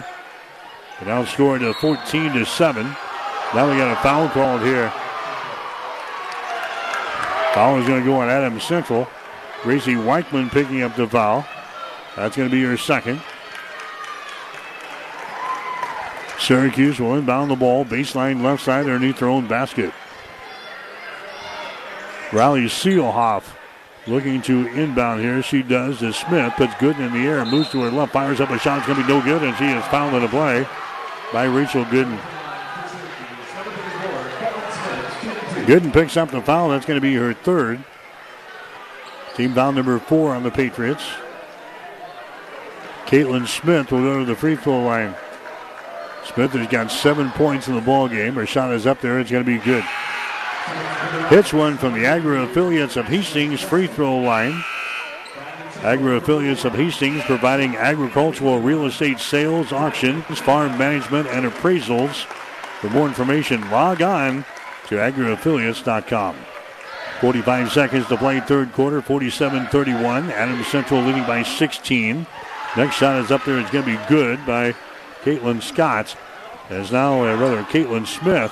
It 1.02 1.08
outscored 1.08 1.60
to 1.60 1.74
14 1.74 2.34
to 2.34 2.46
7. 2.46 2.86
Now 3.54 3.70
we 3.70 3.78
got 3.78 3.92
a 3.92 4.02
foul 4.02 4.30
called 4.30 4.62
here. 4.62 4.90
Foul 7.54 7.80
is 7.80 7.88
going 7.88 8.02
to 8.02 8.06
go 8.06 8.18
on 8.20 8.30
Adam 8.30 8.60
Central. 8.60 9.08
Gracie 9.66 9.96
Weichman 9.96 10.52
picking 10.52 10.84
up 10.84 10.96
the 10.96 11.08
foul. 11.08 11.44
That's 12.16 12.38
going 12.38 12.48
to 12.48 12.54
be 12.54 12.60
your 12.60 12.78
second. 12.78 13.20
Syracuse 16.38 17.00
will 17.00 17.16
inbound 17.16 17.50
the 17.50 17.56
ball, 17.56 17.84
baseline 17.84 18.44
left 18.44 18.64
side 18.64 18.82
underneath 18.82 19.18
their 19.18 19.28
own 19.28 19.48
basket. 19.48 19.92
Riley 22.32 22.66
Seelhoff 22.66 23.56
looking 24.06 24.40
to 24.44 24.68
inbound 24.68 25.22
here. 25.22 25.42
She 25.42 25.64
does 25.64 26.04
as 26.04 26.16
Smith 26.16 26.54
puts 26.58 26.74
Gooden 26.76 27.08
in 27.08 27.14
the 27.14 27.28
air, 27.28 27.44
moves 27.44 27.72
to 27.72 27.82
her 27.82 27.90
left, 27.90 28.14
fires 28.14 28.40
up 28.40 28.52
a 28.52 28.60
shot. 28.60 28.78
It's 28.78 28.88
going 28.88 29.02
to 29.02 29.08
be 29.08 29.12
no 29.12 29.24
good, 29.24 29.42
and 29.42 29.58
she 29.58 29.66
is 29.66 29.84
fouled 29.86 30.14
in 30.14 30.22
the 30.22 30.28
play 30.28 30.68
by 31.34 31.46
Rachel 31.46 31.86
Gooden. 31.86 32.20
Gooden 35.66 35.92
picks 35.92 36.18
up 36.18 36.30
the 36.30 36.42
foul. 36.44 36.70
That's 36.70 36.86
going 36.86 36.98
to 36.98 37.02
be 37.02 37.16
her 37.16 37.34
third. 37.34 37.84
Team 39.36 39.54
foul 39.54 39.74
number 39.74 40.00
four 40.00 40.34
on 40.34 40.44
the 40.44 40.52
Patriots. 40.52 41.04
Caitlin 43.06 43.48
Smith 43.48 43.92
will 43.92 44.02
go 44.02 44.20
to 44.20 44.26
the 44.26 44.36
free 44.36 44.56
throw 44.56 44.84
line. 44.84 45.14
Smith 46.24 46.52
has 46.54 46.68
got 46.68 46.90
seven 46.90 47.30
points 47.32 47.68
in 47.68 47.76
the 47.76 47.82
ball 47.82 48.08
game. 48.08 48.34
Her 48.36 48.46
shot 48.46 48.72
is 48.72 48.88
up 48.88 49.02
there. 49.02 49.20
It's 49.20 49.30
going 49.30 49.46
to 49.46 49.60
be 49.60 49.64
good. 49.64 49.84
Hits 51.30 51.54
one 51.54 51.78
from 51.78 51.94
the 51.94 52.06
Agri 52.06 52.42
affiliates 52.42 52.96
of 52.96 53.06
Hastings 53.06 53.62
free 53.62 53.88
throw 53.88 54.18
line. 54.18 54.64
Agri 55.84 56.16
affiliates 56.18 56.66
of 56.66 56.74
Hastings 56.74 57.22
providing 57.24 57.76
agricultural 57.76 58.60
real 58.60 58.86
estate 58.86 59.20
sales, 59.20 59.72
auctions, 59.72 60.24
farm 60.40 60.78
management, 60.78 61.28
and 61.28 61.46
appraisals. 61.46 62.26
For 62.80 62.90
more 62.90 63.08
information, 63.08 63.70
log 63.70 64.02
on 64.02 64.46
to 64.88 64.96
agriaffiliates.com. 64.96 66.36
45 67.22 67.72
seconds 67.72 68.08
to 68.08 68.18
play 68.18 68.40
third 68.42 68.74
quarter, 68.74 69.02
47 69.02 69.68
31. 69.68 70.32
Adams 70.32 70.68
Central 70.68 71.02
leading 71.02 71.26
by 71.26 71.44
16. 71.44 72.28
Next 72.76 72.96
shot 72.96 73.24
is 73.24 73.32
up 73.32 73.46
there. 73.46 73.58
It's 73.60 73.72
going 73.72 73.86
to 73.86 73.98
be 73.98 74.08
good 74.08 74.46
by 74.46 74.76
Caitlin 75.24 75.62
Scott. 75.62 76.16
As 76.70 76.92
now, 76.92 77.24
uh, 77.24 77.38
rather, 77.38 77.64
Caitlin 77.64 78.06
Smith. 78.06 78.52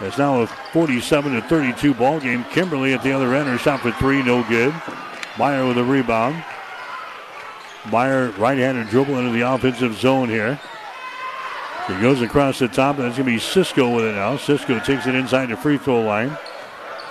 It's 0.00 0.18
now 0.18 0.42
a 0.42 0.46
47 0.46 1.32
to 1.32 1.42
32 1.42 1.94
ball 1.94 2.20
game. 2.20 2.44
Kimberly 2.44 2.92
at 2.92 3.02
the 3.02 3.12
other 3.12 3.34
end. 3.34 3.48
Her 3.48 3.58
shot 3.58 3.80
for 3.80 3.92
three, 3.92 4.22
no 4.22 4.42
good. 4.44 4.74
Meyer 5.38 5.66
with 5.66 5.78
a 5.78 5.84
rebound. 5.84 6.44
Meyer 7.90 8.30
right-handed 8.32 8.88
dribble 8.88 9.18
into 9.18 9.32
the 9.32 9.40
offensive 9.40 9.94
zone 9.94 10.28
here. 10.28 10.60
He 11.88 12.00
goes 12.00 12.20
across 12.20 12.58
the 12.58 12.68
top. 12.68 12.96
That's 12.96 13.16
going 13.16 13.26
to 13.26 13.32
be 13.32 13.38
Cisco 13.38 13.94
with 13.94 14.04
it 14.04 14.14
now. 14.14 14.36
Cisco 14.36 14.78
takes 14.80 15.06
it 15.06 15.14
inside 15.14 15.46
the 15.46 15.56
free 15.56 15.78
throw 15.78 16.02
line. 16.02 16.36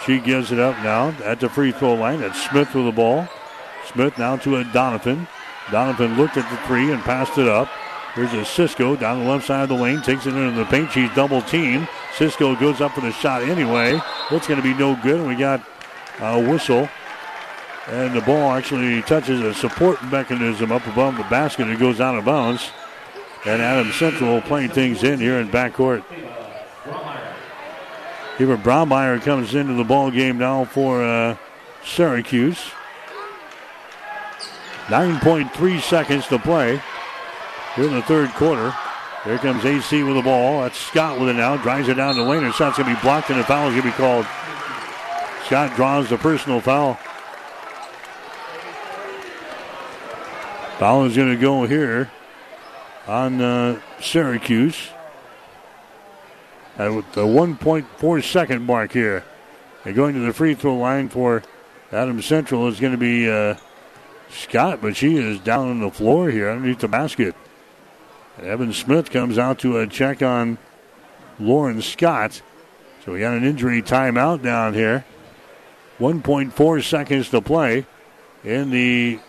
She 0.06 0.20
gives 0.20 0.52
it 0.52 0.60
up 0.60 0.78
now 0.84 1.10
at 1.24 1.40
the 1.40 1.50
free 1.50 1.72
throw 1.72 1.96
line. 1.96 2.22
That's 2.22 2.50
Smith 2.50 2.74
with 2.76 2.86
the 2.86 2.92
ball. 2.92 3.28
Smith 3.92 4.18
now 4.18 4.38
to 4.38 4.58
a 4.58 4.64
Donovan. 4.66 5.28
Donovan 5.72 6.16
looked 6.16 6.38
at 6.38 6.50
the 6.50 6.68
three 6.68 6.92
and 6.92 7.02
passed 7.02 7.38
it 7.38 7.48
up. 7.48 7.68
Here's 8.14 8.32
a 8.34 8.46
Cisco 8.46 8.96
down 8.96 9.24
the 9.24 9.30
left 9.30 9.48
side 9.48 9.64
of 9.64 9.70
the 9.70 9.76
lane, 9.76 10.02
takes 10.02 10.26
it 10.26 10.36
into 10.36 10.58
the 10.58 10.66
paint. 10.66 10.92
She's 10.92 11.14
double 11.16 11.42
teamed. 11.42 11.90
Cisco 12.16 12.56
goes 12.56 12.80
up 12.82 12.94
for 12.94 13.02
the 13.02 13.12
shot 13.12 13.42
anyway. 13.42 14.00
It's 14.32 14.48
going 14.48 14.62
to 14.62 14.64
be 14.64 14.74
no 14.74 14.96
good. 15.02 15.28
We 15.28 15.36
got 15.36 15.62
a 16.20 16.40
whistle. 16.40 16.88
And 17.88 18.16
the 18.16 18.22
ball 18.22 18.52
actually 18.52 19.02
touches 19.02 19.42
a 19.42 19.54
support 19.54 20.04
mechanism 20.06 20.72
up 20.72 20.86
above 20.88 21.18
the 21.18 21.24
basket. 21.24 21.68
It 21.68 21.80
goes 21.80 22.00
out 22.00 22.16
of 22.16 22.26
bounds. 22.26 22.72
And 23.46 23.62
Adam 23.62 23.92
Central 23.92 24.42
playing 24.42 24.70
things 24.70 25.04
in 25.04 25.20
here 25.20 25.40
in 25.40 25.50
backcourt. 25.50 26.04
Here, 28.38 28.58
Brommeyer 28.58 29.22
comes 29.22 29.56
into 29.56 29.74
the 29.74 29.86
ball 29.86 30.12
game 30.12 30.38
now 30.38 30.66
for 30.66 31.02
uh, 31.02 31.38
Syracuse. 31.86 32.60
9.3 34.88 35.82
seconds 35.82 36.28
to 36.28 36.38
play 36.38 36.82
here 37.76 37.86
in 37.86 37.94
the 37.94 38.02
third 38.02 38.30
quarter. 38.32 38.76
Here 39.24 39.38
comes 39.38 39.64
AC 39.64 40.04
with 40.04 40.16
the 40.16 40.22
ball. 40.22 40.62
That's 40.62 40.78
Scott 40.78 41.18
with 41.18 41.30
it 41.30 41.34
now. 41.34 41.56
Drives 41.58 41.88
it 41.88 41.96
down 41.96 42.18
the 42.18 42.24
lane. 42.24 42.44
And 42.44 42.54
shot's 42.54 42.78
going 42.78 42.90
to 42.90 42.96
be 42.96 43.02
blocked, 43.02 43.30
and 43.30 43.40
the 43.40 43.44
foul 43.46 43.70
is 43.70 43.72
going 43.72 43.84
to 43.84 43.88
be 43.90 43.98
called. 43.98 44.28
Scott 45.46 45.76
draws 45.76 46.10
the 46.10 46.18
personal 46.18 46.60
foul. 46.60 46.96
Foul 50.78 51.06
is 51.06 51.16
going 51.16 51.30
to 51.30 51.42
go 51.42 51.66
here 51.66 52.12
on 53.08 53.40
uh, 53.40 53.80
Syracuse 54.02 54.90
at 56.78 57.14
the 57.14 57.22
1.4 57.22 58.24
second 58.24 58.66
mark 58.66 58.92
here. 58.92 59.24
And 59.84 59.96
going 59.96 60.16
to 60.16 60.22
the 60.22 60.34
free 60.34 60.56
throw 60.56 60.76
line 60.78 61.10
for 61.10 61.44
Adam 61.92 62.22
Central 62.22 62.68
is 62.68 62.80
going 62.80 62.92
to 62.92 62.98
be 62.98 63.30
uh, 63.30 63.56
Scott, 64.30 64.80
but 64.82 64.96
she 64.96 65.18
is 65.18 65.40
down 65.40 65.70
on 65.70 65.80
the 65.80 65.92
floor 65.92 66.30
here 66.30 66.50
underneath 66.50 66.80
the 66.80 66.88
basket. 66.88 67.36
And 68.38 68.48
Evan 68.48 68.74
Smith 68.74 69.12
comes 69.12 69.38
out 69.38 69.60
to 69.60 69.78
a 69.80 69.88
check 69.88 70.22
on 70.22 70.58
Lauren 71.40 71.82
Scott. 71.82 72.42
So 73.04 73.14
we 73.14 73.20
got 73.20 73.38
an 73.38 73.46
injury 73.46 73.82
timeout 73.82 74.42
down 74.42 74.74
here. 74.74 75.06
1.4 76.00 76.84
seconds 76.84 77.30
to 77.30 77.42
play 77.42 77.86
in 78.44 78.72
the 78.72 79.20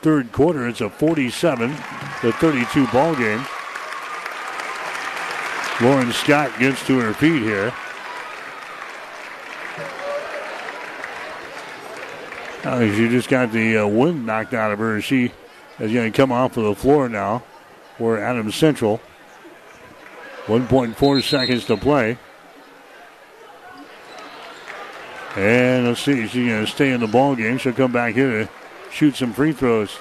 third 0.00 0.32
quarter. 0.32 0.68
It's 0.68 0.80
a 0.80 0.88
47 0.88 1.70
to 1.70 2.32
32 2.32 2.86
ball 2.88 3.14
game. 3.14 3.44
Lauren 5.80 6.12
Scott 6.12 6.56
gets 6.58 6.86
to 6.86 6.98
her 7.00 7.12
feet 7.12 7.42
here. 7.42 7.74
Uh, 12.64 12.80
she 12.94 13.08
just 13.08 13.28
got 13.28 13.52
the 13.52 13.78
uh, 13.78 13.86
wind 13.86 14.24
knocked 14.24 14.54
out 14.54 14.72
of 14.72 14.78
her. 14.78 15.00
She 15.00 15.32
is 15.78 15.92
going 15.92 16.10
to 16.10 16.16
come 16.16 16.32
off 16.32 16.56
of 16.56 16.64
the 16.64 16.74
floor 16.74 17.08
now 17.08 17.42
for 17.98 18.18
Adams 18.18 18.54
Central. 18.54 19.00
1.4 20.46 21.22
seconds 21.22 21.64
to 21.66 21.76
play. 21.76 22.18
And 25.36 25.86
let's 25.88 26.00
see, 26.00 26.26
she's 26.28 26.48
going 26.48 26.64
to 26.64 26.70
stay 26.70 26.92
in 26.92 27.00
the 27.00 27.08
ball 27.08 27.34
game. 27.34 27.58
She'll 27.58 27.72
come 27.72 27.92
back 27.92 28.14
here 28.14 28.44
to 28.44 28.50
shoot 28.90 29.16
some 29.16 29.32
free 29.32 29.52
throws. 29.52 29.98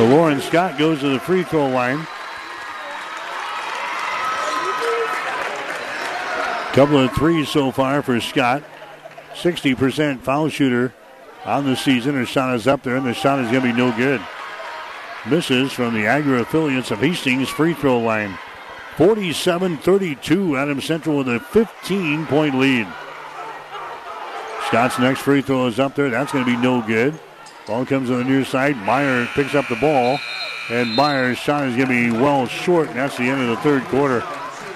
So 0.00 0.06
Lauren 0.06 0.40
Scott 0.40 0.78
goes 0.78 1.00
to 1.00 1.10
the 1.10 1.20
free 1.20 1.42
throw 1.42 1.68
line. 1.68 2.06
Couple 6.72 6.98
of 6.98 7.12
threes 7.12 7.50
so 7.50 7.70
far 7.70 8.00
for 8.00 8.18
Scott. 8.18 8.62
60% 9.34 10.20
foul 10.20 10.48
shooter 10.48 10.94
on 11.44 11.66
the 11.66 11.76
season. 11.76 12.14
Her 12.14 12.24
shot 12.24 12.54
is 12.54 12.66
up 12.66 12.82
there, 12.82 12.96
and 12.96 13.04
the 13.04 13.12
shot 13.12 13.40
is 13.40 13.50
going 13.50 13.60
to 13.60 13.72
be 13.74 13.76
no 13.76 13.94
good. 13.94 14.22
Misses 15.28 15.70
from 15.70 15.92
the 15.92 16.06
Agri 16.06 16.40
affiliates 16.40 16.90
of 16.90 17.00
Hastings 17.00 17.50
free 17.50 17.74
throw 17.74 18.00
line. 18.00 18.38
47 18.96 19.76
32. 19.76 20.56
Adam 20.56 20.80
Central 20.80 21.18
with 21.18 21.28
a 21.28 21.40
15 21.40 22.24
point 22.24 22.58
lead. 22.58 22.86
Scott's 24.68 24.98
next 24.98 25.20
free 25.20 25.42
throw 25.42 25.66
is 25.66 25.78
up 25.78 25.94
there. 25.94 26.08
That's 26.08 26.32
going 26.32 26.46
to 26.46 26.50
be 26.50 26.56
no 26.56 26.80
good. 26.80 27.20
Ball 27.66 27.86
comes 27.86 28.10
on 28.10 28.18
the 28.18 28.24
near 28.24 28.44
side. 28.44 28.76
Meyer 28.78 29.26
picks 29.34 29.54
up 29.54 29.68
the 29.68 29.76
ball, 29.76 30.18
and 30.70 30.94
Meyer's 30.94 31.38
shot 31.38 31.68
is 31.68 31.76
going 31.76 31.88
to 31.88 32.10
be 32.10 32.10
well 32.10 32.46
short, 32.46 32.88
and 32.88 32.96
that's 32.96 33.16
the 33.16 33.24
end 33.24 33.42
of 33.42 33.48
the 33.48 33.56
third 33.58 33.84
quarter. 33.84 34.22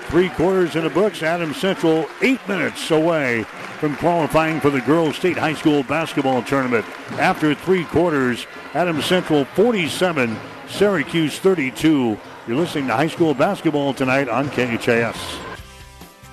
Three 0.08 0.28
quarters 0.28 0.76
in 0.76 0.84
the 0.84 0.90
books. 0.90 1.22
Adam 1.22 1.54
Central 1.54 2.06
eight 2.22 2.46
minutes 2.46 2.90
away 2.90 3.44
from 3.80 3.96
qualifying 3.96 4.60
for 4.60 4.70
the 4.70 4.80
Girls 4.82 5.16
State 5.16 5.36
High 5.36 5.54
School 5.54 5.82
Basketball 5.82 6.42
Tournament. 6.42 6.84
After 7.12 7.54
three 7.54 7.84
quarters, 7.84 8.46
Adam 8.74 9.00
Central 9.02 9.44
47, 9.44 10.36
Syracuse 10.68 11.38
32. 11.38 12.18
You're 12.46 12.56
listening 12.56 12.86
to 12.88 12.94
high 12.94 13.08
school 13.08 13.32
basketball 13.34 13.94
tonight 13.94 14.28
on 14.28 14.50
KHAS. 14.50 15.16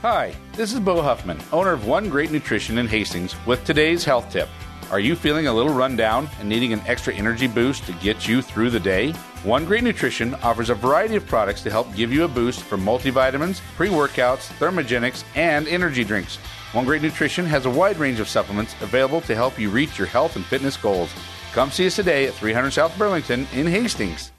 Hi, 0.02 0.36
this 0.54 0.74
is 0.74 0.80
Bo 0.80 1.02
Huffman, 1.02 1.40
owner 1.54 1.72
of 1.72 1.86
One 1.88 2.10
Great 2.10 2.32
Nutrition 2.32 2.78
in 2.78 2.88
Hastings, 2.88 3.36
with 3.46 3.64
today's 3.64 4.04
health 4.04 4.30
tip. 4.32 4.50
Are 4.92 5.00
you 5.00 5.16
feeling 5.16 5.48
a 5.48 5.54
little 5.54 5.74
run 5.74 5.96
down 5.96 6.30
and 6.42 6.50
needing 6.50 6.74
an 6.74 6.82
extra 6.86 7.14
energy 7.14 7.48
boost 7.48 7.86
to 7.86 7.94
get 7.94 8.28
you 8.28 8.42
through 8.42 8.72
the 8.72 8.80
day? 8.80 9.14
One 9.44 9.64
Great 9.64 9.86
Nutrition 9.86 10.36
offers 10.44 10.70
a 10.70 10.76
variety 10.76 11.16
of 11.16 11.26
products 11.26 11.62
to 11.62 11.72
help 11.72 11.96
give 11.96 12.12
you 12.12 12.26
a 12.26 12.28
boost 12.28 12.62
from 12.62 12.84
multivitamins, 12.84 13.62
pre 13.78 13.88
workouts, 13.88 14.52
thermogenics, 14.60 15.24
and 15.34 15.66
energy 15.70 16.04
drinks. 16.04 16.36
One 16.74 16.84
Great 16.84 17.02
Nutrition 17.02 17.46
has 17.46 17.66
a 17.66 17.70
wide 17.70 18.00
range 18.00 18.20
of 18.20 18.28
supplements 18.28 18.76
available 18.82 19.22
to 19.22 19.34
help 19.34 19.58
you 19.58 19.70
reach 19.70 19.98
your 19.98 20.08
health 20.08 20.36
and 20.36 20.44
fitness 20.44 20.76
goals. 20.76 21.14
Come 21.54 21.72
see 21.72 21.88
us 21.88 21.96
today 21.96 22.28
at 22.28 22.34
300 22.34 22.72
South 22.72 22.98
Burlington 22.98 23.48
in 23.54 23.68
Hastings. 23.68 24.34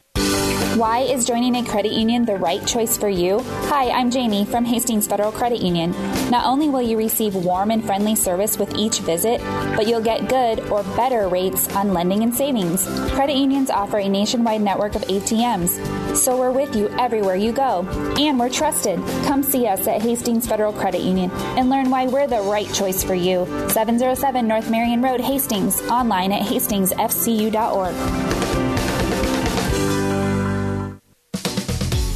Why 0.77 1.01
is 1.01 1.27
joining 1.27 1.57
a 1.57 1.65
credit 1.65 1.93
union 1.93 2.25
the 2.25 2.37
right 2.37 2.67
choice 2.67 2.97
for 2.97 3.11
you? 3.11 3.41
Hi, 3.69 3.91
I'm 3.91 4.11
Jamie 4.11 4.47
from 4.47 4.65
Hastings 4.65 5.07
Federal 5.07 5.31
Credit 5.31 5.61
Union. 5.61 5.91
Not 6.31 6.47
only 6.47 6.71
will 6.71 6.81
you 6.81 6.97
receive 6.97 7.35
warm 7.35 7.71
and 7.71 7.85
friendly 7.85 8.15
service 8.15 8.57
with 8.57 8.75
each 8.75 9.01
visit, 9.01 9.43
but 9.77 9.87
you'll 9.87 10.01
get 10.01 10.31
good 10.31 10.61
or 10.71 10.83
better 10.97 11.29
rates 11.29 11.69
on 11.77 11.93
lending 11.93 12.23
and 12.23 12.35
savings. 12.35 12.87
Credit 13.11 13.37
unions 13.37 13.69
offer 13.69 13.99
a 13.99 14.09
nationwide 14.09 14.63
network 14.63 14.95
of 14.95 15.03
ATMs, 15.03 16.17
so 16.17 16.39
we're 16.39 16.51
with 16.51 16.75
you 16.75 16.89
everywhere 16.99 17.37
you 17.37 17.53
go. 17.53 17.87
And 18.19 18.41
we're 18.41 18.49
trusted. 18.49 18.99
Come 19.27 19.43
see 19.43 19.67
us 19.67 19.87
at 19.87 20.01
Hastings 20.01 20.49
Federal 20.49 20.73
Credit 20.73 21.03
Union 21.03 21.31
and 21.59 21.69
learn 21.69 21.91
why 21.91 22.07
we're 22.07 22.27
the 22.27 22.41
right 22.41 22.73
choice 22.73 23.05
for 23.05 23.15
you. 23.15 23.45
707 23.69 24.49
North 24.49 24.71
Marion 24.71 25.03
Road, 25.03 25.21
Hastings, 25.21 25.83
online 25.83 26.33
at 26.33 26.47
hastingsfcu.org. 26.47 28.52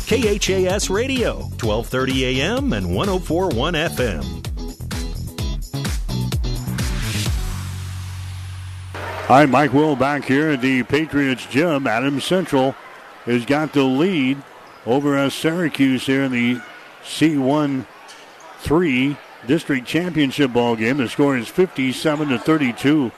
KHAS 0.06 0.88
Radio, 0.88 1.38
1230 1.58 2.40
AM 2.40 2.72
and 2.72 2.94
1041 2.94 3.74
FM. 3.74 4.46
Hi, 9.26 9.46
Mike 9.46 9.72
Will 9.72 9.96
back 9.96 10.24
here 10.24 10.50
at 10.50 10.60
the 10.60 10.84
Patriots 10.84 11.44
gym. 11.46 11.88
Adams 11.88 12.24
Central 12.24 12.76
has 13.24 13.44
got 13.44 13.72
the 13.72 13.82
lead 13.82 14.40
over 14.86 15.18
uh, 15.18 15.28
Syracuse 15.28 16.06
here 16.06 16.22
in 16.22 16.30
the 16.30 16.60
C1 17.02 17.84
3 18.60 19.16
district 19.48 19.88
championship 19.88 20.52
ball 20.52 20.76
game. 20.76 20.98
The 20.98 21.08
score 21.08 21.36
is 21.36 21.48
57 21.48 22.28
to 22.28 22.38
32. 22.38 23.10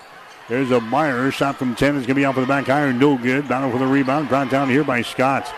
There's 0.48 0.70
a 0.70 0.80
Meyer 0.80 1.30
shot 1.30 1.56
from 1.56 1.74
10 1.74 1.96
is 1.96 2.06
going 2.06 2.08
to 2.08 2.14
be 2.14 2.24
off 2.24 2.38
of 2.38 2.44
the 2.44 2.46
back 2.46 2.70
iron, 2.70 2.98
no 2.98 3.18
good. 3.18 3.46
Battle 3.46 3.70
for 3.70 3.78
the 3.78 3.86
rebound, 3.86 4.30
brought 4.30 4.50
down 4.50 4.70
here 4.70 4.84
by 4.84 5.02
Scott. 5.02 5.52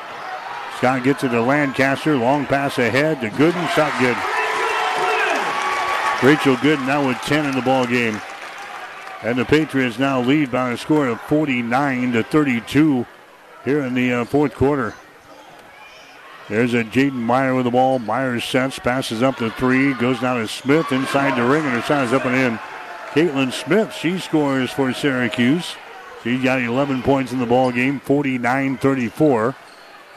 Scott 0.81 1.05
gets 1.05 1.23
it 1.25 1.29
to 1.29 1.43
Lancaster. 1.43 2.17
Long 2.17 2.47
pass 2.47 2.79
ahead 2.79 3.21
to 3.21 3.29
Gooden. 3.29 3.69
Shot 3.75 3.93
good. 4.01 4.17
Rachel 6.27 6.57
Gooden 6.57 6.87
now 6.87 7.07
with 7.07 7.19
10 7.19 7.45
in 7.45 7.55
the 7.55 7.61
ball 7.61 7.87
game. 7.87 8.19
And 9.23 9.39
the 9.39 9.45
Patriots 9.45 9.99
now 9.99 10.23
lead 10.23 10.51
by 10.51 10.71
a 10.71 10.79
score 10.79 11.09
of 11.09 11.21
49 11.21 12.13
to 12.13 12.23
32 12.23 13.07
here 13.63 13.81
in 13.81 13.93
the 13.93 14.11
uh, 14.11 14.25
fourth 14.25 14.55
quarter. 14.55 14.95
There's 16.49 16.73
a 16.73 16.83
Jaden 16.83 17.13
Meyer 17.13 17.55
with 17.55 17.67
the 17.67 17.71
ball. 17.71 17.99
Meyer 17.99 18.41
sets, 18.41 18.79
passes 18.79 19.23
up 19.23 19.37
the 19.37 19.51
three, 19.51 19.93
goes 19.93 20.21
down 20.21 20.41
to 20.41 20.49
Smith 20.49 20.93
inside 20.93 21.37
the 21.37 21.47
ring, 21.47 21.63
and 21.67 21.75
her 21.75 21.83
shot 21.83 22.07
is 22.07 22.15
up 22.15 22.25
and 22.25 22.35
in. 22.35 22.59
Caitlin 23.11 23.53
Smith, 23.53 23.93
she 23.93 24.19
scores 24.19 24.71
for 24.71 24.95
Syracuse. 24.95 25.75
She's 26.25 26.43
got 26.43 26.63
11 26.63 27.03
points 27.03 27.33
in 27.33 27.39
the 27.39 27.45
ball 27.45 27.71
game, 27.71 28.01
49-34. 28.01 29.55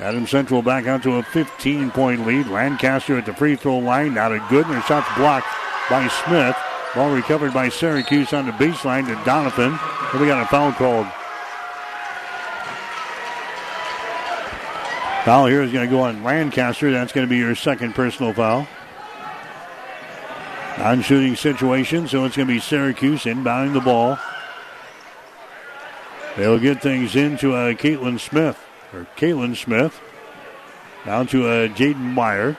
Adam 0.03 0.27
Central 0.27 0.61
back 0.61 0.85
out 0.85 1.01
to 1.03 1.15
a 1.15 1.23
15-point 1.23 2.27
lead. 2.27 2.47
Lancaster 2.47 3.17
at 3.17 3.25
the 3.25 3.33
free 3.33 3.55
throw 3.55 3.77
line, 3.77 4.13
not 4.13 4.33
a 4.33 4.45
good, 4.49 4.65
and 4.65 4.75
her 4.75 4.81
shot's 4.81 5.07
blocked 5.17 5.47
by 5.89 6.05
Smith. 6.25 6.57
Ball 6.93 7.15
recovered 7.15 7.53
by 7.53 7.69
Syracuse 7.69 8.33
on 8.33 8.45
the 8.45 8.51
baseline 8.51 9.07
to 9.07 9.15
Donovan. 9.23 9.79
And 10.11 10.21
we 10.21 10.27
got 10.27 10.43
a 10.43 10.47
foul 10.47 10.73
called. 10.73 11.07
Foul 15.23 15.45
here 15.45 15.61
is 15.61 15.71
going 15.71 15.87
to 15.87 15.95
go 15.95 16.01
on 16.01 16.21
Lancaster. 16.21 16.91
That's 16.91 17.13
going 17.13 17.25
to 17.25 17.29
be 17.29 17.37
your 17.37 17.55
second 17.55 17.95
personal 17.95 18.33
foul. 18.33 18.67
Non 20.79 21.01
shooting 21.01 21.37
situation, 21.37 22.09
so 22.09 22.25
it's 22.25 22.35
going 22.35 22.49
to 22.49 22.53
be 22.53 22.59
Syracuse 22.59 23.23
inbounding 23.23 23.71
the 23.71 23.79
ball. 23.79 24.19
They'll 26.35 26.59
get 26.59 26.81
things 26.81 27.15
into 27.15 27.53
uh, 27.53 27.71
Caitlin 27.71 28.19
Smith, 28.19 28.59
or 28.93 29.07
Caitlin 29.17 29.55
Smith. 29.55 29.99
Down 31.05 31.27
to 31.27 31.47
uh, 31.47 31.67
Jaden 31.69 32.13
Meyer. 32.13 32.57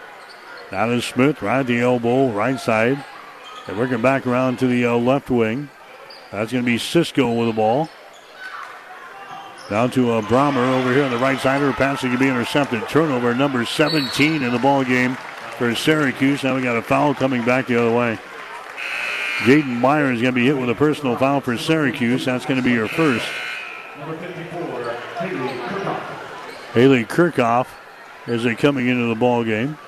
Down 0.71 0.89
to 0.89 1.01
Smith, 1.01 1.41
right 1.43 1.61
at 1.61 1.67
the 1.67 1.81
elbow, 1.81 2.31
right 2.31 2.59
side. 2.59 3.05
They're 3.67 3.77
working 3.77 4.03
back 4.03 4.27
around 4.27 4.59
to 4.59 4.67
the 4.67 4.87
uh, 4.87 4.97
left 4.97 5.31
wing. 5.31 5.71
That's 6.31 6.53
going 6.53 6.65
to 6.65 6.71
be 6.71 6.79
Cisco 6.79 7.33
with 7.33 7.49
the 7.49 7.55
ball. 7.55 7.89
Down 9.71 9.91
to 9.93 10.13
uh, 10.13 10.23
Bramer 10.23 10.79
over 10.79 10.93
here 10.93 11.05
on 11.05 11.11
the 11.11 11.19
right 11.19 11.39
side. 11.39 11.61
Her 11.61 11.73
passing 11.73 12.11
can 12.11 12.19
be 12.19 12.29
intercepted. 12.29 12.87
Turnover 12.89 13.35
number 13.35 13.65
17 13.65 14.43
in 14.43 14.53
the 14.53 14.59
ball 14.59 14.85
game 14.85 15.17
for 15.57 15.75
Syracuse. 15.75 16.45
Now 16.45 16.57
we 16.57 16.63
got 16.63 16.77
a 16.77 16.83
foul 16.83 17.15
coming 17.15 17.45
back 17.45 17.69
the 17.69 17.81
other 17.81 17.97
way. 17.97 18.19
Jaden 19.39 19.81
Meyer 19.81 20.13
is 20.13 20.21
going 20.21 20.35
to 20.35 20.41
be 20.41 20.47
hit 20.47 20.59
with 20.59 20.69
a 20.69 20.75
personal 20.75 21.17
foul 21.17 21.41
for 21.41 21.57
Syracuse. 21.57 22.27
That's 22.27 22.45
going 22.45 22.61
to 22.61 22.65
be 22.65 22.73
your 22.73 22.89
first. 22.89 23.27
Haley 26.75 27.05
Kirchhoff 27.05 27.69
is 28.27 28.45
coming 28.59 28.89
into 28.89 29.07
the 29.07 29.15
ball 29.15 29.45
game. 29.45 29.79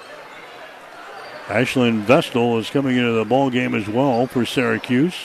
Ashlyn 1.46 2.02
Vestal 2.02 2.58
is 2.58 2.70
coming 2.70 2.96
into 2.96 3.10
the 3.10 3.24
ball 3.24 3.50
game 3.50 3.74
as 3.74 3.88
well 3.88 4.28
for 4.28 4.46
Syracuse. 4.46 5.16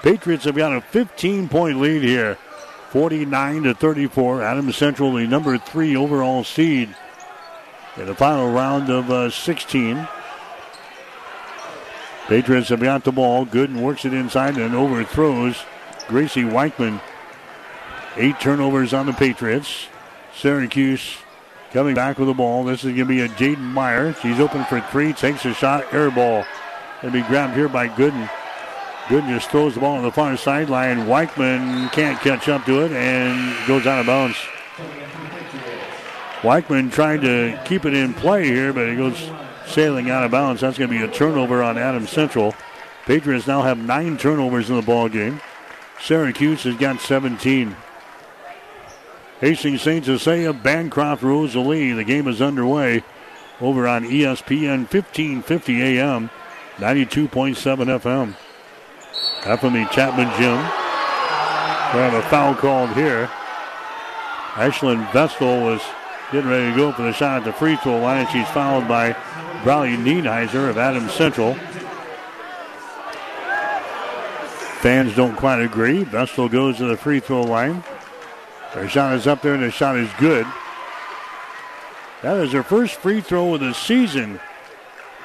Patriots 0.00 0.44
have 0.44 0.56
got 0.56 0.74
a 0.74 0.80
15 0.80 1.50
point 1.50 1.78
lead 1.78 2.02
here. 2.02 2.38
49 2.88 3.64
to 3.64 3.74
34. 3.74 4.42
Adams 4.42 4.76
Central, 4.76 5.12
the 5.12 5.26
number 5.26 5.58
three 5.58 5.94
overall 5.94 6.42
seed 6.42 6.88
in 7.98 8.06
the 8.06 8.14
final 8.14 8.50
round 8.50 8.88
of 8.88 9.10
uh, 9.10 9.28
16. 9.28 10.08
Patriots 12.28 12.70
have 12.70 12.80
got 12.80 13.04
the 13.04 13.12
ball. 13.12 13.44
Gooden 13.44 13.82
works 13.82 14.06
it 14.06 14.14
inside 14.14 14.56
and 14.56 14.74
overthrows 14.74 15.64
Gracie 16.08 16.44
Weichman. 16.44 16.98
Eight 18.16 18.40
turnovers 18.40 18.94
on 18.94 19.04
the 19.04 19.12
Patriots. 19.12 19.89
Syracuse 20.40 21.18
coming 21.70 21.94
back 21.94 22.18
with 22.18 22.28
the 22.28 22.34
ball. 22.34 22.64
This 22.64 22.80
is 22.80 22.96
going 22.96 22.96
to 22.96 23.04
be 23.04 23.20
a 23.20 23.28
Jaden 23.28 23.58
Meyer. 23.58 24.14
She's 24.14 24.40
open 24.40 24.64
for 24.64 24.80
three. 24.80 25.12
Takes 25.12 25.44
a 25.44 25.52
shot. 25.52 25.92
Air 25.92 26.10
ball. 26.10 26.46
Going 27.02 27.12
to 27.12 27.20
be 27.22 27.28
grabbed 27.28 27.54
here 27.54 27.68
by 27.68 27.88
Gooden. 27.88 28.28
Gooden 29.04 29.28
just 29.28 29.50
throws 29.50 29.74
the 29.74 29.80
ball 29.80 29.96
on 29.96 30.02
the 30.02 30.10
far 30.10 30.34
sideline. 30.38 31.00
Weichman 31.00 31.92
can't 31.92 32.18
catch 32.20 32.48
up 32.48 32.64
to 32.64 32.84
it 32.84 32.92
and 32.92 33.66
goes 33.66 33.86
out 33.86 34.00
of 34.00 34.06
bounds. 34.06 34.36
Weichman 36.40 36.90
tried 36.90 37.20
to 37.20 37.60
keep 37.66 37.84
it 37.84 37.92
in 37.92 38.14
play 38.14 38.44
here, 38.44 38.72
but 38.72 38.88
it 38.88 38.96
goes 38.96 39.30
sailing 39.66 40.08
out 40.08 40.24
of 40.24 40.30
bounds. 40.30 40.62
That's 40.62 40.78
going 40.78 40.90
to 40.90 40.98
be 40.98 41.04
a 41.04 41.08
turnover 41.14 41.62
on 41.62 41.76
Adams 41.76 42.08
Central. 42.08 42.54
Patriots 43.04 43.46
now 43.46 43.60
have 43.60 43.76
nine 43.76 44.16
turnovers 44.16 44.70
in 44.70 44.76
the 44.76 44.82
ball 44.82 45.10
game. 45.10 45.42
Syracuse 46.00 46.62
has 46.62 46.76
got 46.76 46.98
17. 47.00 47.76
Hastings 49.40 49.80
St. 49.80 50.04
Cecilia, 50.04 50.52
Bancroft, 50.52 51.22
Rosalie. 51.22 51.92
The 51.92 52.04
game 52.04 52.28
is 52.28 52.42
underway 52.42 53.02
over 53.58 53.88
on 53.88 54.04
ESPN 54.04 54.80
1550 54.92 55.82
AM, 55.82 56.28
92.7 56.76 57.56
FM. 58.00 58.36
FME 59.40 59.90
Chapman 59.90 60.28
Gym. 60.38 60.58
We 61.92 62.00
have 62.00 62.12
a 62.12 62.22
foul 62.28 62.54
called 62.54 62.90
here. 62.90 63.30
Ashlyn 64.52 65.10
Vestal 65.12 65.62
was 65.62 65.80
getting 66.30 66.50
ready 66.50 66.70
to 66.70 66.76
go 66.76 66.92
for 66.92 67.02
the 67.02 67.12
shot 67.12 67.38
at 67.38 67.44
the 67.44 67.52
free 67.54 67.76
throw 67.76 67.98
line. 67.98 68.26
She's 68.30 68.48
fouled 68.48 68.86
by 68.86 69.16
Bradley 69.64 69.96
Nienheiser 69.96 70.68
of 70.68 70.76
Adams 70.76 71.12
Central. 71.14 71.54
Fans 74.80 75.16
don't 75.16 75.36
quite 75.36 75.62
agree. 75.62 76.04
Vestal 76.04 76.48
goes 76.48 76.76
to 76.76 76.84
the 76.84 76.96
free 76.96 77.20
throw 77.20 77.42
line. 77.42 77.82
Her 78.72 78.88
shot 78.88 79.14
is 79.14 79.26
up 79.26 79.42
there 79.42 79.54
and 79.54 79.62
the 79.62 79.70
shot 79.70 79.96
is 79.96 80.10
good. 80.18 80.46
That 82.22 82.36
is 82.36 82.52
her 82.52 82.62
first 82.62 82.96
free 82.96 83.20
throw 83.20 83.54
of 83.54 83.60
the 83.60 83.72
season. 83.72 84.38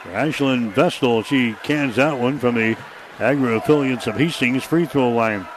Ashlyn 0.06 0.72
Vestal, 0.72 1.24
she 1.24 1.54
cans 1.64 1.96
that 1.96 2.18
one 2.18 2.40
from 2.40 2.56
the 2.56 2.78
Agri 3.20 3.56
affiliates 3.56 4.08
of 4.08 4.18
Hastings 4.18 4.64
free 4.64 4.86
throw 4.86 5.10
line. 5.10 5.48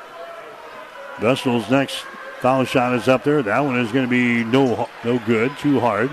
Vestal's 1.20 1.70
next 1.70 2.04
foul 2.40 2.64
shot 2.64 2.94
is 2.94 3.08
up 3.08 3.24
there. 3.24 3.42
That 3.42 3.60
one 3.60 3.78
is 3.78 3.92
going 3.92 4.04
to 4.04 4.10
be 4.10 4.44
no 4.44 4.88
no 5.04 5.18
good, 5.20 5.56
too 5.58 5.80
hard. 5.80 6.10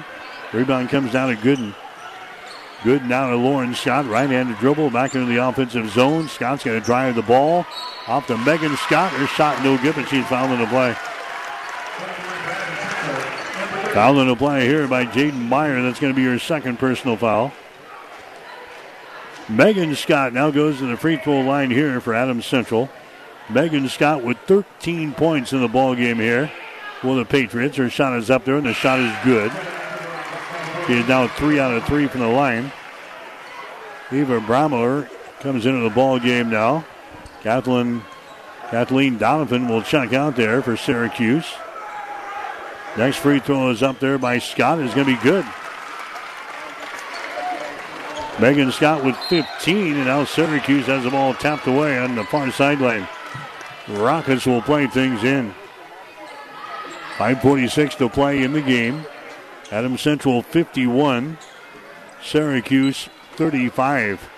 Rebound 0.53 0.89
comes 0.89 1.11
down 1.11 1.35
to 1.35 1.41
Gooden. 1.41 1.75
Good 2.83 3.05
now 3.05 3.29
to 3.29 3.35
Lauren 3.35 3.73
Scott. 3.73 4.05
Right 4.05 4.29
handed 4.29 4.57
dribble 4.59 4.91
back 4.91 5.15
into 5.15 5.27
the 5.27 5.43
offensive 5.45 5.89
zone. 5.89 6.27
Scott's 6.27 6.63
going 6.63 6.79
to 6.79 6.85
drive 6.85 7.15
the 7.15 7.21
ball 7.21 7.65
off 8.07 8.27
to 8.27 8.37
Megan 8.37 8.77
Scott. 8.77 9.11
Her 9.11 9.27
shot 9.27 9.63
no 9.63 9.77
good, 9.77 9.95
but 9.95 10.07
she's 10.07 10.25
fouling 10.27 10.59
the 10.59 10.67
play. 10.67 10.95
Foul 13.95 14.19
in 14.19 14.27
the 14.27 14.35
play 14.35 14.67
here 14.67 14.89
by 14.89 15.05
Jaden 15.05 15.47
Meyer. 15.47 15.81
That's 15.81 16.01
going 16.01 16.13
to 16.13 16.17
be 16.17 16.25
her 16.25 16.37
second 16.37 16.79
personal 16.79 17.15
foul. 17.15 17.53
Megan 19.47 19.95
Scott 19.95 20.33
now 20.33 20.51
goes 20.51 20.79
to 20.79 20.85
the 20.85 20.97
free 20.97 21.15
throw 21.15 21.39
line 21.39 21.71
here 21.71 22.01
for 22.01 22.13
Adams 22.13 22.45
Central. 22.45 22.89
Megan 23.49 23.87
Scott 23.87 24.21
with 24.21 24.37
13 24.47 25.13
points 25.13 25.53
in 25.53 25.61
the 25.61 25.69
ball 25.69 25.95
game 25.95 26.17
here 26.17 26.51
for 26.99 27.15
the 27.15 27.23
Patriots. 27.23 27.77
Her 27.77 27.89
shot 27.89 28.19
is 28.19 28.29
up 28.29 28.43
there, 28.43 28.57
and 28.57 28.65
the 28.65 28.73
shot 28.73 28.99
is 28.99 29.15
good. 29.23 29.49
She 30.87 30.99
is 30.99 31.07
now 31.07 31.29
three 31.29 31.61
out 31.61 31.71
of 31.73 31.85
three 31.85 32.07
from 32.07 32.19
the 32.19 32.27
line. 32.27 32.73
Eva 34.11 34.41
Bramer 34.41 35.09
comes 35.39 35.65
into 35.65 35.79
the 35.79 35.95
ball 35.95 36.19
game 36.19 36.49
now. 36.49 36.83
Kathleen, 37.43 38.03
Kathleen 38.69 39.17
Donovan 39.17 39.69
will 39.69 39.83
check 39.83 40.11
out 40.11 40.35
there 40.35 40.61
for 40.61 40.75
Syracuse. 40.75 41.45
Next 42.97 43.17
free 43.17 43.39
throw 43.39 43.69
is 43.71 43.83
up 43.83 43.99
there 43.99 44.17
by 44.17 44.39
Scott. 44.39 44.79
Is 44.79 44.93
going 44.93 45.07
to 45.07 45.15
be 45.15 45.21
good. 45.21 45.45
Megan 48.39 48.71
Scott 48.71 49.03
with 49.03 49.15
15, 49.29 49.95
and 49.95 50.05
now 50.05 50.25
Syracuse 50.25 50.85
has 50.87 51.03
the 51.03 51.09
ball 51.09 51.33
tapped 51.33 51.67
away 51.67 51.97
on 51.97 52.15
the 52.15 52.23
far 52.25 52.51
sideline. 52.51 53.07
Rockets 53.87 54.45
will 54.45 54.61
play 54.61 54.87
things 54.87 55.23
in. 55.23 55.53
5.46 57.17 57.97
to 57.97 58.09
play 58.09 58.43
in 58.43 58.51
the 58.51 58.61
game. 58.61 59.05
Adam 59.71 59.97
Central 59.97 60.41
51, 60.41 61.37
Syracuse 62.21 63.09
35. 63.35 64.29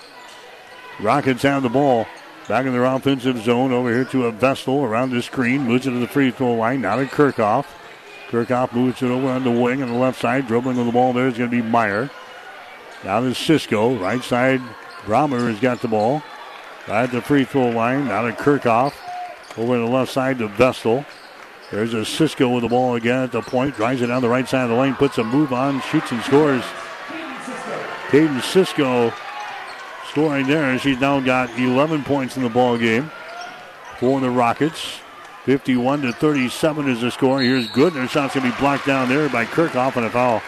Rockets 0.99 1.41
have 1.43 1.63
the 1.63 1.69
ball. 1.69 2.05
Back 2.47 2.65
in 2.65 2.73
their 2.73 2.85
offensive 2.85 3.43
zone 3.43 3.71
over 3.71 3.91
here 3.91 4.05
to 4.05 4.27
a 4.27 4.31
Vestal 4.31 4.83
around 4.83 5.09
the 5.11 5.21
screen. 5.21 5.63
Moves 5.63 5.85
it 5.85 5.91
to 5.91 5.99
the 5.99 6.07
free 6.07 6.31
throw 6.31 6.53
line. 6.53 6.81
Now 6.81 6.95
to 6.95 7.05
Kirchhoff. 7.05 7.65
Kirchhoff 8.29 8.73
moves 8.73 9.01
it 9.01 9.07
over 9.07 9.29
on 9.29 9.43
the 9.43 9.51
wing 9.51 9.81
on 9.81 9.89
the 9.89 9.97
left 9.97 10.19
side. 10.19 10.47
Dribbling 10.47 10.77
with 10.77 10.85
the 10.85 10.91
ball 10.91 11.13
there 11.13 11.27
is 11.27 11.37
going 11.37 11.49
to 11.49 11.55
be 11.55 11.67
Meyer. 11.67 12.09
Now 13.03 13.21
to 13.21 13.33
Cisco. 13.33 13.95
Right 13.95 14.21
side, 14.21 14.61
Bramer 15.05 15.49
has 15.49 15.59
got 15.59 15.81
the 15.81 15.87
ball. 15.87 16.21
Right 16.87 17.03
at 17.03 17.11
the 17.11 17.21
free 17.21 17.45
throw 17.45 17.69
line. 17.69 18.07
Now 18.07 18.23
to 18.23 18.33
Kirchhoff. 18.33 18.93
Over 19.57 19.75
on 19.75 19.85
the 19.85 19.91
left 19.91 20.11
side 20.11 20.39
to 20.39 20.47
Vestal. 20.47 21.05
There's 21.71 21.93
a 21.93 22.05
Cisco 22.05 22.49
with 22.49 22.63
the 22.63 22.69
ball 22.69 22.95
again 22.95 23.23
at 23.23 23.31
the 23.31 23.41
point. 23.41 23.75
Drives 23.75 24.01
it 24.01 24.07
down 24.07 24.21
the 24.21 24.29
right 24.29 24.47
side 24.47 24.63
of 24.63 24.69
the 24.69 24.75
lane. 24.75 24.95
Puts 24.95 25.17
a 25.17 25.23
move 25.23 25.53
on. 25.53 25.81
Shoots 25.81 26.11
and 26.11 26.21
scores. 26.23 26.63
Caden 28.09 28.41
Cisco 28.41 29.13
scoring 30.09 30.47
there. 30.47 30.77
She's 30.79 30.99
now 30.99 31.19
got 31.19 31.49
11 31.57 32.03
points 32.03 32.37
in 32.37 32.43
the 32.43 32.49
ball 32.49 32.77
game 32.77 33.11
for 33.99 34.19
the 34.19 34.29
Rockets. 34.29 35.01
51 35.47 36.01
to 36.01 36.11
37 36.11 36.89
is 36.89 36.99
the 36.99 37.09
score. 37.09 37.41
Here's 37.41 37.69
good. 37.69 37.93
Their 37.93 38.05
shot's 38.09 38.35
going 38.35 38.45
to 38.45 38.51
be 38.51 38.59
blocked 38.59 38.85
down 38.85 39.07
there 39.07 39.29
by 39.29 39.45
Kirchhoff 39.45 39.95
and 39.95 40.05
a 40.05 40.09
foul. 40.09 40.39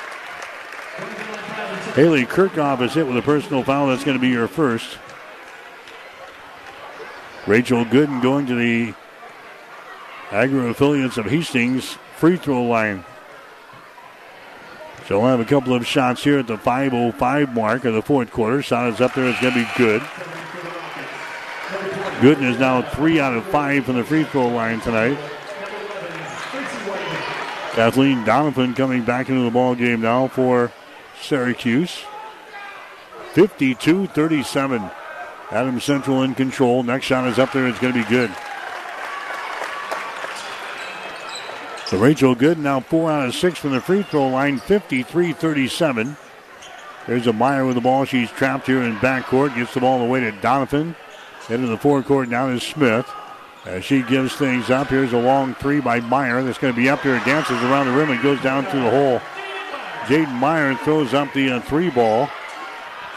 Haley 1.93 2.25
Kirchhoff 2.25 2.81
is 2.81 2.95
hit 2.95 3.07
with 3.07 3.15
a 3.15 3.21
personal 3.21 3.63
foul. 3.63 3.87
That's 3.87 4.03
going 4.03 4.17
to 4.17 4.21
be 4.21 4.27
your 4.27 4.49
first. 4.49 4.97
Rachel 7.47 7.85
Gooden 7.85 8.21
going 8.21 8.45
to 8.47 8.55
the 8.55 8.93
Agri 10.31 10.69
affiliates 10.69 11.17
of 11.17 11.27
Hastings 11.27 11.97
free 12.17 12.35
throw 12.35 12.65
line. 12.65 13.05
So 15.07 15.21
we'll 15.21 15.29
have 15.29 15.39
a 15.39 15.45
couple 15.45 15.73
of 15.73 15.87
shots 15.87 16.25
here 16.25 16.39
at 16.39 16.47
the 16.47 16.57
5.05 16.57 17.53
mark 17.53 17.85
of 17.85 17.93
the 17.93 18.01
fourth 18.01 18.31
quarter. 18.31 18.61
Shot 18.61 18.91
is 18.91 18.99
up 18.99 19.13
there. 19.13 19.29
It's 19.29 19.39
going 19.39 19.53
to 19.53 19.61
be 19.61 19.69
good. 19.77 20.01
Gooden 22.19 22.51
is 22.51 22.59
now 22.59 22.81
three 22.81 23.19
out 23.19 23.33
of 23.33 23.45
five 23.45 23.85
from 23.85 23.95
the 23.95 24.03
free 24.03 24.25
throw 24.25 24.49
line 24.49 24.81
tonight. 24.81 25.17
Kathleen 27.71 28.25
Donovan 28.25 28.73
coming 28.73 29.03
back 29.03 29.29
into 29.29 29.43
the 29.43 29.51
ball 29.51 29.73
game 29.73 30.01
now 30.01 30.27
for 30.27 30.69
Syracuse. 31.21 32.03
52 33.31 34.07
37. 34.07 34.89
Adams 35.51 35.83
Central 35.85 36.23
in 36.23 36.35
control. 36.35 36.83
Next 36.83 37.05
shot 37.05 37.25
is 37.25 37.39
up 37.39 37.53
there. 37.53 37.67
It's 37.67 37.79
going 37.79 37.93
to 37.93 38.03
be 38.03 38.09
good. 38.09 38.31
So 41.85 41.97
Rachel 41.97 42.35
Good 42.35 42.59
now 42.59 42.81
four 42.81 43.09
out 43.09 43.29
of 43.29 43.33
six 43.33 43.57
from 43.57 43.71
the 43.71 43.79
free 43.79 44.03
throw 44.03 44.27
line, 44.27 44.59
53 44.59 45.31
37. 45.31 46.17
There's 47.07 47.27
a 47.27 47.33
Meyer 47.33 47.65
with 47.65 47.75
the 47.75 47.81
ball. 47.81 48.03
She's 48.03 48.29
trapped 48.29 48.67
here 48.67 48.83
in 48.83 48.97
backcourt. 48.97 49.55
Gets 49.55 49.73
the 49.73 49.79
ball 49.79 50.01
away 50.01 50.19
to 50.19 50.31
Donovan. 50.33 50.97
Into 51.49 51.65
the 51.65 51.77
forecourt 51.77 52.29
now 52.29 52.49
is 52.49 52.61
Smith. 52.61 53.09
As 53.65 53.83
she 53.83 54.03
gives 54.03 54.35
things 54.35 54.69
up, 54.69 54.87
here's 54.87 55.13
a 55.13 55.19
long 55.19 55.55
three 55.55 55.79
by 55.79 55.99
Meyer. 55.99 56.43
That's 56.43 56.59
going 56.59 56.73
to 56.73 56.79
be 56.79 56.89
up 56.89 57.01
there. 57.01 57.19
Dances 57.25 57.61
around 57.63 57.87
the 57.87 57.93
rim 57.93 58.11
and 58.11 58.21
goes 58.21 58.41
down 58.41 58.65
through 58.65 58.83
the 58.83 58.89
hole. 58.89 59.19
Jaden 60.05 60.31
Meyer 60.39 60.75
throws 60.75 61.13
up 61.13 61.33
the 61.33 61.51
uh, 61.51 61.61
three 61.61 61.89
ball. 61.89 62.29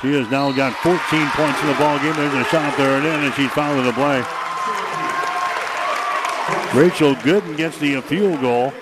She 0.00 0.14
has 0.14 0.28
now 0.30 0.50
got 0.50 0.72
14 0.82 0.98
points 1.00 1.60
in 1.60 1.68
the 1.68 1.74
ball 1.74 1.98
game. 1.98 2.16
There's 2.16 2.34
a 2.34 2.44
shot 2.44 2.76
there 2.76 2.96
and 2.96 3.06
in, 3.06 3.24
and 3.24 3.34
she's 3.34 3.50
fouling 3.50 3.84
the 3.84 3.92
play. 3.92 4.18
Rachel 6.74 7.14
Gooden 7.16 7.56
gets 7.56 7.78
the 7.78 8.00
field 8.00 8.40
goal, 8.40 8.72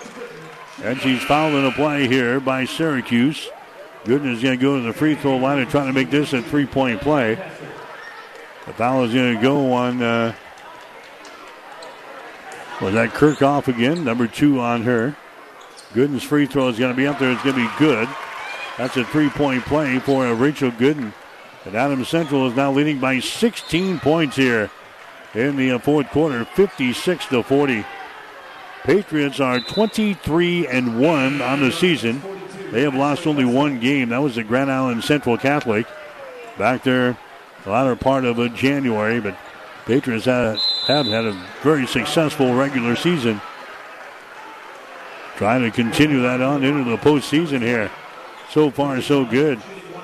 and 0.82 0.98
she's 1.01 1.22
fouling 1.22 1.64
the 1.64 1.72
play 1.72 2.06
here 2.06 2.40
by 2.40 2.64
Syracuse. 2.64 3.48
Gooden 4.05 4.32
is 4.32 4.43
going 4.43 4.59
to 4.59 4.62
go 4.62 4.77
to 4.77 4.82
the 4.82 4.93
free 4.93 5.14
throw 5.14 5.36
line 5.36 5.59
and 5.59 5.68
try 5.68 5.85
to 5.85 5.93
make 5.93 6.10
this 6.10 6.32
a 6.32 6.40
three-point 6.40 7.01
play. 7.01 7.36
The 8.66 8.73
foul 8.74 9.05
is 9.05 9.15
going 9.15 9.37
to 9.37 9.43
go 9.43 9.73
on. 9.73 10.03
Uh, 10.03 10.35
was 12.81 12.95
that 12.95 13.11
Kirchhoff 13.11 13.69
again? 13.69 14.05
Number 14.05 14.27
two 14.27 14.61
on 14.61 14.82
her. 14.82 15.16
Gooden's 15.93 16.23
free 16.23 16.47
throw 16.47 16.69
is 16.69 16.78
going 16.78 16.93
to 16.93 16.97
be 16.97 17.07
up 17.07 17.19
there. 17.19 17.32
It's 17.32 17.43
going 17.43 17.57
to 17.57 17.62
be 17.62 17.78
good. 17.78 18.09
That's 18.78 18.97
a 18.97 19.05
three-point 19.05 19.65
play 19.65 19.99
for 19.99 20.27
uh, 20.27 20.32
Rachel 20.35 20.70
Gooden. 20.70 21.12
And 21.65 21.74
Adams 21.74 22.09
Central 22.09 22.47
is 22.49 22.57
now 22.57 22.73
leading 22.73 22.99
by 22.99 23.20
16 23.20 23.99
points 24.01 24.37
here 24.37 24.70
in 25.35 25.57
the 25.57 25.73
uh, 25.73 25.78
fourth 25.78 26.09
quarter, 26.11 26.45
56 26.45 27.27
to 27.27 27.43
40. 27.43 27.85
Patriots 28.85 29.41
are 29.41 29.61
23 29.61 30.66
and 30.66 31.01
1 31.01 31.43
on 31.43 31.61
the 31.61 31.70
season. 31.70 32.23
They 32.70 32.82
have 32.82 32.95
lost 32.95 33.27
only 33.27 33.45
one 33.45 33.81
game. 33.81 34.11
That 34.11 34.23
was 34.23 34.37
the 34.37 34.45
Grand 34.45 34.70
Island 34.70 35.05
Central 35.05 35.37
Catholic 35.37 35.87
back 36.57 36.82
there 36.85 37.19
the 37.65 37.70
latter 37.70 37.97
part 37.97 38.24
of 38.24 38.55
January. 38.55 39.20
But 39.20 39.37
Patriots 39.87 40.27
have, 40.27 40.59
have 40.87 41.07
had 41.07 41.24
a 41.24 41.32
very 41.62 41.87
successful 41.87 42.55
regular 42.55 42.97
season. 42.97 43.41
Trying 45.37 45.62
to 45.62 45.70
continue 45.70 46.20
that 46.23 46.41
on 46.41 46.65
into 46.65 46.91
the 46.91 46.99
postseason 46.99 47.62
here. 47.62 47.91
So 48.51 48.70
far, 48.70 49.01
so 49.01 49.24
good. 49.24 49.61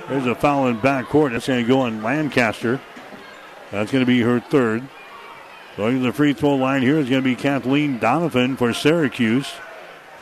There's 0.09 0.27
a 0.27 0.35
foul 0.35 0.69
in 0.69 0.79
backcourt. 0.79 1.33
That's 1.33 1.47
going 1.47 1.65
to 1.65 1.69
go 1.69 1.81
on 1.81 2.03
Lancaster. 2.03 2.81
That's 3.71 3.91
going 3.91 4.03
to 4.03 4.07
be 4.07 4.21
her 4.21 4.41
third. 4.41 4.89
Going 5.77 5.99
to 5.99 6.05
the 6.05 6.13
free 6.13 6.33
throw 6.33 6.55
line 6.55 6.83
here 6.83 6.99
is 6.99 7.11
going 7.11 7.23
to 7.23 7.29
be 7.29 7.37
Kathleen 7.37 7.99
Donovan 7.99 8.57
for 8.57 8.73
Syracuse. 8.73 9.53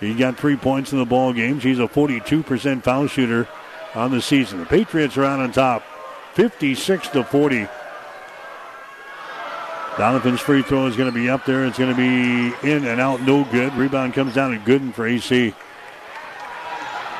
She 0.01 0.15
got 0.15 0.37
three 0.37 0.57
points 0.57 0.93
in 0.93 0.99
the 0.99 1.05
ball 1.05 1.33
game. 1.33 1.61
She's 1.61 1.79
a 1.79 1.87
42% 1.87 2.83
foul 2.83 3.07
shooter 3.07 3.47
on 3.95 4.11
the 4.11 4.21
season. 4.21 4.59
The 4.59 4.67
Patriots 4.67 5.17
are 5.17 5.25
out 5.25 5.41
on 5.41 5.53
top, 5.53 5.85
56 6.35 7.09
to 7.09 7.25
40. 7.25 7.69
Donovan's 9.97 10.41
free 10.41 10.63
throw 10.63 10.87
is 10.87 10.97
going 10.97 11.09
to 11.09 11.15
be 11.15 11.31
up 11.31 11.45
there. 11.45 11.65
It's 11.65 11.79
going 11.79 11.95
to 11.95 11.97
be 11.97 12.69
in 12.69 12.85
and 12.85 13.01
out, 13.01 13.23
no 13.23 13.45
good. 13.45 13.73
Rebound 13.75 14.13
comes 14.13 14.35
down 14.35 14.51
to 14.51 14.59
Gooden 14.59 14.93
for 14.93 15.07
AC. 15.07 15.55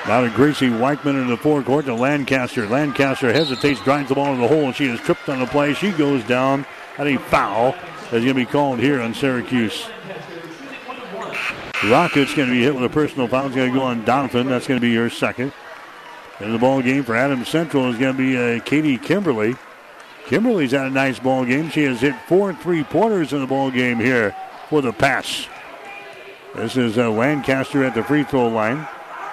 Now 0.09 0.21
to 0.21 0.31
Gracie 0.31 0.69
Weichman 0.69 1.21
in 1.23 1.29
the 1.29 1.37
forecourt 1.37 1.87
to 1.87 1.95
Lancaster. 1.95 2.67
Lancaster 2.67 3.33
hesitates, 3.33 3.81
drives 3.81 4.09
the 4.09 4.17
ball 4.17 4.35
in 4.35 4.41
the 4.41 4.49
hole, 4.49 4.65
and 4.65 4.75
she 4.75 4.87
is 4.87 5.01
tripped 5.01 5.29
on 5.29 5.39
the 5.39 5.47
play. 5.47 5.73
She 5.75 5.93
goes 5.93 6.25
down 6.25 6.67
at 6.99 7.07
a 7.07 7.17
foul 7.17 7.73
that's 8.11 8.11
going 8.11 8.27
to 8.27 8.35
be 8.35 8.45
called 8.45 8.81
here 8.81 9.01
on 9.01 9.15
Syracuse. 9.15 9.87
Rocket's 11.85 12.35
going 12.35 12.49
to 12.49 12.55
be 12.55 12.63
hit 12.63 12.75
with 12.75 12.85
a 12.85 12.89
personal 12.89 13.29
foul. 13.29 13.47
It's 13.47 13.55
going 13.55 13.73
to 13.73 13.79
go 13.79 13.85
on 13.85 14.05
Donovan. 14.05 14.49
That's 14.49 14.67
going 14.67 14.81
to 14.81 14.85
be 14.85 14.93
your 14.93 15.09
second. 15.09 15.53
And 16.41 16.53
the 16.53 16.59
ball 16.59 16.83
game 16.83 17.05
for 17.05 17.15
Adams 17.15 17.49
Central 17.49 17.91
is 17.91 17.99
going 17.99 18.17
to 18.17 18.19
be 18.19 18.37
uh, 18.37 18.61
Katie 18.65 18.99
Kimberly. 18.99 19.57
Kimberly's 20.27 20.73
had 20.73 20.87
a 20.87 20.91
nice 20.91 21.19
ball 21.19 21.45
game. 21.45 21.71
She 21.71 21.85
has 21.85 22.01
hit 22.01 22.15
four 22.27 22.53
three-pointers 22.55 23.33
in 23.33 23.41
the 23.41 23.47
ball 23.47 23.71
game 23.71 24.01
here 24.01 24.35
for 24.69 24.81
the 24.81 24.93
pass. 24.93 25.47
This 26.55 26.77
is 26.77 26.99
uh, 26.99 27.11
Lancaster 27.11 27.85
at 27.85 27.95
the 27.95 28.03
free 28.03 28.25
throw 28.25 28.49
line 28.49 28.89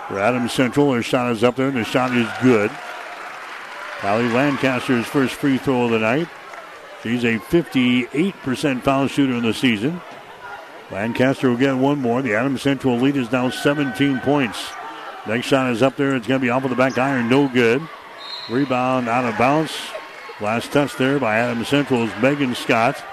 for 0.07 0.19
Adams 0.19 0.51
Central. 0.53 0.91
Her 0.93 1.01
shot 1.01 1.31
is 1.31 1.43
up 1.43 1.55
there, 1.55 1.69
and 1.69 1.77
the 1.77 1.83
shot 1.83 2.15
is 2.15 2.27
good. 2.41 2.71
Callie 3.99 4.29
Lancaster's 4.29 5.05
first 5.05 5.35
free 5.35 5.57
throw 5.57 5.85
of 5.85 5.91
the 5.91 5.99
night. 5.99 6.27
She's 7.03 7.23
a 7.23 7.37
58% 7.37 8.81
foul 8.83 9.07
shooter 9.07 9.33
in 9.33 9.43
the 9.43 9.53
season. 9.53 10.01
Lancaster 10.91 11.49
will 11.49 11.57
get 11.57 11.77
one 11.77 11.99
more. 11.99 12.21
The 12.21 12.35
Adams 12.35 12.61
Central 12.61 12.97
lead 12.97 13.15
is 13.15 13.31
now 13.31 13.49
17 13.49 14.19
points. 14.19 14.71
Next 15.27 15.45
shot 15.45 15.71
is 15.71 15.83
up 15.83 15.95
there. 15.97 16.15
It's 16.15 16.27
going 16.27 16.39
to 16.39 16.43
be 16.43 16.49
off 16.49 16.63
of 16.63 16.69
the 16.69 16.75
back 16.75 16.97
iron. 16.97 17.29
No 17.29 17.47
good. 17.47 17.81
Rebound 18.49 19.07
out 19.07 19.25
of 19.25 19.37
bounds. 19.37 19.71
Last 20.39 20.71
touch 20.71 20.95
there 20.97 21.19
by 21.19 21.37
Adam 21.37 21.63
Central's 21.63 22.09
Megan 22.21 22.55
Scott. 22.55 23.03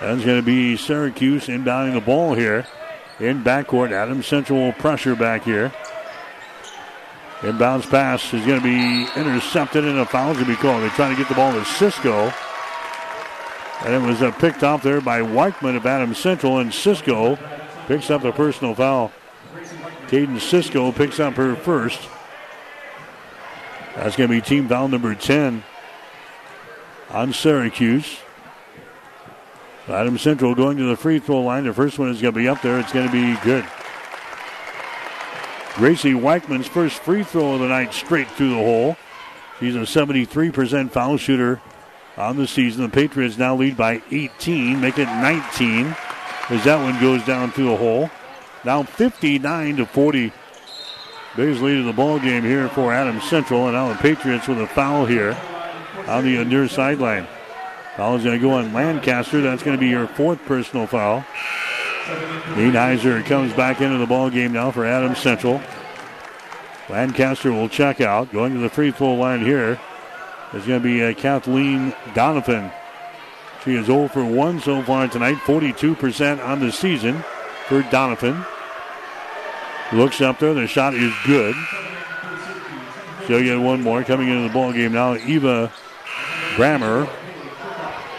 That's 0.00 0.24
going 0.24 0.38
to 0.38 0.42
be 0.42 0.76
Syracuse 0.76 1.46
inbounding 1.46 1.94
the 1.94 2.00
ball 2.00 2.34
here 2.34 2.66
in 3.20 3.44
backcourt. 3.44 3.92
Adam 3.92 4.22
Central 4.22 4.72
pressure 4.72 5.14
back 5.14 5.44
here. 5.44 5.72
Inbounds 7.40 7.88
pass 7.88 8.34
is 8.34 8.44
going 8.44 8.60
to 8.60 8.64
be 8.64 9.08
intercepted 9.18 9.84
and 9.84 9.98
a 9.98 10.06
foul 10.06 10.34
to 10.34 10.44
be 10.44 10.56
called. 10.56 10.82
They're 10.82 10.90
trying 10.90 11.14
to 11.14 11.18
get 11.22 11.28
the 11.28 11.34
ball 11.34 11.52
to 11.52 11.64
Cisco. 11.64 12.32
And 13.84 13.94
it 13.94 14.06
was 14.06 14.20
uh, 14.22 14.32
picked 14.32 14.64
off 14.64 14.82
there 14.82 15.00
by 15.00 15.20
Weichman 15.20 15.76
of 15.76 15.86
Adam 15.86 16.14
Central, 16.14 16.58
and 16.58 16.72
Cisco 16.72 17.38
picks 17.86 18.10
up 18.10 18.22
the 18.22 18.32
personal 18.32 18.74
foul. 18.74 19.12
Caden 20.08 20.40
Cisco 20.40 20.92
picks 20.92 21.18
up 21.18 21.34
her 21.34 21.56
first. 21.56 22.00
That's 23.94 24.16
going 24.16 24.28
to 24.28 24.36
be 24.36 24.40
team 24.40 24.68
foul 24.68 24.88
number 24.88 25.14
10 25.14 25.64
on 27.10 27.32
Syracuse. 27.32 28.18
Adam 29.88 30.18
Central 30.18 30.54
going 30.54 30.76
to 30.78 30.84
the 30.84 30.96
free 30.96 31.18
throw 31.18 31.42
line. 31.42 31.64
The 31.64 31.72
first 31.72 31.98
one 31.98 32.08
is 32.08 32.20
going 32.20 32.34
to 32.34 32.40
be 32.40 32.48
up 32.48 32.60
there. 32.60 32.78
It's 32.78 32.92
going 32.92 33.06
to 33.06 33.12
be 33.12 33.40
good. 33.42 33.64
Gracie 35.74 36.12
Weichman's 36.12 36.66
first 36.66 36.98
free 37.00 37.22
throw 37.22 37.54
of 37.54 37.60
the 37.60 37.68
night 37.68 37.92
straight 37.92 38.28
through 38.28 38.50
the 38.50 38.56
hole. 38.56 38.96
She's 39.60 39.76
a 39.76 39.80
73% 39.80 40.90
foul 40.90 41.16
shooter 41.16 41.60
on 42.16 42.36
the 42.36 42.46
season. 42.46 42.82
The 42.82 42.88
Patriots 42.88 43.38
now 43.38 43.54
lead 43.54 43.76
by 43.76 44.02
18, 44.10 44.80
make 44.80 44.98
it 44.98 45.06
19 45.06 45.94
as 46.48 46.64
that 46.64 46.80
one 46.80 47.00
goes 47.00 47.24
down 47.24 47.50
through 47.50 47.70
the 47.70 47.76
hole. 47.76 48.10
Now 48.66 48.82
59 48.82 49.76
to 49.76 49.86
40. 49.86 50.32
Biggest 51.36 51.62
lead 51.62 51.78
of 51.78 51.84
the 51.84 51.92
ball 51.92 52.18
game 52.18 52.42
here 52.42 52.68
for 52.68 52.92
Adams 52.92 53.22
Central, 53.22 53.66
and 53.66 53.74
now 53.74 53.92
the 53.92 53.94
Patriots 53.94 54.48
with 54.48 54.60
a 54.60 54.66
foul 54.66 55.06
here 55.06 55.38
on 56.08 56.24
the 56.24 56.44
near 56.44 56.66
sideline. 56.66 57.28
Foul 57.96 58.16
is 58.16 58.24
going 58.24 58.40
to 58.40 58.44
go 58.44 58.50
on 58.54 58.72
Lancaster. 58.72 59.40
That's 59.40 59.62
going 59.62 59.76
to 59.76 59.80
be 59.80 59.86
your 59.86 60.08
fourth 60.08 60.44
personal 60.46 60.88
foul. 60.88 61.24
Nienheiser 62.56 63.24
comes 63.24 63.52
back 63.52 63.80
into 63.80 63.98
the 63.98 64.06
ball 64.06 64.30
game 64.30 64.52
now 64.52 64.72
for 64.72 64.84
Adams 64.84 65.18
Central. 65.18 65.62
Lancaster 66.88 67.52
will 67.52 67.68
check 67.68 68.00
out. 68.00 68.32
Going 68.32 68.52
to 68.54 68.58
the 68.58 68.68
free 68.68 68.90
throw 68.90 69.14
line 69.14 69.44
here 69.44 69.78
is 70.52 70.66
going 70.66 70.82
to 70.82 70.88
be 70.88 71.04
uh, 71.04 71.14
Kathleen 71.14 71.94
Donovan. 72.14 72.72
She 73.62 73.76
is 73.76 73.86
0 73.86 74.08
for 74.08 74.24
1 74.24 74.58
so 74.58 74.82
far 74.82 75.06
tonight, 75.06 75.36
42% 75.36 76.44
on 76.44 76.58
the 76.58 76.72
season 76.72 77.22
for 77.68 77.82
Donovan. 77.82 78.44
Looks 79.92 80.20
up 80.20 80.40
there, 80.40 80.52
the 80.52 80.66
shot 80.66 80.94
is 80.94 81.12
good. 81.24 81.54
She'll 83.26 83.42
get 83.42 83.60
one 83.60 83.82
more 83.82 84.04
coming 84.04 84.28
into 84.28 84.46
the 84.46 84.52
ball 84.52 84.72
game 84.72 84.92
now. 84.92 85.14
Eva 85.14 85.72
Bramer. 86.54 87.08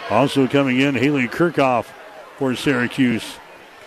Also 0.10 0.48
coming 0.48 0.80
in, 0.80 0.96
Haley 0.96 1.28
Kirchhoff 1.28 1.88
for 2.38 2.56
Syracuse. 2.56 3.38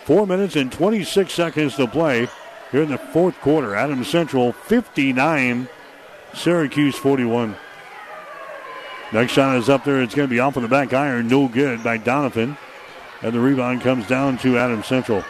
Four 0.03 0.27
minutes 0.27 0.55
and 0.55 0.71
26 0.71 1.33
seconds 1.33 1.75
to 1.75 1.87
play 1.87 2.27
here 2.71 2.83
in 2.83 2.89
the 2.89 2.97
fourth 2.97 3.39
quarter. 3.41 3.75
Adams 3.75 4.07
Central 4.07 4.51
59, 4.51 5.67
Syracuse 6.33 6.95
41. 6.95 7.55
Next 9.11 9.33
shot 9.33 9.57
is 9.57 9.69
up 9.69 9.83
there. 9.83 10.01
It's 10.01 10.15
going 10.15 10.27
to 10.27 10.33
be 10.33 10.39
off 10.39 10.55
of 10.55 10.61
the 10.61 10.69
back 10.69 10.93
iron. 10.93 11.27
No 11.27 11.47
good 11.47 11.83
by 11.83 11.97
Donovan. 11.97 12.57
And 13.21 13.33
the 13.33 13.39
rebound 13.39 13.81
comes 13.81 14.07
down 14.07 14.37
to 14.39 14.57
Adams 14.57 14.87
Central. 14.87 15.23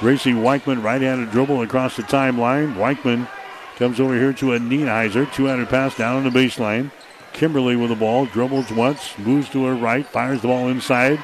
Gracie 0.00 0.32
Weichman, 0.32 0.82
right-handed 0.82 1.30
dribble 1.30 1.62
across 1.62 1.96
the 1.96 2.02
timeline. 2.02 2.74
Weichman 2.74 3.28
comes 3.76 4.00
over 4.00 4.14
here 4.14 4.32
to 4.34 4.54
a 4.54 4.58
Nienheiser. 4.58 5.32
Two-handed 5.32 5.68
pass 5.68 5.96
down 5.96 6.16
on 6.16 6.24
the 6.24 6.30
baseline. 6.30 6.90
Kimberly 7.32 7.76
with 7.76 7.90
the 7.90 7.96
ball, 7.96 8.26
dribbles 8.26 8.70
once, 8.70 9.16
moves 9.18 9.48
to 9.50 9.64
her 9.64 9.74
right, 9.74 10.06
fires 10.06 10.40
the 10.40 10.48
ball 10.48 10.68
inside. 10.68 11.18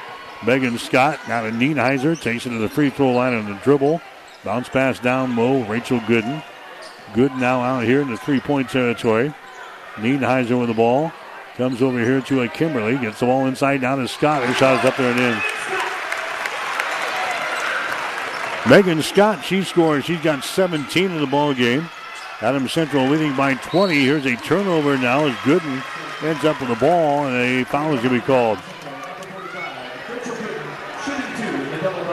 Megan 0.45 0.77
Scott 0.77 1.19
got 1.27 1.45
a 1.45 1.51
Nienheiser, 1.51 2.19
takes 2.19 2.45
it 2.45 2.49
to 2.49 2.57
the 2.57 2.69
free 2.69 2.89
throw 2.89 3.11
line 3.11 3.33
on 3.33 3.45
the 3.45 3.55
dribble. 3.63 4.01
Bounce 4.43 4.69
pass 4.69 4.99
down 4.99 5.35
low, 5.35 5.63
Rachel 5.63 5.99
Gooden. 5.99 6.43
Gooden 7.13 7.39
now 7.39 7.61
out 7.61 7.83
here 7.83 8.01
in 8.01 8.09
the 8.09 8.17
three 8.17 8.39
point 8.39 8.69
territory. 8.69 9.33
Nienheiser 9.95 10.59
with 10.59 10.69
the 10.69 10.73
ball. 10.73 11.11
Comes 11.55 11.81
over 11.81 11.99
here 11.99 12.21
to 12.21 12.41
a 12.41 12.47
Kimberly. 12.47 12.97
Gets 12.97 13.19
the 13.19 13.25
ball 13.25 13.45
inside 13.45 13.81
down 13.81 13.99
to 13.99 14.07
Scott. 14.07 14.43
Her 14.43 14.53
shot 14.53 14.79
is 14.79 14.85
up 14.85 14.97
there 14.97 15.11
and 15.11 15.19
in. 15.19 15.41
Megan 18.69 19.01
Scott, 19.01 19.43
she 19.43 19.63
scores. 19.63 20.05
She's 20.05 20.21
got 20.21 20.43
17 20.43 21.11
in 21.11 21.19
the 21.19 21.27
ball 21.27 21.53
game. 21.53 21.89
Adam 22.41 22.67
Central 22.67 23.07
leading 23.07 23.35
by 23.35 23.55
20. 23.55 23.93
Here's 23.93 24.25
a 24.25 24.35
turnover 24.37 24.97
now 24.97 25.25
as 25.25 25.35
Gooden 25.37 25.83
ends 26.23 26.45
up 26.45 26.59
with 26.59 26.69
the 26.69 26.75
ball, 26.75 27.25
and 27.25 27.35
a 27.35 27.65
foul 27.65 27.93
is 27.93 28.01
going 28.01 28.15
to 28.15 28.19
be 28.21 28.25
called. 28.25 28.59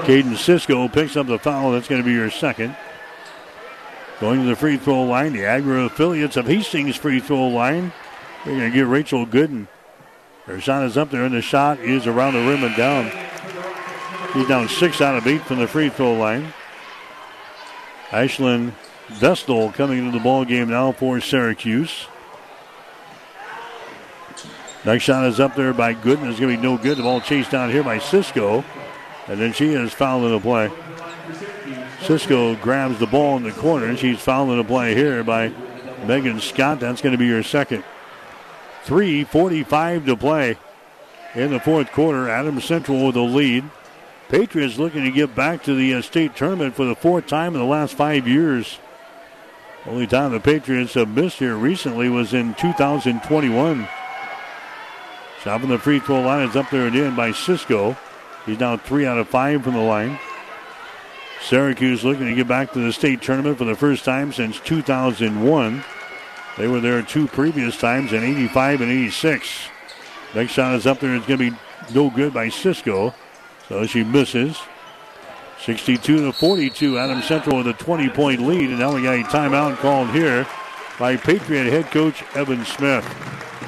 Caden 0.04 0.36
Cisco 0.36 0.88
picks 0.88 1.16
up 1.16 1.26
the 1.26 1.38
foul. 1.38 1.72
That's 1.72 1.86
going 1.86 2.02
to 2.02 2.06
be 2.06 2.14
your 2.14 2.30
second. 2.30 2.74
Going 4.20 4.40
to 4.40 4.46
the 4.46 4.56
free 4.56 4.78
throw 4.78 5.04
line, 5.04 5.34
the 5.34 5.44
Agri 5.44 5.84
affiliates 5.84 6.36
of 6.36 6.46
Hastings 6.46 6.96
free 6.96 7.20
throw 7.20 7.48
line. 7.48 7.92
They're 8.44 8.56
going 8.56 8.70
to 8.70 8.76
get 8.76 8.86
Rachel 8.86 9.26
Gooden. 9.26 9.68
Her 10.46 10.60
shot 10.60 10.84
is 10.84 10.96
up 10.96 11.10
there, 11.10 11.24
and 11.24 11.34
the 11.34 11.42
shot 11.42 11.78
is 11.78 12.06
around 12.06 12.32
the 12.32 12.40
rim 12.40 12.64
and 12.64 12.74
down. 12.74 13.27
She's 14.32 14.46
down 14.46 14.68
six 14.68 15.00
out 15.00 15.16
of 15.16 15.26
eight 15.26 15.42
from 15.42 15.58
the 15.58 15.66
free 15.66 15.88
throw 15.88 16.14
line. 16.14 16.52
Ashlyn 18.10 18.72
Vestal 19.08 19.72
coming 19.72 19.98
into 19.98 20.10
the 20.10 20.22
ball 20.22 20.44
game 20.44 20.68
now 20.68 20.92
for 20.92 21.20
Syracuse. 21.20 22.06
Next 24.84 25.04
shot 25.04 25.24
is 25.26 25.40
up 25.40 25.56
there 25.56 25.72
by 25.72 25.94
Gooden. 25.94 26.30
It's 26.30 26.38
going 26.38 26.54
to 26.54 26.56
be 26.56 26.62
no 26.62 26.76
good. 26.76 26.98
The 26.98 27.02
ball 27.02 27.20
chased 27.20 27.50
down 27.50 27.70
here 27.70 27.82
by 27.82 27.98
Cisco. 27.98 28.64
And 29.26 29.40
then 29.40 29.52
she 29.52 29.74
is 29.74 29.92
fouled 29.92 30.24
in 30.24 30.30
the 30.30 30.40
play. 30.40 30.70
Cisco 32.02 32.54
grabs 32.56 32.98
the 32.98 33.06
ball 33.06 33.36
in 33.36 33.42
the 33.42 33.52
corner, 33.52 33.86
and 33.86 33.98
she's 33.98 34.20
fouled 34.20 34.50
in 34.50 34.58
the 34.58 34.64
play 34.64 34.94
here 34.94 35.22
by 35.24 35.52
Megan 36.06 36.40
Scott. 36.40 36.80
That's 36.80 37.02
going 37.02 37.12
to 37.12 37.18
be 37.18 37.26
your 37.26 37.42
second. 37.42 37.84
3.45 38.84 40.06
to 40.06 40.16
play 40.16 40.56
in 41.34 41.50
the 41.50 41.60
fourth 41.60 41.92
quarter. 41.92 42.28
Adams 42.28 42.64
Central 42.64 43.04
with 43.04 43.14
the 43.14 43.22
lead. 43.22 43.64
Patriots 44.28 44.76
looking 44.76 45.04
to 45.04 45.10
get 45.10 45.34
back 45.34 45.62
to 45.64 45.74
the 45.74 45.94
uh, 45.94 46.02
state 46.02 46.36
tournament 46.36 46.74
for 46.74 46.84
the 46.84 46.94
fourth 46.94 47.26
time 47.26 47.54
in 47.54 47.60
the 47.60 47.66
last 47.66 47.94
five 47.94 48.28
years. 48.28 48.78
Only 49.86 50.06
time 50.06 50.32
the 50.32 50.40
Patriots 50.40 50.94
have 50.94 51.08
missed 51.08 51.38
here 51.38 51.56
recently 51.56 52.10
was 52.10 52.34
in 52.34 52.52
2021. 52.54 53.88
Shot 55.42 55.60
from 55.60 55.70
the 55.70 55.78
free 55.78 55.98
throw 55.98 56.20
line 56.20 56.46
is 56.46 56.56
up 56.56 56.68
there 56.68 56.86
and 56.86 56.96
in 56.96 57.16
by 57.16 57.32
Cisco. 57.32 57.96
He's 58.44 58.60
now 58.60 58.76
three 58.76 59.06
out 59.06 59.16
of 59.16 59.28
five 59.28 59.64
from 59.64 59.74
the 59.74 59.80
line. 59.80 60.18
Syracuse 61.40 62.04
looking 62.04 62.26
to 62.26 62.34
get 62.34 62.48
back 62.48 62.72
to 62.72 62.80
the 62.80 62.92
state 62.92 63.22
tournament 63.22 63.56
for 63.56 63.64
the 63.64 63.76
first 63.76 64.04
time 64.04 64.32
since 64.32 64.60
2001. 64.60 65.84
They 66.58 66.66
were 66.66 66.80
there 66.80 67.00
two 67.00 67.28
previous 67.28 67.78
times 67.78 68.12
in 68.12 68.24
85 68.24 68.82
and 68.82 68.90
86. 68.90 69.68
Next 70.34 70.52
shot 70.52 70.74
is 70.74 70.86
up 70.86 71.00
there. 71.00 71.14
It's 71.14 71.26
going 71.26 71.38
to 71.38 71.50
be 71.50 71.56
no 71.94 72.10
good 72.10 72.34
by 72.34 72.50
Cisco. 72.50 73.14
So 73.68 73.86
she 73.86 74.02
misses. 74.02 74.58
62 75.60 76.18
to 76.18 76.32
42. 76.32 76.98
Adam 76.98 77.22
Central 77.22 77.58
with 77.58 77.68
a 77.68 77.72
20 77.74 78.08
point 78.10 78.40
lead. 78.40 78.70
And 78.70 78.78
now 78.78 78.94
we 78.94 79.02
got 79.02 79.18
a 79.18 79.22
timeout 79.24 79.76
called 79.78 80.10
here 80.10 80.46
by 80.98 81.16
Patriot 81.16 81.64
head 81.64 81.86
coach 81.90 82.22
Evan 82.34 82.64
Smith. 82.64 83.04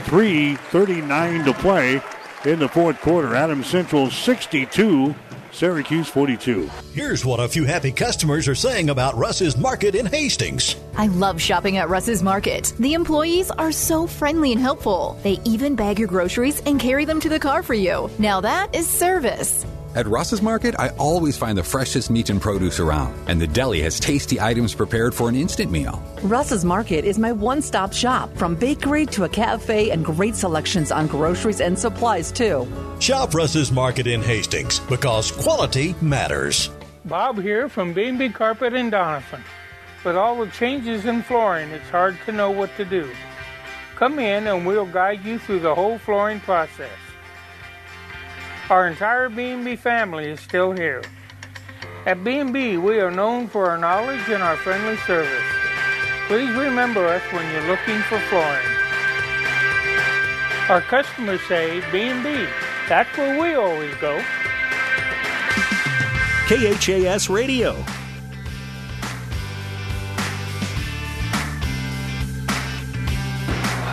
3.39 0.07 1.45
to 1.45 1.53
play 1.55 2.03
in 2.45 2.59
the 2.59 2.69
fourth 2.69 3.01
quarter. 3.01 3.35
Adam 3.35 3.63
Central 3.63 4.11
62. 4.11 5.15
Syracuse 5.53 6.09
42. 6.09 6.71
Here's 6.95 7.25
what 7.25 7.41
a 7.41 7.49
few 7.49 7.65
happy 7.65 7.91
customers 7.91 8.47
are 8.47 8.55
saying 8.55 8.89
about 8.89 9.17
Russ's 9.17 9.57
Market 9.57 9.97
in 9.97 10.07
Hastings. 10.07 10.77
I 10.97 11.09
love 11.09 11.43
shopping 11.43 11.77
at 11.79 11.89
Russ's 11.89 12.23
Market. 12.23 12.73
The 12.79 12.95
employees 12.95 13.51
are 13.51 13.73
so 13.73 14.07
friendly 14.07 14.53
and 14.53 14.61
helpful. 14.61 15.19
They 15.25 15.41
even 15.45 15.75
bag 15.75 15.99
your 15.99 16.07
groceries 16.07 16.63
and 16.67 16.79
carry 16.79 17.05
them 17.05 17.21
to 17.21 17.29
the 17.29 17.41
car 17.41 17.65
for 17.65 17.75
you. 17.75 18.09
Now 18.19 18.41
that 18.41 18.75
is 18.75 18.89
service. 18.89 19.67
At 19.93 20.07
Russ's 20.07 20.41
Market, 20.41 20.77
I 20.79 20.91
always 20.91 21.37
find 21.37 21.59
the 21.59 21.65
freshest 21.65 22.11
meat 22.11 22.31
and 22.31 22.41
produce 22.41 22.79
around, 22.79 23.13
and 23.27 23.41
the 23.41 23.49
deli 23.49 23.83
has 23.83 23.99
tasty 23.99 24.41
items 24.41 24.73
prepared 24.73 25.13
for 25.13 25.29
an 25.29 25.35
instant 25.35 25.73
meal. 25.73 26.01
Russ's 26.23 26.65
Market 26.65 27.05
is 27.05 27.19
my 27.19 27.33
one 27.33 27.61
stop 27.61 27.93
shop, 27.93 28.33
from 28.37 28.55
bakery 28.55 29.05
to 29.07 29.25
a 29.25 29.29
cafe 29.29 29.91
and 29.91 30.05
great 30.05 30.37
selections 30.37 30.93
on 30.93 31.09
groceries 31.09 31.61
and 31.61 31.77
supplies, 31.77 32.31
too. 32.31 32.69
Shop 33.01 33.35
Russ's 33.35 33.73
Market 33.73 34.07
in 34.07 34.23
Hastings 34.23 34.79
because 34.79 35.33
quality 35.33 35.97
matters. 36.01 36.71
Bob 37.07 37.41
here 37.41 37.69
from 37.69 37.93
B&B 37.93 38.29
Carpet 38.29 38.75
in 38.75 38.91
Donovan. 38.91 39.43
With 40.05 40.17
all 40.17 40.39
the 40.39 40.53
changes 40.53 41.05
in 41.05 41.25
flooring, 41.25 41.69
it's 41.71 41.91
hard 41.91 42.17
to 42.27 42.33
know 42.33 42.53
what 42.53 42.71
to 42.77 42.85
do. 42.85 43.11
Come 43.97 44.21
in 44.21 44.47
and 44.47 44.65
we'll 44.65 44.87
guide 44.87 45.25
you 45.25 45.41
through 45.41 45.61
the 45.61 45.75
whole 45.75 45.99
flooring 45.99 46.39
process. 46.39 46.91
Our 48.71 48.87
entire 48.87 49.29
B&B 49.29 49.75
family 49.75 50.27
is 50.27 50.39
still 50.39 50.71
here. 50.71 51.03
At 52.07 52.23
B&B, 52.23 52.77
we 52.77 53.01
are 53.01 53.11
known 53.11 53.49
for 53.49 53.69
our 53.69 53.77
knowledge 53.77 54.29
and 54.29 54.45
our 54.45 54.57
friendly 54.57 54.97
service. 54.99 55.43
Please 56.29 56.51
remember 56.51 57.05
us 57.09 57.23
when 57.33 57.51
you're 57.51 57.67
looking 57.67 57.99
for 58.03 58.21
flooring. 58.29 58.67
Our 60.69 60.83
customers 60.83 61.41
say 61.49 61.81
B&B. 61.91 62.47
That's 62.89 63.19
where 63.19 63.41
we 63.41 63.55
always 63.55 63.93
go. 63.97 64.23
KHAS 66.47 67.29
Radio. 67.29 67.73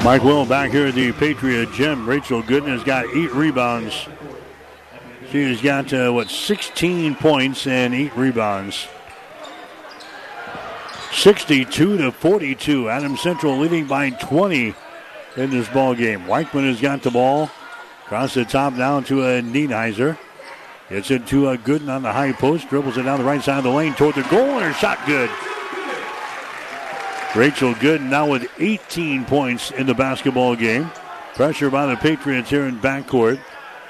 Mike 0.03 0.23
Will 0.23 0.45
back 0.45 0.69
here 0.69 0.85
at 0.85 0.93
the 0.93 1.11
Patriot 1.13 1.71
Gym. 1.73 2.07
Rachel 2.07 2.43
Gooden 2.43 2.67
has 2.67 2.83
got 2.83 3.07
eight 3.07 3.33
rebounds. 3.33 4.07
She's 5.31 5.61
got, 5.61 5.91
uh, 5.93 6.11
what, 6.11 6.29
16 6.29 7.15
points 7.15 7.67
and 7.67 7.93
eight 7.93 8.15
rebounds. 8.15 8.87
62 11.11 11.97
to 11.97 12.11
42. 12.11 12.89
Adam 12.89 13.17
Central 13.17 13.57
leading 13.57 13.87
by 13.87 14.11
20 14.11 14.73
in 15.35 15.49
this 15.49 15.67
ball 15.69 15.95
game. 15.95 16.21
Weichman 16.21 16.67
has 16.67 16.79
got 16.79 17.01
the 17.01 17.11
ball. 17.11 17.49
Across 18.05 18.35
the 18.35 18.45
top 18.45 18.77
down 18.77 19.03
to 19.05 19.23
a 19.23 19.41
Nienheiser. 19.41 20.17
Gets 20.89 21.11
it 21.11 21.27
to 21.27 21.49
a 21.49 21.57
Gooden 21.57 21.89
on 21.89 22.03
the 22.03 22.13
high 22.13 22.31
post. 22.31 22.69
Dribbles 22.69 22.97
it 22.97 23.03
down 23.03 23.19
the 23.19 23.25
right 23.25 23.41
side 23.41 23.57
of 23.57 23.65
the 23.65 23.69
lane 23.69 23.93
toward 23.95 24.15
the 24.15 24.23
goal, 24.23 24.47
and 24.47 24.63
her 24.63 24.73
shot 24.73 24.97
good. 25.05 25.29
Rachel 27.35 27.73
Gooden 27.73 28.09
now 28.09 28.29
with 28.29 28.49
18 28.59 29.25
points 29.25 29.71
in 29.71 29.87
the 29.87 29.93
basketball 29.93 30.55
game. 30.55 30.89
Pressure 31.35 31.69
by 31.69 31.85
the 31.85 31.97
Patriots 31.97 32.49
here 32.49 32.65
in 32.65 32.79
backcourt. 32.79 33.39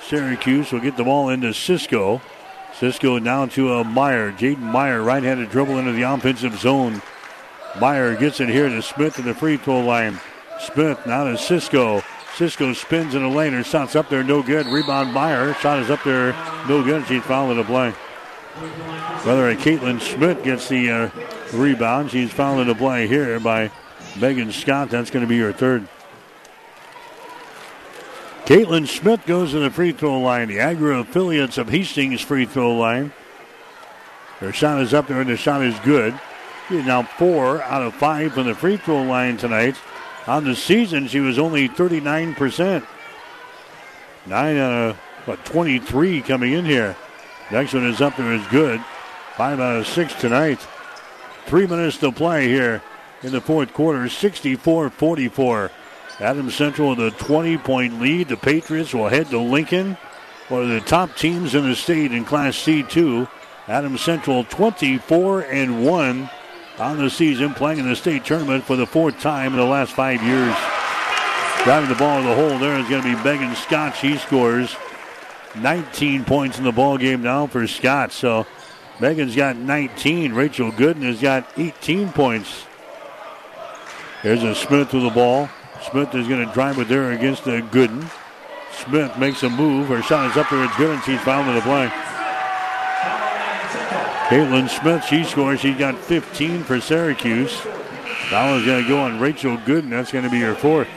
Syracuse 0.08 0.72
will 0.72 0.80
get 0.80 0.96
the 0.96 1.04
ball 1.04 1.30
into 1.30 1.54
Cisco. 1.54 2.22
Cisco 2.74 3.20
down 3.20 3.50
to 3.50 3.74
a 3.74 3.84
Meyer. 3.84 4.32
Jaden 4.32 4.60
Meyer, 4.60 5.02
right 5.04 5.22
handed 5.22 5.50
dribble 5.50 5.78
into 5.78 5.92
the 5.92 6.04
offensive 6.04 6.58
zone. 6.58 7.02
Meyer 7.80 8.16
gets 8.16 8.40
it 8.40 8.48
here 8.48 8.70
to 8.70 8.82
Smith 8.82 9.20
in 9.20 9.26
the 9.26 9.34
free 9.34 9.58
throw 9.58 9.82
line. 9.82 10.20
Smith 10.60 11.06
now 11.06 11.26
to 11.26 11.38
Cisco. 11.38 12.04
Cisco 12.36 12.72
spins 12.74 13.16
in 13.16 13.22
the 13.24 13.28
lane. 13.28 13.52
Her 13.52 13.64
shot's 13.64 13.96
up 13.96 14.10
there, 14.10 14.24
no 14.24 14.42
good. 14.42 14.68
Rebound 14.68 15.12
Meyer. 15.12 15.54
Shot 15.56 15.80
is 15.80 15.90
up 15.90 16.04
there, 16.04 16.34
no 16.70 16.84
good. 16.84 17.06
She's 17.08 17.24
fouling 17.24 17.58
the 17.58 17.64
play. 17.64 17.92
Whether 19.26 19.54
Caitlin 19.56 20.00
Smith 20.00 20.44
gets 20.44 20.70
the 20.70 20.90
uh, 20.90 21.10
rebound, 21.54 22.12
she's 22.12 22.32
fouling 22.32 22.68
the 22.68 22.76
play 22.76 23.08
here 23.08 23.40
by 23.40 23.72
Megan 24.16 24.52
Scott. 24.52 24.90
That's 24.90 25.12
going 25.12 25.26
to 25.26 25.30
be 25.30 25.40
her 25.40 25.52
third. 25.52 25.88
Caitlin 28.48 28.88
Smith 28.88 29.26
goes 29.26 29.52
to 29.52 29.60
the 29.60 29.70
free 29.70 29.92
throw 29.92 30.22
line. 30.22 30.48
The 30.48 30.62
Agri 30.62 30.98
affiliates 30.98 31.58
of 31.58 31.68
Hastings 31.68 32.22
free 32.22 32.46
throw 32.46 32.78
line. 32.78 33.12
Her 34.40 34.54
shot 34.54 34.80
is 34.80 34.94
up 34.94 35.08
there, 35.08 35.20
and 35.20 35.30
the 35.30 35.36
shot 35.36 35.62
is 35.64 35.78
good. 35.80 36.18
She's 36.70 36.86
now 36.86 37.04
four 37.04 37.62
out 37.64 37.82
of 37.82 37.94
five 37.96 38.32
from 38.32 38.48
the 38.48 38.56
free 38.56 38.78
throw 38.78 39.04
line 39.04 39.36
tonight. 39.36 39.76
On 40.28 40.46
the 40.46 40.56
season, 40.56 41.10
she 41.10 41.20
was 41.20 41.38
only 41.38 41.68
39%. 41.68 42.88
Nine 44.26 44.56
out 44.56 44.92
of, 44.92 44.96
what, 45.26 45.44
23 45.44 46.22
coming 46.22 46.54
in 46.54 46.64
here. 46.64 46.96
Next 47.52 47.74
one 47.74 47.86
is 47.86 48.00
up 48.00 48.16
there 48.16 48.32
is 48.32 48.48
good. 48.48 48.80
Five 49.36 49.60
out 49.60 49.80
of 49.80 49.88
six 49.88 50.14
tonight. 50.14 50.66
Three 51.48 51.68
minutes 51.68 51.98
to 51.98 52.14
play 52.14 52.48
here 52.48 52.82
in 53.24 53.34
the 53.34 53.42
fourth 53.42 53.74
quarter. 53.74 54.08
64 54.08 54.90
44. 54.90 55.70
Adams 56.20 56.56
Central 56.56 56.90
with 56.90 57.00
a 57.00 57.12
20 57.12 57.58
point 57.60 58.02
lead. 58.02 58.30
The 58.30 58.38
Patriots 58.38 58.94
will 58.94 59.08
head 59.08 59.30
to 59.30 59.40
Lincoln, 59.40 59.98
one 60.50 60.64
of 60.64 60.70
the 60.70 60.82
top 60.82 61.16
teams 61.16 61.54
in 61.54 61.70
the 61.70 61.76
state 61.76 62.12
in 62.12 62.26
Class 62.26 62.56
C2. 62.56 63.30
Adams 63.68 64.02
Central 64.02 64.44
24 64.46 65.42
and 65.42 65.86
1 65.86 66.30
on 66.80 66.98
the 66.98 67.10
season, 67.10 67.54
playing 67.54 67.80
in 67.80 67.90
the 67.90 67.96
state 67.96 68.24
tournament 68.24 68.64
for 68.64 68.76
the 68.76 68.86
fourth 68.86 69.20
time 69.20 69.54
in 69.54 69.60
the 69.60 69.66
last 69.66 69.94
five 69.94 70.24
years. 70.24 70.56
Driving 71.64 71.90
the 71.90 71.96
ball 71.96 72.20
in 72.20 72.26
the 72.26 72.36
hole 72.36 72.58
there 72.60 72.80
is 72.80 72.88
going 72.88 73.04
to 73.04 73.16
be 73.16 73.24
Megan 73.24 73.56
Scott. 73.56 73.96
She 73.96 74.18
scores 74.18 74.76
19 75.56 76.24
points 76.24 76.58
in 76.58 76.64
the 76.64 76.72
ball 76.72 76.98
game 76.98 77.22
now 77.22 77.46
for 77.46 77.68
Scott. 77.68 78.12
So 78.12 78.48
Megan's 79.00 79.36
got 79.36 79.58
19. 79.58 80.34
Rachel 80.34 80.72
Gooden 80.72 81.04
has 81.04 81.20
got 81.20 81.48
18 81.58 82.14
points. 82.14 82.66
There's 84.24 84.44
a 84.44 84.56
Smith 84.56 84.94
with 84.94 85.04
the 85.04 85.10
ball. 85.10 85.50
Smith 85.92 86.14
is 86.16 86.28
going 86.28 86.46
to 86.46 86.54
drive 86.54 86.80
it 86.80 86.88
there 86.88 87.12
against 87.12 87.46
the 87.46 87.62
Gooden. 87.62 88.10
Smith 88.72 89.18
makes 89.18 89.44
a 89.44 89.50
move. 89.50 89.88
Her 89.88 90.02
shot 90.02 90.32
is 90.32 90.38
up 90.38 90.50
there. 90.50 90.64
It's 90.64 90.76
good, 90.76 90.92
and 90.92 91.04
she's 91.04 91.22
fouled 91.22 91.48
in 91.48 91.56
the 91.56 91.62
play. 91.62 91.88
Caitlin 94.28 94.70
Smith, 94.70 95.06
she 95.06 95.24
scores. 95.24 95.62
She's 95.62 95.78
got 95.78 95.98
15 95.98 96.64
for 96.66 96.82
Syracuse. 96.82 97.56
Foul 98.30 98.58
is 98.58 98.66
going 98.66 98.84
to 98.84 98.90
go 98.90 99.00
on 99.00 99.22
Rachel 99.22 99.56
Gooden. 99.58 99.90
That's 99.90 100.12
going 100.12 100.26
to 100.26 100.30
be 100.30 100.42
her 100.42 100.56
fourth. 100.56 100.90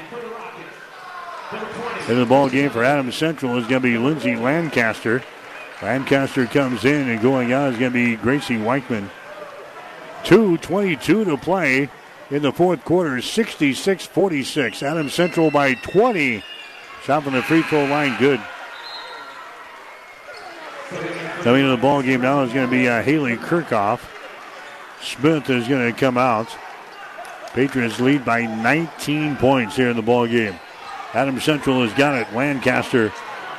In 2.09 2.19
the 2.19 2.27
ball 2.27 2.49
game 2.49 2.71
for 2.71 2.83
Adams 2.83 3.15
Central 3.15 3.57
is 3.57 3.69
going 3.69 3.83
to 3.83 3.89
be 3.89 3.97
Lindsay 3.97 4.35
Lancaster. 4.35 5.23
Lancaster 5.81 6.47
comes 6.47 6.85
in 6.85 7.09
and 7.09 7.23
going 7.23 7.53
out 7.53 7.73
is 7.73 7.79
going 7.79 7.93
to 7.93 7.95
be 7.95 8.17
Gracie 8.17 8.57
Weichman. 8.57 9.09
2.22 10.25 11.25
to 11.27 11.37
play 11.37 11.89
in 12.31 12.43
the 12.43 12.53
fourth 12.53 12.85
quarter, 12.85 13.21
66 13.21 14.07
46. 14.07 14.83
Adams 14.83 15.15
Central 15.15 15.51
by 15.51 15.75
20. 15.75 16.43
Shot 17.05 17.25
from 17.25 17.33
the 17.35 17.43
free 17.43 17.63
throw 17.63 17.85
line, 17.87 18.17
good. 18.19 18.41
Coming 21.43 21.63
into 21.63 21.75
the 21.75 21.81
ball 21.81 22.03
game 22.03 22.21
now 22.21 22.43
is 22.43 22.53
going 22.53 22.67
to 22.67 22.71
be 22.71 22.89
uh, 22.89 23.03
Haley 23.03 23.37
Kirchhoff. 23.37 24.01
Smith 25.01 25.49
is 25.49 25.67
going 25.67 25.93
to 25.93 25.99
come 25.99 26.19
out. 26.19 26.55
Patriots 27.55 27.99
lead 27.99 28.25
by 28.25 28.43
19 28.43 29.37
points 29.37 29.77
here 29.77 29.89
in 29.89 29.97
the 29.97 30.03
ball 30.03 30.27
game. 30.27 30.55
Adams 31.15 31.43
Central 31.43 31.83
has 31.83 31.93
got 31.95 32.15
it. 32.15 32.33
Lancaster 32.35 33.09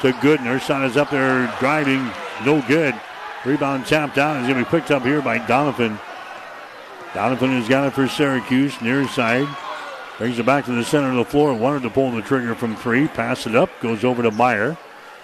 to 0.02 0.12
Gooden. 0.14 0.62
Shot 0.62 0.86
is 0.86 0.96
up 0.96 1.10
there 1.10 1.54
driving. 1.60 2.10
No 2.46 2.62
good. 2.68 2.94
Rebound 3.44 3.86
tapped 3.88 4.18
out. 4.18 4.38
Is 4.38 4.48
going 4.48 4.64
to 4.64 4.70
be 4.70 4.78
picked 4.78 4.92
up 4.92 5.04
here 5.04 5.22
by 5.22 5.40
Donovan. 5.40 6.00
Donovan 7.14 7.52
has 7.52 7.68
got 7.68 7.88
it 7.88 7.94
for 7.94 8.08
Syracuse. 8.08 8.80
Near 8.82 9.08
side. 9.08 9.48
Brings 10.18 10.40
it 10.40 10.46
back 10.46 10.66
to 10.66 10.72
the 10.72 10.86
center 10.86 11.10
of 11.10 11.16
the 11.16 11.26
floor. 11.26 11.54
Wanted 11.54 11.84
to 11.84 11.90
pull 11.90 12.12
the 12.12 12.22
trigger 12.22 12.56
from 12.56 12.76
three. 12.76 13.08
Pass 13.08 13.48
it 13.48 13.56
up. 13.56 13.70
Goes 13.82 14.04
over 14.04 14.24
to 14.24 14.32
Meyer. 14.32 14.78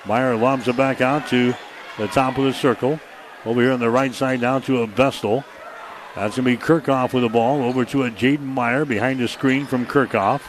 Meyer 0.06 0.36
lobs 0.36 0.68
it 0.68 0.76
back 0.76 1.02
out 1.02 1.28
to 1.28 1.54
the 1.98 2.08
top 2.08 2.38
of 2.38 2.46
the 2.46 2.54
circle. 2.54 3.00
Over 3.46 3.62
here 3.62 3.72
on 3.72 3.80
the 3.80 3.90
right 3.90 4.14
side 4.14 4.42
now 4.42 4.60
to 4.60 4.82
a 4.82 4.88
Vestal. 4.88 5.44
That's 6.16 6.36
going 6.36 6.46
to 6.46 6.58
be 6.58 6.58
Kirchhoff 6.58 7.14
with 7.14 7.24
the 7.24 7.30
ball. 7.30 7.62
Over 7.62 7.86
to 7.86 8.04
a 8.04 8.12
Jaden 8.12 8.40
Meyer 8.40 8.86
behind 8.86 9.20
the 9.20 9.28
screen 9.28 9.66
from 9.66 9.86
Kirchhoff. 9.86 10.42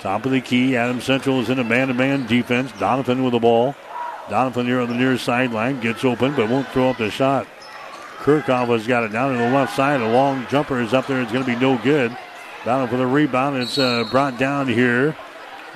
Top 0.00 0.26
of 0.26 0.32
the 0.32 0.40
key. 0.40 0.76
Adam 0.76 1.00
Central 1.00 1.40
is 1.40 1.48
in 1.48 1.58
a 1.58 1.64
man 1.64 1.88
to 1.88 1.94
man 1.94 2.26
defense. 2.26 2.70
Donovan 2.78 3.24
with 3.24 3.32
the 3.32 3.38
ball. 3.38 3.74
Donovan 4.28 4.66
here 4.66 4.80
on 4.80 4.88
the 4.88 4.94
near 4.94 5.16
sideline. 5.16 5.80
Gets 5.80 6.04
open 6.04 6.34
but 6.34 6.50
won't 6.50 6.68
throw 6.68 6.90
up 6.90 6.98
the 6.98 7.10
shot. 7.10 7.46
Kirchhoff 8.26 8.66
has 8.66 8.88
got 8.88 9.04
it 9.04 9.12
down 9.12 9.32
to 9.32 9.38
the 9.38 9.50
left 9.50 9.76
side. 9.76 10.00
A 10.00 10.08
long 10.08 10.48
jumper 10.48 10.80
is 10.80 10.92
up 10.92 11.06
there. 11.06 11.22
It's 11.22 11.30
going 11.30 11.44
to 11.44 11.48
be 11.48 11.60
no 11.60 11.78
good. 11.78 12.10
Down 12.64 12.88
for 12.88 12.96
the 12.96 13.06
rebound. 13.06 13.56
It's 13.58 13.78
uh, 13.78 14.02
brought 14.10 14.36
down 14.36 14.66
here. 14.66 15.16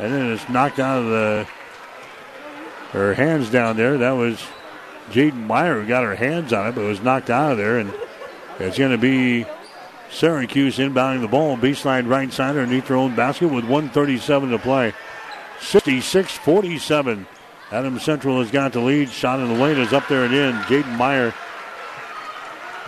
And 0.00 0.12
then 0.12 0.32
it's 0.32 0.48
knocked 0.48 0.80
out 0.80 0.98
of 0.98 1.04
the 1.04 1.46
her 2.90 3.14
hands 3.14 3.50
down 3.50 3.76
there. 3.76 3.98
That 3.98 4.10
was 4.12 4.44
Jaden 5.10 5.46
Meyer 5.46 5.80
who 5.80 5.86
got 5.86 6.02
her 6.02 6.16
hands 6.16 6.52
on 6.52 6.66
it, 6.66 6.74
but 6.74 6.82
it 6.82 6.88
was 6.88 7.00
knocked 7.00 7.30
out 7.30 7.52
of 7.52 7.58
there. 7.58 7.78
And 7.78 7.94
it's 8.58 8.76
going 8.76 8.90
to 8.90 8.98
be 8.98 9.46
Syracuse 10.10 10.78
inbounding 10.78 11.20
the 11.20 11.28
ball. 11.28 11.56
Baseline 11.56 12.08
right 12.08 12.32
side 12.32 12.56
underneath 12.56 12.88
their 12.88 12.96
own 12.96 13.14
basket 13.14 13.46
with 13.46 13.64
137 13.64 14.50
to 14.50 14.58
play. 14.58 14.92
66 15.60 16.32
47. 16.38 17.28
Adam 17.70 18.00
Central 18.00 18.40
has 18.40 18.50
got 18.50 18.72
the 18.72 18.80
lead. 18.80 19.08
Shot 19.08 19.38
in 19.38 19.46
the 19.46 19.54
lane 19.54 19.78
is 19.78 19.92
up 19.92 20.08
there 20.08 20.24
and 20.24 20.34
in. 20.34 20.56
Jaden 20.62 20.98
Meyer. 20.98 21.32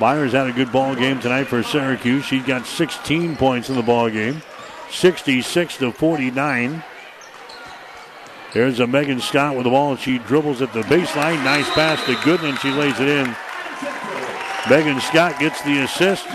Meyer's 0.02 0.32
had 0.32 0.48
a 0.48 0.52
good 0.52 0.72
ball 0.72 0.96
game 0.96 1.20
tonight 1.20 1.44
for 1.44 1.62
Syracuse. 1.62 2.24
She's 2.24 2.42
got 2.42 2.66
16 2.66 3.36
points 3.36 3.68
in 3.68 3.76
the 3.76 3.82
ball 3.82 4.10
game. 4.10 4.42
66 4.90 5.76
to 5.76 5.92
49. 5.92 6.82
There's 8.52 8.80
a 8.80 8.86
Megan 8.88 9.20
Scott 9.20 9.54
with 9.54 9.62
the 9.62 9.70
ball. 9.70 9.94
She 9.94 10.18
dribbles 10.18 10.60
at 10.60 10.72
the 10.72 10.82
baseline. 10.82 11.44
Nice 11.44 11.70
pass 11.70 12.04
to 12.06 12.14
Gooden. 12.14 12.58
She 12.58 12.72
lays 12.72 12.98
it 12.98 13.06
in. 13.06 13.36
Megan 14.68 15.00
Scott 15.00 15.38
gets 15.38 15.62
the 15.62 15.84
assist. 15.84 16.26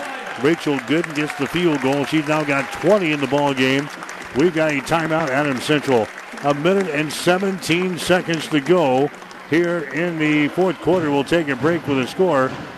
Rachel 0.41 0.77
Gooden 0.77 1.13
gets 1.13 1.37
the 1.37 1.47
field 1.47 1.81
goal. 1.81 2.05
She's 2.05 2.25
now 2.25 2.45
got 2.45 2.71
20 2.71 3.11
in 3.11 3.19
the 3.19 3.27
ball 3.27 3.53
game. 3.53 3.89
We've 4.37 4.55
got 4.55 4.71
a 4.71 4.75
timeout, 4.75 5.27
Adams 5.27 5.65
Central. 5.65 6.07
A 6.45 6.53
minute 6.53 6.87
and 6.87 7.11
17 7.11 7.97
seconds 7.97 8.47
to 8.47 8.61
go 8.61 9.11
here 9.49 9.79
in 9.93 10.19
the 10.19 10.47
fourth 10.47 10.79
quarter. 10.79 11.11
We'll 11.11 11.25
take 11.25 11.49
a 11.49 11.55
break 11.57 11.85
with 11.85 11.99
a 11.99 12.07
score. 12.07 12.49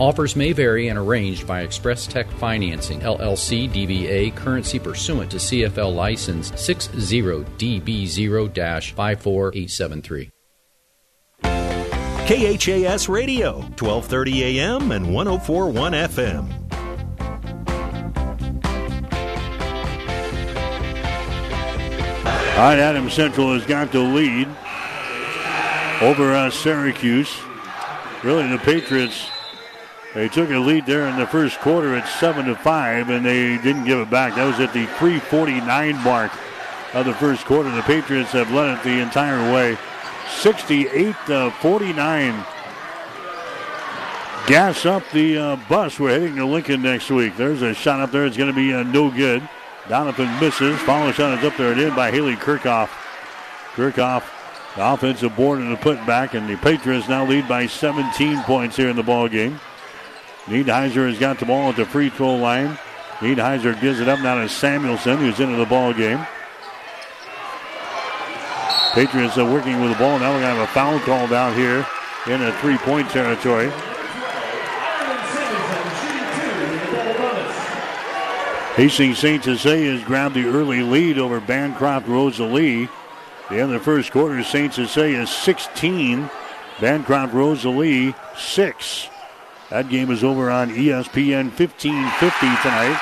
Offers 0.00 0.34
may 0.34 0.52
vary 0.52 0.88
and 0.88 0.98
arranged 0.98 1.46
by 1.46 1.60
Express 1.60 2.06
Tech 2.06 2.26
Financing, 2.30 3.00
LLC 3.00 3.70
DBA, 3.70 4.34
currency 4.34 4.78
pursuant 4.78 5.30
to 5.30 5.36
CFL 5.36 5.94
license 5.94 6.50
60DB0 6.52 8.94
54873. 8.94 10.30
KHAS 11.42 13.10
Radio, 13.10 13.56
1230 13.56 14.44
AM 14.44 14.90
and 14.90 15.12
1041 15.12 15.92
FM. 15.92 16.50
All 22.56 22.66
right, 22.66 22.78
Adam 22.78 23.10
Central 23.10 23.52
has 23.52 23.66
got 23.66 23.92
the 23.92 24.00
lead 24.00 24.48
over 26.00 26.32
uh, 26.32 26.48
Syracuse. 26.48 27.38
Really, 28.22 28.48
the 28.48 28.56
Patriots 28.56 29.28
they 30.14 30.28
took 30.28 30.50
a 30.50 30.58
lead 30.58 30.86
there 30.86 31.06
in 31.06 31.16
the 31.18 31.26
first 31.26 31.60
quarter 31.60 31.94
at 31.94 32.08
seven 32.18 32.46
to 32.46 32.56
five, 32.56 33.10
and 33.10 33.24
they 33.24 33.56
didn't 33.58 33.84
give 33.84 33.98
it 33.98 34.10
back. 34.10 34.34
That 34.34 34.46
was 34.46 34.58
at 34.58 34.72
the 34.72 34.86
3:49 34.86 36.02
mark 36.02 36.32
of 36.94 37.06
the 37.06 37.14
first 37.14 37.44
quarter. 37.44 37.70
The 37.70 37.82
Patriots 37.82 38.32
have 38.32 38.50
led 38.52 38.76
it 38.76 38.82
the 38.82 39.00
entire 39.00 39.52
way, 39.52 39.78
68 40.28 41.14
to 41.26 41.52
49. 41.60 42.44
Gas 44.46 44.84
up 44.84 45.04
the 45.12 45.38
uh, 45.38 45.56
bus. 45.68 46.00
We're 46.00 46.10
heading 46.10 46.34
to 46.36 46.44
Lincoln 46.44 46.82
next 46.82 47.08
week. 47.10 47.36
There's 47.36 47.62
a 47.62 47.72
shot 47.72 48.00
up 48.00 48.10
there. 48.10 48.26
It's 48.26 48.36
going 48.36 48.50
to 48.50 48.56
be 48.56 48.74
uh, 48.74 48.82
no 48.82 49.10
good. 49.10 49.48
Donovan 49.88 50.28
misses. 50.40 50.76
Follow 50.80 51.12
shot 51.12 51.38
is 51.38 51.44
up 51.44 51.56
there 51.56 51.72
and 51.72 51.80
in 51.80 51.94
by 51.94 52.10
Haley 52.10 52.34
Kirchhoff. 52.34 52.88
Kirchhoff, 53.74 54.24
the 54.74 54.92
offensive 54.92 55.36
board 55.36 55.60
and 55.60 55.70
the 55.70 55.76
putback, 55.76 56.34
and 56.34 56.48
the 56.48 56.56
Patriots 56.56 57.08
now 57.08 57.24
lead 57.24 57.46
by 57.46 57.66
17 57.66 58.42
points 58.42 58.76
here 58.76 58.88
in 58.88 58.96
the 58.96 59.02
ball 59.04 59.28
game. 59.28 59.60
Nienheiser 60.50 61.08
has 61.08 61.16
got 61.16 61.38
the 61.38 61.46
ball 61.46 61.70
at 61.70 61.76
the 61.76 61.84
free 61.84 62.10
throw 62.10 62.34
line. 62.34 62.76
Nienheiser 63.20 63.80
gives 63.80 64.00
it 64.00 64.08
up 64.08 64.18
now 64.18 64.34
to 64.34 64.48
Samuelson, 64.48 65.18
who's 65.18 65.38
into 65.38 65.56
the 65.56 65.64
ball 65.64 65.92
game. 65.92 66.18
Patriots 68.92 69.38
are 69.38 69.48
working 69.48 69.80
with 69.80 69.92
the 69.92 69.98
ball. 69.98 70.18
Now 70.18 70.34
we're 70.34 70.40
going 70.40 70.56
to 70.56 70.60
have 70.60 70.68
a 70.68 70.72
foul 70.72 70.98
called 71.00 71.32
out 71.32 71.54
here 71.54 71.86
in 72.26 72.42
a 72.42 72.52
three 72.58 72.76
point 72.78 73.08
territory. 73.10 73.70
Hastings 78.74 79.18
St. 79.18 79.44
Cecilia 79.44 79.92
has 79.92 80.02
grabbed 80.02 80.34
the 80.34 80.46
early 80.46 80.82
lead 80.82 81.16
over 81.18 81.38
Bancroft 81.38 82.08
Rosalie. 82.08 82.88
The 83.50 83.60
end 83.60 83.62
of 83.62 83.70
the 83.70 83.78
first 83.78 84.10
quarter, 84.10 84.42
St. 84.42 84.74
Cecilia 84.74 85.28
16, 85.28 86.28
Bancroft 86.80 87.34
Rosalie 87.34 88.16
6. 88.36 89.08
That 89.70 89.88
game 89.88 90.10
is 90.10 90.24
over 90.24 90.50
on 90.50 90.70
ESPN 90.70 91.54
1550 91.54 92.02
tonight, 92.58 92.98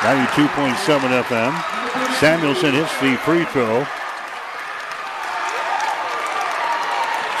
92.7 0.00 1.22
FM. 1.22 1.52
Samuelson 2.16 2.72
hits 2.72 2.98
the 3.02 3.16
free 3.18 3.44
throw. 3.52 3.84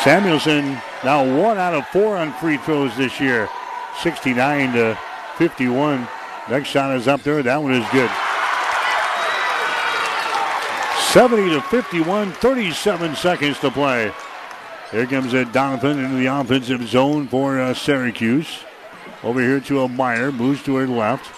Samuelson 0.04 0.76
now 1.02 1.24
one 1.24 1.56
out 1.56 1.72
of 1.72 1.86
four 1.88 2.18
on 2.18 2.30
free 2.34 2.58
throws 2.58 2.94
this 2.94 3.18
year, 3.18 3.48
69 4.02 4.74
to 4.74 4.98
51. 5.38 6.06
Next 6.50 6.68
shot 6.68 6.94
is 6.94 7.08
up 7.08 7.22
there. 7.22 7.42
That 7.42 7.62
one 7.62 7.72
is 7.72 7.88
good. 7.90 8.10
70 11.12 11.54
to 11.54 11.62
51, 11.62 12.32
37 12.32 13.16
seconds 13.16 13.58
to 13.60 13.70
play. 13.70 14.12
Here 14.90 15.06
comes 15.06 15.34
a 15.34 15.44
Donovan 15.44 15.98
into 15.98 16.16
the 16.16 16.26
offensive 16.26 16.88
zone 16.88 17.28
for 17.28 17.60
uh, 17.60 17.74
Syracuse. 17.74 18.60
Over 19.22 19.40
here 19.40 19.60
to 19.60 19.82
a 19.82 19.88
Meyer, 19.88 20.32
moves 20.32 20.62
to 20.62 20.76
her 20.76 20.86
left. 20.86 21.30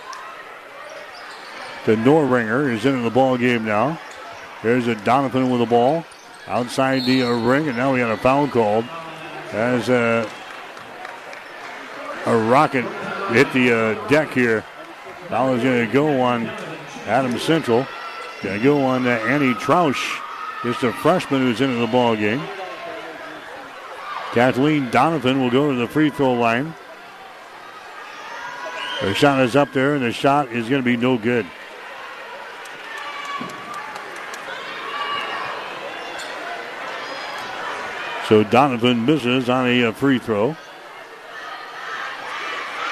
The 1.84 1.96
Norringer 1.96 2.72
is 2.72 2.86
into 2.86 3.02
the 3.02 3.10
ball 3.10 3.36
game 3.36 3.64
now. 3.64 3.98
There's 4.62 4.86
a 4.86 4.94
Donovan 4.94 5.50
with 5.50 5.60
the 5.60 5.66
ball 5.66 6.04
outside 6.46 7.04
the 7.06 7.24
uh, 7.24 7.30
ring, 7.30 7.66
and 7.66 7.76
now 7.76 7.92
we 7.92 7.98
got 7.98 8.12
a 8.12 8.16
foul 8.16 8.46
called 8.46 8.84
as 9.50 9.88
uh, 9.88 10.28
a 12.26 12.36
rocket 12.36 12.84
hit 13.32 13.52
the 13.52 13.72
uh, 13.72 14.08
deck 14.08 14.32
here. 14.32 14.64
Foul 15.28 15.54
is 15.54 15.62
going 15.64 15.86
to 15.86 15.92
go 15.92 16.20
on 16.20 16.46
Adam 17.06 17.36
Central. 17.40 17.84
Going 18.42 18.58
to 18.58 18.64
go 18.64 18.84
on 18.84 19.08
uh, 19.08 19.10
Annie 19.10 19.54
Troush, 19.54 20.20
just 20.62 20.84
a 20.84 20.92
freshman 20.92 21.40
who's 21.40 21.60
into 21.60 21.78
the 21.78 21.88
ball 21.88 22.14
game. 22.14 22.40
Kathleen 24.32 24.90
Donovan 24.90 25.40
will 25.40 25.50
go 25.50 25.70
to 25.70 25.76
the 25.76 25.88
free 25.88 26.10
throw 26.10 26.34
line. 26.34 26.74
The 29.02 29.14
shot 29.14 29.40
is 29.40 29.56
up 29.56 29.72
there, 29.72 29.94
and 29.94 30.04
the 30.04 30.12
shot 30.12 30.48
is 30.48 30.68
going 30.68 30.82
to 30.82 30.84
be 30.84 30.96
no 30.96 31.18
good. 31.18 31.46
So 38.28 38.44
Donovan 38.44 39.04
misses 39.04 39.48
on 39.48 39.66
a 39.66 39.86
uh, 39.86 39.92
free 39.92 40.20
throw. 40.20 40.56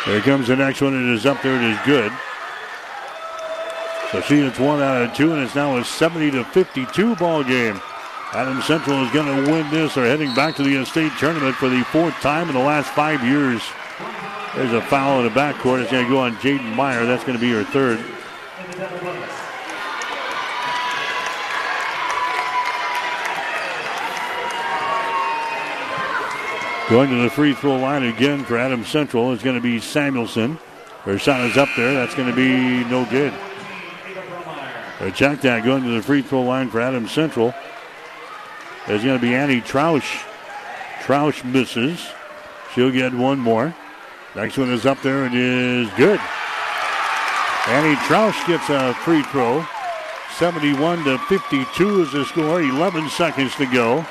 There 0.06 0.20
comes 0.22 0.48
the 0.48 0.56
next 0.56 0.80
one. 0.80 0.94
It 0.94 1.14
is 1.14 1.26
up 1.26 1.40
there. 1.42 1.54
It 1.54 1.70
is 1.70 1.78
good. 1.84 2.10
So 4.10 4.20
see, 4.22 4.40
it's 4.40 4.58
one 4.58 4.82
out 4.82 5.02
of 5.02 5.14
two, 5.14 5.32
and 5.34 5.42
it's 5.44 5.54
now 5.54 5.76
a 5.76 5.84
70 5.84 6.32
to 6.32 6.44
52 6.44 7.14
ball 7.16 7.44
game. 7.44 7.80
Adams 8.34 8.66
Central 8.66 9.02
is 9.04 9.10
going 9.10 9.26
to 9.26 9.50
win 9.50 9.70
this. 9.70 9.94
They're 9.94 10.04
heading 10.04 10.34
back 10.34 10.54
to 10.56 10.62
the 10.62 10.84
state 10.84 11.12
tournament 11.18 11.56
for 11.56 11.70
the 11.70 11.82
fourth 11.84 12.12
time 12.16 12.48
in 12.48 12.54
the 12.54 12.60
last 12.60 12.90
five 12.90 13.24
years. 13.24 13.62
There's 14.54 14.74
a 14.74 14.82
foul 14.82 15.20
in 15.20 15.24
the 15.24 15.40
backcourt. 15.40 15.80
It's 15.80 15.90
going 15.90 16.04
to 16.04 16.10
go 16.10 16.18
on 16.18 16.36
Jaden 16.36 16.74
Meyer. 16.74 17.06
That's 17.06 17.24
going 17.24 17.38
to 17.38 17.40
be 17.40 17.50
her 17.52 17.64
third. 17.64 17.98
Going 26.90 27.10
to 27.10 27.22
the 27.22 27.30
free 27.30 27.54
throw 27.54 27.76
line 27.76 28.02
again 28.02 28.44
for 28.44 28.58
Adam 28.58 28.84
Central 28.84 29.32
is 29.32 29.42
going 29.42 29.56
to 29.56 29.62
be 29.62 29.80
Samuelson. 29.80 30.58
Her 31.04 31.18
shot 31.18 31.40
is 31.48 31.56
up 31.56 31.68
there. 31.76 31.94
That's 31.94 32.14
going 32.14 32.28
to 32.28 32.36
be 32.36 32.84
no 32.90 33.06
good. 33.06 33.32
check 35.14 35.40
that 35.42 35.64
going 35.64 35.82
to 35.84 35.90
the 35.90 36.02
free 36.02 36.20
throw 36.20 36.42
line 36.42 36.68
for 36.68 36.80
Adam 36.80 37.08
Central. 37.08 37.54
There's 38.88 39.04
going 39.04 39.20
to 39.20 39.22
be 39.22 39.34
Annie 39.34 39.60
Troush. 39.60 40.24
Troush 41.02 41.44
misses. 41.44 42.08
She'll 42.72 42.90
get 42.90 43.12
one 43.12 43.38
more. 43.38 43.74
Next 44.34 44.56
one 44.56 44.72
is 44.72 44.86
up 44.86 45.02
there 45.02 45.24
and 45.24 45.34
is 45.34 45.90
good. 45.90 46.18
Annie 47.66 47.96
Troush 48.06 48.46
gets 48.46 48.70
a 48.70 48.94
free 48.94 49.22
throw. 49.24 49.66
71 50.38 51.04
to 51.04 51.18
52 51.18 52.00
is 52.00 52.12
the 52.12 52.24
score. 52.24 52.62
11 52.62 53.10
seconds 53.10 53.54
to 53.56 53.66
go. 53.66 54.06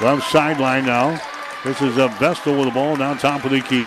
Left 0.00 0.26
sideline 0.30 0.86
now. 0.86 1.20
This 1.62 1.82
is 1.82 1.98
a 1.98 2.08
Vestal 2.08 2.56
with 2.56 2.64
the 2.64 2.70
ball 2.70 2.96
down 2.96 3.18
top 3.18 3.44
of 3.44 3.50
the 3.50 3.60
key. 3.60 3.84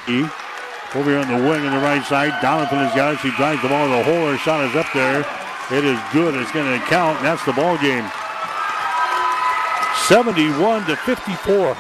Over 0.93 1.09
here 1.09 1.19
on 1.19 1.29
the 1.29 1.49
wing 1.49 1.65
on 1.65 1.73
the 1.73 1.81
right 1.81 2.05
side. 2.05 2.39
Donovan 2.43 2.77
has 2.77 2.93
got 2.95 3.15
it. 3.15 3.19
She 3.21 3.31
drives 3.31 3.63
the 3.63 3.69
ball 3.69 3.87
to 3.87 3.95
the 3.95 4.03
hole. 4.03 4.29
Her 4.29 4.37
shot 4.37 4.63
is 4.69 4.75
up 4.75 4.85
there. 4.93 5.21
It 5.71 5.83
is 5.83 5.99
good. 6.13 6.35
It's 6.35 6.51
going 6.51 6.79
to 6.79 6.85
count. 6.85 7.19
That's 7.23 7.43
the 7.45 7.53
ball 7.53 7.79
game. 7.79 8.05
71 10.07 10.85
to 10.87 10.95
54. 10.95 11.77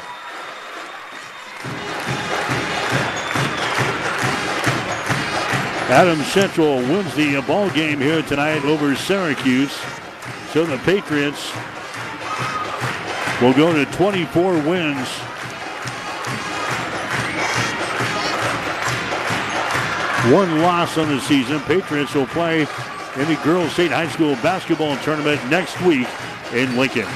Adams 5.89 6.25
Central 6.27 6.77
wins 6.77 7.13
the 7.15 7.39
ball 7.45 7.69
game 7.69 7.99
here 7.99 8.21
tonight 8.23 8.63
over 8.65 8.95
Syracuse. 8.95 9.77
So 10.51 10.65
the 10.65 10.77
Patriots 10.79 11.51
will 13.41 13.53
go 13.53 13.73
to 13.73 13.85
24 13.91 14.53
wins. 14.61 15.07
One 20.31 20.61
loss 20.61 20.97
on 20.97 21.09
the 21.09 21.19
season. 21.19 21.59
Patriots 21.61 22.15
will 22.15 22.27
play 22.27 22.61
in 22.61 23.27
the 23.27 23.39
Girls 23.43 23.73
State 23.73 23.91
High 23.91 24.07
School 24.07 24.35
basketball 24.37 24.95
tournament 24.97 25.47
next 25.49 25.79
week 25.81 26.07
in 26.53 26.77
Lincoln. 26.77 27.07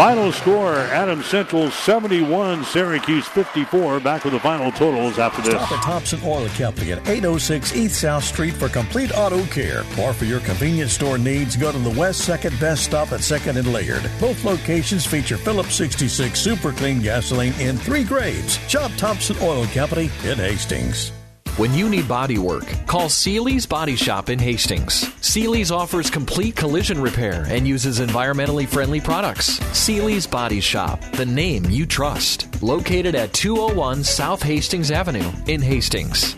Final 0.00 0.32
score, 0.32 0.76
Adams 0.76 1.26
Central 1.26 1.70
71, 1.70 2.64
Syracuse 2.64 3.28
54. 3.28 4.00
Back 4.00 4.24
with 4.24 4.32
the 4.32 4.40
final 4.40 4.72
totals 4.72 5.18
after 5.18 5.42
this. 5.42 5.52
Stop 5.52 5.72
at 5.72 5.82
Thompson 5.82 6.20
Oil 6.24 6.48
Company 6.48 6.92
at 6.92 7.06
806 7.06 7.76
East 7.76 8.00
South 8.00 8.24
Street 8.24 8.54
for 8.54 8.70
complete 8.70 9.12
auto 9.14 9.44
care. 9.48 9.80
Or 10.00 10.14
for 10.14 10.24
your 10.24 10.40
convenience 10.40 10.94
store 10.94 11.18
needs, 11.18 11.54
go 11.54 11.70
to 11.70 11.78
the 11.78 12.00
West 12.00 12.26
2nd 12.26 12.58
Best 12.58 12.84
Stop 12.84 13.12
at 13.12 13.20
2nd 13.20 13.58
and 13.58 13.70
Laird. 13.74 14.10
Both 14.18 14.42
locations 14.42 15.04
feature 15.04 15.36
Phillips 15.36 15.74
66 15.74 16.40
Super 16.40 16.72
Clean 16.72 17.02
gasoline 17.02 17.52
in 17.60 17.76
three 17.76 18.02
grades. 18.02 18.56
Shop 18.70 18.90
Thompson 18.96 19.36
Oil 19.42 19.66
Company 19.66 20.04
in 20.24 20.38
Hastings. 20.38 21.12
When 21.60 21.74
you 21.74 21.90
need 21.90 22.08
body 22.08 22.38
work, 22.38 22.64
call 22.86 23.10
Seely's 23.10 23.66
Body 23.66 23.94
Shop 23.94 24.30
in 24.30 24.38
Hastings. 24.38 25.12
Seely's 25.20 25.70
offers 25.70 26.08
complete 26.08 26.56
collision 26.56 26.98
repair 26.98 27.44
and 27.50 27.68
uses 27.68 28.00
environmentally 28.00 28.66
friendly 28.66 28.98
products. 28.98 29.60
Seely's 29.76 30.26
Body 30.26 30.60
Shop, 30.62 31.02
the 31.12 31.26
name 31.26 31.66
you 31.66 31.84
trust. 31.84 32.62
Located 32.62 33.14
at 33.14 33.34
201 33.34 34.04
South 34.04 34.42
Hastings 34.42 34.90
Avenue 34.90 35.30
in 35.48 35.60
Hastings. 35.60 36.34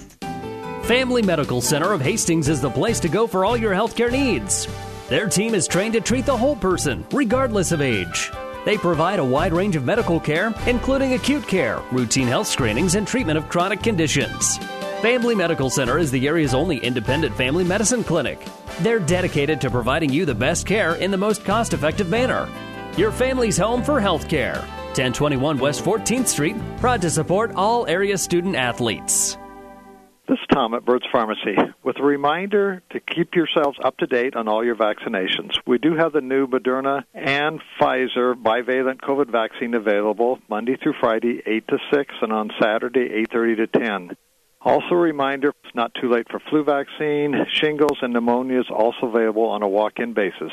Family 0.86 1.23
Medical 1.23 1.61
Center 1.61 1.93
of 1.93 2.01
Hastings 2.01 2.49
is 2.49 2.61
the 2.61 2.69
place 2.69 2.99
to 2.99 3.09
go 3.09 3.28
for 3.28 3.44
all 3.44 3.57
your 3.57 3.73
healthcare 3.73 4.11
needs. 4.11 4.66
Their 5.09 5.28
team 5.28 5.55
is 5.55 5.69
trained 5.69 5.93
to 5.93 6.01
treat 6.01 6.27
the 6.27 6.36
whole 6.36 6.57
person, 6.57 7.07
regardless 7.12 7.70
of 7.70 7.81
age. 7.81 8.32
They 8.65 8.77
provide 8.77 9.20
a 9.20 9.24
wide 9.24 9.53
range 9.53 9.77
of 9.77 9.85
medical 9.85 10.19
care, 10.19 10.53
including 10.66 11.15
acute 11.15 11.47
care, 11.47 11.81
routine 11.93 12.27
health 12.27 12.49
screenings, 12.49 12.97
and 12.97 13.07
treatment 13.07 13.39
of 13.39 13.49
chronic 13.49 13.85
conditions. 13.85 14.59
Family 15.03 15.35
Medical 15.35 15.69
Center 15.69 15.99
is 15.99 16.12
the 16.12 16.29
area's 16.29 16.55
only 16.55 16.79
independent 16.79 17.35
family 17.35 17.65
medicine 17.65 18.05
clinic. 18.05 18.39
They're 18.83 19.01
dedicated 19.01 19.61
to 19.62 19.69
providing 19.69 20.12
you 20.12 20.24
the 20.24 20.33
best 20.37 20.65
care 20.65 20.95
in 20.95 21.11
the 21.11 21.16
most 21.16 21.45
cost 21.45 21.73
effective 21.73 22.09
manner. 22.09 22.49
Your 22.97 23.11
family's 23.11 23.59
home 23.59 23.83
for 23.83 23.99
health 23.99 24.29
care. 24.29 24.59
1021 24.95 25.59
West 25.59 25.85
14th 25.85 26.29
Street, 26.29 26.55
proud 26.77 27.03
to 27.03 27.11
support 27.11 27.51
all 27.57 27.85
area 27.89 28.16
student 28.16 28.55
athletes. 28.55 29.37
This 30.29 30.39
is 30.39 30.47
Tom 30.53 30.73
at 30.74 30.85
Bird's 30.85 31.07
Pharmacy 31.11 31.57
with 31.83 31.99
a 31.99 32.05
reminder 32.05 32.81
to 32.93 33.01
keep 33.01 33.35
yourselves 33.35 33.79
up 33.85 33.97
to 33.97 34.07
date 34.07 34.37
on 34.37 34.47
all 34.47 34.65
your 34.65 34.77
vaccinations. 34.77 35.59
We 35.66 35.79
do 35.79 35.97
have 35.97 36.12
the 36.12 36.20
new 36.20 36.47
Moderna 36.47 37.03
and 37.12 37.61
Pfizer 37.81 38.41
bivalent 38.41 39.01
COVID 39.01 39.33
vaccine 39.33 39.74
available 39.74 40.39
Monday 40.49 40.77
through 40.81 40.95
Friday, 41.01 41.43
8 41.45 41.66
to 41.66 41.79
6, 41.93 42.15
and 42.23 42.33
on 42.33 42.51
Saturday, 42.62 43.09
8.30 43.33 43.57
to 43.57 43.66
10. 43.66 44.16
Also, 44.64 44.94
a 44.94 44.97
reminder 44.97 45.52
it's 45.64 45.74
not 45.74 45.93
too 45.94 46.09
late 46.09 46.28
for 46.30 46.39
flu 46.39 46.62
vaccine, 46.62 47.34
shingles, 47.51 47.98
and 48.01 48.12
pneumonia 48.12 48.60
is 48.60 48.70
also 48.70 49.06
available 49.06 49.47
on 49.47 49.62
a 49.62 49.68
walk 49.68 49.98
in 49.98 50.12
basis. 50.12 50.52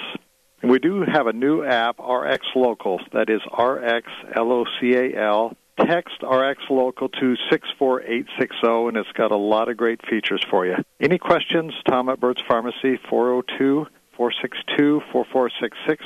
We 0.64 0.80
do 0.80 1.04
have 1.04 1.28
a 1.28 1.34
new 1.34 1.64
app, 1.64 2.00
RX 2.00 2.48
Local, 2.56 3.00
that 3.14 3.30
is 3.30 3.42
RX 3.58 4.12
L 4.36 4.52
O 4.52 4.66
C 4.80 4.96
A 4.96 5.16
L. 5.16 5.56
Text 5.80 6.22
RX 6.22 6.64
Local 6.70 7.08
to 7.08 7.36
64860, 7.50 8.90
and 8.90 8.98
it's 8.98 9.12
got 9.14 9.32
a 9.32 9.38
lot 9.38 9.70
of 9.70 9.78
great 9.78 10.02
features 10.06 10.44
for 10.50 10.66
you. 10.66 10.76
Any 11.00 11.18
questions? 11.18 11.74
Tom 11.88 12.10
at 12.10 12.20
Bird's 12.20 12.42
Pharmacy, 12.48 13.00
402 13.10 13.88
462 14.18 15.02
4466, 15.12 16.04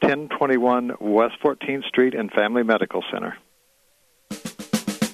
1021 0.00 0.96
West 1.00 1.36
14th 1.42 1.84
Street 1.86 2.14
and 2.14 2.30
Family 2.32 2.62
Medical 2.62 3.02
Center. 3.10 3.38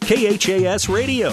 KHAS 0.01 0.89
Radio. 0.89 1.33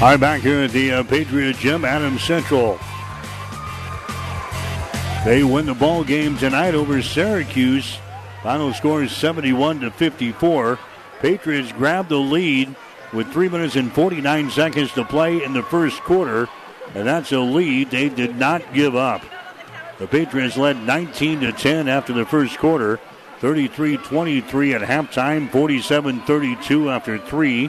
Right, 0.00 0.16
back 0.16 0.42
here 0.42 0.60
at 0.60 0.70
the 0.70 0.92
uh, 0.92 1.02
Patriot 1.02 1.56
Gym, 1.56 1.84
Adams 1.84 2.22
Central. 2.22 2.78
They 5.24 5.42
win 5.42 5.66
the 5.66 5.74
ball 5.74 6.04
game 6.04 6.38
tonight 6.38 6.76
over 6.76 7.02
Syracuse. 7.02 7.98
Final 8.44 8.72
score 8.72 9.02
is 9.02 9.10
71 9.10 9.80
to 9.80 9.90
54. 9.90 10.78
Patriots 11.18 11.72
grab 11.72 12.08
the 12.08 12.16
lead 12.16 12.76
with 13.12 13.32
3 13.32 13.48
minutes 13.48 13.74
and 13.74 13.92
49 13.92 14.50
seconds 14.52 14.92
to 14.92 15.04
play 15.04 15.42
in 15.42 15.52
the 15.52 15.64
first 15.64 16.00
quarter, 16.02 16.48
and 16.94 17.04
that's 17.04 17.32
a 17.32 17.40
lead 17.40 17.90
they 17.90 18.08
did 18.08 18.36
not 18.36 18.72
give 18.72 18.94
up. 18.94 19.22
The 19.98 20.06
Patriots 20.06 20.56
led 20.56 20.80
19 20.80 21.40
to 21.40 21.50
10 21.50 21.88
after 21.88 22.12
the 22.12 22.24
first 22.24 22.56
quarter, 22.58 23.00
33-23 23.40 24.76
at 24.76 24.82
halftime, 24.82 25.50
47-32 25.50 26.88
after 26.88 27.18
3. 27.18 27.68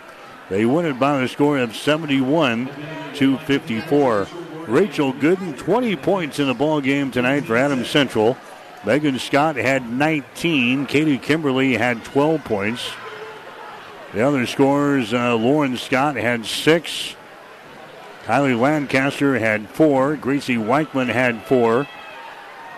They 0.50 0.66
win 0.66 0.86
it 0.86 1.00
by 1.00 1.20
the 1.20 1.28
score 1.28 1.60
of 1.60 1.76
71 1.76 2.70
to 3.16 3.38
54. 3.38 4.28
Rachel 4.68 5.14
Gooden, 5.14 5.58
20 5.58 5.96
points 5.96 6.40
in 6.40 6.48
the 6.48 6.54
ball 6.54 6.82
game 6.82 7.12
tonight 7.12 7.46
for 7.46 7.56
Adams 7.56 7.90
Central. 7.90 8.38
Megan 8.86 9.20
Scott 9.20 9.56
had 9.56 9.92
19. 9.92 10.86
Katie 10.86 11.18
Kimberly 11.18 11.78
had 11.78 12.04
12 12.04 12.44
points. 12.44 12.92
The 14.14 14.22
other 14.22 14.48
scorers, 14.48 15.14
uh, 15.14 15.36
Lauren 15.36 15.78
Scott 15.78 16.16
had 16.16 16.46
six. 16.46 17.16
Kylie 18.26 18.60
Lancaster 18.60 19.38
had 19.38 19.70
four. 19.70 20.16
Gracie 20.16 20.56
Weichman 20.56 21.10
had 21.10 21.44
four. 21.44 21.88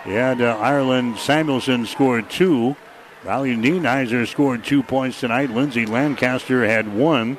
You 0.04 0.12
had 0.12 0.42
uh, 0.42 0.58
Ireland 0.58 1.18
Samuelson 1.18 1.86
scored 1.86 2.28
two. 2.28 2.76
Riley 3.24 3.54
Nienheiser 3.54 4.26
scored 4.26 4.64
two 4.64 4.82
points 4.82 5.20
tonight. 5.20 5.50
Lindsay 5.50 5.86
Lancaster 5.86 6.66
had 6.66 6.92
one. 6.92 7.38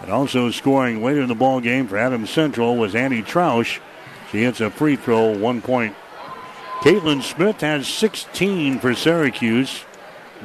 And 0.00 0.10
also 0.10 0.50
scoring 0.50 1.02
later 1.02 1.22
in 1.22 1.28
the 1.28 1.34
ball 1.34 1.60
game 1.60 1.86
for 1.88 1.96
Adams 1.96 2.30
Central 2.30 2.76
was 2.76 2.94
Annie 2.94 3.22
Troush. 3.22 3.80
She 4.30 4.42
hits 4.42 4.60
a 4.60 4.70
free 4.70 4.96
throw, 4.96 5.36
one 5.36 5.60
point. 5.60 5.96
Caitlin 6.80 7.22
Smith 7.22 7.60
has 7.60 7.88
16 7.88 8.78
for 8.78 8.94
Syracuse. 8.94 9.84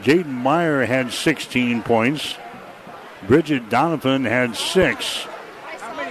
Jaden 0.01 0.25
Meyer 0.25 0.85
had 0.85 1.11
16 1.11 1.83
points. 1.83 2.35
Bridget 3.27 3.69
Donovan 3.69 4.25
had 4.25 4.55
six. 4.55 5.27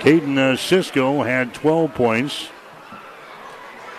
Caden 0.01 0.39
uh, 0.39 0.57
Cisco 0.57 1.23
had 1.23 1.53
12 1.55 1.95
points. 1.95 2.49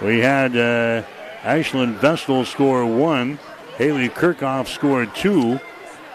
We 0.02 0.20
had 0.20 0.56
uh, 0.56 1.04
Ashlyn 1.44 1.96
Vestal 1.96 2.46
score 2.46 2.86
one. 2.86 3.40
Haley 3.78 4.10
Kirchhoff 4.10 4.68
scored 4.68 5.14
two. 5.16 5.60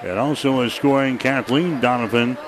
And 0.03 0.19
also 0.19 0.63
is 0.63 0.73
scoring 0.73 1.19
Kathleen 1.19 1.81
Donovan. 1.81 2.39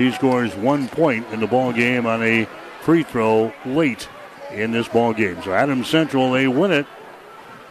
She 0.00 0.10
scores 0.12 0.54
one 0.54 0.88
point 0.88 1.26
in 1.30 1.40
the 1.40 1.46
ball 1.46 1.74
game 1.74 2.06
on 2.06 2.22
a 2.22 2.46
free 2.80 3.02
throw 3.02 3.52
late 3.66 4.08
in 4.50 4.70
this 4.72 4.88
ball 4.88 5.12
game. 5.12 5.42
So 5.42 5.52
Adams 5.52 5.88
Central, 5.88 6.32
they 6.32 6.48
win 6.48 6.72
it. 6.72 6.86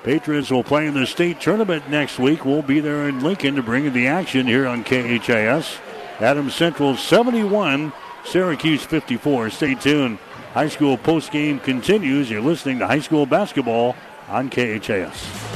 Patriots 0.03 0.51
will 0.51 0.63
play 0.63 0.85
in 0.85 0.93
the 0.93 1.07
state 1.07 1.41
tournament 1.41 1.89
next 1.89 2.19
week. 2.19 2.45
We'll 2.45 2.61
be 2.61 2.81
there 2.81 3.09
in 3.09 3.21
Lincoln 3.21 3.55
to 3.55 3.63
bring 3.63 3.85
you 3.85 3.89
the 3.89 4.05
action 4.05 4.45
here 4.45 4.67
on 4.67 4.83
KHAS. 4.83 5.79
Adams 6.19 6.53
Central 6.53 6.95
71, 6.95 7.91
Syracuse 8.23 8.83
54. 8.83 9.49
Stay 9.49 9.73
tuned. 9.73 10.19
High 10.53 10.69
school 10.69 10.99
post 10.99 11.31
game 11.31 11.59
continues. 11.59 12.29
You're 12.29 12.41
listening 12.41 12.77
to 12.77 12.85
high 12.85 12.99
school 12.99 13.25
basketball 13.25 13.95
on 14.27 14.51
KHAS. 14.51 15.49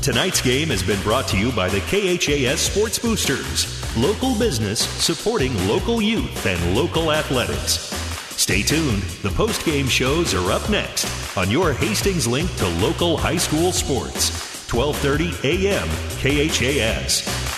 Tonight's 0.00 0.40
game 0.40 0.68
has 0.68 0.84
been 0.84 1.02
brought 1.02 1.26
to 1.28 1.36
you 1.36 1.50
by 1.50 1.68
the 1.68 1.80
KHAS 1.80 2.60
Sports 2.60 3.00
Boosters, 3.00 3.79
local 3.96 4.38
business 4.38 4.80
supporting 4.80 5.56
local 5.66 6.00
youth 6.00 6.46
and 6.46 6.74
local 6.74 7.12
athletics. 7.12 7.90
Stay 8.36 8.62
tuned. 8.62 9.02
The 9.22 9.30
post-game 9.30 9.88
shows 9.88 10.32
are 10.34 10.50
up 10.50 10.68
next 10.70 11.06
on 11.36 11.50
your 11.50 11.72
Hastings 11.72 12.26
link 12.26 12.54
to 12.56 12.68
local 12.80 13.16
high 13.16 13.36
school 13.36 13.72
sports. 13.72 14.30
12:30 14.68 15.44
a.m. 15.44 15.88
KHAS. 16.20 17.50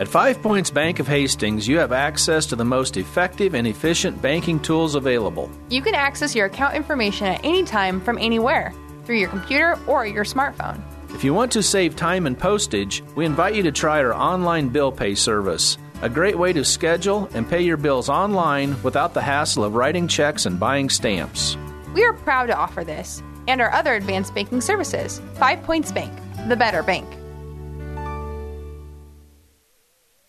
At 0.00 0.08
Five 0.08 0.40
Points 0.42 0.70
Bank 0.70 0.98
of 0.98 1.06
Hastings, 1.06 1.68
you 1.68 1.78
have 1.78 1.92
access 1.92 2.46
to 2.46 2.56
the 2.56 2.64
most 2.64 2.96
effective 2.96 3.54
and 3.54 3.66
efficient 3.66 4.20
banking 4.22 4.58
tools 4.58 4.94
available. 4.94 5.50
You 5.68 5.82
can 5.82 5.94
access 5.94 6.34
your 6.34 6.46
account 6.46 6.74
information 6.74 7.26
at 7.26 7.44
any 7.44 7.64
time 7.64 8.00
from 8.00 8.16
anywhere 8.16 8.72
through 9.04 9.18
your 9.18 9.28
computer 9.28 9.78
or 9.86 10.06
your 10.06 10.24
smartphone. 10.24 10.80
If 11.14 11.24
you 11.24 11.34
want 11.34 11.52
to 11.52 11.62
save 11.62 11.96
time 11.96 12.26
and 12.26 12.38
postage, 12.38 13.02
we 13.14 13.26
invite 13.26 13.54
you 13.54 13.62
to 13.64 13.72
try 13.72 14.02
our 14.02 14.14
online 14.14 14.68
bill 14.68 14.90
pay 14.90 15.14
service. 15.14 15.76
A 16.02 16.08
great 16.08 16.38
way 16.38 16.52
to 16.54 16.64
schedule 16.64 17.28
and 17.34 17.46
pay 17.46 17.60
your 17.60 17.76
bills 17.76 18.08
online 18.08 18.82
without 18.82 19.12
the 19.12 19.20
hassle 19.20 19.64
of 19.64 19.74
writing 19.74 20.08
checks 20.08 20.46
and 20.46 20.58
buying 20.58 20.88
stamps. 20.88 21.58
We 21.92 22.04
are 22.04 22.14
proud 22.14 22.46
to 22.46 22.56
offer 22.56 22.84
this 22.84 23.22
and 23.48 23.60
our 23.60 23.72
other 23.72 23.94
advanced 23.94 24.34
banking 24.34 24.62
services. 24.62 25.20
Five 25.34 25.62
Points 25.64 25.92
Bank, 25.92 26.12
the 26.48 26.56
better 26.56 26.82
bank. 26.82 27.06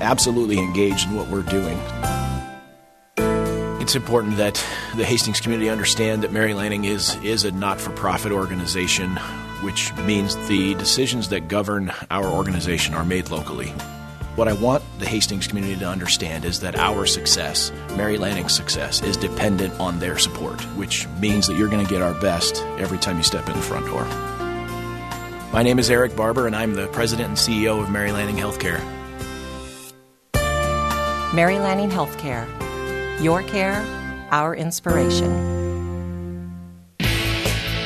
absolutely 0.00 0.58
engaged 0.58 1.08
in 1.08 1.16
what 1.16 1.28
we're 1.28 1.42
doing. 1.42 1.78
It's 3.80 3.94
important 3.94 4.36
that 4.36 4.62
the 4.96 5.04
Hastings 5.04 5.40
community 5.40 5.70
understand 5.70 6.22
that 6.22 6.32
Mary 6.32 6.52
Lanning 6.52 6.84
is, 6.84 7.16
is 7.22 7.44
a 7.44 7.52
not 7.52 7.80
for 7.80 7.90
profit 7.92 8.32
organization, 8.32 9.16
which 9.62 9.94
means 10.04 10.36
the 10.46 10.74
decisions 10.74 11.30
that 11.30 11.48
govern 11.48 11.90
our 12.10 12.26
organization 12.26 12.94
are 12.94 13.04
made 13.04 13.30
locally. 13.30 13.68
What 14.36 14.46
I 14.46 14.52
want 14.52 14.84
the 14.98 15.06
Hastings 15.06 15.46
community 15.46 15.74
to 15.76 15.88
understand 15.88 16.44
is 16.44 16.60
that 16.60 16.76
our 16.76 17.06
success, 17.06 17.72
Mary 17.96 18.18
Lanning's 18.18 18.54
success, 18.54 19.02
is 19.02 19.16
dependent 19.16 19.80
on 19.80 19.98
their 19.98 20.18
support, 20.18 20.60
which 20.76 21.08
means 21.18 21.46
that 21.46 21.56
you're 21.56 21.68
going 21.68 21.84
to 21.84 21.90
get 21.90 22.02
our 22.02 22.14
best 22.20 22.62
every 22.78 22.98
time 22.98 23.16
you 23.16 23.22
step 23.22 23.48
in 23.48 23.54
the 23.54 23.62
front 23.62 23.86
door. 23.86 24.04
My 25.50 25.62
name 25.62 25.78
is 25.78 25.90
Eric 25.90 26.14
Barber, 26.14 26.46
and 26.46 26.54
I'm 26.54 26.74
the 26.74 26.88
president 26.88 27.28
and 27.28 27.38
CEO 27.38 27.82
of 27.82 27.90
Mary 27.90 28.12
Lanning 28.12 28.36
Healthcare. 28.36 28.97
Mary 31.34 31.58
Lanning 31.58 31.90
Healthcare. 31.90 32.46
Your 33.22 33.42
care, 33.42 33.84
our 34.30 34.56
inspiration. 34.56 35.30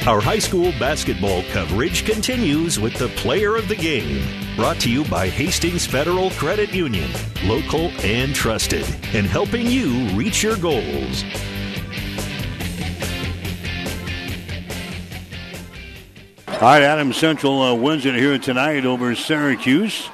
Our 0.06 0.20
high 0.20 0.39
school 0.39 0.70
basketball 0.78 1.43
coverage 1.51 2.05
continues 2.05 2.78
with 2.78 2.94
the 2.94 3.09
player 3.09 3.56
of 3.56 3.66
the 3.66 3.74
game. 3.74 4.24
Brought 4.55 4.78
to 4.81 4.90
you 4.90 5.05
by 5.06 5.28
Hastings 5.28 5.86
Federal 5.86 6.31
Credit 6.31 6.73
Union, 6.73 7.10
local 7.44 7.90
and 8.05 8.32
trusted, 8.32 8.86
and 9.12 9.27
helping 9.27 9.66
you 9.66 10.09
reach 10.10 10.44
your 10.44 10.56
goals. 10.56 11.24
All 16.47 16.69
right, 16.69 16.82
Adams 16.82 17.16
Central 17.16 17.60
uh, 17.60 17.74
wins 17.74 18.06
it 18.06 18.14
here 18.14 18.39
tonight 18.39 18.86
over 18.86 19.16
Syracuse. 19.16 20.09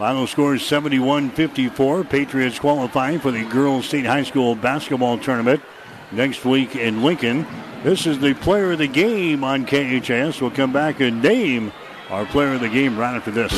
Final 0.00 0.26
score 0.26 0.54
is 0.54 0.64
71 0.64 1.28
54. 1.28 2.04
Patriots 2.04 2.58
qualifying 2.58 3.20
for 3.20 3.30
the 3.30 3.44
Girls 3.44 3.84
State 3.84 4.06
High 4.06 4.22
School 4.22 4.54
basketball 4.54 5.18
tournament 5.18 5.60
next 6.10 6.42
week 6.46 6.74
in 6.74 7.02
Lincoln. 7.02 7.46
This 7.82 8.06
is 8.06 8.18
the 8.18 8.32
player 8.32 8.72
of 8.72 8.78
the 8.78 8.86
game 8.86 9.44
on 9.44 9.66
KHAS. 9.66 10.40
We'll 10.40 10.52
come 10.52 10.72
back 10.72 11.00
and 11.00 11.22
name 11.22 11.70
our 12.08 12.24
player 12.24 12.54
of 12.54 12.60
the 12.60 12.70
game 12.70 12.98
right 12.98 13.14
after 13.14 13.30
this. 13.30 13.52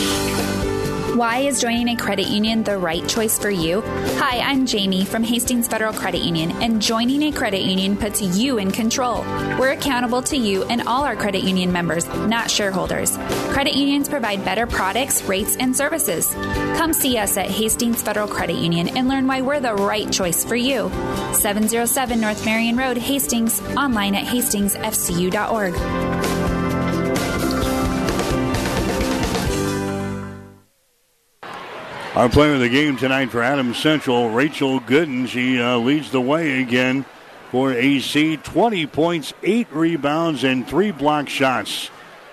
Why 1.15 1.41
is 1.41 1.61
joining 1.61 1.91
a 1.91 1.97
credit 1.97 2.29
union 2.29 2.63
the 2.63 2.79
right 2.79 3.07
choice 3.07 3.39
for 3.39 3.51
you? 3.51 3.83
Hi, 3.83 4.39
I'm 4.39 4.65
Jamie 4.65 5.05
from 5.05 5.23
Hastings 5.23 5.69
Federal 5.69 5.93
Credit 5.93 6.23
Union, 6.23 6.53
and 6.63 6.81
joining 6.81 7.23
a 7.25 7.33
credit 7.33 7.61
union 7.61 7.99
puts 7.99 8.23
you 8.23 8.57
in 8.57 8.71
control. 8.71 9.21
We're 9.59 9.73
accountable 9.73 10.23
to 10.23 10.39
you 10.39 10.65
and 10.65 10.89
all 10.89 11.05
our 11.05 11.15
credit 11.15 11.43
union 11.45 11.71
members, 11.71 12.07
not 12.07 12.51
shareholders. 12.51 13.15
Credit 13.51 13.75
unions 13.75 14.09
provide 14.09 14.43
better 14.43 14.67
products, 14.67 15.23
rates, 15.25 15.55
and 15.57 15.77
services. 15.77 16.33
Come 16.79 16.95
see 16.95 17.19
us 17.19 17.37
at 17.37 17.51
Hastings 17.51 18.01
Federal 18.01 18.27
Credit 18.27 18.57
Union 18.57 18.97
and 18.97 19.07
learn 19.07 19.27
why 19.27 19.43
we're 19.43 19.61
the 19.61 19.75
right 19.75 20.11
choice 20.11 20.47
for 20.47 20.57
you. 20.57 20.89
707 21.35 22.21
North 22.23 22.43
Marion 22.47 22.79
Road, 22.79 22.97
Hastings, 22.97 23.61
online 23.77 24.15
at 24.15 24.25
hastingsfcu.org. 24.25 25.75
Our 32.15 32.29
player 32.29 32.53
of 32.53 32.61
the 32.61 32.69
game 32.69 32.99
tonight 32.99 33.31
for 33.31 33.43
Adams 33.43 33.79
Central, 33.79 34.29
Rachel 34.29 34.81
Gooden. 34.81 35.27
She 35.27 35.59
uh, 35.59 35.79
leads 35.79 36.11
the 36.11 36.21
way 36.21 36.61
again 36.61 37.07
for 37.51 37.73
AC. 37.73 38.37
20 38.37 38.87
points, 38.89 39.33
8 39.43 39.69
rebounds, 39.73 40.45
and 40.45 40.69
3 40.69 40.91
block 40.91 41.31
shots 41.31 41.89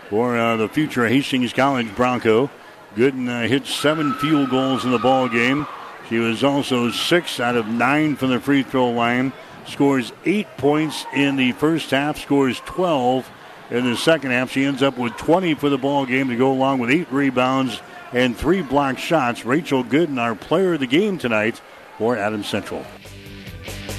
for 0.09 0.37
uh, 0.37 0.57
the 0.57 0.67
future 0.67 1.07
Hastings 1.07 1.53
College 1.53 1.95
Bronco. 1.95 2.49
Gooden 2.97 3.29
uh, 3.29 3.47
hit 3.47 3.65
seven 3.67 4.13
field 4.15 4.49
goals 4.49 4.83
in 4.83 4.91
the 4.91 4.99
ball 4.99 5.29
game. 5.29 5.65
She 6.09 6.17
was 6.17 6.43
also 6.43 6.91
six 6.91 7.39
out 7.39 7.55
of 7.55 7.65
nine 7.67 8.17
from 8.17 8.31
the 8.31 8.41
free 8.41 8.63
throw 8.63 8.89
line. 8.89 9.31
Scores 9.65 10.11
eight 10.25 10.47
points 10.57 11.05
in 11.15 11.37
the 11.37 11.53
first 11.53 11.91
half. 11.91 12.19
Scores 12.19 12.59
12 12.65 13.31
in 13.71 13.85
the 13.85 13.95
second 13.95 14.31
half. 14.31 14.51
She 14.51 14.65
ends 14.65 14.83
up 14.83 14.97
with 14.97 15.15
20 15.15 15.53
for 15.53 15.69
the 15.69 15.77
ball 15.77 16.05
game 16.05 16.27
to 16.27 16.35
go 16.35 16.51
along 16.51 16.79
with 16.79 16.89
eight 16.89 17.09
rebounds 17.13 17.81
and 18.13 18.35
three 18.35 18.61
block 18.61 18.97
shots. 18.97 19.45
Rachel 19.45 19.83
Gooden, 19.83 20.19
our 20.19 20.35
player 20.35 20.73
of 20.73 20.79
the 20.79 20.87
game 20.87 21.17
tonight 21.17 21.61
for 21.97 22.17
Adams 22.17 22.47
Central. 22.47 22.85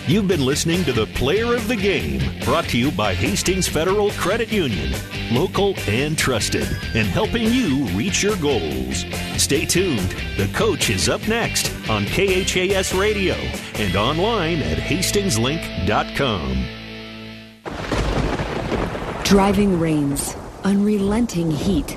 You've 0.06 0.26
been 0.26 0.44
listening 0.44 0.82
to 0.84 0.92
the 0.92 1.06
Player 1.06 1.54
of 1.54 1.68
the 1.68 1.76
Game, 1.76 2.20
brought 2.44 2.64
to 2.70 2.78
you 2.78 2.90
by 2.90 3.14
Hastings 3.14 3.68
Federal 3.68 4.10
Credit 4.12 4.50
Union, 4.50 4.92
local 5.30 5.74
and 5.86 6.18
trusted, 6.18 6.66
and 6.94 7.06
helping 7.06 7.44
you 7.44 7.84
reach 7.96 8.22
your 8.22 8.34
goals. 8.38 9.04
Stay 9.36 9.64
tuned. 9.64 10.10
The 10.36 10.50
coach 10.52 10.90
is 10.90 11.08
up 11.08 11.26
next 11.28 11.70
on 11.88 12.06
KHAS 12.06 12.92
Radio 12.92 13.34
and 13.74 13.94
online 13.94 14.62
at 14.62 14.78
hastingslink.com. 14.78 16.66
Driving 19.22 19.78
rains, 19.78 20.34
unrelenting 20.64 21.52
heat, 21.52 21.96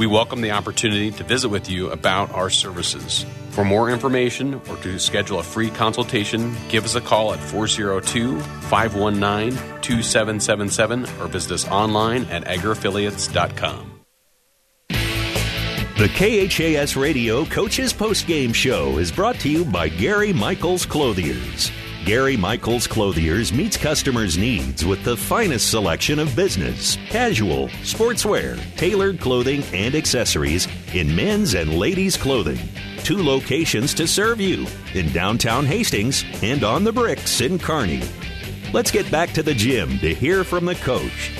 We 0.00 0.06
welcome 0.06 0.40
the 0.40 0.52
opportunity 0.52 1.10
to 1.10 1.24
visit 1.24 1.50
with 1.50 1.68
you 1.68 1.90
about 1.90 2.30
our 2.30 2.48
services. 2.48 3.26
For 3.50 3.66
more 3.66 3.90
information 3.90 4.54
or 4.70 4.76
to 4.78 4.98
schedule 4.98 5.40
a 5.40 5.42
free 5.42 5.68
consultation, 5.68 6.56
give 6.70 6.86
us 6.86 6.94
a 6.94 7.02
call 7.02 7.34
at 7.34 7.38
402 7.38 8.40
519 8.40 9.50
2777 9.82 11.04
or 11.20 11.26
visit 11.28 11.52
us 11.52 11.68
online 11.68 12.24
at 12.30 12.44
agriaffiliates.com. 12.44 14.00
The 14.88 16.08
KHAS 16.08 16.96
Radio 16.96 17.44
Coaches 17.44 17.92
Postgame 17.92 18.54
Show 18.54 18.96
is 18.96 19.12
brought 19.12 19.38
to 19.40 19.50
you 19.50 19.66
by 19.66 19.90
Gary 19.90 20.32
Michaels 20.32 20.86
Clothiers. 20.86 21.70
Gary 22.06 22.34
Michaels 22.34 22.86
Clothiers 22.86 23.52
meets 23.52 23.76
customers' 23.76 24.38
needs 24.38 24.86
with 24.86 25.04
the 25.04 25.16
finest 25.16 25.70
selection 25.70 26.18
of 26.18 26.34
business, 26.34 26.96
casual, 27.10 27.68
sportswear, 27.82 28.58
tailored 28.76 29.20
clothing, 29.20 29.62
and 29.74 29.94
accessories 29.94 30.66
in 30.94 31.14
men's 31.14 31.52
and 31.52 31.78
ladies' 31.78 32.16
clothing. 32.16 32.58
Two 33.04 33.22
locations 33.22 33.92
to 33.94 34.06
serve 34.06 34.40
you 34.40 34.66
in 34.94 35.12
downtown 35.12 35.66
Hastings 35.66 36.24
and 36.42 36.64
on 36.64 36.84
the 36.84 36.92
bricks 36.92 37.42
in 37.42 37.58
Kearney. 37.58 38.02
Let's 38.72 38.90
get 38.90 39.10
back 39.10 39.32
to 39.34 39.42
the 39.42 39.54
gym 39.54 39.98
to 39.98 40.14
hear 40.14 40.42
from 40.42 40.64
the 40.64 40.76
coach. 40.76 41.32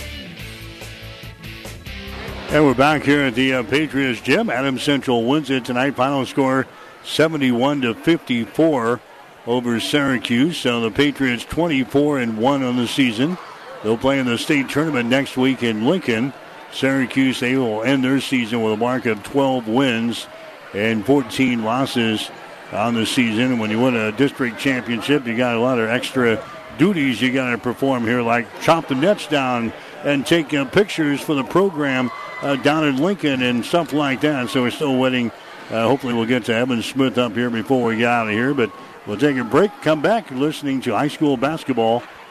And 2.50 2.66
we're 2.66 2.74
back 2.74 3.04
here 3.04 3.22
at 3.22 3.34
the 3.34 3.54
uh, 3.54 3.62
Patriots 3.62 4.20
gym. 4.20 4.50
Adam 4.50 4.78
Central 4.78 5.24
wins 5.24 5.48
it 5.48 5.64
tonight. 5.64 5.94
Final 5.94 6.26
score 6.26 6.66
71 7.04 7.80
to 7.80 7.94
54 7.94 9.00
over 9.46 9.80
Syracuse. 9.80 10.56
So 10.58 10.80
the 10.80 10.90
Patriots 10.90 11.44
24 11.44 12.18
and 12.18 12.38
1 12.38 12.62
on 12.62 12.76
the 12.76 12.86
season. 12.86 13.38
They'll 13.82 13.98
play 13.98 14.18
in 14.18 14.26
the 14.26 14.38
state 14.38 14.68
tournament 14.68 15.08
next 15.08 15.36
week 15.36 15.62
in 15.62 15.86
Lincoln. 15.86 16.32
Syracuse, 16.72 17.40
they 17.40 17.56
will 17.56 17.82
end 17.82 18.04
their 18.04 18.20
season 18.20 18.62
with 18.62 18.74
a 18.74 18.76
mark 18.76 19.06
of 19.06 19.22
12 19.22 19.68
wins 19.68 20.26
and 20.74 21.04
14 21.04 21.64
losses 21.64 22.30
on 22.72 22.94
the 22.94 23.06
season. 23.06 23.52
And 23.52 23.60
when 23.60 23.70
you 23.70 23.80
win 23.80 23.96
a 23.96 24.12
district 24.12 24.58
championship, 24.58 25.26
you 25.26 25.36
got 25.36 25.56
a 25.56 25.60
lot 25.60 25.78
of 25.78 25.88
extra 25.88 26.44
duties 26.78 27.20
you 27.20 27.32
got 27.32 27.50
to 27.50 27.58
perform 27.58 28.04
here, 28.04 28.22
like 28.22 28.46
chop 28.60 28.88
the 28.88 28.94
nets 28.94 29.26
down 29.26 29.72
and 30.04 30.24
take 30.24 30.54
uh, 30.54 30.64
pictures 30.64 31.20
for 31.20 31.34
the 31.34 31.44
program 31.44 32.10
uh, 32.42 32.56
down 32.56 32.86
in 32.86 32.96
Lincoln 32.96 33.42
and 33.42 33.64
stuff 33.64 33.92
like 33.92 34.20
that. 34.22 34.48
So 34.50 34.62
we're 34.62 34.70
still 34.70 34.98
waiting. 34.98 35.30
Uh, 35.70 35.86
hopefully, 35.86 36.14
we'll 36.14 36.26
get 36.26 36.44
to 36.46 36.54
Evan 36.54 36.82
Smith 36.82 37.18
up 37.18 37.32
here 37.32 37.50
before 37.50 37.84
we 37.84 37.96
get 37.98 38.08
out 38.08 38.26
of 38.28 38.32
here. 38.32 38.54
But 38.54 38.72
We'll 39.10 39.18
take 39.18 39.38
a 39.38 39.42
break, 39.42 39.72
come 39.82 40.00
back, 40.00 40.30
listening 40.30 40.80
to 40.82 40.92
high 40.92 41.08
school 41.08 41.36
basketball 41.36 42.04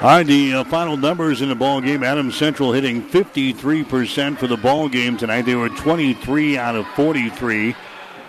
All 0.00 0.06
right, 0.06 0.24
the 0.24 0.54
uh, 0.54 0.62
final 0.62 0.96
numbers 0.96 1.42
in 1.42 1.48
the 1.48 1.56
ball 1.56 1.80
game. 1.80 2.04
Adams 2.04 2.36
Central 2.36 2.70
hitting 2.70 3.02
53% 3.02 4.38
for 4.38 4.46
the 4.46 4.56
ball 4.56 4.88
game 4.88 5.16
tonight. 5.16 5.42
They 5.42 5.56
were 5.56 5.70
23 5.70 6.56
out 6.56 6.76
of 6.76 6.86
43. 6.90 7.74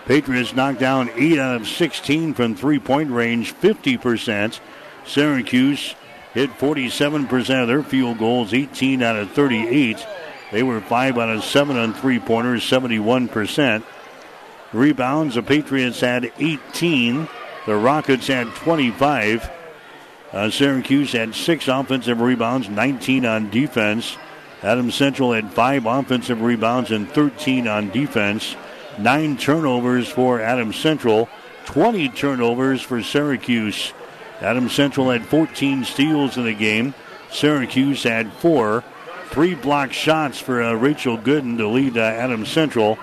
Patriots 0.04 0.52
knocked 0.52 0.80
down 0.80 1.10
8 1.14 1.38
out 1.38 1.60
of 1.60 1.68
16 1.68 2.34
from 2.34 2.56
three 2.56 2.80
point 2.80 3.12
range, 3.12 3.54
50%. 3.54 4.58
Syracuse 5.06 5.94
hit 6.34 6.50
47% 6.58 7.62
of 7.62 7.68
their 7.68 7.84
field 7.84 8.18
goals, 8.18 8.52
18 8.52 9.00
out 9.00 9.14
of 9.14 9.30
38. 9.30 10.04
They 10.50 10.64
were 10.64 10.80
5 10.80 11.18
out 11.18 11.30
of 11.30 11.44
7 11.44 11.76
on 11.76 11.94
three 11.94 12.18
pointers, 12.18 12.64
71%. 12.64 13.84
Rebounds, 14.72 15.36
the 15.36 15.42
Patriots 15.44 16.00
had 16.00 16.32
18. 16.36 17.28
The 17.66 17.76
Rockets 17.76 18.26
had 18.26 18.48
25. 18.56 19.48
Uh, 20.32 20.48
Syracuse 20.48 21.12
had 21.12 21.34
six 21.34 21.66
offensive 21.66 22.20
rebounds, 22.20 22.68
19 22.68 23.26
on 23.26 23.50
defense. 23.50 24.16
Adams 24.62 24.94
Central 24.94 25.32
had 25.32 25.52
five 25.52 25.86
offensive 25.86 26.42
rebounds 26.42 26.90
and 26.90 27.08
13 27.10 27.66
on 27.66 27.90
defense. 27.90 28.54
Nine 28.98 29.36
turnovers 29.36 30.08
for 30.08 30.40
Adams 30.40 30.76
Central, 30.76 31.28
20 31.66 32.10
turnovers 32.10 32.82
for 32.82 33.02
Syracuse. 33.02 33.92
Adams 34.40 34.72
Central 34.72 35.10
had 35.10 35.24
14 35.26 35.84
steals 35.84 36.36
in 36.36 36.44
the 36.44 36.54
game. 36.54 36.94
Syracuse 37.30 38.02
had 38.02 38.32
four. 38.34 38.84
Three 39.30 39.54
block 39.54 39.92
shots 39.92 40.40
for 40.40 40.62
uh, 40.62 40.72
Rachel 40.74 41.16
Gooden 41.16 41.56
to 41.58 41.68
lead 41.68 41.96
uh, 41.96 42.00
Adams 42.00 42.48
Central. 42.50 42.98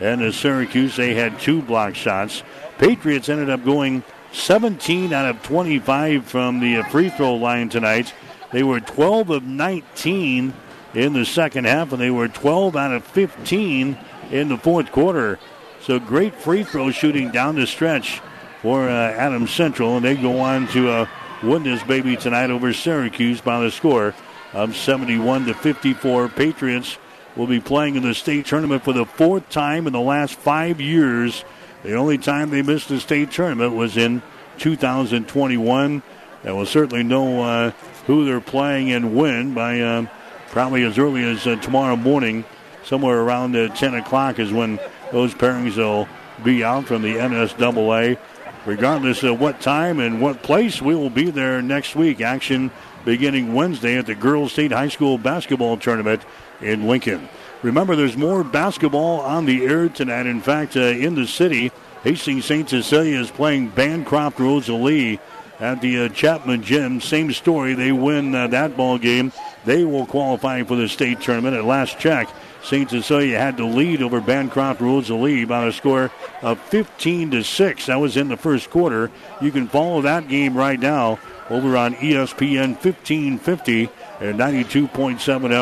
And 0.00 0.22
uh, 0.22 0.32
Syracuse, 0.32 0.96
they 0.96 1.14
had 1.14 1.38
two 1.40 1.62
block 1.62 1.94
shots. 1.94 2.42
Patriots 2.78 3.28
ended 3.28 3.50
up 3.50 3.64
going 3.64 4.02
17 4.32 5.12
out 5.12 5.26
of 5.26 5.42
25 5.42 6.24
from 6.24 6.60
the 6.60 6.82
free 6.84 7.10
throw 7.10 7.34
line 7.34 7.68
tonight. 7.68 8.12
They 8.52 8.62
were 8.62 8.80
12 8.80 9.30
of 9.30 9.42
19 9.42 10.54
in 10.94 11.12
the 11.12 11.24
second 11.24 11.66
half, 11.66 11.92
and 11.92 12.00
they 12.00 12.10
were 12.10 12.28
12 12.28 12.76
out 12.76 12.92
of 12.92 13.04
15 13.04 13.98
in 14.30 14.48
the 14.48 14.56
fourth 14.56 14.92
quarter. 14.92 15.38
So 15.80 15.98
great 15.98 16.34
free 16.34 16.64
throw 16.64 16.90
shooting 16.90 17.30
down 17.30 17.56
the 17.56 17.66
stretch 17.66 18.20
for 18.62 18.88
uh, 18.88 18.92
Adams 18.92 19.50
Central, 19.52 19.96
and 19.96 20.04
they 20.04 20.16
go 20.16 20.40
on 20.40 20.66
to 20.68 20.88
uh, 20.90 21.08
win 21.42 21.62
this 21.62 21.82
baby 21.84 22.16
tonight 22.16 22.50
over 22.50 22.72
Syracuse 22.72 23.40
by 23.40 23.60
the 23.60 23.70
score 23.70 24.14
of 24.52 24.76
71 24.76 25.46
to 25.46 25.54
54. 25.54 26.28
Patriots 26.28 26.98
will 27.36 27.46
be 27.46 27.60
playing 27.60 27.94
in 27.94 28.02
the 28.02 28.14
state 28.14 28.46
tournament 28.46 28.82
for 28.82 28.92
the 28.92 29.06
fourth 29.06 29.48
time 29.48 29.86
in 29.86 29.92
the 29.92 30.00
last 30.00 30.34
five 30.34 30.80
years. 30.80 31.44
The 31.88 31.94
only 31.94 32.18
time 32.18 32.50
they 32.50 32.60
missed 32.60 32.90
the 32.90 33.00
state 33.00 33.30
tournament 33.30 33.74
was 33.74 33.96
in 33.96 34.20
2021. 34.58 36.02
And 36.44 36.54
we'll 36.54 36.66
certainly 36.66 37.02
know 37.02 37.42
uh, 37.42 37.70
who 38.06 38.26
they're 38.26 38.42
playing 38.42 38.92
and 38.92 39.16
when 39.16 39.54
by 39.54 39.80
uh, 39.80 40.04
probably 40.48 40.82
as 40.82 40.98
early 40.98 41.24
as 41.24 41.46
uh, 41.46 41.56
tomorrow 41.56 41.96
morning. 41.96 42.44
Somewhere 42.84 43.18
around 43.18 43.54
10 43.54 43.94
o'clock 43.94 44.38
is 44.38 44.52
when 44.52 44.78
those 45.12 45.32
pairings 45.32 45.78
will 45.78 46.06
be 46.44 46.62
out 46.62 46.84
from 46.84 47.00
the 47.00 47.14
NSAA. 47.14 48.18
Regardless 48.66 49.22
of 49.22 49.40
what 49.40 49.62
time 49.62 49.98
and 49.98 50.20
what 50.20 50.42
place, 50.42 50.82
we 50.82 50.94
will 50.94 51.08
be 51.08 51.30
there 51.30 51.62
next 51.62 51.96
week. 51.96 52.20
Action 52.20 52.70
beginning 53.06 53.54
Wednesday 53.54 53.96
at 53.96 54.04
the 54.04 54.14
Girls 54.14 54.52
State 54.52 54.72
High 54.72 54.88
School 54.88 55.16
basketball 55.16 55.78
tournament 55.78 56.20
in 56.60 56.86
Lincoln. 56.86 57.30
Remember, 57.62 57.96
there's 57.96 58.16
more 58.16 58.44
basketball 58.44 59.20
on 59.20 59.44
the 59.44 59.64
air 59.64 59.88
tonight. 59.88 60.26
In 60.26 60.40
fact, 60.40 60.76
uh, 60.76 60.80
in 60.80 61.16
the 61.16 61.26
city, 61.26 61.72
Hastings 62.04 62.44
St. 62.44 62.68
Cecilia 62.68 63.18
is 63.18 63.32
playing 63.32 63.70
Bancroft 63.70 64.38
Rosalie 64.38 65.18
at 65.58 65.80
the 65.80 66.04
uh, 66.04 66.08
Chapman 66.10 66.62
Gym. 66.62 67.00
Same 67.00 67.32
story. 67.32 67.74
They 67.74 67.90
win 67.90 68.32
uh, 68.32 68.46
that 68.48 68.76
ball 68.76 68.96
game. 68.96 69.32
They 69.64 69.84
will 69.84 70.06
qualify 70.06 70.62
for 70.62 70.76
the 70.76 70.88
state 70.88 71.20
tournament. 71.20 71.56
At 71.56 71.64
last 71.64 71.98
check, 71.98 72.28
St. 72.62 72.88
Cecilia 72.88 73.38
had 73.38 73.56
to 73.56 73.66
lead 73.66 74.02
over 74.02 74.20
Bancroft 74.20 74.80
Rosalie 74.80 75.44
by 75.44 75.66
a 75.66 75.72
score 75.72 76.12
of 76.42 76.60
15 76.60 77.32
to 77.32 77.42
6. 77.42 77.86
That 77.86 78.00
was 78.00 78.16
in 78.16 78.28
the 78.28 78.36
first 78.36 78.70
quarter. 78.70 79.10
You 79.40 79.50
can 79.50 79.66
follow 79.66 80.00
that 80.02 80.28
game 80.28 80.56
right 80.56 80.78
now 80.78 81.18
over 81.50 81.76
on 81.76 81.96
ESPN 81.96 82.76
1550 82.82 83.88
and 84.20 84.38
92.7 84.38 84.88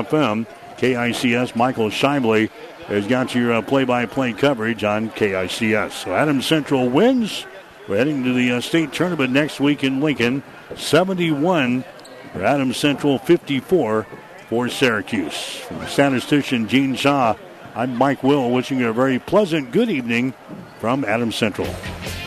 FM. 0.06 0.46
KICS 0.78 1.56
Michael 1.56 1.88
Shively 1.88 2.50
has 2.86 3.06
got 3.06 3.34
your 3.34 3.60
play 3.62 3.84
by 3.84 4.06
play 4.06 4.32
coverage 4.32 4.84
on 4.84 5.10
KICS. 5.10 5.92
So 5.92 6.14
Adams 6.14 6.46
Central 6.46 6.88
wins. 6.88 7.46
We're 7.88 7.98
heading 7.98 8.24
to 8.24 8.32
the 8.32 8.52
uh, 8.52 8.60
state 8.60 8.92
tournament 8.92 9.32
next 9.32 9.60
week 9.60 9.84
in 9.84 10.00
Lincoln. 10.00 10.42
71 10.74 11.84
for 12.32 12.44
Adams 12.44 12.76
Central, 12.76 13.18
54 13.18 14.06
for 14.48 14.68
Syracuse. 14.68 15.56
From 15.56 15.86
statistician 15.86 16.68
Gene 16.68 16.94
Shaw, 16.94 17.36
I'm 17.74 17.96
Mike 17.96 18.22
Will, 18.22 18.50
wishing 18.50 18.80
you 18.80 18.88
a 18.88 18.92
very 18.92 19.18
pleasant 19.18 19.70
good 19.70 19.88
evening 19.90 20.34
from 20.78 21.04
Adams 21.04 21.36
Central. 21.36 21.68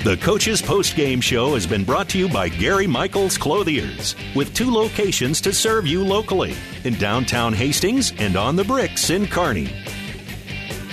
The 0.03 0.17
Coach's 0.17 0.61
Post 0.61 0.95
Game 0.95 1.19
Show 1.19 1.55
has 1.55 1.67
been 1.67 1.83
brought 1.83 2.07
to 2.09 2.17
you 2.17 2.29
by 2.29 2.49
Gary 2.49 2.87
Michaels 2.87 3.37
Clothiers, 3.37 4.15
with 4.35 4.53
two 4.53 4.71
locations 4.71 5.41
to 5.41 5.51
serve 5.51 5.85
you 5.85 6.03
locally 6.03 6.55
in 6.83 6.93
downtown 6.95 7.53
Hastings 7.53 8.13
and 8.17 8.35
on 8.35 8.55
the 8.55 8.63
bricks 8.63 9.09
in 9.09 9.27
Kearney. 9.27 9.69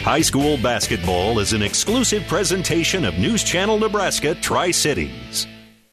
High 0.02 0.22
school 0.22 0.56
basketball 0.58 1.38
is 1.38 1.52
an 1.52 1.62
exclusive 1.62 2.26
presentation 2.26 3.04
of 3.04 3.14
News 3.14 3.42
Channel 3.42 3.78
Nebraska 3.78 4.34
Tri 4.36 4.70
Cities. 4.70 5.46